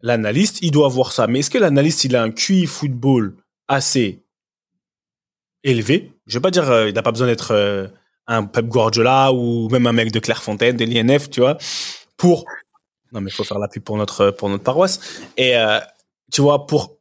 l'analyste, 0.02 0.60
il 0.62 0.72
doit 0.72 0.88
voir 0.88 1.12
ça. 1.12 1.28
Mais 1.28 1.40
est-ce 1.40 1.50
que 1.50 1.58
l'analyste, 1.58 2.04
il 2.04 2.16
a 2.16 2.22
un 2.24 2.32
QI 2.32 2.66
football 2.68 3.36
assez 3.68 4.22
élevé? 5.64 6.12
Je 6.28 6.38
vais 6.38 6.42
pas 6.42 6.52
dire, 6.52 6.70
euh, 6.70 6.90
il 6.90 6.94
n'a 6.96 7.02
pas 7.02 7.12
besoin 7.12 7.28
d'être 7.28 7.52
euh, 7.52 7.88
un 8.28 8.46
Pep 8.46 8.66
Guardiola 8.68 9.34
ou 9.34 9.70
même 9.70 9.88
un 9.88 9.94
mec 9.94 10.12
de 10.12 10.20
Clairefontaine, 10.20 10.78
de 10.78 10.86
l'INF, 10.86 11.30
tu 11.30 11.42
vois, 11.42 11.58
pour. 12.18 12.46
Non, 13.12 13.22
mais 13.22 13.30
il 13.30 13.34
faut 13.34 13.44
faire 13.44 13.60
la 13.60 13.68
pub 13.68 13.84
pour 13.84 13.98
notre 13.98 14.32
pour 14.32 14.50
notre 14.50 14.64
paroisse. 14.64 15.00
Et 15.38 15.56
euh, 15.58 15.80
tu 16.34 16.42
vois, 16.42 16.68
pour. 16.68 16.98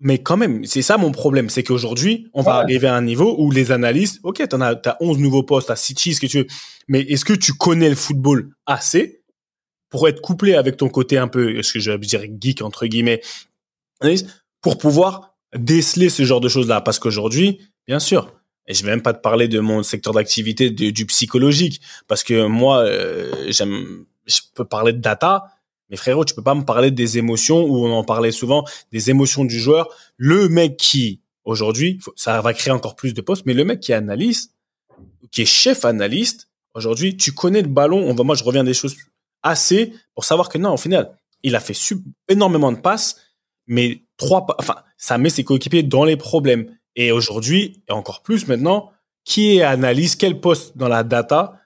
Mais 0.00 0.18
quand 0.18 0.36
même, 0.36 0.64
c'est 0.66 0.82
ça 0.82 0.98
mon 0.98 1.12
problème, 1.12 1.48
c'est 1.48 1.62
qu'aujourd'hui, 1.62 2.28
on 2.34 2.42
va 2.42 2.56
arriver 2.56 2.88
à 2.88 2.94
un 2.94 3.02
niveau 3.02 3.36
où 3.38 3.50
les 3.50 3.72
analystes, 3.72 4.20
ok, 4.22 4.46
t'en 4.48 4.60
as, 4.60 4.74
t'as 4.74 4.96
11 5.00 5.18
nouveaux 5.18 5.44
postes 5.44 5.70
à 5.70 5.76
City, 5.76 6.14
ce 6.14 6.20
que 6.20 6.26
tu 6.26 6.38
veux, 6.38 6.46
mais 6.88 7.00
est-ce 7.00 7.24
que 7.24 7.32
tu 7.32 7.54
connais 7.54 7.88
le 7.88 7.94
football 7.94 8.50
assez 8.66 9.22
pour 9.88 10.06
être 10.08 10.20
couplé 10.20 10.56
avec 10.56 10.76
ton 10.76 10.88
côté 10.88 11.16
un 11.16 11.28
peu, 11.28 11.62
ce 11.62 11.72
que 11.72 11.80
je 11.80 11.92
vais 11.92 11.98
dire 11.98 12.22
geek 12.38 12.60
entre 12.60 12.86
guillemets, 12.86 13.22
pour 14.60 14.76
pouvoir 14.76 15.36
déceler 15.56 16.10
ce 16.10 16.24
genre 16.24 16.40
de 16.40 16.48
choses-là? 16.48 16.82
Parce 16.82 16.98
qu'aujourd'hui, 16.98 17.60
bien 17.86 18.00
sûr, 18.00 18.34
et 18.66 18.74
je 18.74 18.84
vais 18.84 18.90
même 18.90 19.02
pas 19.02 19.14
te 19.14 19.20
parler 19.20 19.48
de 19.48 19.60
mon 19.60 19.82
secteur 19.82 20.12
d'activité 20.12 20.70
du 20.70 21.06
psychologique, 21.06 21.80
parce 22.08 22.24
que 22.24 22.46
moi, 22.46 22.84
euh, 22.84 23.46
j'aime, 23.48 24.04
je 24.26 24.40
peux 24.54 24.64
parler 24.64 24.92
de 24.92 24.98
data, 24.98 25.44
mais 25.90 25.96
frérot, 25.96 26.24
tu 26.24 26.34
peux 26.34 26.42
pas 26.42 26.54
me 26.54 26.64
parler 26.64 26.90
des 26.90 27.18
émotions 27.18 27.64
où 27.64 27.86
on 27.86 27.92
en 27.92 28.04
parlait 28.04 28.32
souvent, 28.32 28.64
des 28.92 29.10
émotions 29.10 29.44
du 29.44 29.58
joueur. 29.58 29.88
Le 30.16 30.48
mec 30.48 30.76
qui, 30.76 31.20
aujourd'hui, 31.44 32.00
ça 32.16 32.40
va 32.40 32.54
créer 32.54 32.72
encore 32.72 32.96
plus 32.96 33.14
de 33.14 33.20
postes, 33.20 33.44
mais 33.46 33.54
le 33.54 33.64
mec 33.64 33.80
qui 33.80 33.92
est 33.92 33.96
analyste, 33.96 34.54
qui 35.30 35.42
est 35.42 35.46
chef 35.46 35.84
analyste, 35.84 36.48
aujourd'hui, 36.74 37.16
tu 37.16 37.32
connais 37.32 37.62
le 37.62 37.68
ballon. 37.68 37.98
On 38.08 38.14
va, 38.14 38.24
moi, 38.24 38.34
je 38.34 38.44
reviens 38.44 38.64
des 38.64 38.74
choses 38.74 38.96
assez 39.42 39.92
pour 40.14 40.24
savoir 40.24 40.48
que 40.48 40.58
non, 40.58 40.72
au 40.72 40.78
final, 40.78 41.18
il 41.42 41.54
a 41.54 41.60
fait 41.60 41.76
énormément 42.28 42.72
de 42.72 42.78
passes, 42.78 43.20
mais 43.66 44.02
trois, 44.16 44.46
enfin, 44.58 44.76
ça 44.96 45.18
met 45.18 45.30
ses 45.30 45.44
coéquipiers 45.44 45.82
dans 45.82 46.04
les 46.04 46.16
problèmes. 46.16 46.74
Et 46.96 47.12
aujourd'hui, 47.12 47.82
et 47.88 47.92
encore 47.92 48.22
plus 48.22 48.46
maintenant, 48.46 48.90
qui 49.24 49.56
est 49.56 49.62
analyse, 49.62 50.16
quel 50.16 50.40
poste 50.40 50.76
dans 50.76 50.88
la 50.88 51.02
data 51.02 51.60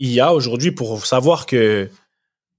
il 0.00 0.10
y 0.10 0.20
a 0.20 0.32
aujourd'hui 0.32 0.72
pour 0.72 1.04
savoir 1.06 1.46
que, 1.46 1.90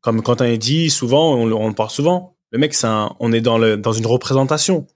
comme 0.02 0.22
Quentin 0.22 0.56
dit 0.58 0.90
souvent, 0.90 1.36
on, 1.36 1.46
le- 1.46 1.56
on 1.56 1.74
parle 1.74 1.90
souvent, 1.90 2.36
le 2.52 2.60
mec, 2.60 2.74
c'est 2.74 2.88
un, 2.88 3.16
on 3.20 3.32
est 3.32 3.42
dans 3.42 3.58
le, 3.58 3.78
dans 3.78 3.94
une 3.94 4.06
représentation. 4.06 4.88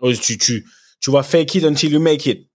Oh, 0.00 0.12
Tu, 0.12 0.38
tu, 0.38 0.66
tu 1.00 1.10
vois, 1.10 1.22
fake 1.22 1.54
it 1.56 1.64
until 1.64 1.92
you 1.92 2.00
make 2.00 2.26
it. 2.26 2.48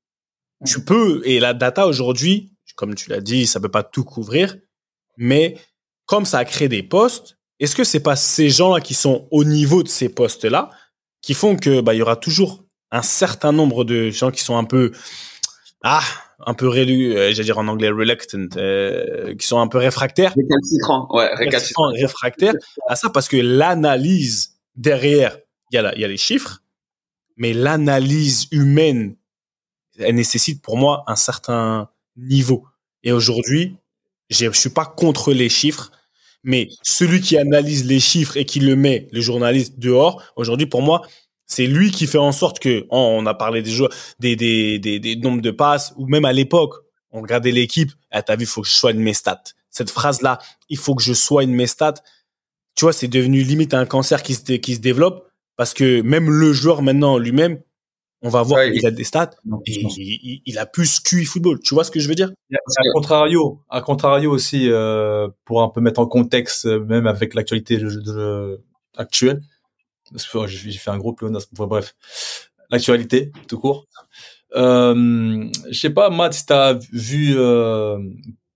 Tu 0.66 0.84
peux, 0.84 1.22
et 1.26 1.40
la 1.40 1.54
data 1.54 1.88
aujourd'hui, 1.88 2.54
comme 2.76 2.96
tu 2.96 3.10
l'as 3.10 3.22
dit, 3.22 3.46
ça 3.48 3.60
peut 3.60 3.70
pas 3.70 3.84
tout 3.84 4.04
couvrir, 4.04 4.56
mais 5.18 5.58
comme 6.06 6.26
ça 6.26 6.40
a 6.40 6.46
créé 6.46 6.68
des 6.70 6.84
postes, 6.84 7.38
est-ce 7.60 7.76
que 7.76 7.84
c'est 7.84 8.00
pas 8.02 8.16
ces 8.16 8.50
gens-là 8.50 8.82
qui 8.82 8.94
sont 8.94 9.28
au 9.32 9.44
niveau 9.44 9.84
de 9.84 9.88
ces 9.88 10.10
postes-là 10.10 10.70
qui 11.22 11.34
font 11.34 11.56
que 11.56 11.82
bah 11.82 11.94
il 11.94 11.98
y 11.98 12.02
aura 12.02 12.16
toujours 12.18 12.64
un 12.92 13.02
certain 13.02 13.52
nombre 13.52 13.84
de 13.84 14.10
gens 14.12 14.30
qui 14.30 14.44
sont 14.44 14.58
un 14.58 14.64
peu 14.66 14.92
ah 15.84 16.04
un 16.46 16.54
peu 16.54 16.68
rélu, 16.68 17.16
euh, 17.18 17.32
j'allais 17.32 17.44
dire 17.46 17.58
en 17.58 17.68
anglais 17.68 17.90
reluctant, 17.90 18.48
euh, 18.58 19.34
qui 19.36 19.46
sont 19.48 19.60
un 19.60 19.68
peu 19.68 19.78
réfractaires, 19.80 20.34
Récalcitrant, 20.36 21.08
ouais, 21.12 21.28
récalcitrant. 21.34 21.88
récalcitrants, 21.88 21.92
réfractaires 21.94 22.54
à 22.88 22.96
ça 22.96 23.10
parce 23.10 23.28
que 23.28 23.38
l'analyse 23.38 24.56
derrière, 24.76 25.38
il 25.72 25.76
y 25.76 25.78
a 25.78 25.82
la- 25.82 25.96
il 25.96 26.02
y 26.02 26.06
a 26.06 26.08
les 26.08 26.18
chiffres, 26.18 26.62
mais 27.38 27.54
l'analyse 27.54 28.48
humaine, 28.52 29.16
elle 30.00 30.16
nécessite 30.16 30.62
pour 30.62 30.78
moi 30.78 31.04
un 31.08 31.16
certain 31.16 31.90
niveau. 32.18 32.66
Et 33.04 33.12
aujourd'hui, 33.12 33.76
je 34.30 34.50
suis 34.52 34.70
pas 34.70 34.86
contre 34.86 35.34
les 35.34 35.50
chiffres, 35.50 35.92
mais 36.44 36.70
celui 36.84 37.22
qui 37.22 37.38
analyse 37.38 37.86
les 37.86 38.00
chiffres 38.00 38.38
et 38.38 38.46
qui 38.46 38.60
le 38.60 38.76
met, 38.76 39.08
le 39.12 39.22
journaliste, 39.22 39.80
dehors, 39.80 40.22
aujourd'hui, 40.36 40.68
pour 40.68 40.82
moi, 40.82 41.02
c'est 41.48 41.68
lui 41.68 41.92
qui 41.92 42.08
fait 42.08 42.18
en 42.18 42.32
sorte 42.32 42.60
que, 42.60 42.86
oh, 42.90 43.16
on 43.20 43.26
a 43.26 43.34
parlé 43.34 43.62
des 43.62 43.72
joueurs, 43.72 43.92
des, 44.20 44.36
des, 44.36 44.80
des, 44.80 45.00
des 45.00 45.16
nombres 45.16 45.42
de 45.42 45.52
passes, 45.52 45.94
ou 45.98 46.08
même 46.08 46.26
à 46.26 46.34
l'époque, 46.34 46.74
on 47.12 47.22
regardait 47.22 47.52
l'équipe, 47.52 47.92
ah, 48.12 48.22
t'as 48.22 48.36
vu, 48.36 48.44
il 48.44 48.48
faut 48.48 48.62
que 48.62 48.68
je 48.68 48.74
soigne 48.74 49.00
mes 49.00 49.14
stats. 49.14 49.44
Cette 49.70 49.90
phrase-là, 49.90 50.40
il 50.70 50.78
faut 50.78 50.96
que 50.96 51.04
je 51.04 51.14
soigne 51.14 51.52
mes 51.52 51.68
stats. 51.68 51.96
Tu 52.76 52.86
vois, 52.86 52.94
c'est 52.94 53.08
devenu 53.08 53.42
limite 53.44 53.74
un 53.74 53.86
cancer 53.86 54.22
qui 54.24 54.34
se, 54.36 54.42
qui 54.54 54.76
se 54.76 54.80
développe 54.82 55.28
parce 55.56 55.74
que 55.74 56.02
même 56.02 56.30
le 56.30 56.52
joueur 56.52 56.82
maintenant 56.82 57.18
lui-même, 57.18 57.62
on 58.22 58.30
va 58.30 58.42
voir 58.42 58.60
Ouais, 58.62 58.72
qu'il 58.72 58.86
a 58.88 58.92
des 58.92 59.04
stats 59.04 59.32
et 59.68 59.82
il, 59.82 59.88
il- 59.98 60.42
il 60.46 60.58
a 60.58 60.66
plus 60.66 61.00
QI 61.00 61.26
football. 61.26 61.60
Tu 61.60 61.74
vois 61.74 61.84
ce 61.84 61.92
que 61.92 62.00
je 62.00 62.08
veux 62.10 62.16
dire? 62.16 62.32
À 62.54 62.82
contrario, 62.94 63.62
à 63.70 63.82
contrario 63.82 64.32
aussi, 64.32 64.70
euh, 64.70 65.28
pour 65.46 65.62
un 65.62 65.70
peu 65.70 65.80
mettre 65.80 66.00
en 66.00 66.08
contexte, 66.08 66.66
euh, 66.66 66.80
même 66.84 67.06
avec 67.08 67.34
l'actualité 67.34 67.78
de- 67.78 67.90
de- 67.90 68.62
actuelle, 68.98 69.42
j'ai 70.14 70.72
j'ai 70.72 70.78
fait 70.78 70.92
un 70.92 70.98
gros 70.98 71.14
pléonasme, 71.14 71.50
enfin, 71.54 71.68
bref, 71.68 71.96
l'actualité, 72.70 73.32
tout 73.48 73.60
court. 73.60 73.86
Euh, 74.56 75.46
je 75.70 75.80
sais 75.80 75.90
pas, 75.90 76.10
Matt, 76.10 76.34
si 76.34 76.46
t'as 76.46 76.76
vu 76.92 77.34
euh, 77.38 77.98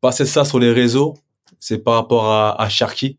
passer 0.02 0.26
ça 0.26 0.46
sur 0.46 0.60
les 0.60 0.72
réseaux, 0.72 1.16
c'est 1.60 1.80
par 1.80 1.96
rapport 1.96 2.32
à, 2.32 2.62
à 2.62 2.70
Sharky. 2.70 3.18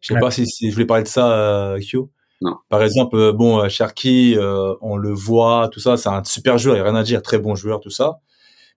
Je 0.00 0.08
sais 0.08 0.14
Ouais. 0.14 0.20
pas 0.20 0.30
si, 0.30 0.46
si 0.46 0.68
je 0.68 0.72
voulais 0.74 0.86
parler 0.86 1.02
de 1.04 1.08
ça, 1.08 1.32
euh, 1.32 1.80
Q. 1.80 1.98
Non. 2.40 2.56
Par 2.68 2.82
exemple, 2.82 3.16
euh, 3.16 3.32
bon, 3.32 3.58
euh, 3.60 3.68
Sharky, 3.68 4.34
euh, 4.36 4.74
on 4.80 4.96
le 4.96 5.12
voit, 5.12 5.68
tout 5.72 5.80
ça, 5.80 5.96
c'est 5.96 6.08
un 6.08 6.24
super 6.24 6.58
joueur, 6.58 6.74
il 6.76 6.78
y 6.78 6.82
a 6.82 6.84
rien 6.84 6.94
à 6.96 7.02
dire, 7.04 7.22
très 7.22 7.38
bon 7.38 7.54
joueur, 7.54 7.80
tout 7.80 7.90
ça. 7.90 8.18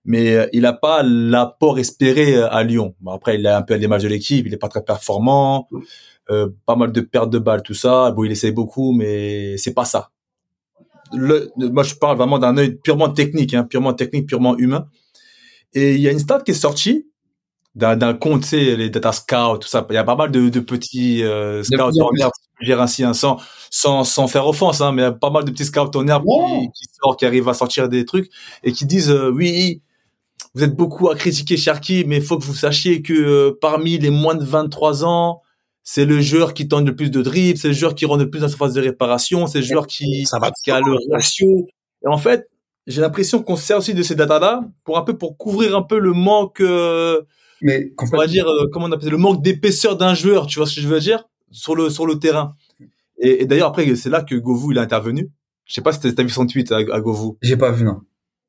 Mais 0.04 0.48
il 0.52 0.60
n'a 0.62 0.72
pas 0.72 1.02
l'apport 1.02 1.80
espéré 1.80 2.40
à 2.40 2.62
Lyon. 2.62 2.94
Bon, 3.00 3.10
après, 3.10 3.36
il 3.40 3.46
a 3.48 3.56
un 3.58 3.62
peu 3.62 3.74
à 3.74 3.76
l'image 3.76 4.04
de 4.04 4.08
l'équipe, 4.08 4.46
il 4.46 4.54
est 4.54 4.56
pas 4.56 4.68
très 4.68 4.84
performant, 4.84 5.68
euh, 6.30 6.48
pas 6.66 6.76
mal 6.76 6.92
de 6.92 7.00
pertes 7.00 7.30
de 7.30 7.38
balles, 7.38 7.62
tout 7.62 7.74
ça. 7.74 8.10
Bon, 8.10 8.24
il 8.24 8.32
essaie 8.32 8.52
beaucoup, 8.52 8.92
mais 8.92 9.56
c'est 9.58 9.74
pas 9.74 9.84
ça. 9.84 10.10
Le, 11.12 11.50
moi, 11.56 11.82
je 11.82 11.94
parle 11.94 12.16
vraiment 12.16 12.38
d'un 12.38 12.56
œil 12.56 12.76
purement 12.76 13.10
technique, 13.10 13.54
hein, 13.54 13.64
purement 13.64 13.92
technique, 13.94 14.26
purement 14.26 14.56
humain. 14.58 14.88
Et 15.74 15.94
il 15.94 16.00
y 16.00 16.08
a 16.08 16.12
une 16.12 16.18
stat 16.18 16.40
qui 16.40 16.52
est 16.52 16.54
sortie 16.54 17.06
d'un 17.76 18.14
compte, 18.14 18.42
tu 18.42 18.48
sais, 18.48 18.76
les 18.76 18.88
data 18.88 19.12
scouts, 19.12 19.58
tout 19.58 19.68
ça. 19.68 19.86
Il 19.90 19.94
y 19.94 19.98
a 19.98 20.04
pas 20.04 20.16
mal 20.16 20.30
de, 20.30 20.48
de 20.48 20.60
petits 20.60 21.22
euh, 21.22 21.62
scouts 21.62 22.00
en 22.00 22.10
herbe, 22.18 22.32
je 22.60 22.72
ainsi, 22.72 23.04
hein, 23.04 23.12
sans, 23.12 23.36
sans, 23.70 24.02
sans 24.02 24.28
faire 24.28 24.46
offense, 24.46 24.80
hein, 24.80 24.92
mais 24.92 25.02
il 25.02 25.04
y 25.04 25.08
a 25.08 25.12
pas 25.12 25.28
mal 25.28 25.44
de 25.44 25.50
petits 25.50 25.66
scouts 25.66 25.90
en 25.94 26.08
herbe 26.08 26.24
qui, 26.24 26.68
qui 26.72 26.84
sortent, 26.98 27.18
qui 27.18 27.26
arrivent 27.26 27.50
à 27.50 27.54
sortir 27.54 27.90
des 27.90 28.06
trucs 28.06 28.30
et 28.64 28.72
qui 28.72 28.86
disent 28.86 29.10
euh, 29.10 29.30
oui, 29.30 29.82
vous 30.54 30.64
êtes 30.64 30.74
beaucoup 30.74 31.10
à 31.10 31.16
critiquer 31.16 31.58
Sharky, 31.58 32.04
mais 32.06 32.16
il 32.16 32.22
faut 32.22 32.38
que 32.38 32.44
vous 32.44 32.54
sachiez 32.54 33.02
que 33.02 33.12
euh, 33.12 33.58
parmi 33.60 33.98
les 33.98 34.08
moins 34.08 34.34
de 34.34 34.44
23 34.44 35.04
ans, 35.04 35.42
c'est 35.88 36.04
le 36.04 36.20
joueur 36.20 36.52
qui 36.52 36.66
tente 36.66 36.84
le 36.84 36.96
plus 36.96 37.12
de 37.12 37.22
dribbles, 37.22 37.56
c'est 37.58 37.68
le 37.68 37.74
joueur 37.74 37.94
qui 37.94 38.06
rentre 38.06 38.24
le 38.24 38.28
plus 38.28 38.40
dans 38.40 38.48
sa 38.48 38.56
phase 38.56 38.74
de 38.74 38.80
réparation, 38.80 39.46
c'est 39.46 39.60
le 39.60 39.64
joueur 39.64 39.86
qui, 39.86 40.26
Ça 40.26 40.40
va 40.40 40.50
qui 40.64 40.72
a 40.72 40.80
le 40.80 40.96
ratio. 41.12 41.46
Et 42.04 42.08
en 42.08 42.18
fait, 42.18 42.48
j'ai 42.88 43.00
l'impression 43.00 43.40
qu'on 43.40 43.54
se 43.54 43.64
sert 43.64 43.78
aussi 43.78 43.94
de 43.94 44.02
ces 44.02 44.16
datas-là 44.16 44.62
pour 44.82 44.98
un 44.98 45.02
peu 45.02 45.16
pour 45.16 45.38
couvrir 45.38 45.76
un 45.76 45.82
peu 45.82 46.00
le 46.00 46.12
manque, 46.12 46.60
euh, 46.60 47.22
Mais 47.62 47.92
on 48.00 48.16
va 48.16 48.26
dire, 48.26 48.48
euh, 48.48 48.66
comment 48.72 48.86
on 48.86 48.92
appelle 48.92 49.04
ça, 49.04 49.10
le 49.10 49.16
manque 49.16 49.42
d'épaisseur 49.44 49.96
d'un 49.96 50.14
joueur, 50.14 50.48
tu 50.48 50.58
vois 50.58 50.66
ce 50.66 50.74
que 50.74 50.80
je 50.80 50.88
veux 50.88 50.98
dire, 50.98 51.22
sur 51.52 51.76
le, 51.76 51.88
sur 51.88 52.04
le 52.04 52.18
terrain. 52.18 52.56
Et, 53.20 53.42
et 53.42 53.46
d'ailleurs, 53.46 53.68
après, 53.68 53.94
c'est 53.94 54.10
là 54.10 54.22
que 54.22 54.34
Govou, 54.34 54.72
il 54.72 54.78
a 54.78 54.82
intervenu. 54.82 55.30
Je 55.66 55.74
sais 55.74 55.82
pas 55.82 55.92
si 55.92 56.00
t'as 56.00 56.22
vu 56.22 56.30
son 56.30 56.46
tweet 56.48 56.72
à, 56.72 56.78
à 56.78 57.00
Govou. 57.00 57.38
j'ai 57.42 57.56
pas 57.56 57.70
vu 57.70 57.84
non. 57.84 58.00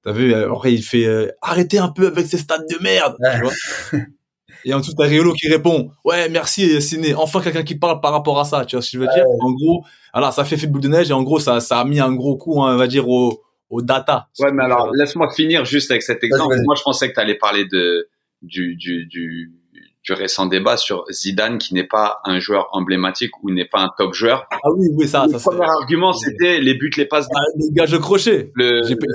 T'as 0.03 0.11
vu, 0.11 0.33
euh, 0.33 0.51
après, 0.51 0.73
il 0.73 0.81
fait, 0.81 1.05
euh, 1.05 1.27
arrêtez 1.43 1.77
un 1.77 1.89
peu 1.89 2.07
avec 2.07 2.25
ces 2.25 2.38
stades 2.39 2.65
de 2.67 2.81
merde, 2.81 3.15
Ouais. 3.19 3.35
tu 3.35 3.41
vois. 3.43 3.53
Et 4.66 4.74
en 4.74 4.80
dessous, 4.80 4.93
t'as 4.97 5.05
Riolo 5.05 5.34
qui 5.34 5.47
répond, 5.47 5.91
ouais, 6.05 6.30
merci, 6.30 6.82
Ciné. 6.82 7.14
Enfin, 7.14 7.41
quelqu'un 7.41 7.64
qui 7.64 7.76
parle 7.76 8.01
par 8.01 8.12
rapport 8.12 8.39
à 8.39 8.45
ça, 8.45 8.66
tu 8.66 8.76
vois 8.76 8.84
ce 8.84 8.91
que 8.91 8.97
je 8.97 8.99
veux 8.99 9.10
dire? 9.14 9.26
En 9.41 9.51
gros, 9.51 9.84
alors, 10.14 10.34
ça 10.34 10.43
fait 10.45 10.58
fait 10.58 10.68
boule 10.68 10.82
de 10.82 10.88
neige 10.88 11.10
et 11.10 11.14
en 11.14 11.24
gros, 11.24 11.39
ça, 11.39 11.60
ça 11.60 11.80
a 11.80 11.86
mis 11.86 11.99
un 11.99 12.14
gros 12.14 12.38
coup, 12.38 12.62
hein, 12.64 12.74
on 12.74 12.78
va 12.78 12.88
dire, 12.88 13.08
au, 13.08 13.43
au 13.70 13.82
data. 13.82 14.28
Ouais, 14.39 14.51
mais 14.51 14.64
alors, 14.64 14.91
laisse-moi 14.93 15.30
finir 15.34 15.66
juste 15.66 15.91
avec 15.91 16.03
cet 16.03 16.24
exemple. 16.24 16.55
Moi, 16.66 16.76
je 16.76 16.84
pensais 16.84 17.10
que 17.10 17.14
tu 17.14 17.20
allais 17.20 17.36
parler 17.36 17.66
de, 17.66 18.10
du, 18.41 18.76
du, 18.76 19.05
du, 19.05 19.51
du 20.08 20.14
récent 20.14 20.45
débat 20.45 20.78
sur 20.78 21.03
Zidane, 21.12 21.58
qui 21.58 21.74
n'est 21.74 21.84
pas 21.84 22.22
un 22.24 22.39
joueur 22.39 22.70
emblématique 22.72 23.32
ou 23.43 23.51
n'est 23.51 23.66
pas 23.66 23.82
un 23.82 23.89
top 23.97 24.14
joueur. 24.14 24.47
Ah 24.51 24.58
oui, 24.74 24.88
oui, 24.93 25.05
ça, 25.05 25.26
le 25.26 25.34
ça, 25.34 25.39
c'est, 25.39 25.49
premier 25.49 25.66
argument, 25.70 26.14
c'était 26.14 26.60
les 26.62 26.76
buts, 26.76 26.91
les 26.95 27.05
passes. 27.05 27.28
Ah, 27.36 27.39
le 27.58 27.74
gage 27.74 27.91
de 27.91 27.97
crochet. 27.97 28.51
Le, 28.55 28.84
J'ai, 28.88 28.95
peu 28.95 29.05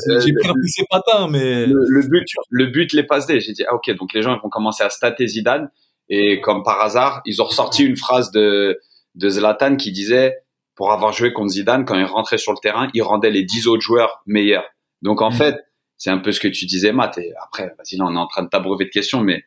ses 0.67 0.85
patins, 0.91 1.29
mais, 1.29 1.65
le, 1.65 1.83
le 1.89 2.03
but, 2.07 2.27
le 2.51 2.67
but, 2.67 2.93
les 2.93 3.05
passes 3.05 3.27
D. 3.27 3.41
J'ai 3.41 3.53
dit, 3.53 3.65
ah, 3.67 3.75
ok, 3.75 3.91
donc 3.97 4.13
les 4.13 4.21
gens 4.21 4.37
ils 4.37 4.43
vont 4.43 4.51
commencer 4.51 4.85
à 4.85 4.91
stater 4.91 5.27
Zidane. 5.27 5.71
Et 6.11 6.43
comme 6.43 6.63
par 6.63 6.81
hasard, 6.83 7.23
ils 7.25 7.41
ont 7.41 7.47
ressorti 7.47 7.85
une 7.85 7.97
phrase 7.97 8.31
de, 8.31 8.79
de 9.15 9.29
Zlatan 9.31 9.77
qui 9.77 9.93
disait, 9.93 10.37
pour 10.75 10.93
avoir 10.93 11.15
joué 11.15 11.33
contre 11.33 11.53
Zidane, 11.53 11.87
quand 11.87 11.97
il 11.97 12.05
rentrait 12.05 12.37
sur 12.39 12.53
le 12.53 12.59
terrain, 12.59 12.89
il 12.93 13.03
rendait 13.03 13.31
les 13.31 13.45
10 13.45 13.67
autres 13.67 13.81
joueurs 13.83 14.23
meilleurs. 14.27 14.65
Donc 15.01 15.23
en 15.23 15.31
Mm. 15.31 15.35
fait, 15.35 15.57
c'est 15.97 16.11
un 16.11 16.19
peu 16.19 16.33
ce 16.33 16.41
que 16.41 16.49
tu 16.49 16.67
disais, 16.67 16.93
Matt. 16.93 17.17
Et 17.17 17.33
après, 17.43 17.69
vas-y, 17.79 17.97
là, 17.97 18.05
on 18.07 18.15
est 18.15 18.19
en 18.19 18.27
train 18.27 18.43
de 18.43 18.49
t'abreuver 18.49 18.85
de 18.85 18.91
questions, 18.91 19.21
mais 19.21 19.43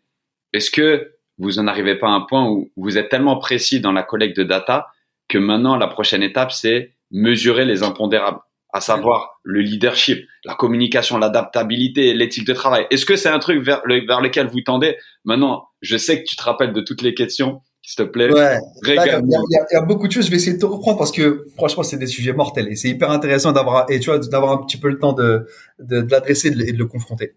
est-ce 0.54 0.72
que 0.72 1.15
vous 1.38 1.60
en 1.60 1.68
arrivez 1.68 1.96
pas 1.96 2.08
à 2.08 2.12
un 2.12 2.22
point 2.22 2.48
où 2.50 2.72
vous 2.78 2.98
êtes 2.98 3.10
tellement 3.10 3.38
précis 3.38 3.80
dans 3.82 3.92
la 3.92 4.04
collecte 4.04 4.38
de 4.38 4.44
data 4.44 4.88
que 5.28 5.38
maintenant, 5.38 5.76
la 5.76 5.88
prochaine 5.88 6.24
étape, 6.24 6.52
c'est 6.52 6.94
mesurer 7.12 7.66
les 7.66 7.84
impondérables, 7.84 8.40
à 8.74 8.82
savoir 8.82 9.40
le 9.44 9.62
leadership, 9.62 10.26
la 10.44 10.54
communication, 10.56 11.18
l'adaptabilité, 11.18 12.14
l'éthique 12.14 12.46
de 12.48 12.54
travail. 12.54 12.86
Est-ce 12.92 13.06
que 13.06 13.16
c'est 13.16 13.30
un 13.30 13.40
truc 13.40 13.62
vers, 13.64 13.82
le- 13.86 14.06
vers 14.06 14.22
lequel 14.22 14.48
vous 14.48 14.62
tendez? 14.62 14.98
Maintenant, 15.24 15.68
je 15.82 15.98
sais 15.98 16.20
que 16.22 16.28
tu 16.28 16.36
te 16.36 16.44
rappelles 16.44 16.74
de 16.74 16.82
toutes 16.82 17.02
les 17.02 17.14
questions. 17.14 17.62
S'il 17.82 18.04
te 18.04 18.10
plaît, 18.10 18.32
Ouais. 18.32 18.58
Il 18.84 18.94
y, 18.96 19.00
a- 19.00 19.80
y 19.80 19.84
y 19.84 19.86
beaucoup 19.86 20.08
de 20.08 20.12
choses. 20.12 20.26
Je 20.26 20.32
vais 20.32 20.38
essayer 20.38 20.56
de 20.56 20.60
te 20.62 20.66
reprendre 20.66 20.98
parce 20.98 21.12
que 21.12 21.46
franchement, 21.56 21.84
c'est 21.84 21.98
des 21.98 22.08
sujets 22.08 22.34
mortels 22.34 22.68
et 22.68 22.76
c'est 22.76 22.90
hyper 22.90 23.12
intéressant 23.12 23.52
d'avoir 23.52 23.86
et 23.92 24.00
tu 24.00 24.10
vois 24.10 24.18
d'avoir 24.20 24.52
un 24.54 24.58
petit 24.66 24.78
peu 24.78 24.90
le 24.90 24.98
temps 24.98 25.14
de 25.14 25.48
de, 25.78 26.02
de 26.02 26.12
l'adresser 26.12 26.48
et 26.48 26.52
de, 26.52 26.72
de 26.72 26.78
le 26.78 26.86
confronter. 26.88 27.36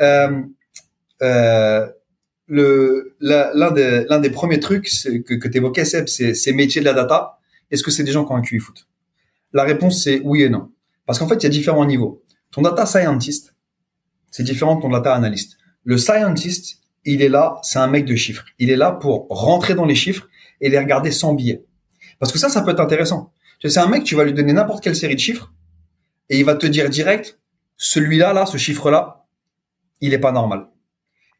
Euh, 0.00 0.42
euh, 1.22 1.86
l'un 2.48 3.70
des 4.20 4.30
premiers 4.30 4.60
trucs 4.60 4.90
que 5.26 5.34
que 5.34 5.48
t'évoquais 5.48 5.84
Seb, 5.84 6.08
c'est 6.08 6.34
ces 6.34 6.52
métiers 6.52 6.80
de 6.80 6.86
la 6.86 6.92
data. 6.92 7.38
Est-ce 7.70 7.82
que 7.82 7.90
c'est 7.90 8.04
des 8.04 8.12
gens 8.12 8.24
qui 8.24 8.32
ont 8.32 8.36
un 8.36 8.42
QI 8.42 8.58
foot? 8.58 8.86
La 9.52 9.64
réponse 9.64 10.02
c'est 10.02 10.20
oui 10.24 10.42
et 10.42 10.48
non. 10.48 10.70
Parce 11.06 11.18
qu'en 11.18 11.28
fait, 11.28 11.36
il 11.36 11.42
y 11.44 11.46
a 11.46 11.50
différents 11.50 11.84
niveaux. 11.84 12.22
Ton 12.50 12.62
data 12.62 12.86
scientist, 12.86 13.54
c'est 14.30 14.42
différent 14.42 14.76
de 14.76 14.82
ton 14.82 14.88
data 14.88 15.14
analyst. 15.14 15.58
Le 15.84 15.98
scientist, 15.98 16.80
il 17.04 17.22
est 17.22 17.28
là, 17.28 17.58
c'est 17.62 17.78
un 17.78 17.86
mec 17.86 18.04
de 18.04 18.16
chiffres. 18.16 18.44
Il 18.58 18.70
est 18.70 18.76
là 18.76 18.92
pour 18.92 19.26
rentrer 19.28 19.74
dans 19.74 19.84
les 19.84 19.94
chiffres 19.94 20.28
et 20.60 20.70
les 20.70 20.78
regarder 20.78 21.10
sans 21.10 21.34
biais. 21.34 21.64
Parce 22.18 22.32
que 22.32 22.38
ça, 22.38 22.48
ça 22.48 22.62
peut 22.62 22.70
être 22.70 22.80
intéressant. 22.80 23.32
C'est 23.62 23.78
un 23.78 23.88
mec, 23.88 24.04
tu 24.04 24.14
vas 24.14 24.24
lui 24.24 24.32
donner 24.32 24.52
n'importe 24.52 24.82
quelle 24.82 24.96
série 24.96 25.14
de 25.14 25.20
chiffres 25.20 25.52
et 26.28 26.38
il 26.38 26.44
va 26.44 26.54
te 26.54 26.66
dire 26.66 26.88
direct, 26.88 27.38
celui-là, 27.76 28.32
là, 28.32 28.46
ce 28.46 28.56
chiffre-là, 28.56 29.26
il 30.00 30.14
est 30.14 30.18
pas 30.18 30.32
normal. 30.32 30.68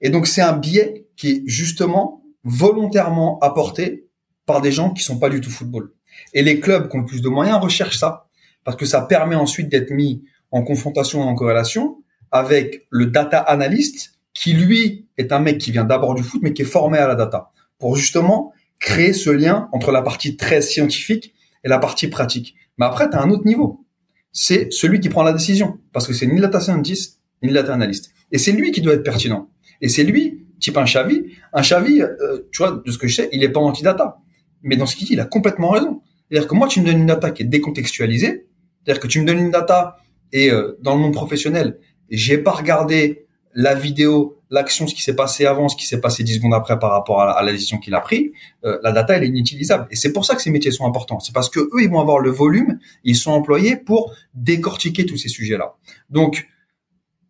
Et 0.05 0.11
donc, 0.11 0.26
c'est 0.26 0.42
un 0.42 0.52
biais 0.52 1.07
qui 1.16 1.30
est 1.30 1.42
justement 1.46 2.22
volontairement 2.44 3.38
apporté 3.40 4.07
par 4.46 4.61
des 4.61 4.70
gens 4.70 4.90
qui 4.90 5.02
sont 5.02 5.18
pas 5.18 5.30
du 5.30 5.40
tout 5.40 5.50
football. 5.50 5.92
Et 6.34 6.42
les 6.42 6.61
clubs 6.61 6.88
qui 6.88 6.96
ont 6.96 7.00
le 7.00 7.07
plus 7.07 7.22
de 7.22 7.28
moyens 7.28 7.59
recherchent 7.59 7.98
ça 7.98 8.28
parce 8.64 8.76
que 8.76 8.84
ça 8.84 9.00
permet 9.00 9.34
ensuite 9.34 9.70
d'être 9.70 9.90
mis 9.90 10.22
en 10.50 10.62
confrontation 10.62 11.22
et 11.22 11.24
en 11.24 11.34
corrélation 11.34 12.02
avec 12.30 12.86
le 12.90 13.07
data 13.07 13.38
analyst 13.38 14.12
qui 14.34 14.52
lui 14.52 15.09
est 15.16 15.32
un 15.32 15.38
mec 15.38 15.59
qui 15.59 15.72
vient 15.72 15.84
d'abord 15.84 16.14
du 16.14 16.22
foot 16.22 16.40
mais 16.42 16.52
qui 16.52 16.62
est 16.62 16.66
formé 16.66 16.98
à 16.98 17.09
la 17.09 17.14
data 17.14 17.50
pour 17.78 17.96
justement 17.96 18.52
créer 18.80 19.14
ce 19.14 19.30
lien 19.30 19.68
entre 19.72 19.90
la 19.90 20.02
partie 20.02 20.36
très 20.36 20.61
scientifique 20.61 21.34
et 21.64 21.68
la 21.68 21.78
partie 21.78 22.09
pratique. 22.09 22.55
Mais 22.76 22.84
après, 22.84 23.09
tu 23.09 23.16
as 23.16 23.22
un 23.22 23.30
autre 23.30 23.46
niveau. 23.46 23.86
C'est 24.32 24.70
celui 24.70 25.00
qui 25.00 25.09
prend 25.09 25.22
la 25.22 25.32
décision 25.32 25.78
parce 25.92 26.07
que 26.07 26.12
c'est 26.12 26.26
ni 26.26 26.40
data 26.40 26.61
scientist 26.61 27.20
ni 27.42 27.52
data 27.52 27.72
analyst. 27.72 28.11
Et 28.32 28.38
c'est 28.38 28.52
lui 28.52 28.70
qui 28.70 28.82
doit 28.82 28.94
être 28.94 29.02
pertinent. 29.02 29.48
Et 29.85 29.89
c'est 29.89 30.03
lui, 30.03 30.47
type 30.61 30.78
un 30.78 30.85
Xavi, 30.85 31.26
un 31.53 31.61
Xavi, 31.61 32.01
euh, 32.01 32.49
tu 32.51 32.62
vois, 32.62 32.82
de 32.82 32.91
ce 32.91 32.97
que 32.97 33.07
je 33.07 33.16
sais, 33.16 33.28
il 33.32 33.45
est 33.45 33.51
pas 33.51 33.61
anti-data. 33.61 34.16
Mais 34.62 34.78
dans 34.78 34.87
ce 34.87 34.97
qu'il 34.97 35.07
dit, 35.07 35.12
il 35.12 35.20
a 35.20 35.26
complètement 35.26 35.68
raison. 35.68 36.01
C'est-à-dire 36.30 36.49
que 36.49 36.55
moi, 36.55 36.68
tu 36.68 36.80
me 36.80 36.87
donnes 36.87 37.01
une 37.01 37.07
data 37.07 37.30
qui 37.32 37.43
est 37.43 37.47
décontextualisée, 37.47 38.47
c'est-à-dire 38.82 38.99
que 38.99 39.07
tu 39.09 39.20
me 39.20 39.26
donnes 39.26 39.41
une 39.41 39.51
data 39.51 39.99
et 40.32 40.51
euh, 40.51 40.78
dans 40.80 40.95
le 40.95 41.03
monde 41.03 41.12
professionnel, 41.12 41.78
j'ai 42.09 42.39
pas 42.39 42.53
regardé 42.53 43.26
la 43.53 43.74
vidéo, 43.74 44.41
l'action, 44.49 44.87
ce 44.87 44.95
qui 44.95 45.03
s'est 45.03 45.14
passé 45.14 45.45
avant, 45.45 45.68
ce 45.68 45.76
qui 45.76 45.87
s'est 45.87 46.01
passé 46.01 46.24
dix 46.24 46.37
secondes 46.37 46.55
après 46.55 46.78
par 46.78 46.91
rapport 46.91 47.20
à 47.20 47.26
la, 47.26 47.32
à 47.32 47.43
la 47.43 47.53
décision 47.53 47.76
qu'il 47.76 47.95
a 47.95 48.01
pris, 48.01 48.32
euh, 48.64 48.78
la 48.82 48.91
data 48.91 49.14
elle 49.14 49.24
est 49.24 49.28
inutilisable. 49.28 49.87
Et 49.91 49.97
c'est 49.97 50.14
pour 50.14 50.24
ça 50.24 50.35
que 50.35 50.41
ces 50.41 50.51
métiers 50.51 50.70
sont 50.70 50.87
importants. 50.87 51.20
C'est 51.20 51.35
parce 51.35 51.51
que 51.51 51.61
eux 51.61 51.82
ils 51.82 51.91
vont 51.91 52.01
avoir 52.01 52.20
le 52.20 52.30
volume, 52.30 52.78
ils 53.05 53.16
sont 53.16 53.32
employés 53.32 53.76
pour 53.76 54.14
décortiquer 54.32 55.05
tous 55.05 55.18
ces 55.18 55.28
sujets-là. 55.28 55.74
Donc 56.09 56.49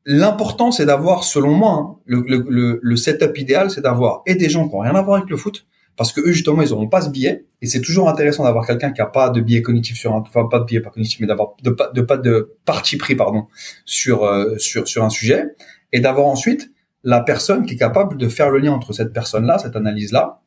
l'important 0.07 0.71
c'est 0.71 0.87
d'avoir, 0.87 1.25
selon 1.25 1.53
moi, 1.53 1.73
hein, 1.73 1.97
le, 2.07 2.25
le, 2.27 2.45
le, 2.49 2.81
le 2.83 2.97
setup 2.97 3.39
idéal, 3.39 3.71
c'est 3.71 3.81
d'avoir 3.81 4.23
et 4.27 4.35
des 4.35 4.49
gens 4.49 4.69
qui 4.69 4.75
n'ont 4.75 4.81
rien 4.81 4.95
à 4.95 5.03
voir 5.03 5.19
avec 5.19 5.31
le 5.31 5.37
foot, 5.37 5.67
parce 5.97 6.13
que 6.13 6.21
eux 6.21 6.33
justement 6.33 6.63
ils 6.63 6.71
n'auront 6.71 6.89
pas 6.89 7.03
ce 7.03 7.11
biais 7.11 7.45
et 7.63 7.67
c'est 7.67 7.81
toujours 7.81 8.09
intéressant 8.09 8.45
d'avoir 8.45 8.67
quelqu'un 8.67 8.93
qui 8.93 9.01
a 9.01 9.07
pas 9.07 9.31
de 9.31 9.41
biais 9.41 9.63
cognitif 9.63 9.97
sur 9.97 10.13
un 10.13 10.21
enfin 10.21 10.47
pas 10.51 10.59
de 10.59 10.65
biais 10.65 10.81
pas 10.81 10.91
cognitif 10.91 11.21
mais 11.21 11.27
d'avoir 11.27 11.55
de 11.63 11.71
pas 11.71 11.91
de 11.93 12.01
pas 12.01 12.17
de 12.17 12.57
parti 12.65 12.97
pris 12.97 13.15
pardon 13.15 13.47
sur 13.85 14.25
euh, 14.25 14.57
sur 14.59 14.89
sur 14.89 15.05
un 15.05 15.11
sujet 15.11 15.55
et 15.93 16.01
d'avoir 16.01 16.27
ensuite 16.27 16.71
la 17.05 17.21
personne 17.21 17.67
qui 17.67 17.75
est 17.75 17.79
capable 17.79 18.17
de 18.17 18.29
faire 18.29 18.51
le 18.51 18.59
lien 18.59 18.73
entre 18.73 18.93
cette 18.93 19.13
personne 19.13 19.47
là 19.47 19.59
cette 19.59 19.77
analyse 19.77 20.13
là 20.13 20.41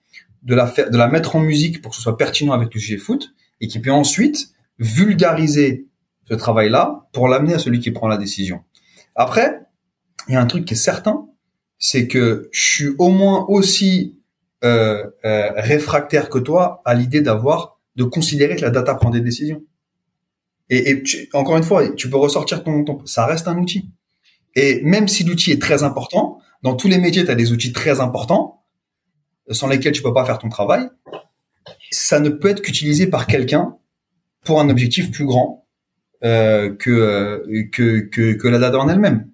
de 0.43 0.55
la 0.55 0.68
faire 0.68 0.89
de 0.89 0.97
la 0.97 1.08
mettre 1.08 1.36
en 1.36 1.39
musique 1.39 1.82
pour 1.82 1.91
que 1.91 1.97
ce 1.97 2.03
soit 2.03 2.18
pertinent 2.18 2.53
avec 2.53 2.74
le 2.74 2.80
sujet 2.80 2.97
foot 2.97 3.34
et 3.62 3.68
qui 3.68 3.80
peut 3.80 3.91
ensuite 3.91 4.49
vulgariser 4.80 5.88
ce 6.28 6.34
travail 6.34 6.70
là 6.70 7.08
pour 7.14 7.28
l'amener 7.30 7.53
à 7.53 7.60
celui 7.60 7.80
qui 7.80 7.91
prend 7.91 8.08
la 8.08 8.18
décision 8.18 8.62
après 9.18 9.59
il 10.30 10.34
y 10.34 10.38
a 10.38 10.41
un 10.41 10.45
truc 10.45 10.63
qui 10.65 10.74
est 10.76 10.78
certain 10.78 11.28
c'est 11.78 12.07
que 12.07 12.49
je 12.51 12.61
suis 12.74 12.89
au 12.97 13.09
moins 13.09 13.45
aussi 13.49 14.20
euh, 14.63 15.05
euh, 15.26 15.51
réfractaire 15.57 16.30
que 16.30 16.39
toi 16.39 16.82
à 16.86 16.93
l'idée 16.95 17.22
d'avoir 17.22 17.80
de 17.95 18.03
considérer 18.03 18.55
que 18.55 18.61
la 18.61 18.72
data 18.72 18.95
prend 18.95 19.09
des 19.11 19.22
décisions. 19.22 19.63
Et, 20.70 20.89
et 20.89 21.03
tu- 21.03 21.30
encore 21.34 21.57
une 21.57 21.63
fois, 21.63 21.88
tu 21.95 22.09
peux 22.09 22.18
ressortir 22.18 22.63
ton, 22.63 22.84
ton, 22.84 23.05
ça 23.05 23.26
reste 23.26 23.47
un 23.47 23.57
outil. 23.59 23.91
Et 24.55 24.82
même 24.84 25.07
si 25.07 25.24
l'outil 25.24 25.51
est 25.51 25.61
très 25.61 25.84
important, 25.84 26.39
dans 26.63 26.76
tous 26.76 26.88
les 26.88 26.97
métiers, 26.97 27.24
tu 27.26 27.30
as 27.32 27.36
des 27.36 27.51
outils 27.51 27.74
très 27.74 27.99
importants 27.99 28.63
sans 29.51 29.68
lesquels 29.68 29.93
tu 29.93 30.01
peux 30.01 30.13
pas 30.13 30.26
faire 30.26 30.39
ton 30.39 30.49
travail. 30.49 30.89
Ça 31.91 32.20
ne 32.20 32.30
peut 32.30 32.49
être 32.49 32.61
qu'utilisé 32.61 33.05
par 33.07 33.28
quelqu'un 33.28 33.78
pour 34.43 34.59
un 34.59 34.70
objectif 34.70 35.11
plus 35.11 35.26
grand 35.26 35.66
que, 36.22 36.89
euh, 36.89 37.63
que, 37.72 37.99
que 37.99 38.34
que 38.34 38.47
la 38.47 38.59
data 38.59 38.78
en 38.80 38.89
elle-même. 38.89 39.28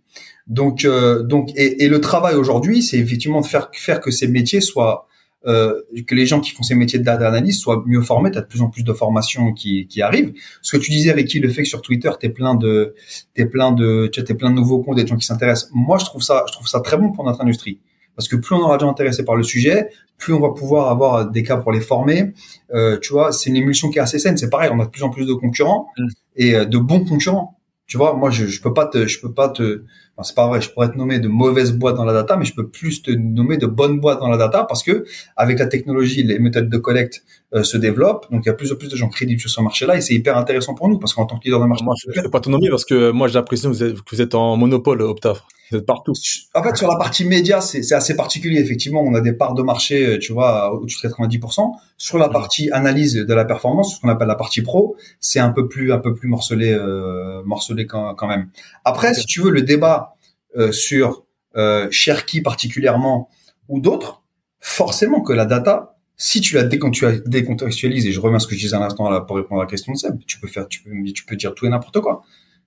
Donc, 0.47 0.84
euh, 0.84 1.23
donc, 1.23 1.51
et, 1.55 1.84
et 1.84 1.88
le 1.88 2.01
travail 2.01 2.36
aujourd'hui, 2.36 2.81
c'est 2.81 2.97
effectivement 2.97 3.41
de 3.41 3.45
faire 3.45 3.69
faire 3.73 3.99
que 4.01 4.11
ces 4.11 4.27
métiers 4.27 4.61
soient 4.61 5.07
euh, 5.45 5.81
que 6.07 6.15
les 6.15 6.25
gens 6.25 6.39
qui 6.39 6.51
font 6.51 6.63
ces 6.63 6.75
métiers 6.75 6.99
de 6.99 7.03
data 7.03 7.27
analyst 7.27 7.61
soient 7.61 7.84
mieux 7.86 8.01
formés. 8.01 8.31
Tu 8.31 8.38
as 8.38 8.41
de 8.41 8.47
plus 8.47 8.61
en 8.61 8.69
plus 8.69 8.84
de 8.84 8.93
formations 8.93 9.53
qui, 9.53 9.88
qui 9.88 10.01
arrivent. 10.01 10.34
Ce 10.61 10.75
que 10.77 10.81
tu 10.81 10.91
disais, 10.91 11.11
Ricky, 11.11 11.39
le 11.39 11.49
fait 11.49 11.63
que 11.63 11.69
sur 11.69 11.81
Twitter, 11.81 12.11
tu 12.19 12.27
es 12.27 12.29
plein 12.29 12.55
de, 12.55 12.95
t'es 13.34 13.45
plein 13.45 13.71
de, 13.71 14.07
tu 14.07 14.23
plein 14.36 14.49
de 14.49 14.55
nouveaux 14.55 14.79
comptes, 14.79 14.97
des 14.97 15.07
gens 15.07 15.17
qui 15.17 15.25
s'intéressent. 15.25 15.69
Moi, 15.73 15.97
je 15.97 16.05
trouve 16.05 16.21
ça, 16.21 16.45
je 16.47 16.53
trouve 16.53 16.67
ça 16.67 16.79
très 16.79 16.97
bon 16.97 17.11
pour 17.11 17.25
notre 17.25 17.41
industrie. 17.41 17.79
Parce 18.15 18.27
que 18.27 18.36
plus 18.36 18.55
on 18.55 18.59
aura 18.59 18.77
de 18.77 18.81
gens 18.81 18.91
intéressés 18.91 19.25
par 19.25 19.36
le 19.36 19.43
sujet, 19.43 19.89
plus 20.18 20.34
on 20.34 20.39
va 20.39 20.49
pouvoir 20.51 20.89
avoir 20.89 21.30
des 21.30 21.43
cas 21.43 21.57
pour 21.57 21.72
les 21.72 21.82
former. 21.82 22.34
Euh, 22.74 22.97
tu 22.99 23.11
vois, 23.14 23.32
c'est 23.32 23.49
une 23.49 23.55
émulsion 23.57 23.89
qui 23.89 23.99
est 23.99 24.01
assez 24.01 24.20
saine. 24.20 24.38
C'est 24.38 24.49
pareil, 24.49 24.70
on 24.74 24.80
a 24.80 24.86
de 24.86 24.89
plus 24.89 25.03
en 25.03 25.09
plus 25.09 25.26
de 25.26 25.34
concurrents 25.34 25.88
Mm. 25.97 26.07
et 26.38 26.55
euh, 26.55 26.66
de 26.66 26.78
bons 26.78 27.03
concurrents. 27.05 27.57
Tu 27.86 27.97
vois, 27.97 28.14
moi, 28.16 28.30
je, 28.30 28.45
je 28.47 28.61
peux 28.61 28.74
pas 28.74 28.86
te, 28.86 29.05
je 29.07 29.20
peux 29.20 29.34
pas 29.34 29.49
te, 29.49 29.84
enfin, 30.16 30.24
c'est 30.24 30.36
pas 30.36 30.47
vrai, 30.47 30.61
je 30.61 30.70
pourrais 30.70 30.89
te 30.89 30.97
nommer 30.97 31.20
de 31.20 31.28
mauvaises 31.28 31.74
boîtes 31.74 31.97
dans 31.97 32.05
la 32.05 32.14
data, 32.14 32.38
mais 32.38 32.45
je 32.45 32.55
peux 32.55 32.68
plus 32.70 33.01
te 33.01 33.11
nommer 33.11 33.57
de 33.57 33.68
bonnes 33.68 33.99
boîtes 33.99 34.20
dans 34.20 34.30
la 34.30 34.38
data 34.38 34.64
parce 34.64 34.84
que 34.84 35.03
avec 35.36 35.59
la 35.59 35.68
technologie, 35.68 36.24
les 36.24 36.39
méthodes 36.39 36.70
de 36.70 36.78
collecte 36.78 37.24
euh, 37.53 37.61
se 37.64 37.78
développent, 37.78 38.32
donc 38.32 38.43
il 38.45 38.47
y 38.47 38.51
a 38.51 38.53
plus 38.53 38.72
en 38.72 38.76
plus 38.78 38.88
de 38.88 38.95
gens 38.95 39.09
crédibles 39.09 39.41
sur 39.41 39.49
ce 39.49 39.59
marché-là 39.61 39.97
et 39.97 40.01
c'est 40.01 40.14
hyper 40.16 40.38
intéressant 40.38 40.76
pour 40.76 40.88
nous 40.88 40.97
parce 40.97 41.14
qu'en 41.14 41.26
tant 41.26 41.38
que 41.38 41.43
leader 41.43 41.59
de 41.59 41.66
marché, 41.66 41.84
Moi, 41.84 41.93
je 41.97 42.18
ne 42.18 42.24
peux 42.24 42.32
pas 42.32 42.39
te 42.39 42.49
nommer 42.49 42.70
parce 42.70 42.86
que 42.86 43.11
moi, 43.11 43.28
j'ai 43.28 43.34
l'impression 43.34 43.70
que 43.70 43.76
vous 43.76 43.84
êtes, 43.84 44.01
que 44.01 44.16
vous 44.16 44.22
êtes 44.22 44.34
en 44.34 44.55
monopole, 44.55 45.01
Optaf. 45.01 45.43
Vous 45.74 45.80
êtes 45.80 45.86
partout. 45.86 46.13
En 46.53 46.61
fait, 46.61 46.76
sur 46.78 46.88
la 46.88 46.97
partie 46.97 47.26
média, 47.26 47.59
c'est 47.61 47.91
assez 47.93 48.15
particulier. 48.15 48.59
Effectivement, 48.59 49.01
on 49.01 49.15
a 49.15 49.21
des 49.21 49.34
parts 49.34 49.55
de 49.55 49.63
marché, 49.63 50.05
euh, 50.05 50.19
tu 50.19 50.32
vois, 50.34 50.71
au-dessus 50.74 50.97
de 50.97 51.09
90%. 51.09 51.76
Sur 51.97 52.17
la 52.19 52.28
Mhm. 52.28 52.34
partie 52.34 52.69
analyse 52.71 53.15
de 53.15 53.34
la 53.34 53.43
performance, 53.45 53.95
ce 53.95 54.01
qu'on 54.01 54.09
appelle 54.09 54.28
la 54.28 54.36
partie 54.36 54.61
pro, 54.61 54.95
c'est 55.19 55.39
un 55.39 55.49
peu 55.49 55.67
plus 55.67 55.91
un 55.91 55.97
peu 55.97 56.13
plus 56.13 56.28
morcelé, 56.28 56.71
euh, 56.71 57.41
morcelé 57.43 57.88
quand, 57.88 58.13
quand 58.15 58.28
même. 58.28 58.49
Après, 58.86 59.13
si 59.13 59.26
tu 59.26 59.41
veux, 59.41 59.49
le 59.51 59.63
débat 59.63 60.15
euh, 60.55 60.71
sur 60.71 61.26
euh, 61.55 61.88
Cherki 61.89 62.41
particulièrement 62.41 63.30
ou 63.67 63.80
d'autres, 63.80 64.21
forcément 64.59 65.21
que 65.21 65.34
la 65.34 65.45
data, 65.45 65.97
si 66.15 66.41
tu 66.41 66.53
la 66.55 66.63
décontextualises, 66.63 68.05
et 68.05 68.11
je 68.11 68.19
reviens 68.19 68.38
à 68.38 68.39
ce 68.39 68.47
que 68.47 68.55
je 68.55 68.59
disais 68.61 68.76
à 68.76 68.80
l'instant 68.80 69.21
pour 69.21 69.36
répondre 69.38 69.61
à 69.61 69.63
la 69.63 69.69
question 69.69 69.93
de 69.93 69.97
Seb, 69.97 70.19
tu 70.28 70.39
peux 70.39 70.47
faire, 70.47 70.67
tu 70.67 70.82
peux, 70.84 70.91
tu 71.13 71.26
peux 71.26 71.36
dire 71.36 71.55
tout 71.55 71.65
et 71.65 71.69
n'importe 71.69 71.99
quoi. 72.01 72.24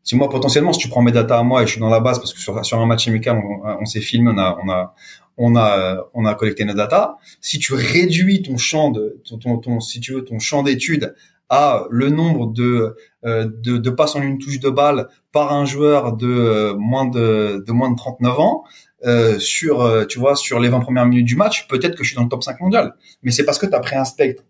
Si 0.06 0.14
moi 0.14 0.28
potentiellement, 0.28 0.72
si 0.72 0.78
tu 0.78 0.88
prends 0.88 1.02
mes 1.02 1.10
datas 1.10 1.40
à 1.40 1.42
moi 1.42 1.64
et 1.64 1.66
je 1.66 1.72
suis 1.72 1.80
dans 1.80 1.90
la 1.90 1.98
base 1.98 2.20
parce 2.20 2.32
que 2.32 2.38
sur, 2.38 2.56
un 2.80 2.86
match 2.86 3.08
amical, 3.08 3.42
on, 3.80 3.84
s'est 3.84 4.00
filmé, 4.00 4.30
on 4.32 4.38
a, 4.38 4.56
on 4.64 4.70
a, 4.70 4.94
on 5.36 5.56
a, 5.56 6.08
on 6.14 6.24
a 6.24 6.34
collecté 6.36 6.64
nos 6.64 6.74
datas. 6.74 7.16
Si 7.40 7.58
tu 7.58 7.74
réduis 7.74 8.40
ton 8.40 8.56
champ 8.56 8.92
de, 8.92 9.20
ton, 9.42 9.58
ton, 9.58 9.80
si 9.80 9.98
tu 9.98 10.12
veux, 10.12 10.24
ton 10.24 10.38
champ 10.38 10.62
d'études 10.62 11.16
à 11.48 11.86
le 11.90 12.08
nombre 12.08 12.46
de, 12.52 12.96
euh, 13.24 13.50
de, 13.52 13.78
de 13.78 13.90
passes 13.90 14.14
en 14.14 14.22
une 14.22 14.38
touche 14.38 14.60
de 14.60 14.70
balle 14.70 15.08
par 15.32 15.52
un 15.52 15.64
joueur 15.64 16.12
de 16.12 16.28
euh, 16.28 16.76
moins 16.76 17.06
de, 17.06 17.64
de 17.66 17.72
moins 17.72 17.90
de 17.90 17.96
39 17.96 18.38
ans, 18.38 18.62
euh, 19.06 19.40
sur, 19.40 19.82
euh, 19.82 20.04
tu 20.04 20.20
vois, 20.20 20.36
sur 20.36 20.60
les 20.60 20.68
20 20.68 20.80
premières 20.80 21.06
minutes 21.06 21.26
du 21.26 21.34
match, 21.36 21.66
peut-être 21.66 21.96
que 21.96 22.04
je 22.04 22.10
suis 22.10 22.16
dans 22.16 22.22
le 22.22 22.28
top 22.28 22.44
5 22.44 22.60
mondial. 22.60 22.94
Mais 23.24 23.32
c'est 23.32 23.44
parce 23.44 23.58
que 23.58 23.66
tu 23.66 23.74
as 23.74 23.80
pris 23.80 23.96
un 23.96 24.04
spectre 24.04 24.44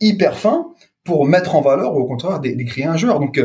hyper 0.00 0.38
fin 0.38 0.68
pour 1.02 1.26
mettre 1.26 1.56
en 1.56 1.60
valeur 1.60 1.96
ou 1.96 2.02
au 2.02 2.06
contraire 2.06 2.38
dé- 2.38 2.54
décrire 2.54 2.92
un 2.92 2.96
joueur. 2.96 3.18
Donc, 3.18 3.40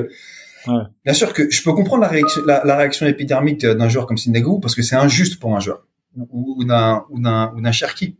Bien 1.05 1.13
sûr 1.13 1.33
que 1.33 1.49
je 1.49 1.63
peux 1.63 1.73
comprendre 1.73 2.01
la 2.01 2.07
réaction, 2.07 2.41
la, 2.45 2.75
réaction 2.75 3.05
épidermique 3.05 3.65
d'un 3.65 3.89
joueur 3.89 4.05
comme 4.05 4.17
Sindegou 4.17 4.59
parce 4.59 4.75
que 4.75 4.81
c'est 4.81 4.95
injuste 4.95 5.39
pour 5.39 5.55
un 5.55 5.59
joueur 5.59 5.85
ou, 6.15 6.55
ou 6.57 6.63
d'un 6.65 7.05
ou 7.09 7.19
d'un 7.19 7.53
ou 7.55 7.61
d'un 7.61 7.71
Cherki. 7.71 8.17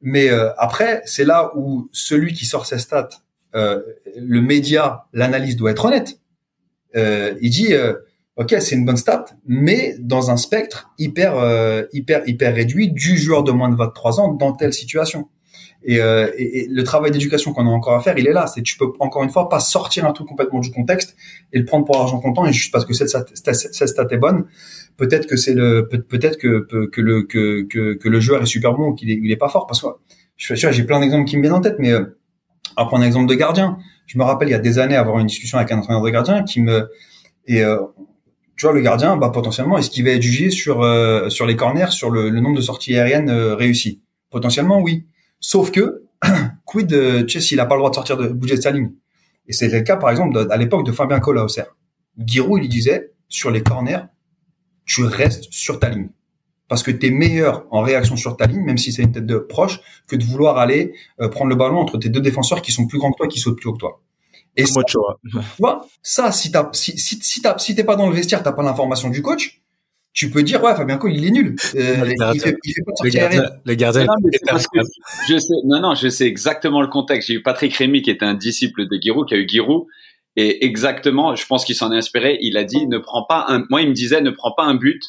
Mais 0.00 0.30
euh, 0.30 0.50
après, 0.58 1.02
c'est 1.04 1.24
là 1.24 1.50
où 1.56 1.88
celui 1.92 2.32
qui 2.32 2.46
sort 2.46 2.66
ses 2.66 2.78
stats, 2.78 3.08
euh, 3.54 3.82
le 4.16 4.40
média, 4.40 5.06
l'analyse 5.12 5.56
doit 5.56 5.72
être 5.72 5.84
honnête. 5.84 6.20
Euh, 6.96 7.34
il 7.40 7.50
dit, 7.50 7.74
euh, 7.74 7.94
ok, 8.36 8.54
c'est 8.60 8.74
une 8.74 8.84
bonne 8.84 8.96
stat, 8.96 9.26
mais 9.46 9.96
dans 9.98 10.30
un 10.30 10.36
spectre 10.36 10.90
hyper 10.98 11.36
euh, 11.38 11.84
hyper 11.92 12.26
hyper 12.28 12.54
réduit 12.54 12.90
du 12.90 13.16
joueur 13.16 13.42
de 13.42 13.52
moins 13.52 13.68
de 13.68 13.76
23 13.76 14.20
ans 14.20 14.32
dans 14.32 14.52
telle 14.52 14.72
situation. 14.72 15.28
Et, 15.90 16.02
euh, 16.02 16.30
et, 16.36 16.68
le 16.68 16.84
travail 16.84 17.10
d'éducation 17.10 17.54
qu'on 17.54 17.66
a 17.66 17.70
encore 17.70 17.94
à 17.94 18.00
faire, 18.00 18.18
il 18.18 18.28
est 18.28 18.32
là. 18.34 18.46
C'est 18.46 18.60
tu 18.60 18.76
peux 18.76 18.92
encore 19.00 19.22
une 19.22 19.30
fois 19.30 19.48
pas 19.48 19.58
sortir 19.58 20.04
un 20.04 20.12
truc 20.12 20.28
complètement 20.28 20.60
du 20.60 20.70
contexte 20.70 21.16
et 21.54 21.58
le 21.58 21.64
prendre 21.64 21.86
pour 21.86 21.98
argent 21.98 22.20
comptant. 22.20 22.44
Et 22.44 22.52
juste 22.52 22.72
parce 22.72 22.84
que 22.84 22.92
cette 22.92 23.08
stat, 23.08 23.24
cette, 23.54 23.88
stat 23.88 24.06
est 24.10 24.18
bonne, 24.18 24.44
peut-être 24.98 25.26
que 25.26 25.36
c'est 25.36 25.54
le 25.54 25.88
peut- 25.88 26.02
peut-être 26.02 26.36
que 26.36 26.66
que 26.92 27.00
le 27.00 27.22
que, 27.22 27.62
que 27.62 28.08
le 28.08 28.20
joueur 28.20 28.42
est 28.42 28.46
super 28.46 28.74
bon 28.74 28.88
ou 28.88 28.94
qu'il 28.94 29.10
est 29.10 29.18
il 29.22 29.32
est 29.32 29.36
pas 29.36 29.48
fort. 29.48 29.66
Parce 29.66 29.80
que 29.80 29.86
je 30.36 30.54
suis 30.54 30.72
j'ai 30.72 30.84
plein 30.84 31.00
d'exemples 31.00 31.26
qui 31.26 31.38
me 31.38 31.42
viennent 31.42 31.54
en 31.54 31.62
tête, 31.62 31.76
mais 31.78 31.90
euh, 31.90 32.04
à 32.76 32.84
prendre 32.84 33.02
un 33.02 33.06
exemple 33.06 33.30
de 33.30 33.34
gardien, 33.34 33.78
je 34.06 34.18
me 34.18 34.24
rappelle 34.24 34.48
il 34.48 34.52
y 34.52 34.54
a 34.54 34.58
des 34.58 34.78
années 34.78 34.94
avoir 34.94 35.18
une 35.20 35.26
discussion 35.26 35.56
avec 35.56 35.72
un 35.72 35.78
entraîneur 35.78 36.02
de 36.02 36.10
gardien 36.10 36.42
qui 36.42 36.60
me 36.60 36.90
et 37.46 37.62
euh, 37.62 37.78
tu 38.58 38.66
vois 38.66 38.74
le 38.74 38.82
gardien 38.82 39.16
bah 39.16 39.30
potentiellement 39.30 39.78
est-ce 39.78 39.88
qu'il 39.88 40.04
va 40.04 40.10
être 40.10 40.20
jugé 40.20 40.50
sur 40.50 40.82
euh, 40.82 41.30
sur 41.30 41.46
les 41.46 41.56
corners 41.56 41.92
sur 41.92 42.10
le, 42.10 42.28
le 42.28 42.40
nombre 42.40 42.56
de 42.56 42.60
sorties 42.60 42.94
aériennes 42.94 43.30
euh, 43.30 43.54
réussies. 43.54 44.02
Potentiellement 44.30 44.80
oui 44.80 45.06
sauf 45.40 45.70
que 45.70 46.02
quid 46.64 46.86
de 46.86 47.22
tu 47.22 47.40
sais 47.40 47.46
s'il 47.46 47.60
a 47.60 47.66
pas 47.66 47.74
le 47.74 47.80
droit 47.80 47.90
de 47.90 47.94
sortir 47.94 48.16
de 48.16 48.28
bouger 48.28 48.56
de 48.56 48.60
sa 48.60 48.70
ligne 48.70 48.92
et 49.46 49.52
c'était 49.52 49.78
le 49.78 49.84
cas 49.84 49.96
par 49.96 50.10
exemple 50.10 50.34
de- 50.34 50.50
à 50.50 50.56
l'époque 50.56 50.84
de 50.84 50.92
Fabien 50.92 51.20
Cola 51.20 51.44
au 51.44 51.48
Serre 51.48 51.76
Giroud 52.18 52.58
il 52.58 52.62
lui 52.62 52.68
disait 52.68 53.12
sur 53.28 53.50
les 53.50 53.62
corners 53.62 54.00
tu 54.84 55.04
restes 55.04 55.44
sur 55.50 55.78
ta 55.78 55.88
ligne 55.90 56.08
parce 56.66 56.82
que 56.82 56.90
tu 56.90 57.06
es 57.06 57.10
meilleur 57.10 57.66
en 57.70 57.80
réaction 57.80 58.14
sur 58.16 58.36
ta 58.36 58.44
ligne, 58.44 58.60
même 58.62 58.76
si 58.76 58.92
c'est 58.92 59.02
une 59.02 59.10
tête 59.12 59.24
de 59.24 59.38
proche, 59.38 59.80
que 60.06 60.16
de 60.16 60.24
vouloir 60.24 60.58
aller 60.58 60.92
euh, 61.18 61.28
prendre 61.30 61.48
le 61.48 61.56
ballon 61.56 61.78
entre 61.78 61.96
tes 61.96 62.10
deux 62.10 62.20
défenseurs 62.20 62.60
qui 62.60 62.72
sont 62.72 62.86
plus 62.86 62.98
grands 62.98 63.10
que 63.10 63.16
toi, 63.16 63.26
qui 63.26 63.38
sautent 63.40 63.56
plus 63.56 63.70
haut 63.70 63.72
que 63.72 63.78
toi. 63.78 64.02
Et 64.54 64.66
ça, 64.66 64.82
tu 64.86 64.98
vois. 64.98 65.18
tu 65.40 65.46
vois, 65.60 65.86
ça, 66.02 66.30
si 66.30 66.50
t'as, 66.50 66.68
si, 66.74 66.98
si, 66.98 67.18
si 67.22 67.40
t'as, 67.40 67.56
si 67.56 67.74
t'es 67.74 67.84
pas 67.84 67.96
dans 67.96 68.06
le 68.06 68.14
vestiaire, 68.14 68.42
t'as 68.42 68.52
pas 68.52 68.62
l'information 68.62 69.08
du 69.08 69.22
coach, 69.22 69.62
tu 70.18 70.30
peux 70.30 70.42
dire, 70.42 70.62
ouais, 70.62 70.74
Fabien 70.74 70.96
Cole, 70.96 71.14
il 71.14 71.24
est 71.26 71.30
nul. 71.30 71.54
Euh, 71.76 72.04
Le 72.04 72.10
il, 72.10 72.14
gardien- 72.16 72.42
fait, 72.42 72.56
il 72.64 72.72
fait 72.72 72.82
pas 72.82 72.90
de 72.92 73.04
Le 73.04 73.10
sortie 73.10 73.18
aérienne. 73.20 73.40
gardien, 73.42 73.60
le 73.64 73.74
gardien 73.74 74.04
Non, 74.06 74.12
mais 74.22 74.30
est 74.32 74.38
c'est 74.38 74.50
parce 74.50 74.66
que 74.66 74.78
je 75.28 75.38
sais, 75.38 75.54
non, 75.64 75.80
non, 75.80 75.94
je 75.94 76.08
sais 76.08 76.26
exactement 76.26 76.80
le 76.82 76.88
contexte. 76.88 77.28
J'ai 77.28 77.34
eu 77.34 77.42
Patrick 77.42 77.74
Rémy 77.76 78.02
qui 78.02 78.10
était 78.10 78.24
un 78.24 78.34
disciple 78.34 78.88
de 78.88 78.98
Giroud, 79.00 79.28
qui 79.28 79.34
a 79.34 79.36
eu 79.38 79.48
Giroud. 79.48 79.86
Et 80.36 80.64
exactement, 80.64 81.34
je 81.36 81.46
pense 81.46 81.64
qu'il 81.64 81.74
s'en 81.76 81.92
est 81.92 81.96
inspiré. 81.96 82.36
Il 82.40 82.56
a 82.56 82.64
dit, 82.64 82.86
ne 82.88 82.98
prends 82.98 83.24
pas 83.24 83.44
un, 83.48 83.64
moi, 83.70 83.80
il 83.82 83.88
me 83.88 83.92
disait, 83.94 84.20
ne 84.20 84.30
prends 84.30 84.52
pas 84.52 84.64
un 84.64 84.74
but 84.74 85.00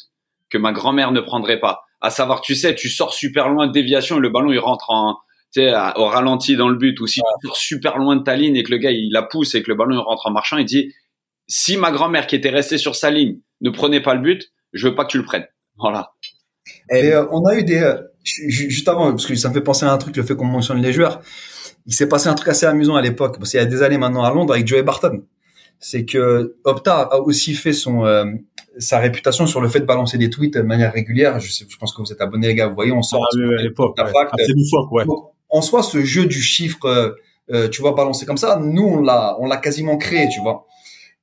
que 0.48 0.58
ma 0.58 0.72
grand-mère 0.72 1.10
ne 1.12 1.20
prendrait 1.20 1.58
pas. 1.60 1.82
À 2.00 2.10
savoir, 2.10 2.40
tu 2.40 2.54
sais, 2.54 2.74
tu 2.74 2.88
sors 2.88 3.12
super 3.12 3.48
loin 3.48 3.66
de 3.66 3.72
déviation 3.72 4.16
et 4.18 4.20
le 4.20 4.28
ballon, 4.30 4.52
il 4.52 4.58
rentre 4.58 4.90
en, 4.90 5.14
tu 5.52 5.60
sais, 5.60 5.68
à- 5.70 5.98
au 5.98 6.06
ralenti 6.06 6.56
dans 6.56 6.68
le 6.68 6.76
but. 6.76 6.98
Ou 7.00 7.06
si 7.06 7.20
tu 7.40 7.46
sors 7.48 7.56
super 7.56 7.98
loin 7.98 8.16
de 8.16 8.22
ta 8.22 8.36
ligne 8.36 8.56
et 8.56 8.62
que 8.62 8.70
le 8.70 8.78
gars, 8.78 8.90
il 8.92 9.10
la 9.12 9.22
pousse 9.22 9.54
et 9.54 9.62
que 9.62 9.70
le 9.70 9.76
ballon, 9.76 9.94
il 9.96 9.98
rentre 9.98 10.26
en 10.26 10.30
marchant, 10.30 10.56
il 10.56 10.64
dit, 10.64 10.92
si 11.46 11.76
ma 11.76 11.90
grand-mère 11.90 12.26
qui 12.26 12.36
était 12.36 12.50
restée 12.50 12.78
sur 12.78 12.94
sa 12.96 13.10
ligne 13.10 13.38
ne 13.60 13.70
prenait 13.70 14.00
pas 14.00 14.14
le 14.14 14.20
but, 14.20 14.50
je 14.72 14.88
veux 14.88 14.94
pas 14.94 15.04
que 15.04 15.10
tu 15.10 15.18
le 15.18 15.24
prennes. 15.24 15.46
Voilà. 15.78 16.12
Et 16.90 17.12
euh, 17.12 17.26
on 17.30 17.44
a 17.46 17.54
eu 17.56 17.64
des, 17.64 17.78
euh, 17.78 17.96
ju- 18.24 18.50
ju- 18.50 18.70
juste 18.70 18.88
avant, 18.88 19.10
parce 19.10 19.26
que 19.26 19.34
ça 19.34 19.48
me 19.48 19.54
fait 19.54 19.60
penser 19.60 19.84
à 19.86 19.92
un 19.92 19.98
truc, 19.98 20.16
le 20.16 20.22
fait 20.22 20.36
qu'on 20.36 20.44
mentionne 20.44 20.80
les 20.82 20.92
joueurs. 20.92 21.20
Il 21.86 21.94
s'est 21.94 22.08
passé 22.08 22.28
un 22.28 22.34
truc 22.34 22.48
assez 22.48 22.66
amusant 22.66 22.96
à 22.96 23.02
l'époque, 23.02 23.38
parce 23.38 23.50
qu'il 23.50 23.58
y 23.60 23.62
a 23.62 23.66
des 23.66 23.82
années 23.82 23.98
maintenant 23.98 24.22
à 24.22 24.32
Londres 24.32 24.52
avec 24.54 24.66
Joey 24.66 24.82
Barton. 24.82 25.22
C'est 25.78 26.04
que 26.04 26.56
Opta 26.64 27.00
a 27.02 27.16
aussi 27.18 27.54
fait 27.54 27.72
son 27.72 28.04
euh, 28.04 28.24
sa 28.78 28.98
réputation 28.98 29.46
sur 29.46 29.60
le 29.62 29.68
fait 29.68 29.80
de 29.80 29.86
balancer 29.86 30.18
des 30.18 30.28
tweets 30.30 30.54
de 30.54 30.62
manière 30.62 30.92
régulière. 30.92 31.40
Je, 31.40 31.50
sais, 31.50 31.64
je 31.68 31.76
pense 31.78 31.92
que 31.94 32.02
vous 32.02 32.12
êtes 32.12 32.20
abonnés 32.20 32.48
les 32.48 32.54
gars, 32.54 32.66
vous 32.68 32.74
voyez, 32.74 32.92
on 32.92 33.02
sort 33.02 33.20
Ah, 33.22 33.36
à 33.58 33.62
l'époque. 33.62 33.96
ouais. 34.04 34.12
Ah, 34.32 34.36
c'est 34.46 34.52
loufoque, 34.52 34.92
ouais. 34.92 35.04
Donc, 35.06 35.30
en 35.48 35.62
soi, 35.62 35.82
ce 35.82 36.04
jeu 36.04 36.26
du 36.26 36.40
chiffre, 36.42 37.14
euh, 37.50 37.68
tu 37.68 37.80
vois, 37.80 37.92
balancé 37.94 38.26
comme 38.26 38.36
ça, 38.36 38.60
nous, 38.62 38.84
on 38.84 39.00
l'a, 39.00 39.36
on 39.40 39.46
l'a 39.46 39.56
quasiment 39.56 39.96
créé, 39.96 40.28
tu 40.28 40.40
vois. 40.42 40.66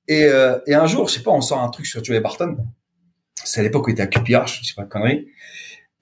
Et, 0.08 0.24
euh, 0.24 0.58
et 0.66 0.74
un 0.74 0.88
jour, 0.88 1.08
je 1.08 1.14
sais 1.16 1.24
pas, 1.24 1.32
on 1.32 1.42
sort 1.42 1.62
un 1.62 1.70
truc 1.70 1.86
sur 1.86 2.04
Joey 2.04 2.20
Barton. 2.20 2.58
C'est 3.44 3.60
à 3.60 3.64
l'époque 3.64 3.88
où 3.88 3.90
il 3.90 3.94
était 3.94 4.02
à 4.02 4.08
QPR, 4.08 4.48
je 4.48 4.64
sais 4.64 4.74
pas 4.76 4.84
de 4.84 4.90
conneries. 4.90 5.28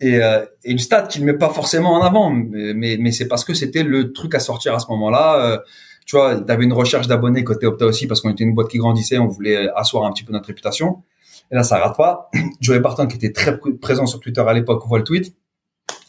Et, 0.02 0.18
euh, 0.22 0.46
et 0.64 0.72
une 0.72 0.80
stat 0.80 1.04
qu'il 1.04 1.22
ne 1.22 1.32
met 1.32 1.38
pas 1.38 1.50
forcément 1.50 1.94
en 1.94 2.02
avant, 2.02 2.30
mais, 2.30 2.98
mais, 3.00 3.12
c'est 3.12 3.28
parce 3.28 3.46
que 3.46 3.54
c'était 3.54 3.84
le 3.84 4.12
truc 4.12 4.36
à 4.36 4.40
sortir 4.40 4.76
à 4.76 4.80
ce 4.80 4.88
moment-là. 4.90 5.46
Euh, 5.46 5.58
tu 6.06 6.18
vois, 6.18 6.40
tu 6.40 6.52
avais 6.52 6.66
une 6.66 6.74
recherche 6.74 7.08
d'abonnés 7.08 7.44
côté 7.44 7.66
Opta 7.66 7.86
aussi, 7.86 8.08
parce 8.08 8.22
qu'on 8.22 8.30
était 8.30 8.44
une 8.44 8.54
boîte 8.54 8.68
qui 8.68 8.78
grandissait, 8.78 9.18
on 9.18 9.28
voulait 9.28 9.70
asseoir 9.76 10.04
un 10.06 10.12
petit 10.12 10.24
peu 10.24 10.34
notre 10.34 10.48
réputation. 10.48 11.04
Et 11.52 11.56
là, 11.56 11.64
ça 11.64 11.78
rate 11.78 11.98
pas. 11.98 12.30
Joey 12.62 12.80
Barton, 12.80 13.08
qui 13.08 13.16
était 13.16 13.32
très 13.32 13.52
pr- 13.52 13.78
présent 13.80 14.06
sur 14.06 14.20
Twitter 14.20 14.42
à 14.42 14.54
l'époque, 14.54 14.84
voit 14.86 14.98
le 14.98 15.04
tweet. 15.04 15.34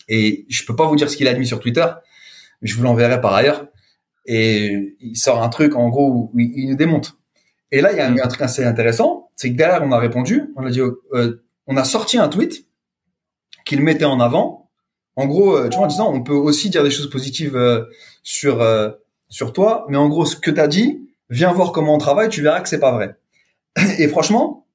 Et 0.09 0.47
je 0.49 0.65
peux 0.65 0.77
pas 0.77 0.87
vous 0.87 0.97
dire 0.97 1.11
ce 1.11 1.17
qu'il 1.17 1.29
a 1.29 1.35
mis 1.35 1.47
sur 1.47 1.61
Twitter, 1.61 1.87
mais 2.63 2.69
je 2.69 2.77
vous 2.77 2.83
l'enverrai 2.83 3.21
par 3.21 3.35
ailleurs. 3.35 3.67
Et 4.25 4.97
il 5.01 5.17
sort 5.17 5.43
un 5.43 5.49
truc, 5.49 5.77
en 5.77 5.89
gros, 5.89 6.11
où 6.11 6.33
il, 6.39 6.69
nous 6.69 6.77
démonte. 6.77 7.17
Et 7.71 7.81
là, 7.81 7.93
il 7.93 7.99
y 7.99 8.01
a 8.01 8.09
un 8.09 8.29
truc 8.29 8.43
assez 8.43 8.65
intéressant, 8.65 9.26
c'est 9.37 9.51
que 9.53 9.57
derrière, 9.57 9.83
on 9.85 9.93
a 9.93 9.99
répondu, 9.99 10.53
on 10.57 10.67
a 10.67 10.71
dit, 10.71 10.81
euh, 10.81 11.43
on 11.67 11.77
a 11.77 11.85
sorti 11.85 12.19
un 12.19 12.29
tweet 12.29 12.67
qu'il 13.65 13.83
mettait 13.83 14.05
en 14.05 14.21
avant. 14.21 14.71
En 15.17 15.27
gros, 15.27 15.57
euh, 15.57 15.69
tu 15.69 15.77
vois, 15.77 15.87
en 15.87 15.89
disant, 15.89 16.13
on 16.13 16.23
peut 16.23 16.35
aussi 16.35 16.69
dire 16.71 16.83
des 16.83 16.91
choses 16.91 17.09
positives 17.11 17.57
euh, 17.57 17.85
sur 18.23 18.61
euh, 18.63 18.91
sur 19.29 19.53
toi, 19.53 19.87
mais 19.89 19.97
en 19.97 20.09
gros, 20.09 20.25
ce 20.27 20.37
que 20.37 20.51
tu 20.51 20.61
as 20.61 20.69
dit, 20.69 21.09
viens 21.31 21.53
voir 21.53 21.73
comment 21.73 21.95
on 21.95 21.99
travaille, 21.99 22.29
tu 22.29 22.43
verras 22.43 22.61
que 22.61 22.69
c'est 22.69 22.79
pas 22.79 22.93
vrai. 22.93 23.17
Et 23.99 24.09
franchement, 24.09 24.67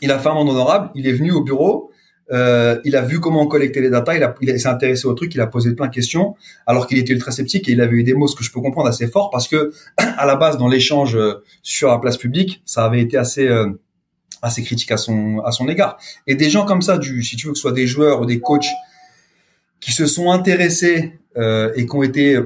il 0.00 0.10
a 0.10 0.18
fait 0.18 0.28
un 0.28 0.34
monde 0.34 0.48
honorable, 0.48 0.90
il 0.94 1.06
est 1.06 1.12
venu 1.12 1.32
au 1.32 1.42
bureau, 1.42 1.90
euh, 2.32 2.80
il 2.84 2.96
a 2.96 3.02
vu 3.02 3.20
comment 3.20 3.42
on 3.42 3.46
collectait 3.46 3.80
les 3.80 3.90
datas, 3.90 4.14
il, 4.16 4.22
a- 4.22 4.34
il 4.40 4.58
s'est 4.60 4.68
intéressé 4.68 5.06
au 5.06 5.12
truc, 5.14 5.34
il 5.34 5.40
a 5.40 5.46
posé 5.48 5.74
plein 5.74 5.88
de 5.88 5.92
questions, 5.94 6.34
alors 6.66 6.86
qu'il 6.86 6.96
était 6.96 7.12
ultra 7.12 7.32
sceptique 7.32 7.68
et 7.68 7.72
il 7.72 7.80
avait 7.82 7.96
eu 7.96 8.04
des 8.04 8.14
mots, 8.14 8.28
ce 8.28 8.36
que 8.36 8.44
je 8.44 8.50
peux 8.52 8.60
comprendre 8.60 8.88
assez 8.88 9.06
fort, 9.08 9.28
parce 9.30 9.48
que 9.48 9.72
à 9.98 10.24
la 10.24 10.36
base, 10.36 10.56
dans 10.56 10.68
l'échange 10.68 11.16
euh, 11.16 11.42
sur 11.62 11.88
la 11.88 11.98
place 11.98 12.16
publique, 12.16 12.62
ça 12.64 12.84
avait 12.86 13.00
été 13.02 13.16
assez 13.18 13.46
euh, 14.42 14.46
assez 14.46 14.62
critique 14.62 14.90
à 14.92 14.96
son 14.96 15.40
à 15.40 15.52
son 15.52 15.68
égard. 15.68 15.98
Et 16.26 16.34
des 16.34 16.50
gens 16.50 16.64
comme 16.64 16.82
ça, 16.82 16.98
du, 16.98 17.22
si 17.22 17.36
tu 17.36 17.46
veux 17.46 17.52
que 17.52 17.58
ce 17.58 17.62
soit 17.62 17.72
des 17.72 17.86
joueurs 17.86 18.20
ou 18.20 18.26
des 18.26 18.40
coachs 18.40 18.66
qui 19.80 19.92
se 19.92 20.06
sont 20.06 20.30
intéressés 20.30 21.18
euh, 21.36 21.72
et 21.76 21.86
qui 21.86 21.96
ont 21.96 22.02
été 22.02 22.38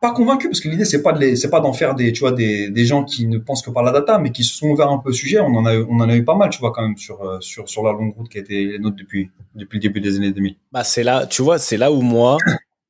pas 0.00 0.10
convaincus 0.12 0.50
parce 0.50 0.60
que 0.60 0.68
l'idée 0.68 0.84
c'est 0.84 1.00
pas 1.00 1.12
de 1.12 1.20
les 1.20 1.36
c'est 1.36 1.48
pas 1.50 1.60
d'en 1.60 1.72
faire 1.72 1.94
des 1.94 2.12
tu 2.12 2.20
vois 2.20 2.32
des, 2.32 2.70
des 2.70 2.84
gens 2.84 3.04
qui 3.04 3.26
ne 3.28 3.38
pensent 3.38 3.62
que 3.62 3.70
par 3.70 3.84
la 3.84 3.92
data 3.92 4.18
mais 4.18 4.32
qui 4.32 4.42
se 4.42 4.52
sont 4.52 4.66
ouverts 4.70 4.90
un 4.90 4.98
peu 4.98 5.10
au 5.10 5.12
sujet 5.12 5.38
on 5.38 5.54
en 5.54 5.64
a 5.64 5.74
eu- 5.76 5.86
on 5.88 6.00
en 6.00 6.08
a 6.08 6.16
eu 6.16 6.24
pas 6.24 6.34
mal 6.34 6.50
tu 6.50 6.58
vois 6.58 6.72
quand 6.72 6.82
même 6.82 6.96
sur 6.96 7.22
euh, 7.22 7.38
sur 7.40 7.68
sur 7.68 7.84
la 7.84 7.92
longue 7.92 8.12
route 8.16 8.28
qui 8.28 8.38
a 8.38 8.40
été 8.40 8.64
les 8.64 8.78
nôtres 8.80 8.96
depuis 8.96 9.30
depuis 9.54 9.76
le 9.76 9.82
début 9.82 10.00
des 10.00 10.16
années 10.16 10.32
2000 10.32 10.56
Bah, 10.72 10.82
c'est 10.82 11.04
là, 11.04 11.26
tu 11.26 11.42
vois, 11.42 11.58
c'est 11.60 11.76
là 11.76 11.92
où 11.92 12.00
moi, 12.02 12.36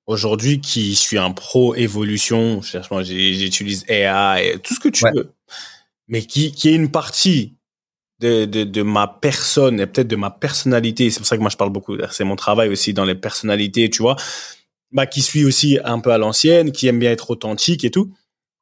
aujourd'hui, 0.06 0.60
qui 0.62 0.94
suis 0.94 1.18
un 1.18 1.32
pro 1.32 1.74
évolution, 1.74 2.62
cherche, 2.62 2.90
moi, 2.90 3.02
j'utilise 3.02 3.84
AI 3.88 4.52
et 4.54 4.58
tout 4.60 4.72
ce 4.72 4.80
que 4.80 4.88
tu 4.88 5.04
Ouais. 5.04 5.10
veux, 5.14 5.32
mais 6.08 6.22
qui, 6.22 6.52
qui 6.52 6.70
est 6.70 6.74
une 6.74 6.90
partie 6.90 7.56
de, 8.22 8.64
de, 8.64 8.82
ma 8.82 9.08
personne 9.08 9.80
et 9.80 9.86
peut-être 9.86 10.08
de 10.08 10.16
ma 10.16 10.30
personnalité. 10.30 11.10
C'est 11.10 11.18
pour 11.20 11.26
ça 11.26 11.36
que 11.36 11.40
moi, 11.40 11.50
je 11.50 11.56
parle 11.56 11.70
beaucoup. 11.70 11.96
C'est 12.10 12.24
mon 12.24 12.36
travail 12.36 12.68
aussi 12.68 12.94
dans 12.94 13.04
les 13.04 13.14
personnalités, 13.14 13.90
tu 13.90 14.02
vois. 14.02 14.16
Bah, 14.92 15.06
qui 15.06 15.22
suis 15.22 15.44
aussi 15.44 15.78
un 15.84 16.00
peu 16.00 16.12
à 16.12 16.18
l'ancienne, 16.18 16.70
qui 16.70 16.86
aime 16.86 16.98
bien 16.98 17.10
être 17.10 17.30
authentique 17.30 17.84
et 17.84 17.90
tout. 17.90 18.12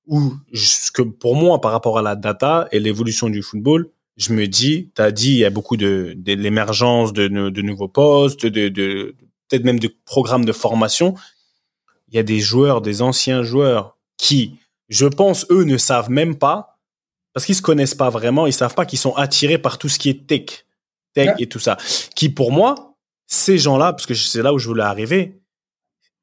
Ou, 0.06 0.34
ce 0.54 0.90
que 0.90 1.02
pour 1.02 1.36
moi, 1.36 1.60
par 1.60 1.72
rapport 1.72 1.98
à 1.98 2.02
la 2.02 2.16
data 2.16 2.68
et 2.72 2.80
l'évolution 2.80 3.28
du 3.28 3.42
football, 3.42 3.90
je 4.16 4.32
me 4.32 4.46
dis, 4.46 4.90
tu 4.94 5.02
as 5.02 5.12
dit, 5.12 5.32
il 5.32 5.38
y 5.38 5.44
a 5.44 5.50
beaucoup 5.50 5.76
de, 5.76 6.14
de 6.16 6.32
l'émergence 6.34 7.12
de, 7.12 7.28
de, 7.28 7.62
nouveaux 7.62 7.88
postes, 7.88 8.46
de, 8.46 8.68
de 8.68 9.14
peut-être 9.48 9.64
même 9.64 9.80
de 9.80 9.92
programmes 10.04 10.44
de 10.44 10.52
formation. 10.52 11.14
Il 12.08 12.16
y 12.16 12.18
a 12.18 12.22
des 12.22 12.40
joueurs, 12.40 12.80
des 12.80 13.02
anciens 13.02 13.42
joueurs 13.42 13.96
qui, 14.16 14.56
je 14.88 15.06
pense, 15.06 15.46
eux 15.50 15.64
ne 15.64 15.76
savent 15.76 16.10
même 16.10 16.36
pas, 16.36 16.69
parce 17.40 17.46
qu'ils 17.46 17.54
se 17.54 17.62
connaissent 17.62 17.94
pas 17.94 18.10
vraiment, 18.10 18.46
ils 18.46 18.52
savent 18.52 18.74
pas 18.74 18.84
qu'ils 18.84 18.98
sont 18.98 19.14
attirés 19.14 19.56
par 19.56 19.78
tout 19.78 19.88
ce 19.88 19.98
qui 19.98 20.10
est 20.10 20.26
tech, 20.26 20.66
tech 21.14 21.30
et 21.38 21.46
tout 21.46 21.58
ça. 21.58 21.78
Qui, 22.14 22.28
pour 22.28 22.52
moi, 22.52 22.98
ces 23.26 23.56
gens-là, 23.56 23.94
parce 23.94 24.04
que 24.04 24.12
c'est 24.12 24.42
là 24.42 24.52
où 24.52 24.58
je 24.58 24.68
voulais 24.68 24.82
arriver, 24.82 25.40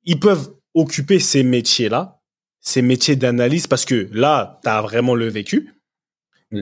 ils 0.03 0.20
peuvent 0.20 0.53
occuper 0.76 1.20
ces 1.20 1.41
métiers-là, 1.41 2.22
ces 2.61 2.84
métiers 2.84 3.15
d'analyse, 3.15 3.65
parce 3.65 3.84
que 3.84 4.07
là, 4.11 4.59
tu 4.61 4.70
as 4.70 4.80
vraiment 4.84 5.15
le 5.15 5.28
vécu. 5.28 5.74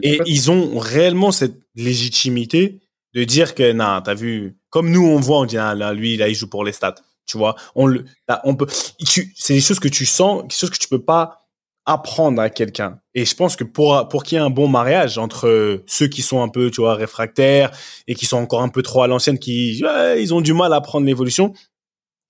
Et 0.01 0.21
ils 0.25 0.49
ont 0.49 0.79
réellement 0.79 1.33
cette 1.33 1.59
légitimité 1.75 2.79
de 3.13 3.25
dire 3.25 3.55
que, 3.55 3.73
non, 3.73 3.99
t'as 4.01 4.13
vu, 4.13 4.55
comme 4.69 4.89
nous, 4.89 5.05
on 5.05 5.19
voit, 5.19 5.39
on 5.39 5.45
dit, 5.45 5.57
ah, 5.57 5.75
là, 5.75 5.91
lui, 5.91 6.15
là, 6.15 6.29
il 6.29 6.35
joue 6.35 6.47
pour 6.47 6.63
les 6.63 6.71
stats. 6.71 6.95
Tu 7.25 7.37
vois, 7.37 7.57
on 7.75 7.87
le, 7.87 8.05
on 8.45 8.55
peut, 8.55 8.67
c'est 8.69 9.53
des 9.53 9.59
choses 9.59 9.81
que 9.81 9.89
tu 9.89 10.05
sens, 10.05 10.43
des 10.43 10.55
choses 10.55 10.69
que 10.69 10.77
tu 10.77 10.87
peux 10.87 11.03
pas 11.03 11.44
apprendre 11.85 12.41
à 12.41 12.49
quelqu'un. 12.49 12.99
Et 13.13 13.25
je 13.25 13.35
pense 13.35 13.55
que 13.55 13.63
pour, 13.63 14.07
pour 14.09 14.23
qu'il 14.23 14.37
y 14.37 14.41
ait 14.41 14.43
un 14.43 14.49
bon 14.49 14.67
mariage 14.67 15.17
entre 15.17 15.83
ceux 15.85 16.07
qui 16.07 16.21
sont 16.21 16.41
un 16.41 16.49
peu, 16.49 16.71
tu 16.71 16.81
vois, 16.81 16.95
réfractaires 16.95 17.71
et 18.07 18.15
qui 18.15 18.25
sont 18.25 18.37
encore 18.37 18.61
un 18.61 18.69
peu 18.69 18.81
trop 18.81 19.03
à 19.03 19.07
l'ancienne, 19.07 19.37
qui, 19.37 19.79
ils 20.17 20.33
ont 20.33 20.41
du 20.41 20.53
mal 20.53 20.73
à 20.73 20.81
prendre 20.81 21.05
l'évolution, 21.05 21.53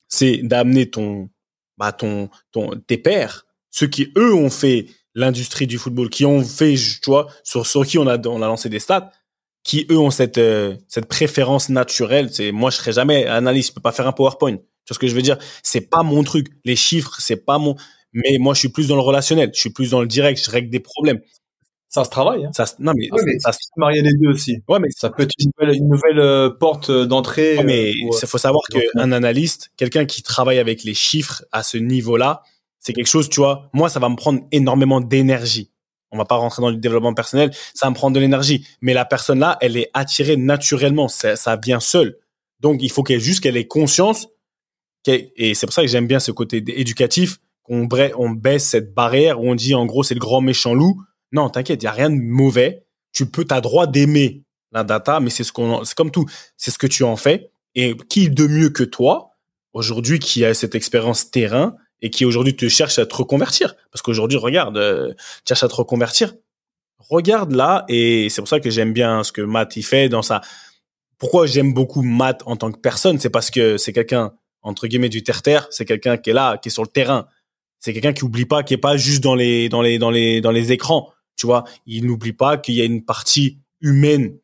c'est 0.10 0.38
d'amener 0.38 0.90
ton, 0.90 1.30
bah, 1.78 1.92
ton, 1.92 2.30
ton, 2.52 2.72
tes 2.88 2.98
pères, 2.98 3.46
ceux 3.72 3.88
qui, 3.88 4.12
eux, 4.18 4.34
ont 4.34 4.50
fait 4.50 4.88
l'industrie 5.14 5.68
du 5.68 5.78
football, 5.78 6.10
qui 6.10 6.26
ont 6.26 6.44
fait, 6.44 6.76
tu 6.76 7.10
vois, 7.10 7.28
sur, 7.44 7.66
sur 7.66 7.86
qui 7.86 7.98
on 7.98 8.08
a, 8.08 8.18
on 8.28 8.42
a 8.42 8.48
lancé 8.48 8.70
des 8.70 8.80
stats, 8.80 9.12
qui 9.64 9.88
eux 9.90 9.98
ont 9.98 10.12
cette, 10.12 10.38
euh, 10.38 10.76
cette 10.88 11.08
préférence 11.08 11.70
naturelle. 11.70 12.30
C'est, 12.32 12.52
moi, 12.52 12.70
je 12.70 12.78
serais 12.78 12.94
jamais 12.94 13.26
analyste, 13.26 13.70
je 13.70 13.74
peux 13.74 13.82
pas 13.82 13.92
faire 13.92 14.08
un 14.08 14.12
PowerPoint. 14.12 14.58
Tu 14.58 14.92
vois 14.92 14.96
ce 14.96 15.00
que 15.00 15.08
je 15.08 15.16
veux 15.16 15.24
dire? 15.24 15.38
C'est 15.64 15.90
pas 15.90 16.04
mon 16.04 16.24
truc. 16.24 16.48
Les 16.64 16.76
chiffres, 16.76 17.16
c'est 17.20 17.44
pas 17.44 17.58
mon, 17.58 17.76
mais 18.16 18.38
moi, 18.40 18.54
je 18.54 18.60
suis 18.60 18.70
plus 18.70 18.88
dans 18.88 18.96
le 18.96 19.02
relationnel. 19.02 19.52
Je 19.54 19.60
suis 19.60 19.70
plus 19.70 19.92
dans 19.92 20.02
le 20.02 20.08
direct. 20.08 20.44
Je 20.44 20.50
règle 20.50 20.70
des 20.70 20.80
problèmes. 20.80 21.20
Ça 21.90 22.06
se 22.06 22.10
travaille. 22.10 22.46
Hein. 22.46 22.52
Ça, 22.54 22.66
non, 22.80 22.94
mais, 22.96 23.10
ça 23.40 23.52
se 23.52 23.60
marier 23.78 24.02
les 24.02 24.14
deux 24.14 24.30
aussi. 24.30 24.58
Ouais, 24.68 24.80
mais 24.80 24.88
ça 24.90 25.10
peut 25.10 25.24
être 25.24 25.34
une 25.38 25.52
nouvelle, 25.58 25.76
une 25.76 25.90
nouvelle 25.90 26.20
euh, 26.20 26.50
porte 26.50 26.92
d'entrée. 26.92 27.58
Ouais, 27.58 27.64
mais 27.64 27.92
il 27.92 28.28
faut 28.28 28.38
savoir 28.38 28.64
qu'un 28.72 29.12
analyste, 29.12 29.72
quelqu'un 29.78 30.06
qui 30.06 30.24
travaille 30.24 30.60
avec 30.60 30.84
les 30.84 30.94
chiffres 30.94 31.44
à 31.52 31.62
ce 31.62 31.78
niveau-là, 31.78 32.42
c'est 32.80 32.94
quelque 32.94 33.08
chose, 33.08 33.30
tu 33.30 33.40
vois, 33.40 33.70
moi, 33.74 33.90
ça 33.90 34.00
va 34.00 34.10
me 34.10 34.16
prendre 34.16 34.42
énormément 34.52 35.02
d'énergie. 35.02 35.72
On 36.12 36.18
va 36.18 36.26
pas 36.26 36.36
rentrer 36.36 36.62
dans 36.62 36.70
le 36.70 36.78
développement 36.78 37.14
personnel, 37.14 37.52
ça 37.74 37.88
va 37.88 37.90
me 37.90 37.96
prendre 37.96 38.16
de 38.16 38.20
l'énergie. 38.20 38.66
Mais 38.82 38.94
la 38.94 39.06
personne 39.06 39.40
là, 39.40 39.58
elle 39.60 39.76
est 39.76 39.90
attirée 39.94 40.38
naturellement, 40.38 41.08
ça, 41.08 41.36
ça 41.36 41.58
vient 41.58 41.80
seul. 41.80 42.18
Donc, 42.60 42.82
il 42.82 42.92
faut 42.92 43.04
qu'elle 43.04 43.20
juste 43.20 43.42
qu'elle 43.42 43.58
ait 43.58 43.68
conscience. 43.68 44.28
et 45.08 45.54
c'est 45.54 45.66
pour 45.66 45.74
ça 45.74 45.82
que 45.82 45.88
j'aime 45.88 46.08
bien 46.08 46.20
ce 46.20 46.32
côté 46.32 46.64
éducatif, 46.68 47.40
qu'on 47.66 47.88
on 48.18 48.30
baisse 48.30 48.66
cette 48.66 48.94
barrière 48.94 49.42
où 49.42 49.50
on 49.50 49.56
dit 49.56 49.76
en 49.76 49.86
gros 49.86 50.04
c'est 50.04 50.14
le 50.14 50.20
grand 50.20 50.42
méchant 50.42 50.74
loup. 50.74 51.02
Non, 51.32 51.50
t'inquiète, 51.50 51.82
il 51.82 51.86
y 51.86 51.90
a 51.90 51.92
rien 51.92 52.10
de 52.10 52.16
mauvais. 52.16 52.86
Tu 53.12 53.26
peux, 53.26 53.46
t'as 53.46 53.62
droit 53.62 53.88
d'aimer 53.88 54.44
la 54.72 54.84
data, 54.84 55.20
mais 55.20 55.30
c'est 55.30 55.44
ce 55.44 55.52
qu'on, 55.52 55.84
c'est 55.84 55.96
comme 55.96 56.12
tout, 56.12 56.26
c'est 56.58 56.72
ce 56.72 56.78
que 56.78 56.88
tu 56.88 57.04
en 57.04 57.16
fais. 57.16 57.50
Et 57.74 57.96
qui 58.10 58.30
de 58.30 58.48
mieux 58.48 58.70
que 58.70 58.84
toi 58.84 59.32
aujourd'hui 59.74 60.20
qui 60.20 60.46
a 60.46 60.54
cette 60.54 60.76
expérience 60.76 61.32
terrain 61.32 61.76
et 62.02 62.10
qui 62.10 62.24
aujourd'hui 62.24 62.56
te 62.56 62.68
cherche 62.70 63.00
à 63.00 63.06
te 63.06 63.16
reconvertir? 63.16 63.76
Parce 63.92 64.02
qu'aujourd'hui, 64.02 64.38
regarde, 64.38 64.78
euh, 64.78 65.14
tu 65.46 65.54
à 65.54 65.56
te 65.56 65.76
reconvertir. 65.76 66.34
Regarde 67.00 67.52
là, 67.52 67.86
et 67.88 68.30
c'est 68.30 68.42
pour 68.42 68.48
ça 68.48 68.60
que 68.60 68.70
j'aime 68.70 68.94
bien 68.94 69.24
ce 69.24 69.32
que 69.32 69.42
Matt 69.42 69.76
y 69.76 69.84
fait 69.84 70.10
dans 70.10 70.22
sa. 70.22 70.42
Pourquoi 71.18 71.46
j'aime 71.46 71.74
beaucoup 71.74 72.02
Matt 72.02 72.42
en 72.46 72.56
tant 72.56 72.72
que 72.72 72.80
personne, 72.80 73.20
c'est 73.20 73.30
parce 73.30 73.52
que 73.52 73.78
c'est 73.78 73.94
quelqu'un 73.94 74.34
entre 74.62 74.88
guillemets 74.88 75.10
du 75.10 75.24
terre-terre, 75.24 75.68
c'est 75.70 75.86
quelqu'un 75.86 76.18
qui 76.18 76.32
est 76.32 76.34
là, 76.34 76.58
qui 76.58 76.70
est 76.70 76.72
sur 76.72 76.84
le 76.84 76.90
terrain. 76.90 77.28
C'est 77.86 77.94
quelqu'un 77.94 78.14
qui 78.14 78.24
oublie 78.24 78.46
pas, 78.46 78.64
qui 78.64 78.74
est 78.74 78.78
pas 78.78 78.98
juste 78.98 79.24
dans 79.24 79.36
les 79.36 79.70
dans 79.70 79.84
les 79.84 80.00
dans 80.00 80.10
les 80.10 80.42
dans 80.42 80.50
les 80.50 80.72
écrans. 80.72 81.14
Tu 81.36 81.46
vois, 81.46 81.66
il 81.86 82.08
n'oublie 82.08 82.34
pas 82.34 82.58
qu'il 82.58 82.74
y 82.74 82.82
a 82.82 82.84
une 82.84 83.06
partie 83.06 83.60
humaine 83.80 84.40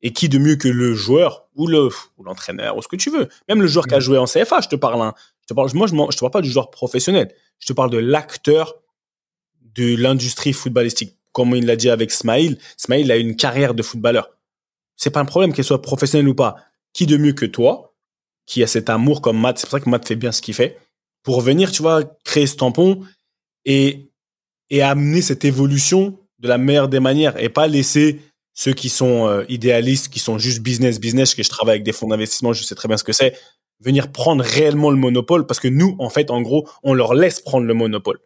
et 0.00 0.14
qui 0.14 0.30
de 0.30 0.38
mieux 0.38 0.56
que 0.56 0.68
le 0.68 0.94
joueur 0.94 1.48
ou 1.54 1.66
le 1.66 1.90
ou 2.16 2.24
l'entraîneur 2.24 2.78
ou 2.78 2.82
ce 2.82 2.88
que 2.88 2.96
tu 2.96 3.10
veux. 3.10 3.28
Même 3.46 3.60
le 3.60 3.66
joueur 3.66 3.86
qui 3.86 3.94
a 3.94 4.00
joué 4.00 4.16
en 4.16 4.24
CFA, 4.24 4.62
je 4.62 4.68
te 4.68 4.76
parle. 4.76 5.02
Hein, 5.02 5.12
te 5.46 5.52
parle, 5.52 5.70
moi, 5.74 5.86
je, 5.86 5.94
je 5.94 6.16
te 6.16 6.20
parle 6.20 6.30
pas 6.30 6.40
du 6.40 6.50
joueur 6.50 6.70
professionnel. 6.70 7.30
Je 7.58 7.66
te 7.66 7.74
parle 7.74 7.90
de 7.90 7.98
l'acteur 7.98 8.76
de 9.74 9.94
l'industrie 9.94 10.54
footballistique. 10.54 11.14
Comme 11.32 11.54
il 11.54 11.66
l'a 11.66 11.76
dit 11.76 11.90
avec 11.90 12.10
Smaïl, 12.10 12.56
Smaïl 12.78 13.12
a 13.12 13.18
une 13.18 13.36
carrière 13.36 13.74
de 13.74 13.82
footballeur. 13.82 14.30
C'est 14.96 15.10
pas 15.10 15.20
un 15.20 15.26
problème 15.26 15.52
qu'il 15.52 15.62
soit 15.62 15.82
professionnel 15.82 16.26
ou 16.26 16.34
pas. 16.34 16.56
Qui 16.94 17.04
de 17.04 17.18
mieux 17.18 17.34
que 17.34 17.44
toi, 17.44 17.94
qui 18.46 18.62
a 18.62 18.66
cet 18.66 18.88
amour 18.88 19.20
comme 19.20 19.38
Matt, 19.38 19.58
c'est 19.58 19.66
pour 19.66 19.78
ça 19.78 19.84
que 19.84 19.90
Matt 19.90 20.08
fait 20.08 20.16
bien 20.16 20.32
ce 20.32 20.40
qu'il 20.40 20.54
fait, 20.54 20.78
pour 21.28 21.42
venir, 21.42 21.70
tu 21.70 21.82
vois, 21.82 22.04
créer 22.24 22.46
ce 22.46 22.56
tampon 22.56 23.02
et, 23.66 24.10
et 24.70 24.80
amener 24.80 25.20
cette 25.20 25.44
évolution 25.44 26.18
de 26.38 26.48
la 26.48 26.56
meilleure 26.56 26.88
des 26.88 27.00
manières 27.00 27.36
et 27.36 27.50
pas 27.50 27.66
laisser 27.66 28.22
ceux 28.54 28.72
qui 28.72 28.88
sont 28.88 29.28
euh, 29.28 29.44
idéalistes, 29.50 30.08
qui 30.08 30.20
sont 30.20 30.38
juste 30.38 30.60
business, 30.60 30.98
business, 30.98 31.34
que 31.34 31.42
je 31.42 31.50
travaille 31.50 31.74
avec 31.74 31.82
des 31.82 31.92
fonds 31.92 32.08
d'investissement, 32.08 32.54
je 32.54 32.62
sais 32.62 32.74
très 32.74 32.88
bien 32.88 32.96
ce 32.96 33.04
que 33.04 33.12
c'est, 33.12 33.36
venir 33.78 34.10
prendre 34.10 34.42
réellement 34.42 34.90
le 34.90 34.96
monopole 34.96 35.44
parce 35.44 35.60
que 35.60 35.68
nous, 35.68 35.96
en 35.98 36.08
fait, 36.08 36.30
en 36.30 36.40
gros, 36.40 36.66
on 36.82 36.94
leur 36.94 37.12
laisse 37.12 37.40
prendre 37.40 37.66
le 37.66 37.74
monopole. 37.74 38.20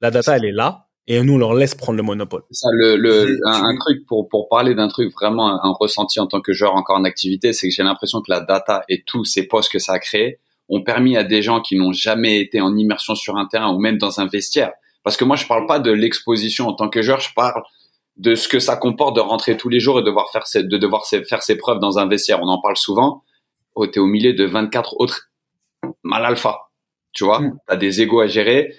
La 0.00 0.10
data, 0.10 0.36
elle 0.36 0.46
est 0.46 0.50
là 0.50 0.88
et 1.06 1.22
nous, 1.22 1.34
on 1.34 1.38
leur 1.38 1.54
laisse 1.54 1.76
prendre 1.76 1.96
le 1.96 2.02
monopole. 2.02 2.42
Ça, 2.50 2.70
le, 2.72 2.96
le, 2.96 3.38
un, 3.46 3.78
truc 3.78 4.04
pour, 4.08 4.28
pour 4.28 4.48
parler 4.48 4.74
d'un 4.74 4.88
truc 4.88 5.12
vraiment, 5.12 5.64
un, 5.64 5.72
ressenti 5.78 6.18
en 6.18 6.26
tant 6.26 6.40
que 6.40 6.52
joueur 6.52 6.74
encore 6.74 6.96
en 6.96 7.04
activité, 7.04 7.52
c'est 7.52 7.68
que 7.68 7.72
j'ai 7.72 7.84
l'impression 7.84 8.20
que 8.20 8.32
la 8.32 8.40
data 8.40 8.82
et 8.88 9.04
tous 9.06 9.24
ces 9.24 9.46
postes 9.46 9.70
que 9.70 9.78
ça 9.78 9.92
a 9.92 10.00
créé 10.00 10.40
ont 10.68 10.82
permis 10.82 11.16
à 11.16 11.24
des 11.24 11.42
gens 11.42 11.60
qui 11.60 11.76
n'ont 11.76 11.92
jamais 11.92 12.40
été 12.40 12.60
en 12.60 12.76
immersion 12.76 13.14
sur 13.14 13.36
un 13.36 13.46
terrain 13.46 13.72
ou 13.72 13.78
même 13.78 13.98
dans 13.98 14.20
un 14.20 14.26
vestiaire. 14.26 14.72
Parce 15.02 15.16
que 15.16 15.24
moi, 15.24 15.36
je 15.36 15.46
parle 15.46 15.66
pas 15.66 15.78
de 15.78 15.90
l'exposition 15.90 16.68
en 16.68 16.74
tant 16.74 16.88
que 16.88 17.02
joueur, 17.02 17.20
je 17.20 17.32
parle 17.34 17.62
de 18.16 18.34
ce 18.34 18.48
que 18.48 18.58
ça 18.58 18.76
comporte 18.76 19.16
de 19.16 19.20
rentrer 19.20 19.56
tous 19.56 19.68
les 19.68 19.80
jours 19.80 19.98
et 19.98 20.02
de 20.02 20.06
devoir 20.06 20.30
faire 20.30 20.46
ses, 20.46 20.64
de 20.64 20.76
devoir 20.76 21.06
faire 21.06 21.42
ses 21.42 21.56
preuves 21.56 21.78
dans 21.78 21.98
un 21.98 22.06
vestiaire. 22.08 22.40
On 22.42 22.48
en 22.48 22.60
parle 22.60 22.76
souvent 22.76 23.22
oh, 23.78 23.86
tu 23.86 23.98
es 23.98 23.98
au 23.98 24.06
milieu 24.06 24.34
de 24.34 24.44
24 24.44 24.96
autres 24.98 25.30
mal 26.02 26.24
alpha. 26.24 26.68
Tu 27.12 27.24
vois, 27.24 27.40
mm. 27.40 27.58
tu 27.66 27.74
as 27.74 27.76
des 27.76 28.02
égos 28.02 28.20
à 28.20 28.26
gérer, 28.26 28.74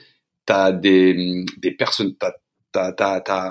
tu 0.45 0.53
as 0.53 0.71
des, 0.71 1.45
des 1.57 1.71
personnes, 1.71 2.15
tu 2.17 2.79
as, 2.79 3.23
à, 3.27 3.49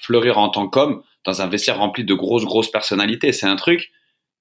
fleurir 0.00 0.38
en 0.38 0.48
tant 0.48 0.68
qu'homme 0.68 1.02
dans 1.24 1.42
un 1.42 1.46
vestiaire 1.46 1.78
rempli 1.78 2.04
de 2.04 2.14
grosses, 2.14 2.44
grosses 2.44 2.70
personnalités. 2.70 3.32
C'est 3.32 3.46
un 3.46 3.56
truc. 3.56 3.90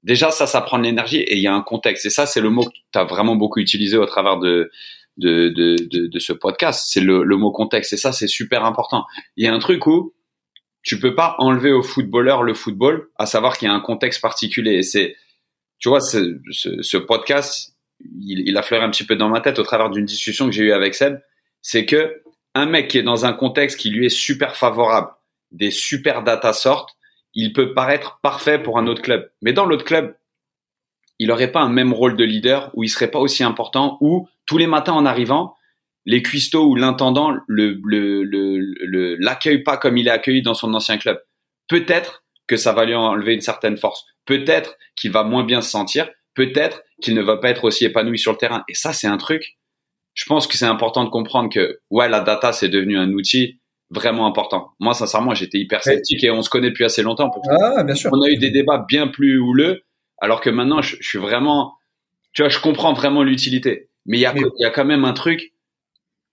Déjà, 0.03 0.31
ça, 0.31 0.47
ça 0.47 0.61
prend 0.61 0.77
de 0.77 0.83
l'énergie 0.83 1.17
et 1.19 1.35
il 1.35 1.41
y 1.41 1.47
a 1.47 1.53
un 1.53 1.61
contexte. 1.61 2.05
Et 2.05 2.09
ça, 2.09 2.25
c'est 2.25 2.41
le 2.41 2.49
mot 2.49 2.65
que 2.65 2.73
tu 2.93 2.99
as 2.99 3.03
vraiment 3.03 3.35
beaucoup 3.35 3.59
utilisé 3.59 3.97
au 3.97 4.05
travers 4.05 4.37
de, 4.37 4.71
de, 5.17 5.49
de, 5.49 6.07
de, 6.07 6.19
ce 6.19 6.33
podcast. 6.33 6.85
C'est 6.87 7.01
le, 7.01 7.23
le 7.23 7.37
mot 7.37 7.51
contexte. 7.51 7.93
Et 7.93 7.97
ça, 7.97 8.11
c'est 8.11 8.27
super 8.27 8.63
important. 8.63 9.05
Il 9.35 9.45
y 9.45 9.47
a 9.47 9.53
un 9.53 9.59
truc 9.59 9.87
où 9.87 10.13
tu 10.83 10.99
peux 10.99 11.15
pas 11.15 11.35
enlever 11.39 11.71
au 11.71 11.83
footballeur 11.83 12.43
le 12.43 12.53
football, 12.53 13.09
à 13.17 13.25
savoir 13.25 13.57
qu'il 13.57 13.67
y 13.67 13.71
a 13.71 13.73
un 13.73 13.81
contexte 13.81 14.21
particulier. 14.21 14.75
Et 14.75 14.83
c'est, 14.83 15.15
tu 15.79 15.89
vois, 15.89 15.99
ce, 15.99 16.39
ce, 16.51 16.81
ce 16.81 16.97
podcast, 16.97 17.75
il, 17.99 18.47
il, 18.47 18.55
a 18.55 18.61
fleuré 18.61 18.85
un 18.85 18.89
petit 18.89 19.03
peu 19.05 19.15
dans 19.15 19.29
ma 19.29 19.41
tête 19.41 19.59
au 19.59 19.63
travers 19.63 19.89
d'une 19.89 20.05
discussion 20.05 20.45
que 20.45 20.51
j'ai 20.51 20.63
eue 20.63 20.71
avec 20.71 20.95
Seb. 20.95 21.19
C'est 21.61 21.85
que 21.85 22.21
un 22.53 22.65
mec 22.65 22.87
qui 22.87 22.97
est 22.97 23.03
dans 23.03 23.25
un 23.25 23.33
contexte 23.33 23.79
qui 23.79 23.89
lui 23.89 24.05
est 24.05 24.09
super 24.09 24.55
favorable, 24.55 25.09
des 25.51 25.71
super 25.71 26.23
data 26.23 26.53
sortent, 26.53 26.96
il 27.37 27.53
peut 27.53 27.75
paraître 27.75 28.19
parfait 28.23 28.57
pour 28.57 28.79
un 28.79 28.87
autre 28.87 29.03
club. 29.03 29.29
Mais 29.43 29.53
dans 29.53 29.65
l'autre 29.65 29.85
club, 29.85 30.17
il 31.19 31.27
n'aurait 31.27 31.51
pas 31.51 31.61
un 31.61 31.69
même 31.69 31.93
rôle 31.93 32.17
de 32.17 32.23
leader, 32.23 32.71
ou 32.73 32.83
il 32.83 32.89
serait 32.89 33.11
pas 33.11 33.19
aussi 33.19 33.43
important, 33.43 33.97
ou 34.01 34.27
tous 34.47 34.57
les 34.57 34.65
matins 34.65 34.93
en 34.93 35.05
arrivant, 35.05 35.55
les 36.05 36.23
cuistots 36.23 36.65
ou 36.65 36.75
l'intendant 36.75 37.35
le, 37.47 37.79
le, 37.83 39.63
pas 39.63 39.77
comme 39.77 39.97
il 39.97 40.07
est 40.07 40.11
accueilli 40.11 40.41
dans 40.41 40.55
son 40.55 40.73
ancien 40.73 40.97
club. 40.97 41.21
Peut-être 41.67 42.23
que 42.47 42.57
ça 42.57 42.73
va 42.73 42.85
lui 42.85 42.95
enlever 42.95 43.35
une 43.35 43.41
certaine 43.41 43.77
force. 43.77 44.05
Peut-être 44.25 44.75
qu'il 44.95 45.11
va 45.11 45.23
moins 45.23 45.43
bien 45.43 45.61
se 45.61 45.69
sentir. 45.69 46.09
Peut-être 46.33 46.81
qu'il 47.01 47.13
ne 47.13 47.21
va 47.21 47.37
pas 47.37 47.49
être 47.49 47.65
aussi 47.65 47.85
épanoui 47.85 48.17
sur 48.17 48.31
le 48.31 48.37
terrain. 48.37 48.63
Et 48.67 48.73
ça, 48.73 48.93
c'est 48.93 49.07
un 49.07 49.17
truc. 49.17 49.57
Je 50.15 50.25
pense 50.25 50.47
que 50.47 50.55
c'est 50.55 50.65
important 50.65 51.03
de 51.03 51.09
comprendre 51.09 51.49
que, 51.53 51.81
ouais, 51.91 52.09
la 52.09 52.21
data, 52.21 52.51
c'est 52.51 52.69
devenu 52.69 52.97
un 52.97 53.11
outil 53.11 53.59
vraiment 53.89 54.27
important. 54.27 54.71
Moi, 54.79 54.93
sincèrement, 54.93 55.33
j'étais 55.33 55.57
hyper 55.57 55.83
sceptique 55.83 56.23
et 56.23 56.31
on 56.31 56.41
se 56.41 56.49
connaît 56.49 56.69
depuis 56.69 56.85
assez 56.85 57.01
longtemps. 57.01 57.31
Ah, 57.49 57.83
bien 57.83 57.95
sûr. 57.95 58.11
On 58.13 58.21
a 58.21 58.29
eu 58.29 58.37
des 58.37 58.51
débats 58.51 58.85
bien 58.87 59.07
plus 59.07 59.39
houleux, 59.39 59.83
alors 60.19 60.41
que 60.41 60.49
maintenant, 60.49 60.81
je, 60.81 60.97
suis 61.01 61.19
vraiment, 61.19 61.75
tu 62.33 62.41
vois, 62.41 62.49
je 62.49 62.59
comprends 62.59 62.93
vraiment 62.93 63.23
l'utilité. 63.23 63.89
Mais 64.05 64.17
il 64.17 64.21
y 64.21 64.25
a, 64.25 64.33
il 64.35 64.51
y 64.59 64.65
a 64.65 64.69
quand 64.69 64.85
même 64.85 65.05
un 65.05 65.13
truc, 65.13 65.53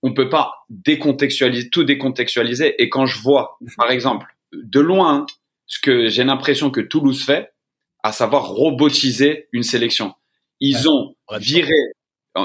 on 0.03 0.13
peut 0.13 0.29
pas 0.29 0.53
décontextualiser, 0.69 1.71
tout 1.71 1.85
décontextualiser. 1.85 2.83
Et 2.83 2.89
quand 2.89 3.07
je 3.07 3.21
vois, 3.21 3.59
par 3.77 3.91
exemple, 3.91 4.27
de 4.53 4.81
loin, 4.81 5.27
ce 5.67 5.81
que 5.81 6.09
j'ai 6.09 6.25
l'impression 6.25 6.71
que 6.71 6.81
Toulouse 6.81 7.25
fait, 7.25 7.55
à 8.03 8.13
savoir 8.13 8.49
robotiser 8.49 9.49
une 9.53 9.63
sélection. 9.63 10.15
Ils 10.61 10.89
ont 10.89 11.15
viré, 11.39 11.73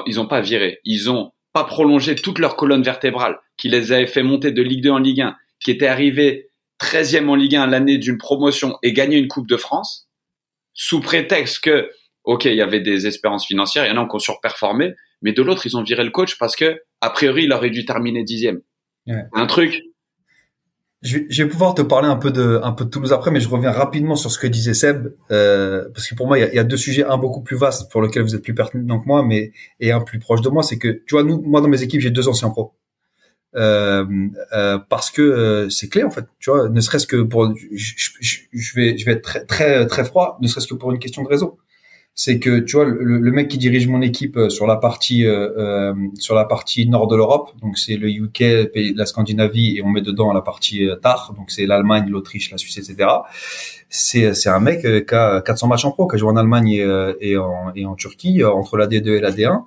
ils 0.07 0.15
n'ont 0.15 0.27
pas 0.27 0.41
viré, 0.41 0.79
ils 0.85 1.09
ont 1.09 1.31
pas 1.59 1.65
prolongé 1.65 2.15
toute 2.15 2.39
leur 2.39 2.55
colonne 2.55 2.83
vertébrale 2.83 3.37
qui 3.57 3.67
les 3.67 3.91
avait 3.91 4.07
fait 4.07 4.23
monter 4.23 4.53
de 4.53 4.61
Ligue 4.61 4.83
2 4.83 4.91
en 4.91 4.97
Ligue 4.97 5.21
1, 5.21 5.35
qui 5.59 5.71
étaient 5.71 5.87
arrivés 5.87 6.49
13e 6.81 7.27
en 7.27 7.35
Ligue 7.35 7.57
1 7.57 7.67
l'année 7.67 7.97
d'une 7.97 8.17
promotion 8.17 8.77
et 8.81 8.93
gagner 8.93 9.17
une 9.17 9.27
Coupe 9.27 9.47
de 9.47 9.57
France, 9.57 10.07
sous 10.73 11.01
prétexte 11.01 11.61
que, 11.61 11.91
ok, 12.23 12.45
il 12.45 12.55
y 12.55 12.61
avait 12.61 12.79
des 12.79 13.07
espérances 13.07 13.45
financières, 13.45 13.85
il 13.85 13.89
y 13.89 13.91
en 13.91 14.01
a 14.01 14.07
qui 14.07 14.15
ont 14.15 14.19
surperformé, 14.19 14.93
mais 15.21 15.33
de 15.33 15.41
l'autre, 15.41 15.65
ils 15.65 15.75
ont 15.75 15.83
viré 15.83 16.05
le 16.05 16.11
coach 16.11 16.37
parce 16.37 16.55
que, 16.55 16.81
a 17.01 17.09
priori, 17.09 17.43
il 17.43 17.51
aurait 17.51 17.71
dû 17.71 17.83
terminer 17.83 18.23
dixième. 18.23 18.61
Ouais. 19.05 19.23
Un 19.33 19.45
truc. 19.45 19.83
Je 21.01 21.17
vais, 21.17 21.47
pouvoir 21.47 21.75
te 21.75 21.81
parler 21.81 22.09
un 22.09 22.17
peu 22.17 22.29
de 22.29 22.59
un 22.61 22.73
peu 22.73 22.83
de 22.83 22.89
Toulouse 22.89 23.13
après, 23.13 23.31
mais 23.31 23.39
je 23.39 23.47
reviens 23.47 23.71
rapidement 23.71 24.17
sur 24.17 24.29
ce 24.29 24.37
que 24.37 24.47
disait 24.47 24.73
Seb, 24.73 25.13
euh, 25.31 25.87
parce 25.93 26.07
que 26.07 26.15
pour 26.15 26.27
moi, 26.27 26.37
il 26.37 26.41
y, 26.41 26.43
a, 26.43 26.53
y, 26.55 26.59
a, 26.59 26.65
deux 26.65 26.75
sujets, 26.75 27.05
un 27.05 27.17
beaucoup 27.17 27.41
plus 27.41 27.55
vaste 27.55 27.89
pour 27.89 28.01
lequel 28.01 28.23
vous 28.23 28.35
êtes 28.35 28.43
plus 28.43 28.53
pertinent 28.53 28.99
que 28.99 29.07
moi, 29.07 29.23
mais 29.23 29.53
et 29.79 29.93
un 29.93 30.01
plus 30.01 30.19
proche 30.19 30.41
de 30.41 30.49
moi, 30.49 30.61
c'est 30.61 30.77
que 30.77 30.89
tu 30.89 31.15
vois, 31.15 31.23
nous, 31.23 31.41
moi 31.41 31.61
dans 31.61 31.69
mes 31.69 31.83
équipes, 31.83 32.01
j'ai 32.01 32.11
deux 32.11 32.27
anciens 32.27 32.49
pros. 32.49 32.73
Euh, 33.55 34.05
euh, 34.53 34.77
parce 34.89 35.09
que 35.09 35.21
euh, 35.23 35.69
c'est 35.69 35.89
clé 35.89 36.03
en 36.03 36.11
fait, 36.11 36.25
tu 36.39 36.51
vois, 36.51 36.69
ne 36.69 36.81
serait-ce 36.81 37.07
que 37.07 37.21
pour, 37.23 37.51
je, 37.73 37.93
je, 38.19 38.39
je, 38.51 38.75
vais, 38.75 38.95
je 38.95 39.05
vais 39.05 39.13
être 39.13 39.23
très 39.23 39.43
très 39.45 39.87
très 39.87 40.05
froid, 40.05 40.37
ne 40.39 40.47
serait-ce 40.47 40.67
que 40.67 40.75
pour 40.75 40.91
une 40.91 40.99
question 40.99 41.23
de 41.23 41.29
réseau 41.29 41.57
c'est 42.21 42.37
que 42.37 42.59
tu 42.59 42.75
vois 42.75 42.83
le, 42.83 43.17
le, 43.17 43.31
mec 43.31 43.47
qui 43.47 43.57
dirige 43.57 43.87
mon 43.87 44.01
équipe 44.01 44.35
euh, 44.35 44.49
sur 44.49 44.67
la 44.67 44.75
partie 44.75 45.25
euh, 45.25 45.53
euh, 45.57 45.93
sur 46.15 46.35
la 46.35 46.43
partie 46.43 46.85
nord 46.85 47.07
de 47.07 47.15
l'Europe, 47.15 47.51
donc 47.61 47.77
c'est 47.77 47.95
le 47.95 48.09
UK, 48.09 48.43
la 48.93 49.05
Scandinavie 49.05 49.77
et 49.77 49.81
on 49.81 49.87
met 49.87 50.01
dedans 50.01 50.33
la 50.33 50.41
partie 50.41 50.85
euh, 50.85 50.97
TAR, 50.97 51.33
donc 51.37 51.49
c'est 51.49 51.65
l'Allemagne, 51.65 52.09
l'Autriche, 52.09 52.51
la 52.51 52.57
Suisse, 52.57 52.77
etc. 52.77 53.09
C'est 53.87 54.33
c'est 54.33 54.49
un 54.49 54.59
mec 54.59 54.81
qui 54.81 55.15
a 55.15 55.39
400 55.39 55.67
matchs 55.69 55.85
en 55.85 55.91
pro, 55.91 56.09
qui 56.09 56.17
a 56.17 56.19
joué 56.19 56.27
en 56.27 56.35
Allemagne 56.35 56.67
et, 56.67 56.85
et 57.21 57.37
en 57.37 57.71
et 57.73 57.85
en 57.85 57.95
Turquie 57.95 58.43
entre 58.43 58.75
la 58.75 58.87
D2 58.87 59.07
et 59.15 59.21
la 59.21 59.31
D1 59.31 59.63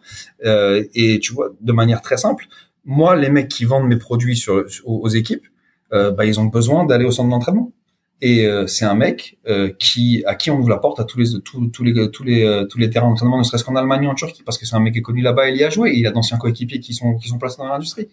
et 0.94 1.20
tu 1.20 1.32
vois 1.32 1.48
de 1.58 1.72
manière 1.72 2.02
très 2.02 2.18
simple, 2.18 2.48
moi 2.84 3.16
les 3.16 3.30
mecs 3.30 3.48
qui 3.48 3.64
vendent 3.64 3.88
mes 3.88 3.96
produits 3.96 4.36
sur 4.36 4.62
aux, 4.84 4.98
aux 4.98 5.08
équipes, 5.08 5.46
bah 5.90 6.26
ils 6.26 6.38
ont 6.38 6.44
besoin 6.44 6.84
d'aller 6.84 7.06
au 7.06 7.12
centre 7.12 7.30
d'entraînement 7.30 7.72
et 8.22 8.46
euh, 8.46 8.68
c'est 8.68 8.84
un 8.84 8.94
mec 8.94 9.36
euh, 9.48 9.72
qui 9.78 10.22
à 10.26 10.36
qui 10.36 10.50
on 10.50 10.58
ouvre 10.58 10.68
la 10.68 10.78
porte 10.78 11.00
à 11.00 11.04
tous 11.04 11.18
les 11.18 11.26
tous, 11.44 11.66
tous 11.72 11.82
les 11.82 12.10
tous 12.12 12.22
les 12.22 12.44
euh, 12.44 12.64
tous 12.64 12.78
les 12.78 12.88
terrains 12.88 13.08
d'entraînement 13.08 13.36
ne 13.36 13.42
serait-ce 13.42 13.64
qu'en 13.64 13.74
Allemagne 13.74 14.06
ou 14.06 14.10
en 14.10 14.14
Turquie 14.14 14.44
parce 14.44 14.58
que 14.58 14.64
c'est 14.64 14.76
un 14.76 14.80
mec 14.80 14.92
qui 14.92 15.00
est 15.00 15.02
connu 15.02 15.22
là-bas 15.22 15.50
il 15.50 15.56
y 15.56 15.64
a 15.64 15.70
joué 15.70 15.92
il 15.94 16.06
a 16.06 16.12
d'anciens 16.12 16.38
coéquipiers 16.38 16.78
qui 16.78 16.94
sont 16.94 17.16
qui 17.16 17.28
sont 17.28 17.38
placés 17.38 17.56
dans 17.58 17.66
l'industrie 17.66 18.08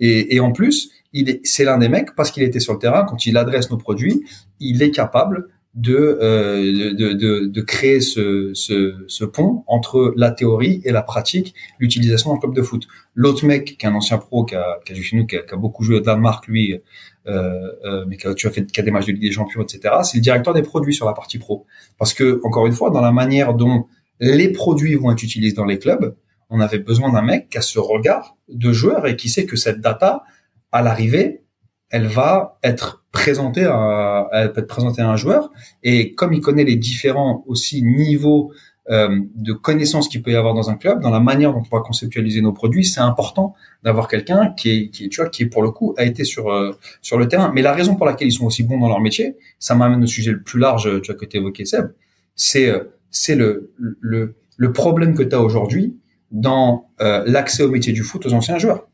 et, 0.00 0.34
et 0.34 0.40
en 0.40 0.50
plus 0.50 0.90
il 1.12 1.28
est 1.28 1.40
c'est 1.44 1.64
l'un 1.64 1.76
des 1.76 1.90
mecs 1.90 2.14
parce 2.16 2.30
qu'il 2.30 2.42
était 2.42 2.58
sur 2.58 2.72
le 2.72 2.78
terrain 2.78 3.04
quand 3.04 3.26
il 3.26 3.36
adresse 3.36 3.70
nos 3.70 3.76
produits 3.76 4.24
il 4.60 4.82
est 4.82 4.90
capable 4.90 5.48
de, 5.74 6.18
euh, 6.20 6.94
de, 6.94 7.12
de, 7.12 7.46
de, 7.46 7.60
créer 7.60 8.00
ce, 8.00 8.50
ce, 8.54 9.04
ce, 9.06 9.24
pont 9.24 9.62
entre 9.68 10.12
la 10.16 10.32
théorie 10.32 10.82
et 10.84 10.90
la 10.90 11.02
pratique, 11.02 11.54
l'utilisation 11.78 12.32
d'un 12.34 12.40
club 12.40 12.54
de 12.54 12.62
foot. 12.62 12.88
L'autre 13.14 13.46
mec, 13.46 13.78
qui 13.78 13.86
est 13.86 13.88
un 13.88 13.94
ancien 13.94 14.18
pro, 14.18 14.44
qui 14.44 14.56
a, 14.56 14.80
qui 14.84 14.92
a, 14.92 14.96
qui 14.96 15.36
a, 15.36 15.42
qui 15.42 15.54
a 15.54 15.56
beaucoup 15.56 15.84
joué 15.84 15.98
au 15.98 16.00
Danemark, 16.00 16.48
lui, 16.48 16.80
mais 17.26 18.16
qui 18.16 18.26
a, 18.26 18.34
tu 18.34 18.46
as 18.46 18.50
fait 18.50 18.66
qui 18.66 18.80
a 18.80 18.82
des 18.82 18.90
matchs 18.90 19.06
de 19.06 19.12
Ligue 19.12 19.22
des 19.22 19.32
Champions, 19.32 19.62
etc. 19.62 19.94
C'est 20.02 20.18
le 20.18 20.22
directeur 20.22 20.54
des 20.54 20.62
produits 20.62 20.94
sur 20.94 21.06
la 21.06 21.12
partie 21.12 21.38
pro. 21.38 21.66
Parce 21.98 22.14
que, 22.14 22.40
encore 22.44 22.66
une 22.66 22.72
fois, 22.72 22.90
dans 22.90 23.00
la 23.00 23.12
manière 23.12 23.54
dont 23.54 23.86
les 24.20 24.50
produits 24.52 24.94
vont 24.94 25.10
être 25.12 25.22
utilisés 25.22 25.54
dans 25.54 25.64
les 25.64 25.78
clubs, 25.78 26.14
on 26.50 26.60
avait 26.60 26.78
besoin 26.78 27.12
d'un 27.12 27.22
mec 27.22 27.48
qui 27.48 27.58
a 27.58 27.62
ce 27.62 27.78
regard 27.78 28.36
de 28.48 28.72
joueur 28.72 29.06
et 29.06 29.16
qui 29.16 29.28
sait 29.28 29.46
que 29.46 29.56
cette 29.56 29.80
data, 29.80 30.24
à 30.72 30.82
l'arrivée, 30.82 31.42
elle 31.90 32.06
va 32.06 32.58
être 32.62 33.04
présentée 33.12 33.64
à, 33.64 34.28
elle 34.32 34.52
peut 34.52 34.60
être 34.60 34.66
présentée 34.66 35.02
à 35.02 35.08
un 35.08 35.16
joueur. 35.16 35.50
Et 35.82 36.14
comme 36.14 36.32
il 36.32 36.40
connaît 36.40 36.64
les 36.64 36.76
différents 36.76 37.44
aussi 37.46 37.82
niveaux 37.82 38.52
euh, 38.90 39.20
de 39.36 39.52
connaissances 39.52 40.08
qu'il 40.08 40.22
peut 40.22 40.32
y 40.32 40.36
avoir 40.36 40.54
dans 40.54 40.68
un 40.68 40.74
club, 40.74 41.00
dans 41.00 41.10
la 41.10 41.20
manière 41.20 41.52
dont 41.52 41.62
on 41.70 41.76
va 41.76 41.82
conceptualiser 41.82 42.40
nos 42.40 42.52
produits, 42.52 42.84
c'est 42.84 43.00
important 43.00 43.54
d'avoir 43.84 44.08
quelqu'un 44.08 44.52
qui 44.56 44.70
est, 44.70 45.08
tu 45.08 45.20
vois, 45.20 45.30
qui 45.30 45.46
pour 45.46 45.62
le 45.62 45.70
coup 45.70 45.94
a 45.96 46.04
été 46.04 46.24
sur 46.24 46.50
euh, 46.50 46.72
sur 47.00 47.16
le 47.16 47.28
terrain. 47.28 47.52
Mais 47.54 47.62
la 47.62 47.72
raison 47.72 47.94
pour 47.94 48.06
laquelle 48.06 48.28
ils 48.28 48.32
sont 48.32 48.46
aussi 48.46 48.64
bons 48.64 48.78
dans 48.78 48.88
leur 48.88 49.00
métier, 49.00 49.36
ça 49.58 49.74
m'amène 49.74 50.02
au 50.02 50.08
sujet 50.08 50.32
le 50.32 50.42
plus 50.42 50.58
large, 50.58 50.90
tu 51.02 51.12
vois, 51.12 51.20
que 51.20 51.24
tu 51.24 51.36
évoqué 51.36 51.64
Seb, 51.64 51.92
c'est 52.34 52.68
euh, 52.68 52.84
c'est 53.10 53.36
le, 53.36 53.72
le 53.78 54.34
le 54.56 54.72
problème 54.72 55.14
que 55.14 55.22
tu 55.22 55.34
as 55.34 55.40
aujourd'hui 55.40 55.96
dans 56.30 56.90
euh, 57.00 57.22
l'accès 57.26 57.62
au 57.62 57.70
métier 57.70 57.92
du 57.92 58.02
foot 58.02 58.26
aux 58.26 58.34
anciens 58.34 58.58
joueurs. 58.58 58.88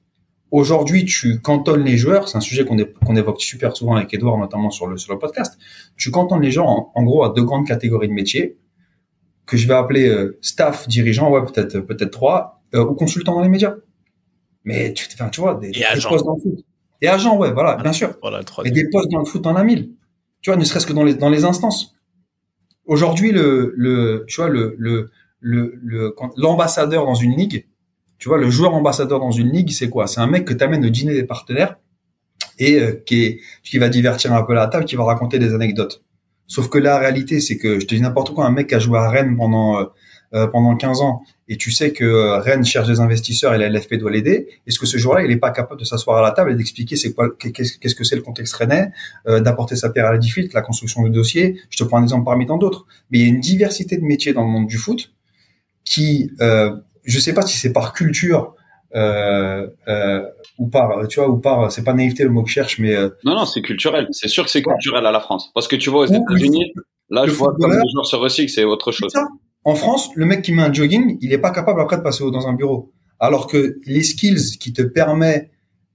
Aujourd'hui, 0.53 1.05
tu 1.05 1.41
cantonnes 1.41 1.85
les 1.85 1.97
joueurs, 1.97 2.29
c'est 2.29 2.37
un 2.37 2.41
sujet 2.41 2.65
qu'on 2.65 3.17
évoque 3.17 3.41
super 3.41 3.77
souvent 3.77 3.97
avec 3.97 4.15
Edouard, 4.15 4.39
notamment 4.39 4.71
sur 4.71 4.87
le, 4.87 4.97
sur 4.97 5.13
le 5.13 5.19
podcast. 5.19 5.59
Tu 5.97 6.11
cantonnes 6.11 6.41
les 6.41 6.53
gens 6.53 6.67
en, 6.67 6.93
en, 6.95 7.03
gros 7.03 7.25
à 7.25 7.33
deux 7.35 7.43
grandes 7.43 7.67
catégories 7.67 8.09
de 8.09 8.13
métiers 8.13 8.57
que 9.47 9.57
je 9.57 9.67
vais 9.67 9.75
appeler 9.75 10.09
euh, 10.09 10.37
staff, 10.43 10.89
dirigeant, 10.89 11.31
ouais, 11.31 11.45
peut-être 11.45 11.81
peut-être 11.81 12.11
trois, 12.11 12.63
euh, 12.75 12.85
ou 12.85 12.95
consultant 12.95 13.35
dans 13.35 13.43
les 13.43 13.49
médias. 13.49 13.77
Mais 14.65 14.93
tu, 14.93 15.07
enfin, 15.15 15.29
tu 15.29 15.41
vois, 15.41 15.55
des, 15.55 15.71
des 15.71 15.85
postes 16.09 16.25
dans 16.25 16.35
le 16.35 16.43
foot. 16.43 16.65
Et 17.01 17.09
agent, 17.09 17.37
ouais, 17.37 17.53
voilà, 17.53 17.77
bien 17.77 17.93
sûr. 17.93 18.17
Voilà, 18.21 18.41
Et 18.65 18.71
des 18.71 18.89
postes 18.91 19.11
dans 19.11 19.21
le 19.21 19.25
foot, 19.25 19.47
en 19.47 19.55
a 19.55 19.63
mille. 19.63 19.91
Tu 20.41 20.51
vois, 20.51 20.57
ne 20.57 20.65
serait-ce 20.65 20.87
que 20.87 20.93
dans 20.93 21.05
les, 21.05 21.15
dans 21.15 21.29
les 21.29 21.45
instances. 21.45 21.95
Aujourd'hui, 22.87 23.33
le, 23.33 23.73
le, 23.77 24.25
tu 24.27 24.37
vois, 24.37 24.49
le, 24.49 24.75
le, 24.79 25.11
le, 25.41 26.15
l'ambassadeur 26.37 27.05
dans 27.05 27.15
une 27.15 27.37
ligue, 27.37 27.67
tu 28.19 28.29
vois, 28.29 28.39
le 28.39 28.51
joueur 28.51 28.75
ambassadeur 28.75 29.21
dans 29.21 29.31
une 29.31 29.51
ligue, 29.53 29.71
c'est 29.71 29.91
quoi? 29.91 30.07
C'est 30.07 30.21
un 30.21 30.27
mec 30.27 30.45
que 30.45 30.55
t'amènes 30.55 30.85
au 30.85 30.89
dîner 30.89 31.13
des 31.15 31.25
partenaires 31.25 31.77
et 32.59 32.81
euh, 32.81 32.93
qui, 33.05 33.25
est, 33.25 33.41
qui 33.63 33.79
va 33.79 33.89
divertir 33.89 34.33
un 34.33 34.43
peu 34.43 34.55
la 34.55 34.67
table, 34.67 34.87
qui 34.87 34.97
va 34.97 35.05
raconter 35.05 35.39
des 35.39 35.53
anecdotes. 35.53 36.03
Sauf 36.47 36.69
que 36.69 36.79
la 36.79 36.99
réalité, 36.99 37.41
c'est 37.41 37.57
que 37.57 37.81
je 37.81 37.87
te 37.87 37.95
dis 37.95 38.01
n'importe 38.01 38.35
quoi, 38.35 38.47
un 38.47 38.53
mec 38.53 38.73
a 38.73 38.79
joué 38.79 38.99
à 38.99 39.09
Rennes 39.09 39.37
pendant 39.37 39.81
euh, 39.81 39.85
euh 40.35 40.47
pendant 40.49 40.77
15 40.77 41.01
ans 41.03 41.23
et 41.49 41.57
tu 41.57 41.71
sais 41.71 41.93
que 41.93 42.05
euh, 42.05 42.39
Rennes 42.39 42.65
cherche 42.65 42.89
des 42.89 42.99
investisseurs 42.99 43.55
et 43.55 43.59
la 43.59 43.69
LFP 43.69 43.95
doit 43.95 44.11
l'aider, 44.11 44.49
est-ce 44.67 44.79
que 44.79 44.87
ce 44.87 44.97
jour-là, 44.97 45.23
il 45.23 45.29
n'est 45.29 45.37
pas 45.37 45.51
capable 45.51 45.79
de 45.79 45.85
s'asseoir 45.85 46.19
à 46.19 46.23
la 46.23 46.33
table 46.33 46.51
et 46.51 46.55
d'expliquer 46.57 46.97
c'est 46.97 47.13
quoi, 47.13 47.31
qu'est-ce 47.39 47.95
que 47.95 48.05
c'est 48.05 48.17
le 48.17 48.23
contexte 48.23 48.55
rennais, 48.55 48.91
euh, 49.29 49.41
d'apporter 49.41 49.77
sa 49.77 49.91
pierre 49.91 50.07
à 50.07 50.13
l'édifice, 50.13 50.53
la 50.53 50.63
construction 50.63 51.03
du 51.05 51.11
dossier? 51.11 51.61
Je 51.71 51.79
te 51.79 51.85
prends 51.85 51.99
un 51.99 52.03
exemple 52.03 52.25
parmi 52.25 52.47
tant 52.47 52.57
d'autres. 52.57 52.87
Mais 53.11 53.19
il 53.19 53.23
y 53.23 53.25
a 53.27 53.29
une 53.29 53.41
diversité 53.41 53.97
de 53.97 54.05
métiers 54.05 54.33
dans 54.33 54.43
le 54.43 54.49
monde 54.49 54.67
du 54.67 54.77
foot 54.77 55.13
qui, 55.85 56.33
euh, 56.41 56.77
je 57.05 57.21
sais 57.21 57.33
pas 57.33 57.43
si 57.43 57.57
c'est 57.57 57.73
par 57.73 57.93
culture 57.93 58.57
euh, 58.95 59.67
euh, 59.89 60.23
ou 60.59 60.69
par, 60.69 61.07
tu 61.09 61.21
vois, 61.21 61.29
ou 61.29 61.39
par, 61.39 61.71
c'est 61.73 61.85
pas 61.85 61.93
naïveté 61.93 62.25
le 62.25 62.31
mot 62.31 62.43
que 62.43 62.49
je 62.49 62.55
cherche, 62.55 62.79
mais 62.79 62.95
euh, 62.95 63.11
non, 63.25 63.35
non, 63.35 63.45
c'est 63.45 63.63
culturel. 63.63 64.09
C'est 64.13 64.29
sûr 64.29 64.45
que 64.45 64.51
c'est 64.51 64.63
culturel 64.63 65.05
à 65.07 65.13
la 65.13 65.21
France, 65.21 65.51
parce 65.55 65.69
que 65.69 65.77
tu 65.77 65.91
vois 65.91 66.03
aux 66.03 66.07
États-Unis, 66.07 66.73
là, 67.11 67.27
je 67.27 67.33
vois 67.33 67.55
comme 67.59 67.73
les 67.73 67.91
joueurs 67.93 68.07
se 68.07 68.17
recyclent, 68.17 68.51
c'est 68.51 68.65
autre 68.65 68.93
chose. 68.93 69.13
En 69.65 69.75
France, 69.75 70.11
le 70.15 70.27
mec 70.27 70.43
qui 70.43 70.53
met 70.53 70.63
un 70.63 70.73
jogging, 70.73 71.19
il 71.21 71.33
est 71.33 71.39
pas 71.39 71.51
capable 71.51 71.81
après 71.81 71.97
de 71.97 72.03
passer 72.03 72.25
dans 72.31 72.47
un 72.47 72.53
bureau. 72.53 72.93
Alors 73.19 73.47
que 73.47 73.79
les 73.87 74.03
skills 74.03 74.59
qui 74.61 74.73
te 74.73 74.83
permettent, 74.83 75.51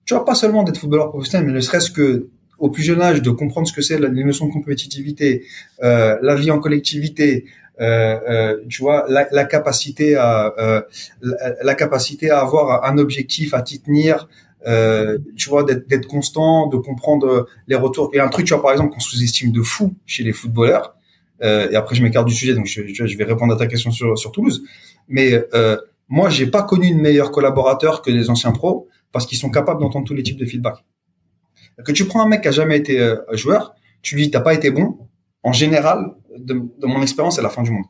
tu 0.05 0.13
vois, 0.13 0.25
pas 0.25 0.35
seulement 0.35 0.63
d'être 0.63 0.77
footballeur 0.77 1.09
professionnel, 1.09 1.47
mais 1.47 1.53
ne 1.53 1.61
serait-ce 1.61 1.91
que 1.91 2.29
au 2.61 2.69
plus 2.69 2.83
jeune 2.83 3.01
âge 3.01 3.21
de 3.21 3.31
comprendre 3.31 3.67
ce 3.67 3.73
que 3.73 3.81
c'est 3.81 3.99
les 3.99 4.23
notions 4.23 4.47
de 4.47 4.53
compétitivité, 4.53 5.45
euh, 5.83 6.17
la 6.21 6.35
vie 6.35 6.51
en 6.51 6.59
collectivité, 6.59 7.45
tu 7.79 8.81
vois, 8.81 9.05
la, 9.09 9.27
la 9.31 9.45
capacité 9.45 10.15
à 10.15 10.53
euh, 10.57 10.81
la, 11.21 11.63
la, 11.63 11.75
capacité 11.75 12.29
à 12.29 12.39
avoir 12.41 12.85
un 12.85 12.97
objectif 12.97 13.53
à 13.53 13.61
t'y 13.61 13.81
tenir, 13.81 14.27
euh, 14.67 15.17
tu 15.37 15.49
vois, 15.49 15.63
d'être 15.63 16.07
constant, 16.07 16.67
de 16.67 16.77
comprendre 16.77 17.47
les 17.67 17.75
retours. 17.75 18.11
Et 18.13 18.19
un 18.19 18.29
truc, 18.29 18.45
tu 18.45 18.53
vois, 18.53 18.61
par 18.61 18.71
exemple, 18.71 18.93
qu'on 18.93 18.99
sous-estime 18.99 19.51
de 19.51 19.61
fou 19.61 19.95
chez 20.05 20.23
les 20.23 20.33
footballeurs. 20.33 20.95
Euh, 21.43 21.69
et 21.71 21.75
après, 21.75 21.95
je 21.95 22.03
m'écarte 22.03 22.27
du 22.27 22.33
sujet, 22.33 22.53
donc 22.53 22.67
je, 22.67 22.81
je, 22.87 23.17
vais 23.17 23.23
répondre 23.23 23.53
à 23.53 23.57
ta 23.57 23.67
question 23.67 23.91
sur, 23.91 24.17
sur 24.17 24.31
Toulouse. 24.31 24.63
Mais 25.07 25.43
euh, 25.53 25.77
moi, 26.07 26.29
j'ai 26.29 26.47
pas 26.47 26.63
connu 26.63 26.91
de 26.91 26.99
meilleurs 26.99 27.31
collaborateurs 27.31 28.01
que 28.01 28.11
les 28.11 28.29
anciens 28.29 28.51
pros 28.51 28.87
parce 29.11 29.25
qu'ils 29.25 29.37
sont 29.37 29.49
capables 29.49 29.81
d'entendre 29.81 30.05
tous 30.05 30.13
les 30.13 30.23
types 30.23 30.37
de 30.37 30.45
feedback. 30.45 30.75
Que 31.83 31.91
tu 31.91 32.05
prends 32.05 32.21
un 32.21 32.27
mec 32.27 32.41
qui 32.41 32.47
a 32.47 32.51
jamais 32.51 32.77
été 32.77 32.99
euh, 32.99 33.15
joueur, 33.33 33.73
tu 34.01 34.15
lui 34.15 34.25
dis 34.25 34.31
t'as 34.31 34.41
pas 34.41 34.53
été 34.53 34.69
bon. 34.71 34.97
En 35.43 35.53
général, 35.53 36.11
de, 36.37 36.53
de 36.53 36.87
mon 36.87 37.01
expérience, 37.01 37.35
c'est 37.35 37.41
la 37.41 37.49
fin 37.49 37.63
du 37.63 37.71
monde 37.71 37.85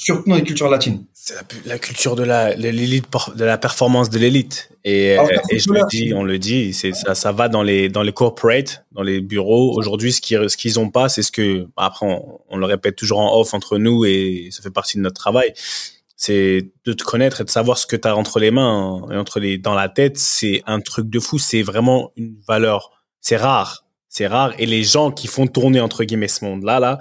surtout 0.00 0.30
dans 0.30 0.36
les 0.36 0.44
cultures 0.44 0.70
latines. 0.70 1.04
C'est 1.12 1.34
la, 1.34 1.42
la, 1.66 1.78
culture 1.78 2.16
de 2.16 2.22
la 2.22 2.54
de 2.54 2.62
l'élite 2.62 3.06
de 3.34 3.44
la 3.44 3.58
performance 3.58 4.08
de 4.08 4.18
l'élite 4.18 4.70
et, 4.84 5.12
Alors, 5.12 5.28
et 5.50 5.58
je 5.58 5.70
le 5.70 5.80
dis, 5.90 6.14
on 6.14 6.22
le 6.22 6.38
dit, 6.38 6.72
c'est 6.72 6.94
ça 6.94 7.14
ça 7.14 7.32
va 7.32 7.48
dans 7.48 7.62
les 7.62 7.88
dans 7.88 8.02
les 8.02 8.12
corporate, 8.12 8.86
dans 8.92 9.02
les 9.02 9.20
bureaux. 9.20 9.76
Aujourd'hui, 9.76 10.12
ce 10.12 10.20
qu'ils 10.20 10.48
ce 10.48 10.56
qu'ils 10.56 10.80
ont 10.80 10.90
pas, 10.90 11.08
c'est 11.08 11.22
ce 11.22 11.30
que 11.30 11.66
après 11.76 12.06
on, 12.06 12.40
on, 12.48 12.56
le 12.56 12.66
répète 12.66 12.96
toujours 12.96 13.18
en 13.18 13.38
off 13.38 13.52
entre 13.52 13.76
nous 13.78 14.04
et 14.06 14.48
ça 14.50 14.62
fait 14.62 14.70
partie 14.70 14.96
de 14.96 15.02
notre 15.02 15.20
travail. 15.20 15.52
C'est 16.16 16.70
de 16.84 16.92
te 16.92 17.02
connaître 17.02 17.40
et 17.40 17.44
de 17.44 17.50
savoir 17.50 17.76
ce 17.78 17.86
que 17.86 17.96
tu 17.96 18.06
as 18.08 18.16
entre 18.16 18.40
les 18.40 18.50
mains 18.50 19.02
et 19.10 19.16
entre 19.16 19.40
les 19.40 19.58
dans 19.58 19.74
la 19.74 19.88
tête, 19.88 20.18
c'est 20.18 20.62
un 20.66 20.80
truc 20.80 21.10
de 21.10 21.18
fou, 21.18 21.38
c'est 21.38 21.62
vraiment 21.62 22.12
une 22.16 22.36
valeur, 22.46 22.90
c'est 23.20 23.36
rare. 23.36 23.84
C'est 24.10 24.26
rare 24.26 24.52
et 24.58 24.66
les 24.66 24.82
gens 24.82 25.10
qui 25.10 25.26
font 25.26 25.46
tourner 25.46 25.80
entre 25.80 26.04
guillemets 26.04 26.28
ce 26.28 26.44
monde-là 26.44 26.80
là 26.80 26.98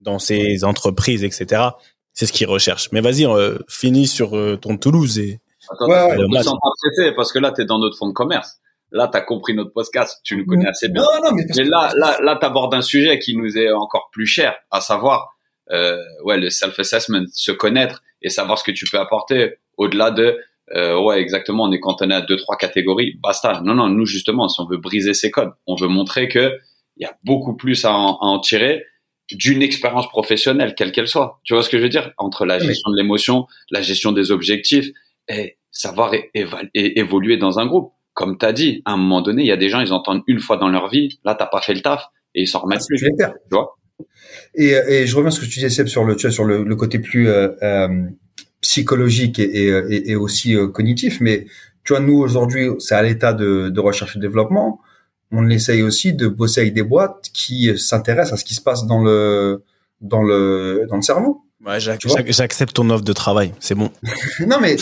dans 0.00 0.20
ces 0.20 0.62
entreprises 0.62 1.24
etc 1.24 1.70
c'est 2.12 2.26
ce 2.26 2.32
qu'ils 2.32 2.46
recherchent. 2.46 2.90
Mais 2.92 3.00
vas-y, 3.00 3.24
euh, 3.26 3.58
finis 3.68 4.06
sur 4.06 4.36
euh, 4.36 4.56
ton 4.56 4.76
Toulouse 4.76 5.18
et. 5.18 5.40
Attends, 5.70 5.86
ouais, 5.86 6.16
ouais, 6.16 6.24
ouais. 6.24 6.42
Pressé 6.82 7.12
parce 7.12 7.32
que 7.32 7.38
là, 7.38 7.52
tu 7.52 7.62
es 7.62 7.64
dans 7.64 7.78
notre 7.78 7.96
fonds 7.96 8.08
de 8.08 8.12
commerce. 8.12 8.58
Là, 8.92 9.08
tu 9.10 9.16
as 9.16 9.20
compris 9.20 9.54
notre 9.54 9.72
podcast, 9.72 10.20
tu 10.24 10.36
nous 10.36 10.44
connais 10.44 10.66
assez 10.66 10.88
bien. 10.88 11.02
Non, 11.02 11.08
non, 11.22 11.34
mais, 11.34 11.44
mais 11.56 11.64
là, 11.64 11.92
là, 11.96 12.18
là, 12.22 12.36
tu 12.40 12.44
abordes 12.44 12.74
un 12.74 12.82
sujet 12.82 13.20
qui 13.20 13.36
nous 13.36 13.56
est 13.56 13.70
encore 13.70 14.10
plus 14.10 14.26
cher, 14.26 14.56
à 14.70 14.80
savoir 14.80 15.36
euh, 15.70 15.96
ouais, 16.24 16.38
le 16.38 16.50
self-assessment, 16.50 17.24
se 17.32 17.52
connaître 17.52 18.02
et 18.20 18.30
savoir 18.30 18.58
ce 18.58 18.64
que 18.64 18.72
tu 18.72 18.86
peux 18.90 18.98
apporter 18.98 19.58
au-delà 19.76 20.10
de 20.10 20.38
euh, 20.76 21.00
ouais, 21.00 21.20
exactement, 21.20 21.64
on 21.64 21.72
est 21.72 21.80
cantonné 21.80 22.14
à 22.14 22.20
deux, 22.20 22.36
trois 22.36 22.56
catégories, 22.56 23.14
basta. 23.22 23.60
Non, 23.64 23.74
non, 23.74 23.88
nous, 23.88 24.06
justement, 24.06 24.48
si 24.48 24.60
on 24.60 24.66
veut 24.66 24.78
briser 24.78 25.14
ces 25.14 25.30
codes, 25.30 25.52
on 25.66 25.74
veut 25.74 25.88
montrer 25.88 26.28
que 26.28 26.52
il 26.96 27.04
y 27.04 27.06
a 27.06 27.16
beaucoup 27.24 27.56
plus 27.56 27.84
à 27.84 27.92
en, 27.92 28.16
à 28.18 28.26
en 28.26 28.38
tirer 28.40 28.84
d'une 29.32 29.62
expérience 29.62 30.08
professionnelle, 30.08 30.74
quelle 30.76 30.92
qu'elle 30.92 31.06
soit. 31.08 31.40
Tu 31.44 31.54
vois 31.54 31.62
ce 31.62 31.70
que 31.70 31.78
je 31.78 31.82
veux 31.82 31.88
dire? 31.88 32.12
Entre 32.18 32.44
la 32.44 32.58
gestion 32.58 32.90
de 32.90 32.96
l'émotion, 32.96 33.46
la 33.70 33.80
gestion 33.80 34.12
des 34.12 34.32
objectifs 34.32 34.88
et 35.28 35.56
savoir 35.70 36.12
é- 36.14 36.30
éva- 36.34 36.68
é- 36.74 36.98
évoluer 36.98 37.36
dans 37.36 37.58
un 37.58 37.66
groupe. 37.66 37.92
Comme 38.12 38.36
tu 38.38 38.44
as 38.44 38.52
dit, 38.52 38.82
à 38.84 38.92
un 38.92 38.96
moment 38.96 39.22
donné, 39.22 39.42
il 39.42 39.46
y 39.46 39.52
a 39.52 39.56
des 39.56 39.68
gens, 39.68 39.80
ils 39.80 39.92
entendent 39.92 40.22
une 40.26 40.40
fois 40.40 40.56
dans 40.56 40.68
leur 40.68 40.88
vie, 40.88 41.20
là, 41.24 41.36
t'as 41.36 41.46
pas 41.46 41.60
fait 41.60 41.74
le 41.74 41.80
taf 41.80 42.06
et 42.34 42.42
ils 42.42 42.48
s'en 42.48 42.58
remettent 42.58 42.86
plus. 42.88 43.00
Le 43.02 43.10
faire. 43.16 43.32
Tu 43.32 43.48
vois? 43.52 43.76
Et, 44.56 44.70
et 44.88 45.06
je 45.06 45.14
reviens 45.14 45.28
à 45.28 45.30
ce 45.30 45.40
que 45.40 45.44
tu 45.44 45.52
disais, 45.52 45.70
Seb, 45.70 45.86
sur 45.86 46.04
le, 46.04 46.16
tu 46.16 46.26
vois, 46.26 46.32
sur 46.32 46.44
le, 46.44 46.64
le 46.64 46.76
côté 46.76 46.98
plus 46.98 47.28
euh, 47.28 47.50
euh, 47.62 47.88
psychologique 48.60 49.38
et, 49.38 49.68
et, 49.68 50.10
et- 50.10 50.16
aussi 50.16 50.54
euh, 50.56 50.68
cognitif. 50.68 51.18
Mais 51.20 51.46
tu 51.84 51.92
vois, 51.92 52.00
nous 52.00 52.18
aujourd'hui, 52.18 52.68
c'est 52.78 52.94
à 52.94 53.02
l'état 53.02 53.32
de, 53.32 53.68
de 53.68 53.80
recherche 53.80 54.16
et 54.16 54.18
développement. 54.20 54.80
On 55.32 55.48
essaye 55.48 55.82
aussi 55.82 56.12
de 56.12 56.26
bosser 56.28 56.60
avec 56.62 56.74
des 56.74 56.82
boîtes 56.82 57.30
qui 57.32 57.76
s'intéressent 57.78 58.34
à 58.34 58.36
ce 58.36 58.44
qui 58.44 58.54
se 58.54 58.60
passe 58.60 58.86
dans 58.86 59.02
le 59.02 59.62
dans 60.00 60.22
le 60.22 60.86
dans 60.88 60.96
le 60.96 61.02
cerveau. 61.02 61.42
Ouais, 61.64 61.78
j'accepte 61.78 62.74
ton 62.74 62.88
offre 62.90 63.04
de 63.04 63.12
travail, 63.12 63.52
c'est 63.60 63.74
bon. 63.74 63.90
Non 64.46 64.58
mais, 64.60 64.76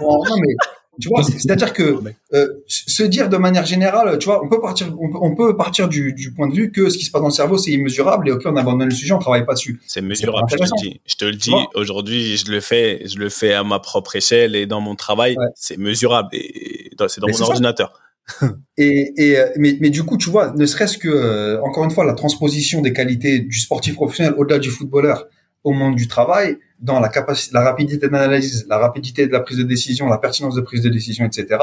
non, 0.00 0.36
mais 0.40 0.54
tu 1.00 1.08
vois, 1.08 1.22
c'est- 1.24 1.38
c'est-à-dire 1.38 1.72
que 1.72 1.98
euh, 2.34 2.46
se 2.66 3.02
dire 3.02 3.28
de 3.28 3.36
manière 3.36 3.66
générale, 3.66 4.18
tu 4.18 4.26
vois, 4.26 4.44
on 4.44 4.48
peut 4.48 4.60
partir, 4.60 4.86
on 5.00 5.08
peut, 5.10 5.18
on 5.20 5.34
peut 5.34 5.56
partir 5.56 5.88
du, 5.88 6.12
du 6.12 6.32
point 6.32 6.48
de 6.48 6.54
vue 6.54 6.70
que 6.70 6.88
ce 6.90 6.98
qui 6.98 7.04
se 7.04 7.10
passe 7.10 7.22
dans 7.22 7.28
le 7.28 7.32
cerveau 7.32 7.58
c'est 7.58 7.72
immesurable 7.72 8.28
et 8.28 8.32
ok, 8.32 8.42
on 8.44 8.56
abandonne 8.56 8.88
le 8.88 8.94
sujet, 8.94 9.12
on 9.14 9.18
travaille 9.18 9.44
pas 9.46 9.54
dessus. 9.54 9.80
C'est 9.86 10.02
mesurable, 10.02 10.46
je 10.50 10.56
te 10.56 10.62
le 10.62 10.80
dis. 10.82 11.00
Je 11.06 11.14
te 11.16 11.24
le 11.24 11.34
dis, 11.34 11.52
aujourd'hui, 11.74 12.36
je 12.36 12.50
le 12.50 12.60
fais, 12.60 13.02
je 13.08 13.18
le 13.18 13.28
fais 13.28 13.52
à 13.54 13.64
ma 13.64 13.78
propre 13.80 14.14
échelle 14.16 14.54
et 14.54 14.66
dans 14.66 14.80
mon 14.80 14.94
travail, 14.94 15.36
Ouais. 15.38 15.46
c'est 15.56 15.76
mesurable 15.78 16.28
et 16.32 16.90
c'est 17.08 17.20
dans 17.20 17.26
Mais 17.26 17.32
mon 17.32 17.38
ça. 17.38 17.44
ordinateur. 17.46 17.92
Et, 18.78 19.12
et 19.16 19.38
euh, 19.38 19.46
mais, 19.56 19.76
mais 19.80 19.90
du 19.90 20.04
coup, 20.04 20.16
tu 20.16 20.30
vois, 20.30 20.52
ne 20.56 20.64
serait-ce 20.64 20.98
que 20.98 21.08
euh, 21.08 21.60
encore 21.62 21.84
une 21.84 21.90
fois 21.90 22.04
la 22.04 22.12
transposition 22.14 22.80
des 22.80 22.92
qualités 22.92 23.40
du 23.40 23.58
sportif 23.58 23.94
professionnel 23.96 24.34
au-delà 24.38 24.58
du 24.60 24.70
footballeur 24.70 25.26
au 25.64 25.72
monde 25.72 25.96
du 25.96 26.06
travail, 26.08 26.56
dans 26.80 27.00
la 27.00 27.08
capacité, 27.08 27.52
la 27.54 27.62
rapidité 27.62 28.08
d'analyse, 28.08 28.66
la 28.68 28.78
rapidité 28.78 29.26
de 29.26 29.32
la 29.32 29.40
prise 29.40 29.58
de 29.58 29.62
décision, 29.62 30.06
la 30.06 30.18
pertinence 30.18 30.54
de 30.54 30.60
prise 30.60 30.82
de 30.82 30.88
décision, 30.88 31.24
etc. 31.24 31.58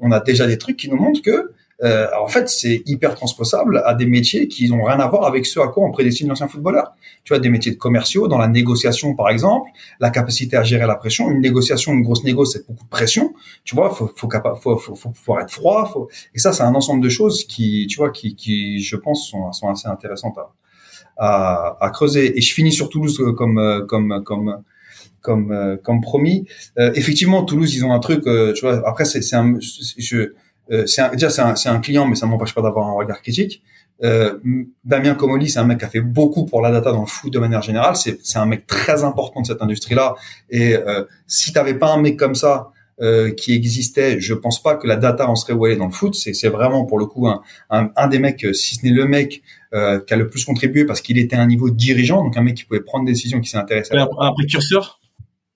On 0.00 0.10
a 0.12 0.20
déjà 0.20 0.46
des 0.46 0.58
trucs 0.58 0.76
qui 0.76 0.90
nous 0.90 0.96
montrent 0.96 1.22
que 1.22 1.52
euh, 1.82 2.06
en 2.18 2.28
fait, 2.28 2.48
c'est 2.48 2.82
hyper 2.86 3.14
transposable 3.14 3.82
à 3.84 3.92
des 3.94 4.06
métiers 4.06 4.48
qui 4.48 4.68
n'ont 4.70 4.82
rien 4.82 4.98
à 4.98 5.06
voir 5.08 5.26
avec 5.26 5.44
ceux 5.44 5.60
à 5.60 5.68
quoi 5.68 5.84
on 5.84 5.90
prédestine 5.90 6.28
l'ancien 6.28 6.48
footballeur. 6.48 6.94
Tu 7.22 7.34
vois, 7.34 7.38
des 7.38 7.50
métiers 7.50 7.72
de 7.72 7.76
commerciaux, 7.76 8.28
dans 8.28 8.38
la 8.38 8.48
négociation, 8.48 9.14
par 9.14 9.28
exemple, 9.28 9.70
la 10.00 10.10
capacité 10.10 10.56
à 10.56 10.62
gérer 10.62 10.86
la 10.86 10.94
pression. 10.94 11.30
Une 11.30 11.40
négociation, 11.40 11.92
une 11.92 12.02
grosse 12.02 12.24
négo, 12.24 12.46
c'est 12.46 12.66
beaucoup 12.66 12.84
de 12.84 12.88
pression. 12.88 13.34
Tu 13.64 13.74
vois, 13.74 13.90
faut, 13.90 14.10
faut, 14.16 14.28
faut, 14.56 14.78
faut, 14.78 15.12
faut 15.14 15.38
être 15.38 15.50
froid. 15.50 16.08
Et 16.34 16.38
ça, 16.38 16.52
c'est 16.52 16.62
un 16.62 16.74
ensemble 16.74 17.02
de 17.02 17.10
choses 17.10 17.44
qui, 17.44 17.86
tu 17.88 17.98
vois, 17.98 18.10
qui, 18.10 18.34
qui 18.34 18.80
je 18.80 18.96
pense, 18.96 19.28
sont, 19.28 19.52
sont 19.52 19.68
assez 19.68 19.88
intéressantes 19.88 20.38
à, 20.38 20.50
à, 21.16 21.76
à 21.80 21.90
creuser. 21.90 22.36
Et 22.36 22.40
je 22.40 22.52
finis 22.52 22.72
sur 22.72 22.88
Toulouse 22.88 23.20
euh, 23.20 23.32
comme, 23.32 23.58
euh, 23.58 23.84
comme, 23.86 24.22
comme, 24.24 24.62
comme, 25.20 25.52
euh, 25.52 25.76
comme 25.76 26.00
promis. 26.00 26.46
Euh, 26.78 26.92
effectivement, 26.94 27.44
Toulouse, 27.44 27.74
ils 27.74 27.84
ont 27.84 27.92
un 27.92 28.00
truc. 28.00 28.24
tu 28.54 28.60
vois, 28.60 28.86
après, 28.88 29.04
c'est, 29.04 29.22
c'est 29.22 29.36
un, 29.36 29.58
je, 29.60 30.32
c'est 30.86 31.10
déjà 31.12 31.30
c'est 31.30 31.42
un, 31.42 31.74
un 31.74 31.80
client, 31.80 32.06
mais 32.06 32.16
ça 32.16 32.26
m'empêche 32.26 32.54
pas 32.54 32.62
d'avoir 32.62 32.88
un 32.88 32.92
regard 32.92 33.22
critique. 33.22 33.62
Euh, 34.04 34.38
Damien 34.84 35.14
Comoli, 35.14 35.48
c'est 35.48 35.58
un 35.58 35.64
mec 35.64 35.78
qui 35.78 35.84
a 35.84 35.88
fait 35.88 36.00
beaucoup 36.00 36.44
pour 36.44 36.60
la 36.60 36.70
data 36.70 36.92
dans 36.92 37.00
le 37.00 37.06
foot 37.06 37.32
de 37.32 37.38
manière 37.38 37.62
générale. 37.62 37.96
C'est, 37.96 38.18
c'est 38.22 38.38
un 38.38 38.46
mec 38.46 38.66
très 38.66 39.04
important 39.04 39.40
de 39.40 39.46
cette 39.46 39.62
industrie-là. 39.62 40.14
Et 40.50 40.74
euh, 40.74 41.04
si 41.26 41.52
t'avais 41.52 41.74
pas 41.74 41.92
un 41.92 42.00
mec 42.00 42.16
comme 42.16 42.34
ça 42.34 42.70
euh, 43.00 43.30
qui 43.32 43.54
existait, 43.54 44.20
je 44.20 44.34
pense 44.34 44.62
pas 44.62 44.76
que 44.76 44.86
la 44.86 44.96
data 44.96 45.28
en 45.28 45.34
serait 45.34 45.52
où 45.52 45.66
elle 45.66 45.72
est 45.72 45.76
dans 45.76 45.86
le 45.86 45.92
foot. 45.92 46.14
C'est, 46.14 46.48
vraiment 46.48 46.84
pour 46.84 46.98
le 46.98 47.06
coup 47.06 47.26
un, 47.28 47.42
un, 47.70 48.08
des 48.08 48.18
mecs, 48.18 48.46
si 48.54 48.76
ce 48.76 48.84
n'est 48.84 48.92
le 48.92 49.06
mec 49.06 49.42
euh, 49.76 50.00
qui 50.04 50.12
a 50.14 50.16
le 50.16 50.26
plus 50.28 50.44
contribué 50.44 50.84
parce 50.84 51.00
qu'il 51.00 51.18
était 51.18 51.36
à 51.36 51.42
un 51.42 51.46
niveau 51.46 51.70
dirigeant, 51.70 52.24
donc 52.24 52.36
un 52.36 52.42
mec 52.42 52.54
qui 52.56 52.64
pouvait 52.64 52.80
prendre 52.80 53.04
des 53.06 53.12
décisions, 53.12 53.40
qui 53.40 53.48
s'est 53.50 53.58
intéressé. 53.58 53.94
À 53.94 54.02
Un, 54.02 54.32
précurseur? 54.32 55.00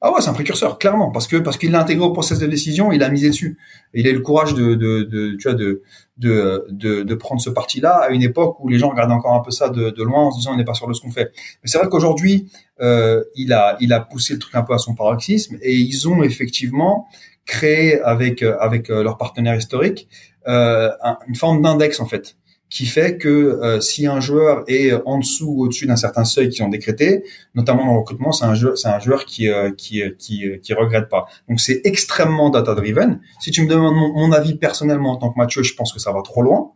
Ah 0.03 0.11
ouais, 0.13 0.23
c'est 0.23 0.31
un 0.31 0.33
précurseur, 0.33 0.79
clairement, 0.79 1.11
parce 1.11 1.27
que 1.27 1.37
parce 1.37 1.59
qu'il 1.59 1.73
l'a 1.73 1.81
intégré 1.83 2.03
au 2.07 2.13
process 2.13 2.39
de 2.39 2.47
décision, 2.47 2.91
il 2.91 3.03
a 3.03 3.11
misé 3.11 3.29
dessus. 3.29 3.59
Il 3.93 4.07
a 4.07 4.11
eu 4.11 4.15
le 4.15 4.21
courage 4.21 4.55
de, 4.55 4.75
de, 4.75 5.03
de 5.03 5.37
tu 5.39 5.43
vois, 5.47 5.53
de, 5.53 5.83
de, 6.17 6.65
de, 6.71 7.03
de 7.03 7.15
prendre 7.15 7.41
ce 7.43 7.51
parti-là 7.51 7.97
à 8.07 8.09
une 8.09 8.23
époque 8.23 8.57
où 8.61 8.69
les 8.69 8.79
gens 8.79 8.89
regardaient 8.89 9.13
encore 9.13 9.35
un 9.35 9.41
peu 9.41 9.51
ça 9.51 9.69
de, 9.69 9.91
de 9.91 10.03
loin 10.03 10.23
en 10.29 10.31
se 10.31 10.39
disant 10.39 10.53
on 10.55 10.57
n'est 10.57 10.65
pas 10.65 10.73
sûr 10.73 10.89
de 10.89 10.95
ce 10.95 11.03
qu'on 11.03 11.11
fait. 11.11 11.31
Mais 11.63 11.69
c'est 11.71 11.77
vrai 11.77 11.89
qu'aujourd'hui, 11.91 12.51
euh, 12.81 13.23
il 13.37 13.53
a 13.53 13.77
il 13.81 13.93
a 13.93 14.01
poussé 14.01 14.33
le 14.33 14.39
truc 14.39 14.55
un 14.55 14.63
peu 14.63 14.73
à 14.73 14.79
son 14.79 14.95
paroxysme 14.95 15.59
et 15.61 15.75
ils 15.77 16.09
ont 16.09 16.23
effectivement 16.23 17.07
créé 17.45 18.01
avec 18.01 18.43
euh, 18.43 18.57
avec 18.59 18.89
euh, 18.89 19.03
leurs 19.03 19.19
partenaires 19.19 19.57
historiques 19.57 20.09
euh, 20.49 20.91
un- 21.03 21.19
une 21.29 21.35
forme 21.35 21.61
d'index 21.61 22.01
en 22.01 22.07
fait 22.07 22.37
qui 22.71 22.87
fait 22.87 23.19
que 23.19 23.29
euh, 23.29 23.81
si 23.81 24.07
un 24.07 24.21
joueur 24.21 24.63
est 24.69 24.93
en 25.05 25.19
dessous 25.19 25.49
ou 25.49 25.65
au-dessus 25.65 25.87
d'un 25.87 25.97
certain 25.97 26.25
seuil 26.25 26.49
qu'ils 26.49 26.63
ont 26.63 26.69
décrété, 26.69 27.25
notamment 27.55 27.85
dans 27.85 27.93
le 27.93 27.99
recrutement, 27.99 28.31
c'est 28.31 28.45
un 28.45 28.55
joueur, 28.55 28.79
c'est 28.79 28.89
un 28.89 29.01
joueur 29.01 29.27
qui 29.27 29.49
euh, 29.49 29.73
qui 29.73 30.03
euh, 30.03 30.11
qui 30.17 30.47
euh, 30.47 30.57
qui 30.59 30.73
regrette 30.73 31.09
pas. 31.09 31.27
Donc 31.49 31.61
c'est 31.61 31.81
extrêmement 31.85 32.49
data 32.49 32.75
driven. 32.75 33.21
Si 33.41 33.51
tu 33.51 33.63
me 33.63 33.69
demandes 33.69 33.97
mon, 33.97 34.31
avis 34.33 34.55
personnellement 34.55 35.13
en 35.13 35.17
tant 35.17 35.31
que 35.31 35.39
Mathieu, 35.39 35.65
je 35.65 35.75
pense 35.75 35.93
que 35.93 35.99
ça 35.99 36.13
va 36.13 36.23
trop 36.23 36.43
loin. 36.43 36.71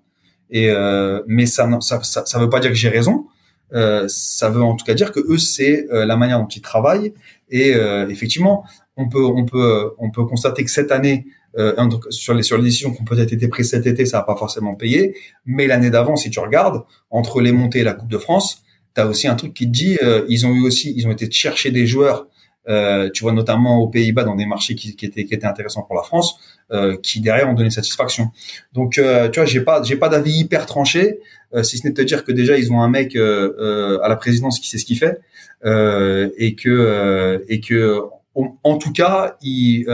Et 0.51 0.69
euh, 0.69 1.23
mais 1.29 1.47
ça, 1.47 1.69
ça 1.81 2.03
ça 2.03 2.27
ça 2.27 2.39
veut 2.41 2.51
pas 2.51 2.59
dire 2.59 2.71
que 2.71 2.77
j'ai 2.77 2.89
raison. 2.89 3.27
Euh, 3.73 4.07
ça 4.09 4.51
veut 4.51 4.63
en 4.63 4.77
tout 4.77 4.85
cas 4.85 4.95
dire 4.95 5.11
que 5.11 5.21
eux 5.21 5.39
c'est 5.39 5.87
euh, 5.91 6.05
la 6.05 6.17
manière 6.17 6.39
dont 6.39 6.49
ils 6.49 6.61
travaillent. 6.61 7.15
Et 7.51 7.75
euh, 7.75 8.09
effectivement, 8.09 8.65
on 8.97 9.09
peut 9.09 9.25
on 9.25 9.45
peut 9.45 9.93
on 9.99 10.11
peut 10.11 10.25
constater 10.25 10.65
que 10.65 10.71
cette 10.71 10.93
année 10.93 11.27
euh, 11.59 11.73
sur 12.11 12.35
les 12.35 12.43
sur 12.43 12.57
les 12.59 12.65
décisions 12.65 12.93
qui 12.93 13.01
ont 13.01 13.05
peut-être 13.05 13.33
été 13.33 13.49
prises 13.49 13.71
cet 13.71 13.87
été, 13.87 14.07
ça 14.07 14.19
n'a 14.19 14.23
pas 14.25 14.37
forcément 14.37 14.75
payé. 14.75 15.15
Mais 15.47 15.67
l'année 15.67 15.91
d'avant, 15.91 16.17
si 16.17 16.31
tu 16.31 16.41
regardes, 16.41 16.83
entre 17.11 17.41
les 17.41 17.53
montées 17.53 17.81
et 17.81 17.85
la 17.85 17.95
Coupe 17.95 18.11
de 18.11 18.19
France, 18.19 18.63
tu 18.95 19.01
as 19.01 19.07
aussi 19.07 19.29
un 19.29 19.35
truc 19.35 19.55
qui 19.55 19.67
te 19.67 19.73
dit, 19.73 19.99
euh, 20.03 20.25
ils 20.29 20.47
ont 20.47 20.53
eu 20.53 20.63
aussi, 20.63 20.93
ils 20.97 21.07
ont 21.07 21.13
été 21.13 21.31
chercher 21.31 21.71
des 21.71 21.87
joueurs, 21.87 22.27
euh, 22.69 23.11
tu 23.13 23.23
vois, 23.23 23.33
notamment 23.33 23.79
aux 23.79 23.89
Pays-Bas, 23.89 24.25
dans 24.25 24.37
des 24.37 24.47
marchés 24.47 24.75
qui, 24.75 24.97
qui 24.97 25.07
étaient 25.07 25.25
qui 25.25 25.35
étaient 25.35 25.47
intéressants 25.47 25.83
pour 25.83 25.95
la 25.95 26.03
France, 26.03 26.37
euh, 26.73 26.97
qui 27.03 27.21
derrière 27.21 27.49
ont 27.49 27.55
donné 27.55 27.71
satisfaction. 27.71 28.31
Donc, 28.73 28.99
euh, 28.99 29.29
tu 29.29 29.39
vois, 29.39 29.47
j'ai 29.47 29.61
pas 29.61 29.83
j'ai 29.83 29.97
pas 29.97 30.09
d'avis 30.09 30.33
hyper 30.33 30.67
tranché, 30.67 31.21
euh, 31.55 31.63
si 31.63 31.79
ce 31.79 31.87
n'est 31.87 31.93
de 31.93 31.97
te 31.97 32.03
dire 32.03 32.25
que 32.25 32.33
déjà 32.33 32.57
ils 32.59 32.73
ont 32.73 32.81
un 32.81 32.89
mec 32.89 33.15
à 33.17 34.09
la 34.09 34.17
présidence 34.17 34.59
qui 34.59 34.69
sait 34.69 34.79
ce 34.79 34.85
qu'il 34.85 34.99
fait 34.99 35.21
et 35.65 36.55
que 36.57 37.45
et 37.49 37.61
que 37.61 38.01
en, 38.35 38.59
en 38.65 38.79
tout 38.79 38.93
cas, 38.93 39.37
il 39.43 39.87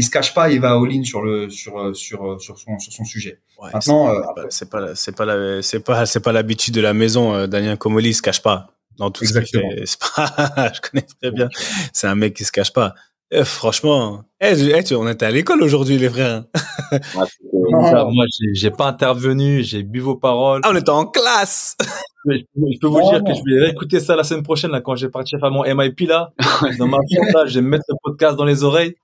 il 0.00 0.02
se 0.02 0.10
cache 0.10 0.32
pas, 0.32 0.50
il 0.50 0.60
va 0.60 0.72
all-in 0.72 1.02
sur 1.04 1.20
le 1.22 1.50
sur 1.50 1.94
sur 1.94 2.40
sur 2.40 2.58
son 2.58 2.78
sur 2.78 2.92
son 2.92 3.04
sujet. 3.04 3.38
Ouais, 3.60 3.70
Maintenant, 3.74 4.06
c'est 4.08 4.16
euh, 4.16 4.22
pas- 4.34 4.46
c'est 4.48 4.70
pas, 4.70 4.94
c'est 4.94 5.14
pas, 5.16 5.24
la- 5.26 5.62
c'est 5.62 5.80
pas, 5.80 6.06
c'est 6.06 6.20
pas 6.20 6.32
l'habitude 6.32 6.74
de 6.74 6.80
la 6.80 6.94
maison. 6.94 7.34
euh, 7.34 7.46
Daniel 7.46 7.76
Comoli 7.76 8.08
il 8.10 8.14
se 8.14 8.22
cache 8.22 8.40
pas 8.42 8.68
dans 8.96 9.10
tout 9.10 9.24
ce 9.26 9.32
qu'il 9.32 9.38
Exactement. 9.40 9.70
fait. 9.70 9.84
C'est 9.86 10.00
pas, 10.00 10.72
je 10.74 10.80
connais 10.80 11.06
très 11.20 11.30
bien. 11.30 11.48
C'est 11.92 12.06
un 12.06 12.14
mec 12.14 12.34
qui 12.34 12.44
se 12.44 12.52
cache 12.52 12.72
pas. 12.72 12.94
Eh, 13.30 13.44
franchement, 13.44 14.22
eh, 14.40 14.56
je- 14.56 14.70
eh, 14.76 14.82
tu- 14.82 14.94
on 14.94 15.06
était 15.08 15.24
à 15.26 15.30
l'école 15.30 15.62
aujourd'hui, 15.62 15.96
les 15.98 16.08
frères. 16.10 16.44
Ah, 17.22 18.04
Moi, 18.10 18.24
j'ai- 18.54 18.70
pas 18.70 18.88
intervenu, 18.88 19.62
j'ai 19.62 19.82
bu 19.84 20.00
vos 20.00 20.16
paroles. 20.16 20.60
Ah, 20.64 20.70
on 20.72 20.76
était 20.76 20.90
en 20.90 21.06
classe. 21.06 21.76
Mais 22.26 22.38
je, 22.38 22.44
peux- 22.54 22.66
je 22.72 22.78
peux 22.80 22.88
vous 22.88 23.00
dire 23.10 23.20
non. 23.22 23.24
que 23.24 23.32
je 23.34 23.40
vais 23.54 23.64
réécouter 23.66 24.00
ça 24.00 24.16
la 24.16 24.24
semaine 24.24 24.42
prochaine, 24.42 24.70
là, 24.72 24.80
quand 24.80 24.96
j'ai 24.96 25.08
parti 25.08 25.36
faire 25.38 25.50
mon 25.50 25.62
MIP, 25.64 26.00
là. 26.08 26.32
Dans 26.78 26.86
ma 26.88 26.98
chambre, 26.98 27.30
là, 27.34 27.46
je 27.46 27.54
vais 27.54 27.62
me 27.62 27.68
mettre 27.68 27.84
le 27.88 27.94
podcast 28.02 28.36
dans 28.36 28.44
les 28.44 28.62
oreilles. 28.64 28.94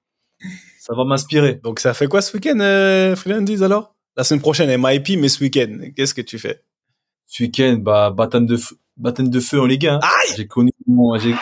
Ça 0.87 0.95
va 0.95 1.05
m'inspirer. 1.05 1.55
Donc, 1.65 1.81
ça 1.81 1.95
fait 1.95 2.07
quoi 2.07 2.23
ce 2.23 2.33
week-end, 2.37 2.59
euh, 2.61 3.17
Freelandies, 3.17 3.63
alors? 3.65 3.95
La 4.17 4.25
semaine 4.25 4.41
prochaine, 4.41 4.71
MIP, 4.81 5.19
mais 5.19 5.29
ce 5.29 5.41
week-end, 5.43 5.79
qu'est-ce 5.97 6.15
que 6.15 6.23
tu 6.23 6.39
fais? 6.39 6.63
Ce 7.27 7.43
week-end, 7.43 7.79
bah, 7.81 8.11
baptême 8.11 8.47
de 8.47 8.57
feu, 8.57 8.77
baptême 8.97 9.29
de 9.29 9.41
feu 9.41 9.61
en 9.61 9.67
Ligue 9.67 9.89
1. 9.89 9.99
J'ai 10.37 10.47
connu 10.47 10.71
mon, 10.87 11.19
j'ai... 11.19 11.35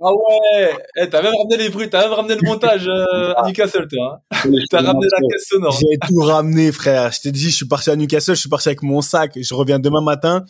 Ah 0.00 0.12
ouais! 0.12 0.76
Eh, 1.00 1.08
t'as 1.08 1.22
même 1.22 1.32
ramené 1.36 1.56
les 1.56 1.70
bruits, 1.70 1.90
t'as 1.90 2.02
même 2.02 2.12
ramené 2.12 2.36
le 2.36 2.46
montage, 2.46 2.86
euh, 2.86 3.32
à 3.34 3.46
Newcastle, 3.48 3.88
toi. 3.88 4.20
hein. 4.30 4.36
T'as 4.70 4.82
ramené 4.82 5.06
la 5.10 5.18
caisse 5.28 5.48
sonore. 5.48 5.72
J'ai 5.72 5.98
tout 6.06 6.20
ramené, 6.20 6.70
frère. 6.70 7.10
Je 7.10 7.20
t'ai 7.22 7.32
dit, 7.32 7.50
je 7.50 7.56
suis 7.56 7.66
parti 7.66 7.90
à 7.90 7.96
Newcastle, 7.96 8.36
je 8.36 8.40
suis 8.40 8.48
parti 8.48 8.68
avec 8.68 8.82
mon 8.82 9.00
sac. 9.00 9.32
Je 9.40 9.54
reviens 9.54 9.80
demain 9.80 10.00
matin. 10.02 10.44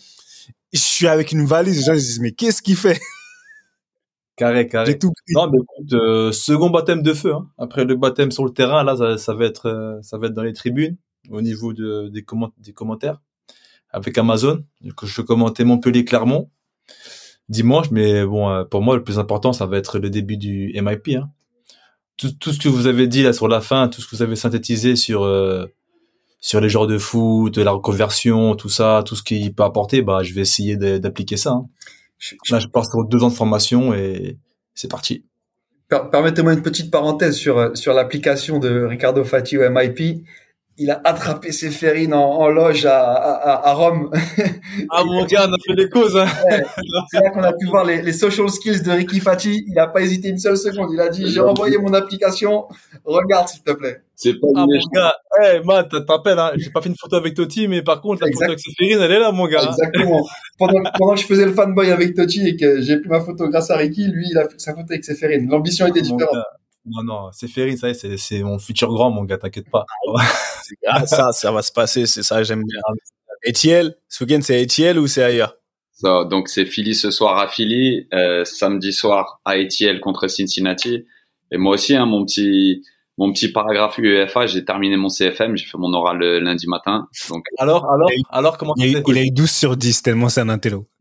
Je 0.75 0.79
suis 0.81 1.07
avec 1.09 1.33
une 1.33 1.47
valise. 1.47 1.79
Les 1.79 1.85
gens 1.85 1.93
ils 1.95 1.99
disent, 2.01 2.21
mais 2.21 2.33
qu'est-ce 2.33 2.61
qu'il 2.61 2.77
fait? 2.77 3.01
Carré, 4.39 4.69
carré. 4.69 4.87
J'ai 4.93 4.99
tout 4.99 5.11
pris. 5.11 5.35
Non, 5.35 5.51
mais 5.51 5.59
écoute, 5.59 5.93
euh, 5.95 6.33
second 6.33 6.71
baptême 6.71 7.03
de 7.03 7.13
feu. 7.13 7.35
Hein. 7.35 7.49
Après 7.59 7.85
le 7.85 7.97
baptême 7.97 8.31
sur 8.31 8.45
le 8.45 8.53
terrain, 8.53 8.85
là, 8.85 8.97
ça, 8.97 9.19
ça 9.19 9.35
va 9.35 9.45
être, 9.45 9.67
euh, 9.67 9.99
ça 10.03 10.17
va 10.17 10.29
être 10.29 10.35
dans 10.35 10.43
les 10.45 10.53
tribunes, 10.53 10.97
au 11.31 11.41
niveau 11.43 11.73
de, 11.73 12.09
des, 12.09 12.23
comment- 12.23 12.53
des 12.59 12.73
commentaires, 12.73 13.21
avec 13.91 14.17
Amazon. 14.17 14.65
Que 14.97 15.07
je 15.07 15.21
commentais 15.23 15.65
Montpellier-Clermont 15.65 16.49
dimanche, 17.49 17.91
mais 17.91 18.25
bon, 18.25 18.49
euh, 18.51 18.65
pour 18.65 18.81
moi, 18.83 18.97
le 18.97 19.03
plus 19.03 19.19
important, 19.19 19.53
ça 19.53 19.67
va 19.67 19.77
être 19.79 19.99
le 19.99 20.11
début 20.11 20.37
du 20.37 20.71
MIP. 20.81 21.17
Hein. 21.17 21.31
Tout, 22.17 22.31
tout 22.33 22.53
ce 22.53 22.59
que 22.59 22.69
vous 22.69 22.87
avez 22.87 23.07
dit 23.07 23.23
là 23.23 23.33
sur 23.33 23.49
la 23.49 23.61
fin, 23.61 23.89
tout 23.89 24.01
ce 24.01 24.07
que 24.09 24.17
vous 24.17 24.23
avez 24.23 24.37
synthétisé 24.37 24.97
sur 24.97 25.25
sur 26.41 26.61
les 26.61 26.69
genres 26.69 26.87
de 26.87 26.99
foot, 26.99 27.59
la 27.59 27.73
reconversion, 27.73 28.55
tout 28.55 28.69
ça, 28.69 29.03
tout 29.05 29.17
ce 29.17 29.23
qu'il 29.25 29.53
peut 29.55 29.65
apporter, 29.65 30.03
bah, 30.03 30.23
je 30.23 30.33
vais 30.35 30.43
essayer 30.43 30.77
d'appliquer 30.77 31.37
ça. 31.37 31.51
hein. 31.53 31.67
Je- 32.19 32.35
je- 32.45 32.53
Là, 32.55 32.61
je 32.61 32.67
pars 32.67 32.85
sur 32.87 33.05
deux 33.05 33.23
ans 33.23 33.29
de 33.29 33.35
formation 33.35 33.95
et 33.95 34.37
c'est 34.75 34.91
parti. 34.91 35.25
Per- 35.89 36.11
Permettez-moi 36.13 36.53
une 36.53 36.63
petite 36.63 36.91
parenthèse 36.91 37.37
sur, 37.37 37.59
euh, 37.59 37.75
sur 37.75 37.95
l'application 37.95 38.59
de 38.59 38.83
Ricardo 38.85 39.25
Fati 39.25 39.57
au 39.57 39.63
MIP. 39.63 40.25
Il 40.79 40.91
a 40.91 41.01
attrapé 41.05 41.53
Séphérine 41.53 42.15
en, 42.15 42.25
en 42.41 42.49
loge 42.49 42.87
à, 42.87 43.01
à, 43.13 43.69
à 43.69 43.73
Rome. 43.75 44.11
Ah 44.91 45.03
mon 45.05 45.25
gars, 45.27 45.47
on 45.49 45.53
a 45.53 45.57
fait 45.67 45.75
des 45.75 45.89
causes. 45.89 46.17
Hein. 46.17 46.27
C'est 47.11 47.21
là 47.21 47.31
qu'on 47.31 47.43
a 47.43 47.53
pu 47.53 47.67
voir 47.67 47.85
les, 47.85 48.01
les 48.03 48.13
social 48.13 48.49
skills 48.49 48.83
de 48.83 48.91
Ricky 48.91 49.21
Fati. 49.21 49.65
Il 49.67 49.75
n'a 49.75 49.89
pas 49.89 50.01
hésité 50.01 50.29
une 50.29 50.39
seule 50.39 50.57
seconde. 50.57 50.91
Il 50.93 51.01
a 51.01 51.09
dit, 51.09 51.27
j'ai 51.31 51.41
envoyé 51.41 51.79
mon 51.79 51.93
application. 51.95 52.67
Regarde, 53.05 53.49
s'il 53.49 53.63
te 53.63 53.73
plaît. 53.73 54.03
C'est 54.15 54.35
pas 54.35 54.49
Ah 54.57 54.67
mon 54.67 54.79
gars, 54.95 55.15
hey, 55.41 55.61
Matt, 55.65 55.89
t'as 55.91 56.01
t'appelles, 56.01 56.39
hein. 56.39 56.51
J'ai 56.57 56.71
pas 56.71 56.81
fait 56.81 56.89
une 56.89 56.97
photo 56.97 57.17
avec 57.17 57.35
Totti, 57.35 57.69
mais 57.69 57.83
par 57.83 58.01
contre, 58.01 58.23
la 58.23 58.29
Exact. 58.29 58.41
photo 58.47 58.53
avec 58.53 58.61
Séphérine, 58.61 58.99
elle 59.01 59.13
est 59.13 59.21
là, 59.21 59.31
mon 59.31 59.47
gars. 59.47 59.63
Exactement. 59.65 60.27
pendant, 60.59 60.81
pendant 60.99 61.15
que 61.15 61.21
je 61.21 61.27
faisais 61.27 61.45
le 61.47 61.53
fanboy 61.53 61.91
avec 61.93 62.15
Totti 62.15 62.49
et 62.49 62.57
que 62.57 62.81
j'ai 62.81 62.99
pris 62.99 63.09
ma 63.09 63.21
photo 63.21 63.49
grâce 63.49 63.71
à 63.71 63.77
Ricky, 63.77 64.09
lui, 64.09 64.27
il 64.31 64.37
a 64.39 64.49
fait 64.49 64.59
sa 64.61 64.73
photo 64.73 64.87
avec 64.91 65.05
Séphérine. 65.05 65.49
L'ambition 65.49 65.87
était 65.87 66.01
Mon 66.01 66.17
différente. 66.17 66.45
Non, 66.91 67.03
non, 67.03 67.33
Séphérine, 67.33 67.77
ça 67.77 67.89
y 67.89 67.91
est, 67.93 67.95
c'est, 67.95 68.17
c'est 68.17 68.43
mon 68.43 68.59
futur 68.59 68.89
grand, 68.89 69.11
mon 69.11 69.25
gars, 69.25 69.39
t'inquiète 69.39 69.71
pas. 69.71 69.85
Ah, 70.87 71.07
ça, 71.07 71.33
ça 71.33 71.51
va 71.51 71.63
se 71.63 71.73
passer, 71.73 72.07
c'est 72.07 72.23
ça, 72.23 72.43
j'aime 72.43 72.63
bien. 72.65 72.81
Etiel, 73.47 73.97
ce 74.09 74.25
week-end, 74.25 74.41
c'est 74.43 74.63
Etiel 74.63 74.99
ou 74.99 75.07
c'est 75.07 75.23
ailleurs? 75.23 75.55
Ça, 75.93 76.25
donc 76.25 76.49
c'est 76.49 76.67
Philly 76.67 76.95
ce 76.95 77.11
soir 77.11 77.39
à 77.39 77.49
Philly, 77.49 78.07
euh, 78.15 78.45
samedi 78.45 78.93
soir 78.93 79.41
à 79.45 79.59
ETL 79.59 80.01
contre 80.01 80.29
Cincinnati. 80.29 81.05
Et 81.51 81.57
moi 81.57 81.75
aussi, 81.75 81.97
hein, 81.97 82.07
mon 82.07 82.25
petit 82.25 82.85
mon 83.19 83.33
petit 83.33 83.51
paragraphe 83.51 83.99
UEFA, 83.99 84.47
j'ai 84.47 84.65
terminé 84.65 84.97
mon 84.97 85.09
CFM, 85.09 85.57
j'ai 85.57 85.67
fait 85.67 85.77
mon 85.77 85.93
oral 85.93 86.19
le 86.19 86.39
lundi 86.39 86.69
matin. 86.69 87.09
Donc 87.29 87.45
Alors, 87.59 87.91
alors, 87.91 88.09
alors, 88.31 88.59
comment 88.59 88.75
il 88.77 88.85
a, 88.85 88.87
eu, 88.87 88.93
ça 88.93 89.01
il 89.09 89.19
a 89.19 89.23
eu 89.25 89.31
12 89.33 89.51
sur 89.51 89.77
10, 89.77 90.03
tellement 90.03 90.29
c'est 90.29 90.41
un 90.41 90.49
intello. 90.49 90.87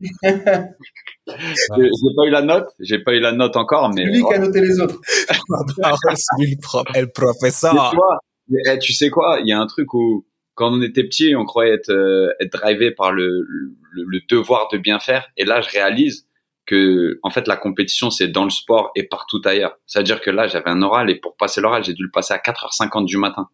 j'ai 1.76 2.14
pas 2.16 2.26
eu 2.26 2.30
la 2.30 2.42
note, 2.42 2.68
j'ai 2.80 2.98
pas 2.98 3.14
eu 3.14 3.20
la 3.20 3.32
note 3.32 3.56
encore, 3.56 3.90
mais 3.94 4.04
C'est 4.04 4.10
lui 4.10 4.24
qui 4.24 4.34
a 4.34 4.38
noté 4.38 4.60
les 4.60 4.80
autres. 4.80 5.00
Ah 5.82 5.94
c'est 6.14 6.42
lui 6.44 6.50
le, 6.52 6.60
prof, 6.60 6.84
et 6.94 7.00
le 7.00 7.06
Mais 7.06 7.12
professeur. 7.12 7.90
tu 7.90 7.96
vois, 7.96 8.18
eh, 8.66 8.78
tu 8.78 8.92
sais 8.92 9.10
quoi, 9.10 9.38
il 9.40 9.48
y 9.48 9.52
a 9.52 9.60
un 9.60 9.66
truc 9.66 9.92
où 9.94 10.26
quand 10.54 10.72
on 10.72 10.82
était 10.82 11.04
petit, 11.04 11.36
on 11.36 11.44
croyait 11.44 11.74
être, 11.74 11.90
euh, 11.90 12.30
être 12.40 12.52
drivé 12.52 12.90
par 12.90 13.12
le, 13.12 13.46
le, 13.48 14.04
le 14.06 14.20
devoir 14.28 14.68
de 14.72 14.78
bien 14.78 14.98
faire. 14.98 15.28
Et 15.36 15.44
là, 15.44 15.60
je 15.60 15.70
réalise 15.70 16.26
que 16.66 17.18
en 17.22 17.30
fait 17.30 17.48
la 17.48 17.56
compétition 17.56 18.10
c'est 18.10 18.28
dans 18.28 18.44
le 18.44 18.50
sport 18.50 18.90
et 18.94 19.04
partout 19.04 19.40
ailleurs. 19.44 19.76
C'est-à-dire 19.86 20.20
que 20.20 20.30
là, 20.30 20.46
j'avais 20.48 20.68
un 20.68 20.82
oral 20.82 21.10
et 21.10 21.14
pour 21.14 21.36
passer 21.36 21.60
l'oral, 21.60 21.84
j'ai 21.84 21.94
dû 21.94 22.02
le 22.02 22.10
passer 22.10 22.34
à 22.34 22.38
4h50 22.38 23.06
du 23.06 23.16
matin. 23.16 23.48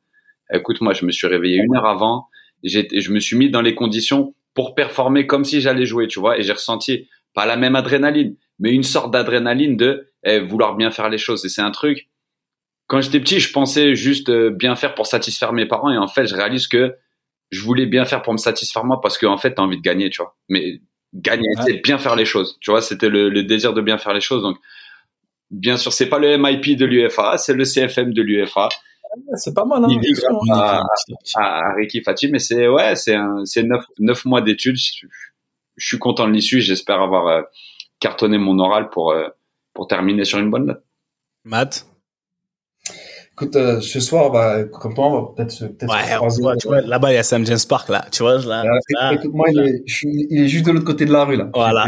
Écoute, 0.52 0.80
moi, 0.80 0.92
je 0.92 1.06
me 1.06 1.10
suis 1.10 1.26
réveillé 1.26 1.58
une 1.58 1.76
heure 1.76 1.86
avant. 1.86 2.28
J'ai, 2.62 2.88
je 2.92 3.12
me 3.12 3.20
suis 3.20 3.36
mis 3.36 3.50
dans 3.50 3.62
les 3.62 3.74
conditions 3.74 4.34
pour 4.54 4.74
performer 4.74 5.26
comme 5.26 5.44
si 5.44 5.60
j'allais 5.60 5.86
jouer, 5.86 6.06
tu 6.06 6.20
vois. 6.20 6.38
Et 6.38 6.42
j'ai 6.42 6.52
ressenti 6.52 7.08
pas 7.34 7.46
la 7.46 7.56
même 7.56 7.76
adrénaline, 7.76 8.36
mais 8.58 8.72
une 8.72 8.82
sorte 8.84 9.12
d'adrénaline 9.12 9.76
de 9.76 10.12
eh, 10.24 10.40
vouloir 10.40 10.76
bien 10.76 10.90
faire 10.90 11.08
les 11.10 11.18
choses. 11.18 11.44
Et 11.44 11.48
c'est 11.48 11.62
un 11.62 11.70
truc 11.70 12.08
quand 12.86 13.00
j'étais 13.00 13.20
petit, 13.20 13.40
je 13.40 13.50
pensais 13.52 13.94
juste 13.94 14.28
euh, 14.28 14.50
bien 14.50 14.76
faire 14.76 14.94
pour 14.94 15.06
satisfaire 15.06 15.52
mes 15.52 15.66
parents 15.66 15.90
et 15.90 15.96
en 15.96 16.06
fait, 16.08 16.26
je 16.26 16.34
réalise 16.34 16.66
que 16.68 16.94
je 17.50 17.62
voulais 17.62 17.86
bien 17.86 18.04
faire 18.04 18.22
pour 18.22 18.32
me 18.32 18.38
satisfaire 18.38 18.84
moi 18.84 19.00
parce 19.00 19.16
qu'en 19.18 19.38
fait, 19.38 19.54
t'as 19.54 19.62
envie 19.62 19.78
de 19.78 19.82
gagner, 19.82 20.10
tu 20.10 20.18
vois. 20.22 20.36
Mais 20.48 20.80
gagner, 21.14 21.48
Ouais. 21.56 21.62
c'est 21.66 21.82
bien 21.82 21.98
faire 21.98 22.16
les 22.16 22.24
choses, 22.24 22.58
tu 22.60 22.70
vois. 22.70 22.82
C'était 22.82 23.08
le, 23.08 23.30
le 23.30 23.42
désir 23.42 23.72
de 23.72 23.80
bien 23.80 23.96
faire 23.96 24.12
les 24.12 24.20
choses. 24.20 24.42
Donc, 24.42 24.58
bien 25.50 25.76
sûr, 25.76 25.92
c'est 25.92 26.08
pas 26.08 26.18
le 26.18 26.36
MIP 26.36 26.76
de 26.76 26.84
l'UFA, 26.84 27.38
c'est 27.38 27.54
le 27.54 27.64
CFM 27.64 28.12
de 28.12 28.22
l'UFA. 28.22 28.68
C'est 29.36 29.54
pas 29.54 29.64
mal, 29.64 29.84
hein. 29.84 29.88
Il 29.90 29.98
à, 30.50 30.82
gentil. 31.08 31.32
à, 31.36 31.68
à 31.70 31.74
Ricky 31.74 32.02
Fati, 32.02 32.28
mais 32.28 32.40
c'est 32.40 32.66
ouais, 32.68 32.96
c'est 32.96 33.14
un, 33.14 33.44
c'est 33.44 33.62
neuf, 33.62 33.84
neuf 33.98 34.24
mois 34.24 34.40
d'études. 34.42 34.76
Je, 35.76 35.86
suis 35.86 35.98
content 35.98 36.26
de 36.28 36.32
l'issue. 36.32 36.60
J'espère 36.60 37.00
avoir 37.00 37.26
euh, 37.26 37.42
cartonné 38.00 38.38
mon 38.38 38.58
oral 38.58 38.90
pour 38.90 39.12
euh, 39.12 39.28
pour 39.72 39.86
terminer 39.86 40.24
sur 40.24 40.38
une 40.38 40.50
bonne 40.50 40.66
note. 40.66 40.82
Matt? 41.44 41.86
Écoute, 43.32 43.56
euh, 43.56 43.80
ce 43.80 43.98
soir, 43.98 44.30
bah, 44.30 44.62
comme 44.62 44.94
toi, 44.94 45.06
on 45.06 45.20
va 45.20 45.28
peut-être 45.34 45.50
se, 45.50 45.64
peut-être 45.64 45.90
se 45.90 45.96
Ouais, 45.96 46.14
on 46.14 46.16
croiser. 46.18 46.42
voit, 46.42 46.56
tu 46.56 46.68
vois, 46.68 46.80
là-bas, 46.82 47.10
il 47.10 47.16
y 47.16 47.18
a 47.18 47.24
Sam 47.24 47.44
James 47.44 47.58
Park, 47.68 47.88
là. 47.88 48.06
Tu 48.12 48.22
vois, 48.22 48.38
là. 48.38 48.62
Là. 48.90 49.12
écoute, 49.12 49.32
moi, 49.34 49.46
il 49.50 49.58
est, 49.58 49.82
je 49.86 49.92
suis- 49.92 50.26
il 50.30 50.44
est 50.44 50.46
juste 50.46 50.66
de 50.66 50.70
l'autre 50.70 50.84
côté 50.84 51.04
de 51.04 51.12
la 51.12 51.24
rue, 51.24 51.36
là. 51.36 51.50
Voilà. 51.52 51.84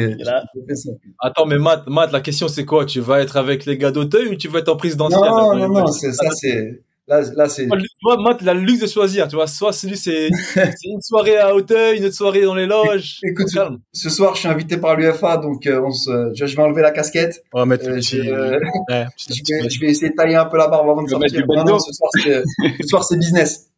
Attends, 1.21 1.47
mais 1.47 1.59
Matt, 1.59 1.87
Matt, 1.87 2.11
la 2.11 2.21
question 2.21 2.49
c'est 2.49 2.65
quoi? 2.65 2.85
Tu 2.85 2.99
vas 2.99 3.21
être 3.21 3.37
avec 3.37 3.65
les 3.65 3.79
gars 3.79 3.93
d'Auteuil 3.93 4.27
ou 4.27 4.35
tu 4.35 4.49
vas 4.49 4.59
être 4.59 4.71
en 4.71 5.09
Non, 5.09 5.23
là, 5.23 5.69
non, 5.69 5.69
non, 5.69 5.87
c'est, 5.87 6.13
ça, 6.13 6.31
c'est, 6.33 6.83
là, 7.09 7.23
là, 7.37 7.49
c'est, 7.49 7.67
Tu 7.67 7.79
vois, 8.03 8.17
Matt, 8.21 8.39
il 8.43 8.49
a 8.49 8.55
le 8.55 8.61
luxe 8.61 8.81
de 8.81 8.87
choisir, 8.87 9.29
tu 9.29 9.37
vois. 9.37 9.47
Soit 9.47 9.73
celui, 9.73 9.97
c'est 9.97 10.29
une 10.85 11.01
soirée 11.01 11.37
à 11.37 11.55
Auteuil, 11.55 11.99
une 11.99 12.05
autre 12.05 12.15
soirée 12.15 12.43
dans 12.43 12.55
les 12.55 12.67
loges. 12.67 13.19
Écoute, 13.23 13.47
Calme. 13.53 13.79
ce 13.93 14.11
soir, 14.11 14.35
je 14.35 14.41
suis 14.41 14.49
invité 14.49 14.77
par 14.77 14.97
l'UFA, 14.97 15.37
donc, 15.39 15.67
euh, 15.67 15.81
on 15.85 15.91
se, 15.93 16.33
je, 16.35 16.47
je 16.47 16.57
vais 16.57 16.63
enlever 16.63 16.83
la 16.83 16.91
casquette. 16.91 17.43
On 17.53 17.61
va 17.61 17.67
mettre 17.67 17.89
Euh, 17.89 18.01
je, 18.01 18.17
petit- 18.17 18.29
euh, 18.31 18.59
ouais, 18.91 19.07
je 19.19 19.35
vais, 19.63 19.69
je 19.71 19.81
vais 19.81 19.87
essayer 19.89 20.11
de 20.11 20.15
tailler 20.17 20.37
un 20.37 20.47
peu 20.47 20.57
la 20.59 20.69
barbe 20.69 20.89
avant 20.91 21.03
de 21.03 21.09
sortir. 21.09 21.45
Non, 21.49 21.65
non, 21.65 21.79
ce 21.79 21.93
soir, 21.93 22.11
c'est, 22.23 22.43
ce 22.83 22.87
soir, 22.89 23.05
c'est 23.05 23.17
business. 23.19 23.71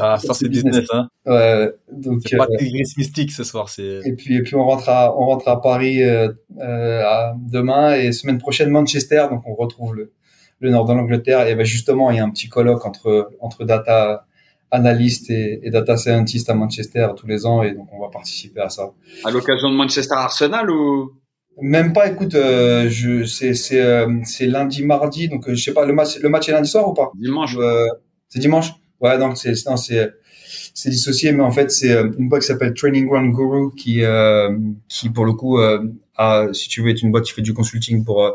Ah, 0.00 0.16
ça 0.16 0.32
c'est 0.32 0.48
business, 0.48 0.86
hein. 0.92 1.08
Ouais, 1.26 1.72
donc, 1.90 2.20
C'est 2.24 2.36
pas 2.36 2.44
euh, 2.44 2.64
mystique 2.96 3.32
ce 3.32 3.42
soir, 3.42 3.68
c'est. 3.68 4.00
et 4.04 4.12
puis, 4.12 4.36
et 4.36 4.42
puis, 4.42 4.54
on 4.54 4.62
rentre 4.64 4.88
à, 4.88 5.12
on 5.18 5.26
rentre 5.26 5.48
à 5.48 5.60
Paris, 5.60 6.04
euh, 6.04 6.28
euh, 6.60 7.02
à- 7.04 7.34
demain 7.36 7.96
et 7.96 8.12
semaine 8.12 8.38
prochaine, 8.38 8.70
Manchester, 8.70 9.26
donc 9.28 9.42
on 9.44 9.56
retrouve 9.56 9.96
le, 9.96 10.12
le 10.60 10.70
nord 10.70 10.84
de 10.84 10.92
l'Angleterre. 10.92 11.46
Et 11.46 11.54
ben, 11.54 11.64
justement, 11.64 12.10
il 12.10 12.16
y 12.16 12.20
a 12.20 12.24
un 12.24 12.30
petit 12.30 12.48
colloque 12.48 12.84
entre, 12.86 13.30
entre 13.40 13.64
data 13.64 14.26
analystes 14.70 15.30
et, 15.30 15.60
et 15.62 15.70
data 15.70 15.96
scientists 15.96 16.50
à 16.50 16.54
Manchester 16.54 17.08
tous 17.16 17.26
les 17.26 17.46
ans. 17.46 17.62
Et 17.62 17.72
donc 17.72 17.88
on 17.92 18.00
va 18.00 18.08
participer 18.08 18.60
à 18.60 18.68
ça. 18.68 18.90
À 19.24 19.30
l'occasion 19.30 19.70
de 19.70 19.76
Manchester 19.76 20.14
Arsenal 20.14 20.70
ou? 20.70 21.12
Même 21.60 21.92
pas, 21.92 22.08
écoute, 22.08 22.34
euh, 22.34 22.88
je, 22.88 23.24
c'est, 23.24 23.54
c'est, 23.54 23.80
euh, 23.80 24.08
c'est 24.24 24.46
lundi, 24.46 24.84
mardi, 24.84 25.28
donc 25.28 25.48
euh, 25.48 25.54
je 25.54 25.62
sais 25.62 25.72
pas, 25.72 25.84
le 25.84 25.92
match, 25.92 26.18
le 26.20 26.28
match 26.28 26.48
est 26.48 26.52
lundi 26.52 26.68
soir 26.68 26.88
ou 26.88 26.94
pas? 26.94 27.10
Dimanche. 27.16 27.56
Euh, 27.58 27.84
C'est 28.28 28.40
dimanche? 28.40 28.74
Ouais, 29.00 29.16
non, 29.16 29.34
c'est, 29.34 29.54
non, 29.66 29.76
c'est, 29.76 30.12
c'est 30.74 30.90
dissocié, 30.90 31.32
mais 31.32 31.42
en 31.42 31.50
fait, 31.50 31.70
c'est 31.70 31.92
euh, 31.92 32.10
une 32.18 32.28
boîte 32.28 32.42
qui 32.42 32.48
s'appelle 32.48 32.74
Training 32.74 33.06
Ground 33.06 33.34
Guru 33.34 33.74
qui, 33.74 34.04
euh, 34.04 34.56
qui 34.86 35.08
pour 35.08 35.24
le 35.24 35.32
coup, 35.32 35.58
euh, 35.58 35.82
a, 36.16 36.46
si 36.52 36.68
tu 36.68 36.82
veux, 36.82 36.90
est 36.90 37.02
une 37.02 37.10
boîte 37.10 37.24
qui 37.24 37.32
fait 37.32 37.42
du 37.42 37.54
consulting 37.54 38.04
pour 38.04 38.22
euh, 38.22 38.32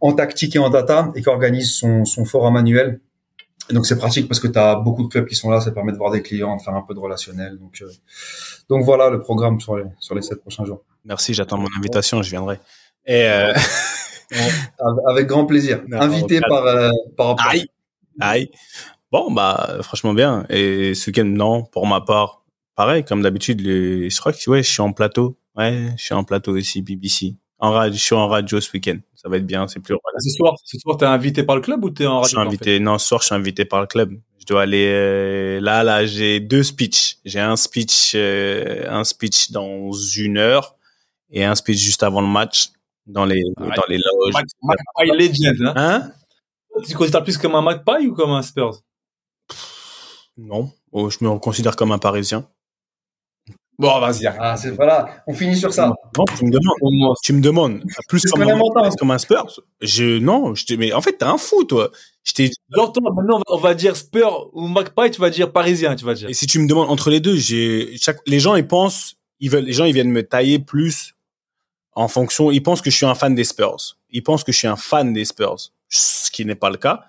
en 0.00 0.12
tactique 0.12 0.56
et 0.56 0.58
en 0.58 0.70
data 0.70 1.10
et 1.14 1.22
qui 1.22 1.28
organise 1.28 1.74
son, 1.74 2.04
son 2.04 2.24
forum 2.24 2.56
annuel. 2.56 3.00
Et 3.68 3.74
donc 3.74 3.86
c'est 3.86 3.98
pratique 3.98 4.28
parce 4.28 4.40
que 4.40 4.46
tu 4.46 4.58
as 4.58 4.76
beaucoup 4.76 5.02
de 5.02 5.08
clubs 5.08 5.26
qui 5.26 5.34
sont 5.34 5.50
là, 5.50 5.60
ça 5.60 5.70
permet 5.72 5.92
de 5.92 5.96
voir 5.96 6.10
des 6.12 6.22
clients, 6.22 6.56
de 6.56 6.62
faire 6.62 6.74
un 6.74 6.82
peu 6.82 6.94
de 6.94 7.00
relationnel. 7.00 7.58
Donc, 7.58 7.82
euh, 7.82 7.90
donc 8.68 8.84
voilà 8.84 9.10
le 9.10 9.20
programme 9.20 9.60
sur 9.60 9.76
les, 9.76 9.84
sur 9.98 10.14
les 10.14 10.22
sept 10.22 10.40
prochains 10.40 10.64
jours. 10.64 10.84
Merci, 11.04 11.34
j'attends 11.34 11.58
mon 11.58 11.68
invitation, 11.78 12.22
je 12.22 12.30
viendrai. 12.30 12.60
Et 13.06 13.24
euh... 13.26 13.52
Avec- 15.08 15.26
grand 15.26 15.46
plaisir. 15.46 15.82
Non, 15.88 16.00
Invité 16.00 16.40
par, 16.40 16.66
euh, 16.66 16.90
par 17.16 17.36
aïe, 17.48 17.66
aïe. 18.20 18.50
Bon, 19.12 19.30
bah, 19.32 19.78
franchement 19.82 20.14
bien. 20.14 20.44
Et 20.48 20.94
ce 20.94 21.10
week-end, 21.10 21.24
non, 21.24 21.62
pour 21.64 21.86
ma 21.86 22.00
part, 22.00 22.44
pareil, 22.74 23.04
comme 23.04 23.22
d'habitude, 23.22 23.60
je 23.62 24.18
crois 24.18 24.32
que 24.32 24.50
ouais, 24.50 24.62
je 24.62 24.70
suis 24.70 24.82
en 24.82 24.92
plateau. 24.92 25.38
Ouais, 25.56 25.90
je 25.96 26.02
suis 26.04 26.14
en 26.14 26.24
plateau 26.24 26.56
ici, 26.56 26.82
BBC. 26.82 27.36
En 27.58 27.70
radio, 27.72 27.96
je 27.96 28.02
suis 28.02 28.14
en 28.14 28.28
radio 28.28 28.60
ce 28.60 28.70
week-end. 28.72 28.98
Ça 29.14 29.28
va 29.28 29.38
être 29.38 29.46
bien, 29.46 29.66
c'est 29.66 29.80
plus 29.80 29.94
relax. 29.94 30.24
Ce 30.24 30.30
soir, 30.30 30.54
ce 30.62 30.78
soir, 30.78 30.96
t'es 30.98 31.06
invité 31.06 31.42
par 31.42 31.56
le 31.56 31.62
club 31.62 31.82
ou 31.84 31.90
t'es 31.90 32.06
en 32.06 32.22
Je 32.22 32.28
suis 32.28 32.36
radio 32.36 32.48
invité, 32.50 32.80
non, 32.80 32.98
ce 32.98 33.06
soir, 33.08 33.20
je 33.22 33.26
suis 33.26 33.34
invité 33.34 33.64
par 33.64 33.80
le 33.80 33.86
club. 33.86 34.12
Je 34.38 34.44
dois 34.46 34.62
aller, 34.62 34.86
euh, 34.92 35.60
là, 35.60 35.82
là, 35.82 36.04
j'ai 36.06 36.38
deux 36.40 36.62
speeches. 36.62 37.16
J'ai 37.24 37.40
un 37.40 37.56
speech, 37.56 38.12
euh, 38.14 38.84
un 38.88 39.04
speech 39.04 39.50
dans 39.50 39.90
une 39.92 40.36
heure 40.38 40.76
et 41.30 41.44
un 41.44 41.54
speech 41.54 41.78
juste 41.78 42.02
avant 42.02 42.20
le 42.20 42.28
match 42.28 42.68
dans 43.06 43.24
les, 43.24 43.42
Ouais. 43.58 43.74
dans 43.74 43.82
les 43.88 43.98
loges. 43.98 44.34
Magpie 44.62 45.16
Legend, 45.18 45.62
hein. 45.68 45.72
Hein? 45.76 46.12
Tu 46.84 46.92
te 46.92 46.96
considères 46.98 47.24
plus 47.24 47.38
comme 47.38 47.54
un 47.54 47.62
Magpie 47.62 48.06
ou 48.06 48.12
comme 48.14 48.30
un 48.30 48.42
Spurs? 48.42 48.82
Non. 50.36 50.70
Oh, 50.92 51.08
je 51.10 51.18
me 51.24 51.38
considère 51.38 51.74
comme 51.74 51.92
un 51.92 51.98
Parisien. 51.98 52.46
Bon, 53.78 54.00
vas-y. 54.00 54.26
Ah, 54.26 54.56
c'est 54.56 54.70
voilà. 54.70 55.22
On 55.26 55.34
finit 55.34 55.56
sur 55.56 55.72
ça. 55.72 55.92
Non, 56.16 56.24
tu 56.38 56.44
me 56.46 56.50
demandes. 56.50 57.14
Tu 57.22 57.32
me 57.34 57.40
demandes. 57.42 57.82
Plus 58.08 58.22
comme 58.24 58.42
un, 58.42 58.58
comme 58.98 59.10
un 59.10 59.18
Spurs. 59.18 59.60
Je, 59.82 60.18
non, 60.18 60.54
je 60.54 60.64
t'ai- 60.64 60.76
mais 60.78 60.92
en 60.94 61.02
fait, 61.02 61.12
t'es 61.18 61.24
un 61.26 61.36
fou, 61.36 61.64
toi. 61.64 61.90
Je 62.24 62.32
t'ai, 62.32 62.50
maintenant, 62.70 63.40
on 63.48 63.58
va 63.58 63.74
dire 63.74 63.94
Spurs 63.96 64.48
ou 64.54 64.66
Magpie, 64.66 65.10
tu 65.12 65.20
vas 65.20 65.30
dire 65.30 65.52
Parisien, 65.52 65.94
tu 65.94 66.04
vas 66.04 66.14
dire. 66.14 66.28
et 66.28 66.34
si 66.34 66.46
tu 66.46 66.58
me 66.58 66.66
demandes 66.66 66.88
entre 66.90 67.10
les 67.10 67.20
deux, 67.20 67.36
j'ai, 67.36 67.96
chaque, 68.00 68.18
les 68.26 68.40
gens, 68.40 68.56
ils 68.56 68.66
pensent, 68.66 69.14
ils 69.40 69.50
veulent, 69.50 69.64
les 69.64 69.72
gens, 69.74 69.84
ils 69.84 69.92
viennent 69.92 70.10
me 70.10 70.22
tailler 70.26 70.58
plus 70.58 71.14
en 71.92 72.08
fonction, 72.08 72.50
ils 72.50 72.62
pensent 72.62 72.82
que 72.82 72.90
je 72.90 72.96
suis 72.96 73.06
un 73.06 73.14
fan 73.14 73.34
des 73.34 73.44
Spurs. 73.44 73.96
Ils 74.10 74.22
pensent 74.22 74.42
que 74.44 74.52
je 74.52 74.58
suis 74.58 74.68
un 74.68 74.76
fan 74.76 75.12
des 75.12 75.24
Spurs. 75.24 75.56
Ce 75.88 76.30
qui 76.30 76.44
n'est 76.44 76.54
pas 76.54 76.70
le 76.70 76.76
cas. 76.78 77.04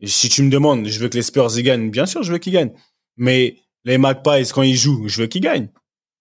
Et 0.00 0.06
si 0.06 0.28
tu 0.28 0.42
me 0.42 0.50
demandes, 0.50 0.86
je 0.86 0.98
veux 1.00 1.08
que 1.08 1.16
les 1.16 1.22
Spurs 1.22 1.56
y 1.58 1.62
gagnent, 1.62 1.90
bien 1.90 2.06
sûr, 2.06 2.22
je 2.22 2.32
veux 2.32 2.38
qu'ils 2.38 2.52
gagnent. 2.52 2.72
Mais 3.16 3.56
les 3.84 3.98
Magpies, 3.98 4.48
quand 4.52 4.62
ils 4.62 4.76
jouent, 4.76 5.08
je 5.08 5.22
veux 5.22 5.26
qu'ils 5.28 5.40
gagnent. 5.42 5.68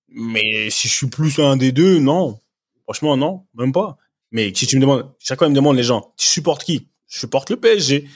Mais 0.09 0.69
si 0.69 0.87
je 0.87 0.93
suis 0.93 1.07
plus 1.07 1.39
un 1.39 1.57
des 1.57 1.71
deux, 1.71 1.99
non. 1.99 2.39
Franchement, 2.83 3.17
non, 3.17 3.45
même 3.55 3.71
pas. 3.73 3.97
Mais 4.31 4.53
si 4.53 4.67
tu 4.67 4.77
me 4.77 4.81
demandes, 4.81 5.11
chaque 5.19 5.37
fois, 5.37 5.47
ils 5.47 5.51
me 5.51 5.55
demandent 5.55 5.77
les 5.77 5.83
gens, 5.83 6.13
tu 6.17 6.27
supportes 6.27 6.63
qui? 6.63 6.87
Je 7.07 7.19
supporte 7.19 7.49
le 7.49 7.57
PSG. 7.57 8.07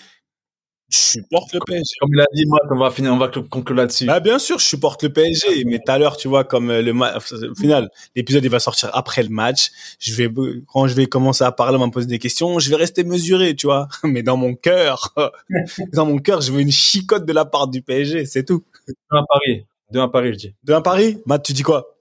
Je 0.89 0.97
supporte 0.97 1.53
le 1.53 1.59
PSG. 1.65 1.93
Comme 2.01 2.13
il 2.13 2.19
a 2.19 2.25
dit, 2.33 2.45
moi, 2.45 2.59
on 2.69 2.77
va 2.77 2.91
finir, 2.91 3.13
on 3.13 3.17
va 3.17 3.29
conclure 3.29 3.77
là-dessus. 3.77 4.05
Bah, 4.05 4.19
bien 4.19 4.39
sûr, 4.39 4.59
je 4.59 4.65
supporte 4.65 5.03
le 5.03 5.13
PSG, 5.13 5.63
mais 5.65 5.79
tout 5.79 5.89
à 5.89 5.97
l'heure, 5.97 6.17
tu 6.17 6.27
vois, 6.27 6.43
comme 6.43 6.69
euh, 6.69 6.81
le 6.81 6.91
match, 6.91 7.31
au 7.31 7.55
final, 7.55 7.89
l'épisode, 8.13 8.43
il 8.43 8.49
va 8.49 8.59
sortir 8.59 8.89
après 8.93 9.23
le 9.23 9.29
match. 9.29 9.71
Je 9.99 10.13
vais, 10.13 10.29
quand 10.67 10.87
je 10.87 10.93
vais 10.93 11.05
commencer 11.05 11.45
à 11.45 11.51
parler, 11.53 11.77
on 11.77 11.79
va 11.79 11.85
me 11.85 11.91
poser 11.91 12.07
des 12.07 12.19
questions, 12.19 12.59
je 12.59 12.69
vais 12.69 12.75
rester 12.75 13.05
mesuré, 13.05 13.55
tu 13.55 13.67
vois. 13.67 13.87
Mais 14.03 14.21
dans 14.21 14.35
mon 14.35 14.53
cœur, 14.53 15.13
dans 15.93 16.05
mon 16.05 16.17
cœur, 16.17 16.41
je 16.41 16.51
veux 16.51 16.59
une 16.59 16.71
chicotte 16.71 17.25
de 17.25 17.31
la 17.31 17.45
part 17.45 17.69
du 17.69 17.81
PSG, 17.81 18.25
c'est 18.25 18.43
tout. 18.43 18.65
Un 19.11 19.23
Paris. 19.29 19.65
De 19.91 19.99
un 19.99 20.07
Paris, 20.07 20.33
je 20.33 20.37
dis. 20.37 20.55
De 20.63 20.73
un 20.73 20.81
Paris? 20.81 21.21
Matt, 21.25 21.43
tu 21.43 21.53
dis 21.53 21.63
quoi? 21.63 21.97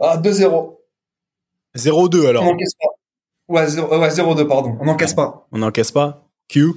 Ah, 0.00 0.16
2-0. 0.16 0.78
0-2, 1.76 2.26
alors. 2.28 2.42
On 2.44 2.46
n'encaisse 2.52 2.74
pas. 2.80 2.88
Ouais, 3.48 3.66
0-2, 3.66 4.46
pardon. 4.46 4.76
On 4.80 4.84
n'encaisse 4.84 5.14
pas. 5.14 5.46
On 5.52 5.58
n'encaisse 5.58 5.90
pas? 5.92 6.26
Q? 6.48 6.72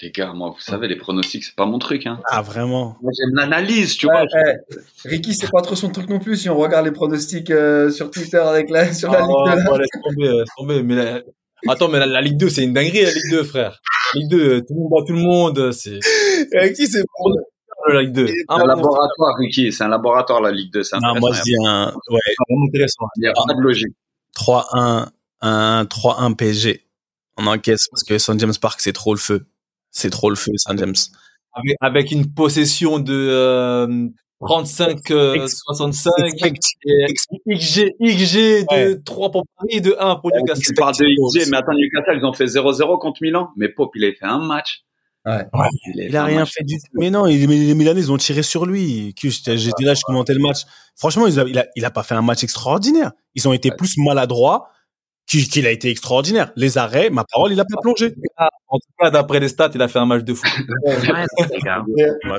Les 0.00 0.12
gars, 0.12 0.32
moi, 0.32 0.50
vous 0.50 0.60
savez, 0.60 0.86
les 0.86 0.94
pronostics, 0.96 1.42
c'est 1.42 1.56
pas 1.56 1.66
mon 1.66 1.78
truc. 1.80 2.06
Hein. 2.06 2.20
Ah, 2.30 2.40
vraiment 2.40 2.96
Moi, 3.02 3.10
j'aime 3.18 3.34
l'analyse, 3.34 3.96
tu 3.96 4.06
Ouais, 4.06 4.12
vois. 4.12 4.42
ouais. 4.44 4.56
Ricky, 5.04 5.34
c'est 5.34 5.50
pas 5.50 5.60
trop 5.60 5.74
son 5.74 5.90
truc 5.90 6.08
non 6.08 6.20
plus 6.20 6.36
si 6.36 6.48
on 6.48 6.56
regarde 6.56 6.84
les 6.86 6.92
pronostics 6.92 7.50
euh, 7.50 7.90
sur 7.90 8.08
Twitter 8.10 8.36
avec 8.38 8.70
la, 8.70 8.92
sur 8.94 9.10
la 9.10 9.18
Ah, 9.18 9.22
Ligue 9.56 9.64
2. 9.64 9.70
ouais, 9.72 9.78
laisse 9.78 9.88
tomber, 10.04 10.28
laisse 10.38 10.48
tomber. 10.56 10.82
Mais 10.84 10.94
la- 10.94 11.22
Attends, 11.66 11.88
mais 11.88 11.98
la, 11.98 12.06
la 12.06 12.20
Ligue 12.20 12.36
2, 12.36 12.48
c'est 12.48 12.62
une 12.62 12.72
dinguerie, 12.74 13.02
la 13.02 13.10
Ligue 13.10 13.30
2, 13.32 13.42
frère. 13.42 13.80
La 14.14 14.20
Ligue 14.20 14.30
2, 14.30 14.60
tout 14.60 14.74
le 14.74 14.80
monde 14.80 14.90
bat 14.92 15.04
tout 15.04 15.12
le 15.14 15.18
monde. 15.20 15.72
C'est 15.72 15.98
Avec 16.56 16.74
qui 16.74 16.86
c'est 16.86 17.02
la 17.92 18.02
Ligue 18.02 18.12
2. 18.12 18.26
C'est 18.26 18.34
Ah, 18.48 18.54
un 18.54 18.58
bon, 18.60 18.66
laboratoire, 18.66 19.36
Ricky. 19.38 19.72
C'est 19.72 19.84
un 19.84 19.88
laboratoire, 19.88 20.40
la 20.40 20.50
Ligue 20.52 20.72
2. 20.72 20.82
C'est 20.82 20.96
Non, 21.00 21.14
moi, 21.20 21.32
je 21.32 21.42
dis 21.42 21.54
un, 21.66 21.86
ouais, 21.86 22.18
c'est 22.26 22.34
vraiment 22.48 22.66
intéressant. 22.68 23.06
Il 23.16 23.20
n'y 23.20 23.26
a 23.28 23.32
pas 23.32 23.54
de 23.54 23.60
logique. 23.60 23.94
3-1, 24.34 25.08
un 25.40 25.84
3-1 25.84 26.34
PSG. 26.34 26.84
On 27.36 27.46
encaisse 27.46 27.86
parce 27.90 28.02
que 28.02 28.18
St. 28.18 28.38
James 28.40 28.52
Park, 28.60 28.80
c'est 28.80 28.92
trop 28.92 29.14
le 29.14 29.20
feu. 29.20 29.46
C'est 29.90 30.10
trop 30.10 30.30
le 30.30 30.36
feu, 30.36 30.52
St. 30.56 30.76
James. 30.78 30.94
Avec, 31.54 31.76
avec 31.80 32.12
une 32.12 32.32
possession 32.32 32.98
de 32.98 33.14
euh, 33.14 34.08
35, 34.40 35.10
euh, 35.10 35.34
Ex- 35.34 35.60
65, 35.66 36.10
Expect- 36.44 36.76
et 36.84 37.04
ex- 37.08 37.26
XG, 37.48 37.94
XG 38.00 38.64
de 38.64 38.74
Ouais. 38.94 39.00
3 39.04 39.30
pour 39.30 39.44
Paris 39.56 39.68
et 39.70 39.80
de 39.80 39.96
1 39.98 40.16
pour 40.16 40.30
Newcastle. 40.32 40.62
Tu 40.62 40.74
parles 40.74 40.94
de 40.96 41.04
XG, 41.06 41.50
mais 41.50 41.56
attends, 41.56 41.72
Newcastle, 41.72 42.18
ils 42.20 42.24
ont 42.24 42.32
fait 42.32 42.46
0-0 42.46 42.98
contre 42.98 43.18
Milan. 43.22 43.48
Mais 43.56 43.68
Pop, 43.68 43.90
il 43.96 44.04
a 44.04 44.12
fait 44.12 44.24
un 44.26 44.38
match. 44.38 44.82
Ouais. 45.26 45.44
Il 45.94 46.16
a 46.16 46.24
rien 46.24 46.40
match. 46.40 46.52
fait 46.54 46.64
du 46.64 46.76
tout. 46.76 46.84
Mais 46.94 47.10
non, 47.10 47.26
il- 47.26 47.46
mais 47.48 47.56
les 47.58 47.74
Milanais, 47.74 48.00
ils 48.00 48.10
ont 48.12 48.16
tiré 48.16 48.42
sur 48.42 48.64
lui. 48.66 49.14
J'étais 49.20 49.56
là, 49.84 49.94
je 49.94 50.00
commentais 50.02 50.32
le 50.34 50.40
match. 50.40 50.60
Franchement, 50.96 51.26
il 51.26 51.38
a, 51.38 51.44
il 51.44 51.58
a, 51.58 51.66
il 51.76 51.84
a 51.84 51.90
pas 51.90 52.02
fait 52.02 52.14
un 52.14 52.22
match 52.22 52.42
extraordinaire. 52.44 53.12
Ils 53.34 53.46
ont 53.46 53.52
été 53.52 53.70
plus 53.70 53.96
maladroits 53.98 54.70
qu'il 55.28 55.66
a 55.66 55.70
été 55.70 55.90
extraordinaire. 55.90 56.50
Les 56.56 56.78
arrêts, 56.78 57.10
ma 57.10 57.24
parole, 57.30 57.52
il 57.52 57.60
a 57.60 57.64
pas 57.64 57.80
plongé. 57.82 58.14
En 58.70 58.78
tout 58.78 58.88
cas, 58.98 59.10
d'après 59.10 59.40
les 59.40 59.48
stats, 59.48 59.70
il 59.74 59.82
a 59.82 59.88
fait 59.88 59.98
un 59.98 60.06
match 60.06 60.24
de 60.24 60.32
fou. 60.34 60.46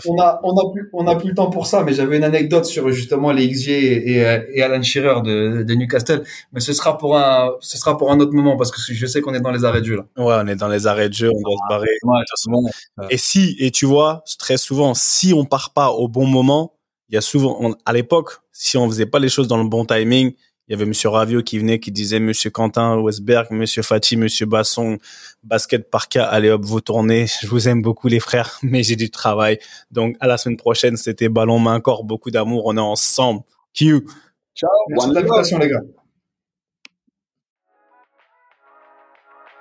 On 0.05 0.19
a, 0.21 0.39
on 0.43 0.55
a 0.57 0.71
plus, 0.71 0.89
on 0.93 1.07
a 1.07 1.15
plus 1.15 1.29
le 1.29 1.35
temps 1.35 1.49
pour 1.49 1.65
ça, 1.67 1.83
mais 1.83 1.93
j'avais 1.93 2.17
une 2.17 2.23
anecdote 2.23 2.65
sur 2.65 2.89
justement 2.91 3.31
les 3.31 3.47
XG 3.49 3.69
et, 3.69 4.11
et, 4.11 4.39
et 4.55 4.61
Alan 4.63 4.81
Shearer 4.81 5.21
de, 5.21 5.63
de 5.63 5.73
Newcastle, 5.75 6.23
mais 6.53 6.59
ce 6.59 6.73
sera 6.73 6.97
pour 6.97 7.17
un, 7.17 7.51
ce 7.59 7.77
sera 7.77 7.97
pour 7.97 8.11
un 8.11 8.19
autre 8.19 8.33
moment 8.33 8.57
parce 8.57 8.71
que 8.71 8.79
je 8.93 9.05
sais 9.05 9.21
qu'on 9.21 9.33
est 9.33 9.39
dans 9.39 9.51
les 9.51 9.65
arrêts 9.65 9.81
de 9.81 9.85
jeu 9.85 9.95
là. 9.97 10.05
Ouais, 10.23 10.35
on 10.43 10.47
est 10.47 10.55
dans 10.55 10.67
les 10.67 10.87
arrêts 10.87 11.09
de 11.09 11.13
jeu, 11.13 11.29
on 11.29 11.41
doit 11.41 11.51
se 11.57 11.69
barrer. 11.69 11.87
Ouais, 12.03 12.21
c'est 12.35 12.49
bon. 12.51 12.63
Et 13.09 13.17
si, 13.17 13.55
et 13.59 13.71
tu 13.71 13.85
vois, 13.85 14.23
très 14.37 14.57
souvent, 14.57 14.93
si 14.93 15.33
on 15.33 15.45
part 15.45 15.71
pas 15.73 15.89
au 15.91 16.07
bon 16.07 16.25
moment, 16.25 16.73
il 17.09 17.15
y 17.15 17.17
a 17.17 17.21
souvent, 17.21 17.57
on- 17.59 17.75
à 17.85 17.93
l'époque, 17.93 18.31
si 18.51 18.77
on 18.77 18.87
faisait 18.87 19.05
pas 19.05 19.19
les 19.19 19.29
choses 19.29 19.47
dans 19.47 19.61
le 19.61 19.67
bon 19.67 19.85
timing, 19.85 20.33
il 20.69 20.73
y 20.73 20.75
avait 20.75 20.85
Monsieur 20.85 21.09
Ravio 21.09 21.41
qui 21.41 21.57
venait, 21.57 21.79
qui 21.79 21.91
disait 21.91 22.19
Monsieur 22.19 22.51
Quentin 22.51 22.95
Westberg, 22.99 23.47
Monsieur 23.49 23.81
Fati, 23.81 24.17
Monsieur 24.17 24.45
Basson, 24.45 24.99
basket 25.43 25.89
par 25.89 26.09
cas, 26.09 26.25
allez 26.25 26.51
hop, 26.51 26.63
vous 26.63 26.79
tournez. 26.79 27.25
Je 27.41 27.47
vous 27.47 27.67
aime 27.67 27.81
beaucoup 27.81 28.07
les 28.07 28.19
frères, 28.19 28.59
mais 28.63 28.83
j'ai 28.83 28.95
du 28.95 29.09
travail. 29.09 29.57
Donc 29.89 30.15
à 30.19 30.27
la 30.27 30.37
semaine 30.37 30.57
prochaine, 30.57 30.95
c'était 30.95 31.27
ballon 31.27 31.57
main 31.57 31.79
corps, 31.79 32.03
beaucoup 32.03 32.29
d'amour, 32.29 32.67
on 32.67 32.77
est 32.77 32.79
ensemble. 32.79 33.41
Q. 33.73 34.05
Ciao. 34.53 34.69
Merci 34.89 35.09
l'invitation 35.11 35.57
les 35.57 35.69
gars. 35.69 35.81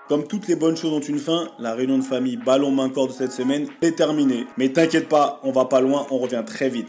Comme 0.09 0.27
toutes 0.27 0.47
les 0.49 0.57
bonnes 0.57 0.77
choses 0.77 0.93
ont 0.93 1.01
une 1.01 1.19
fin, 1.19 1.49
la 1.59 1.75
réunion 1.75 1.99
de 1.99 2.05
famille 2.05 2.37
ballon 2.37 2.71
main 2.71 2.91
corps 2.91 3.09
de 3.09 3.13
cette 3.13 3.33
semaine 3.33 3.67
est 3.81 3.97
terminée. 3.97 4.47
Mais 4.59 4.71
t'inquiète 4.71 5.09
pas, 5.09 5.41
on 5.43 5.53
va 5.53 5.65
pas 5.65 5.81
loin, 5.81 6.07
on 6.11 6.19
revient 6.19 6.43
très 6.47 6.69
vite. 6.69 6.89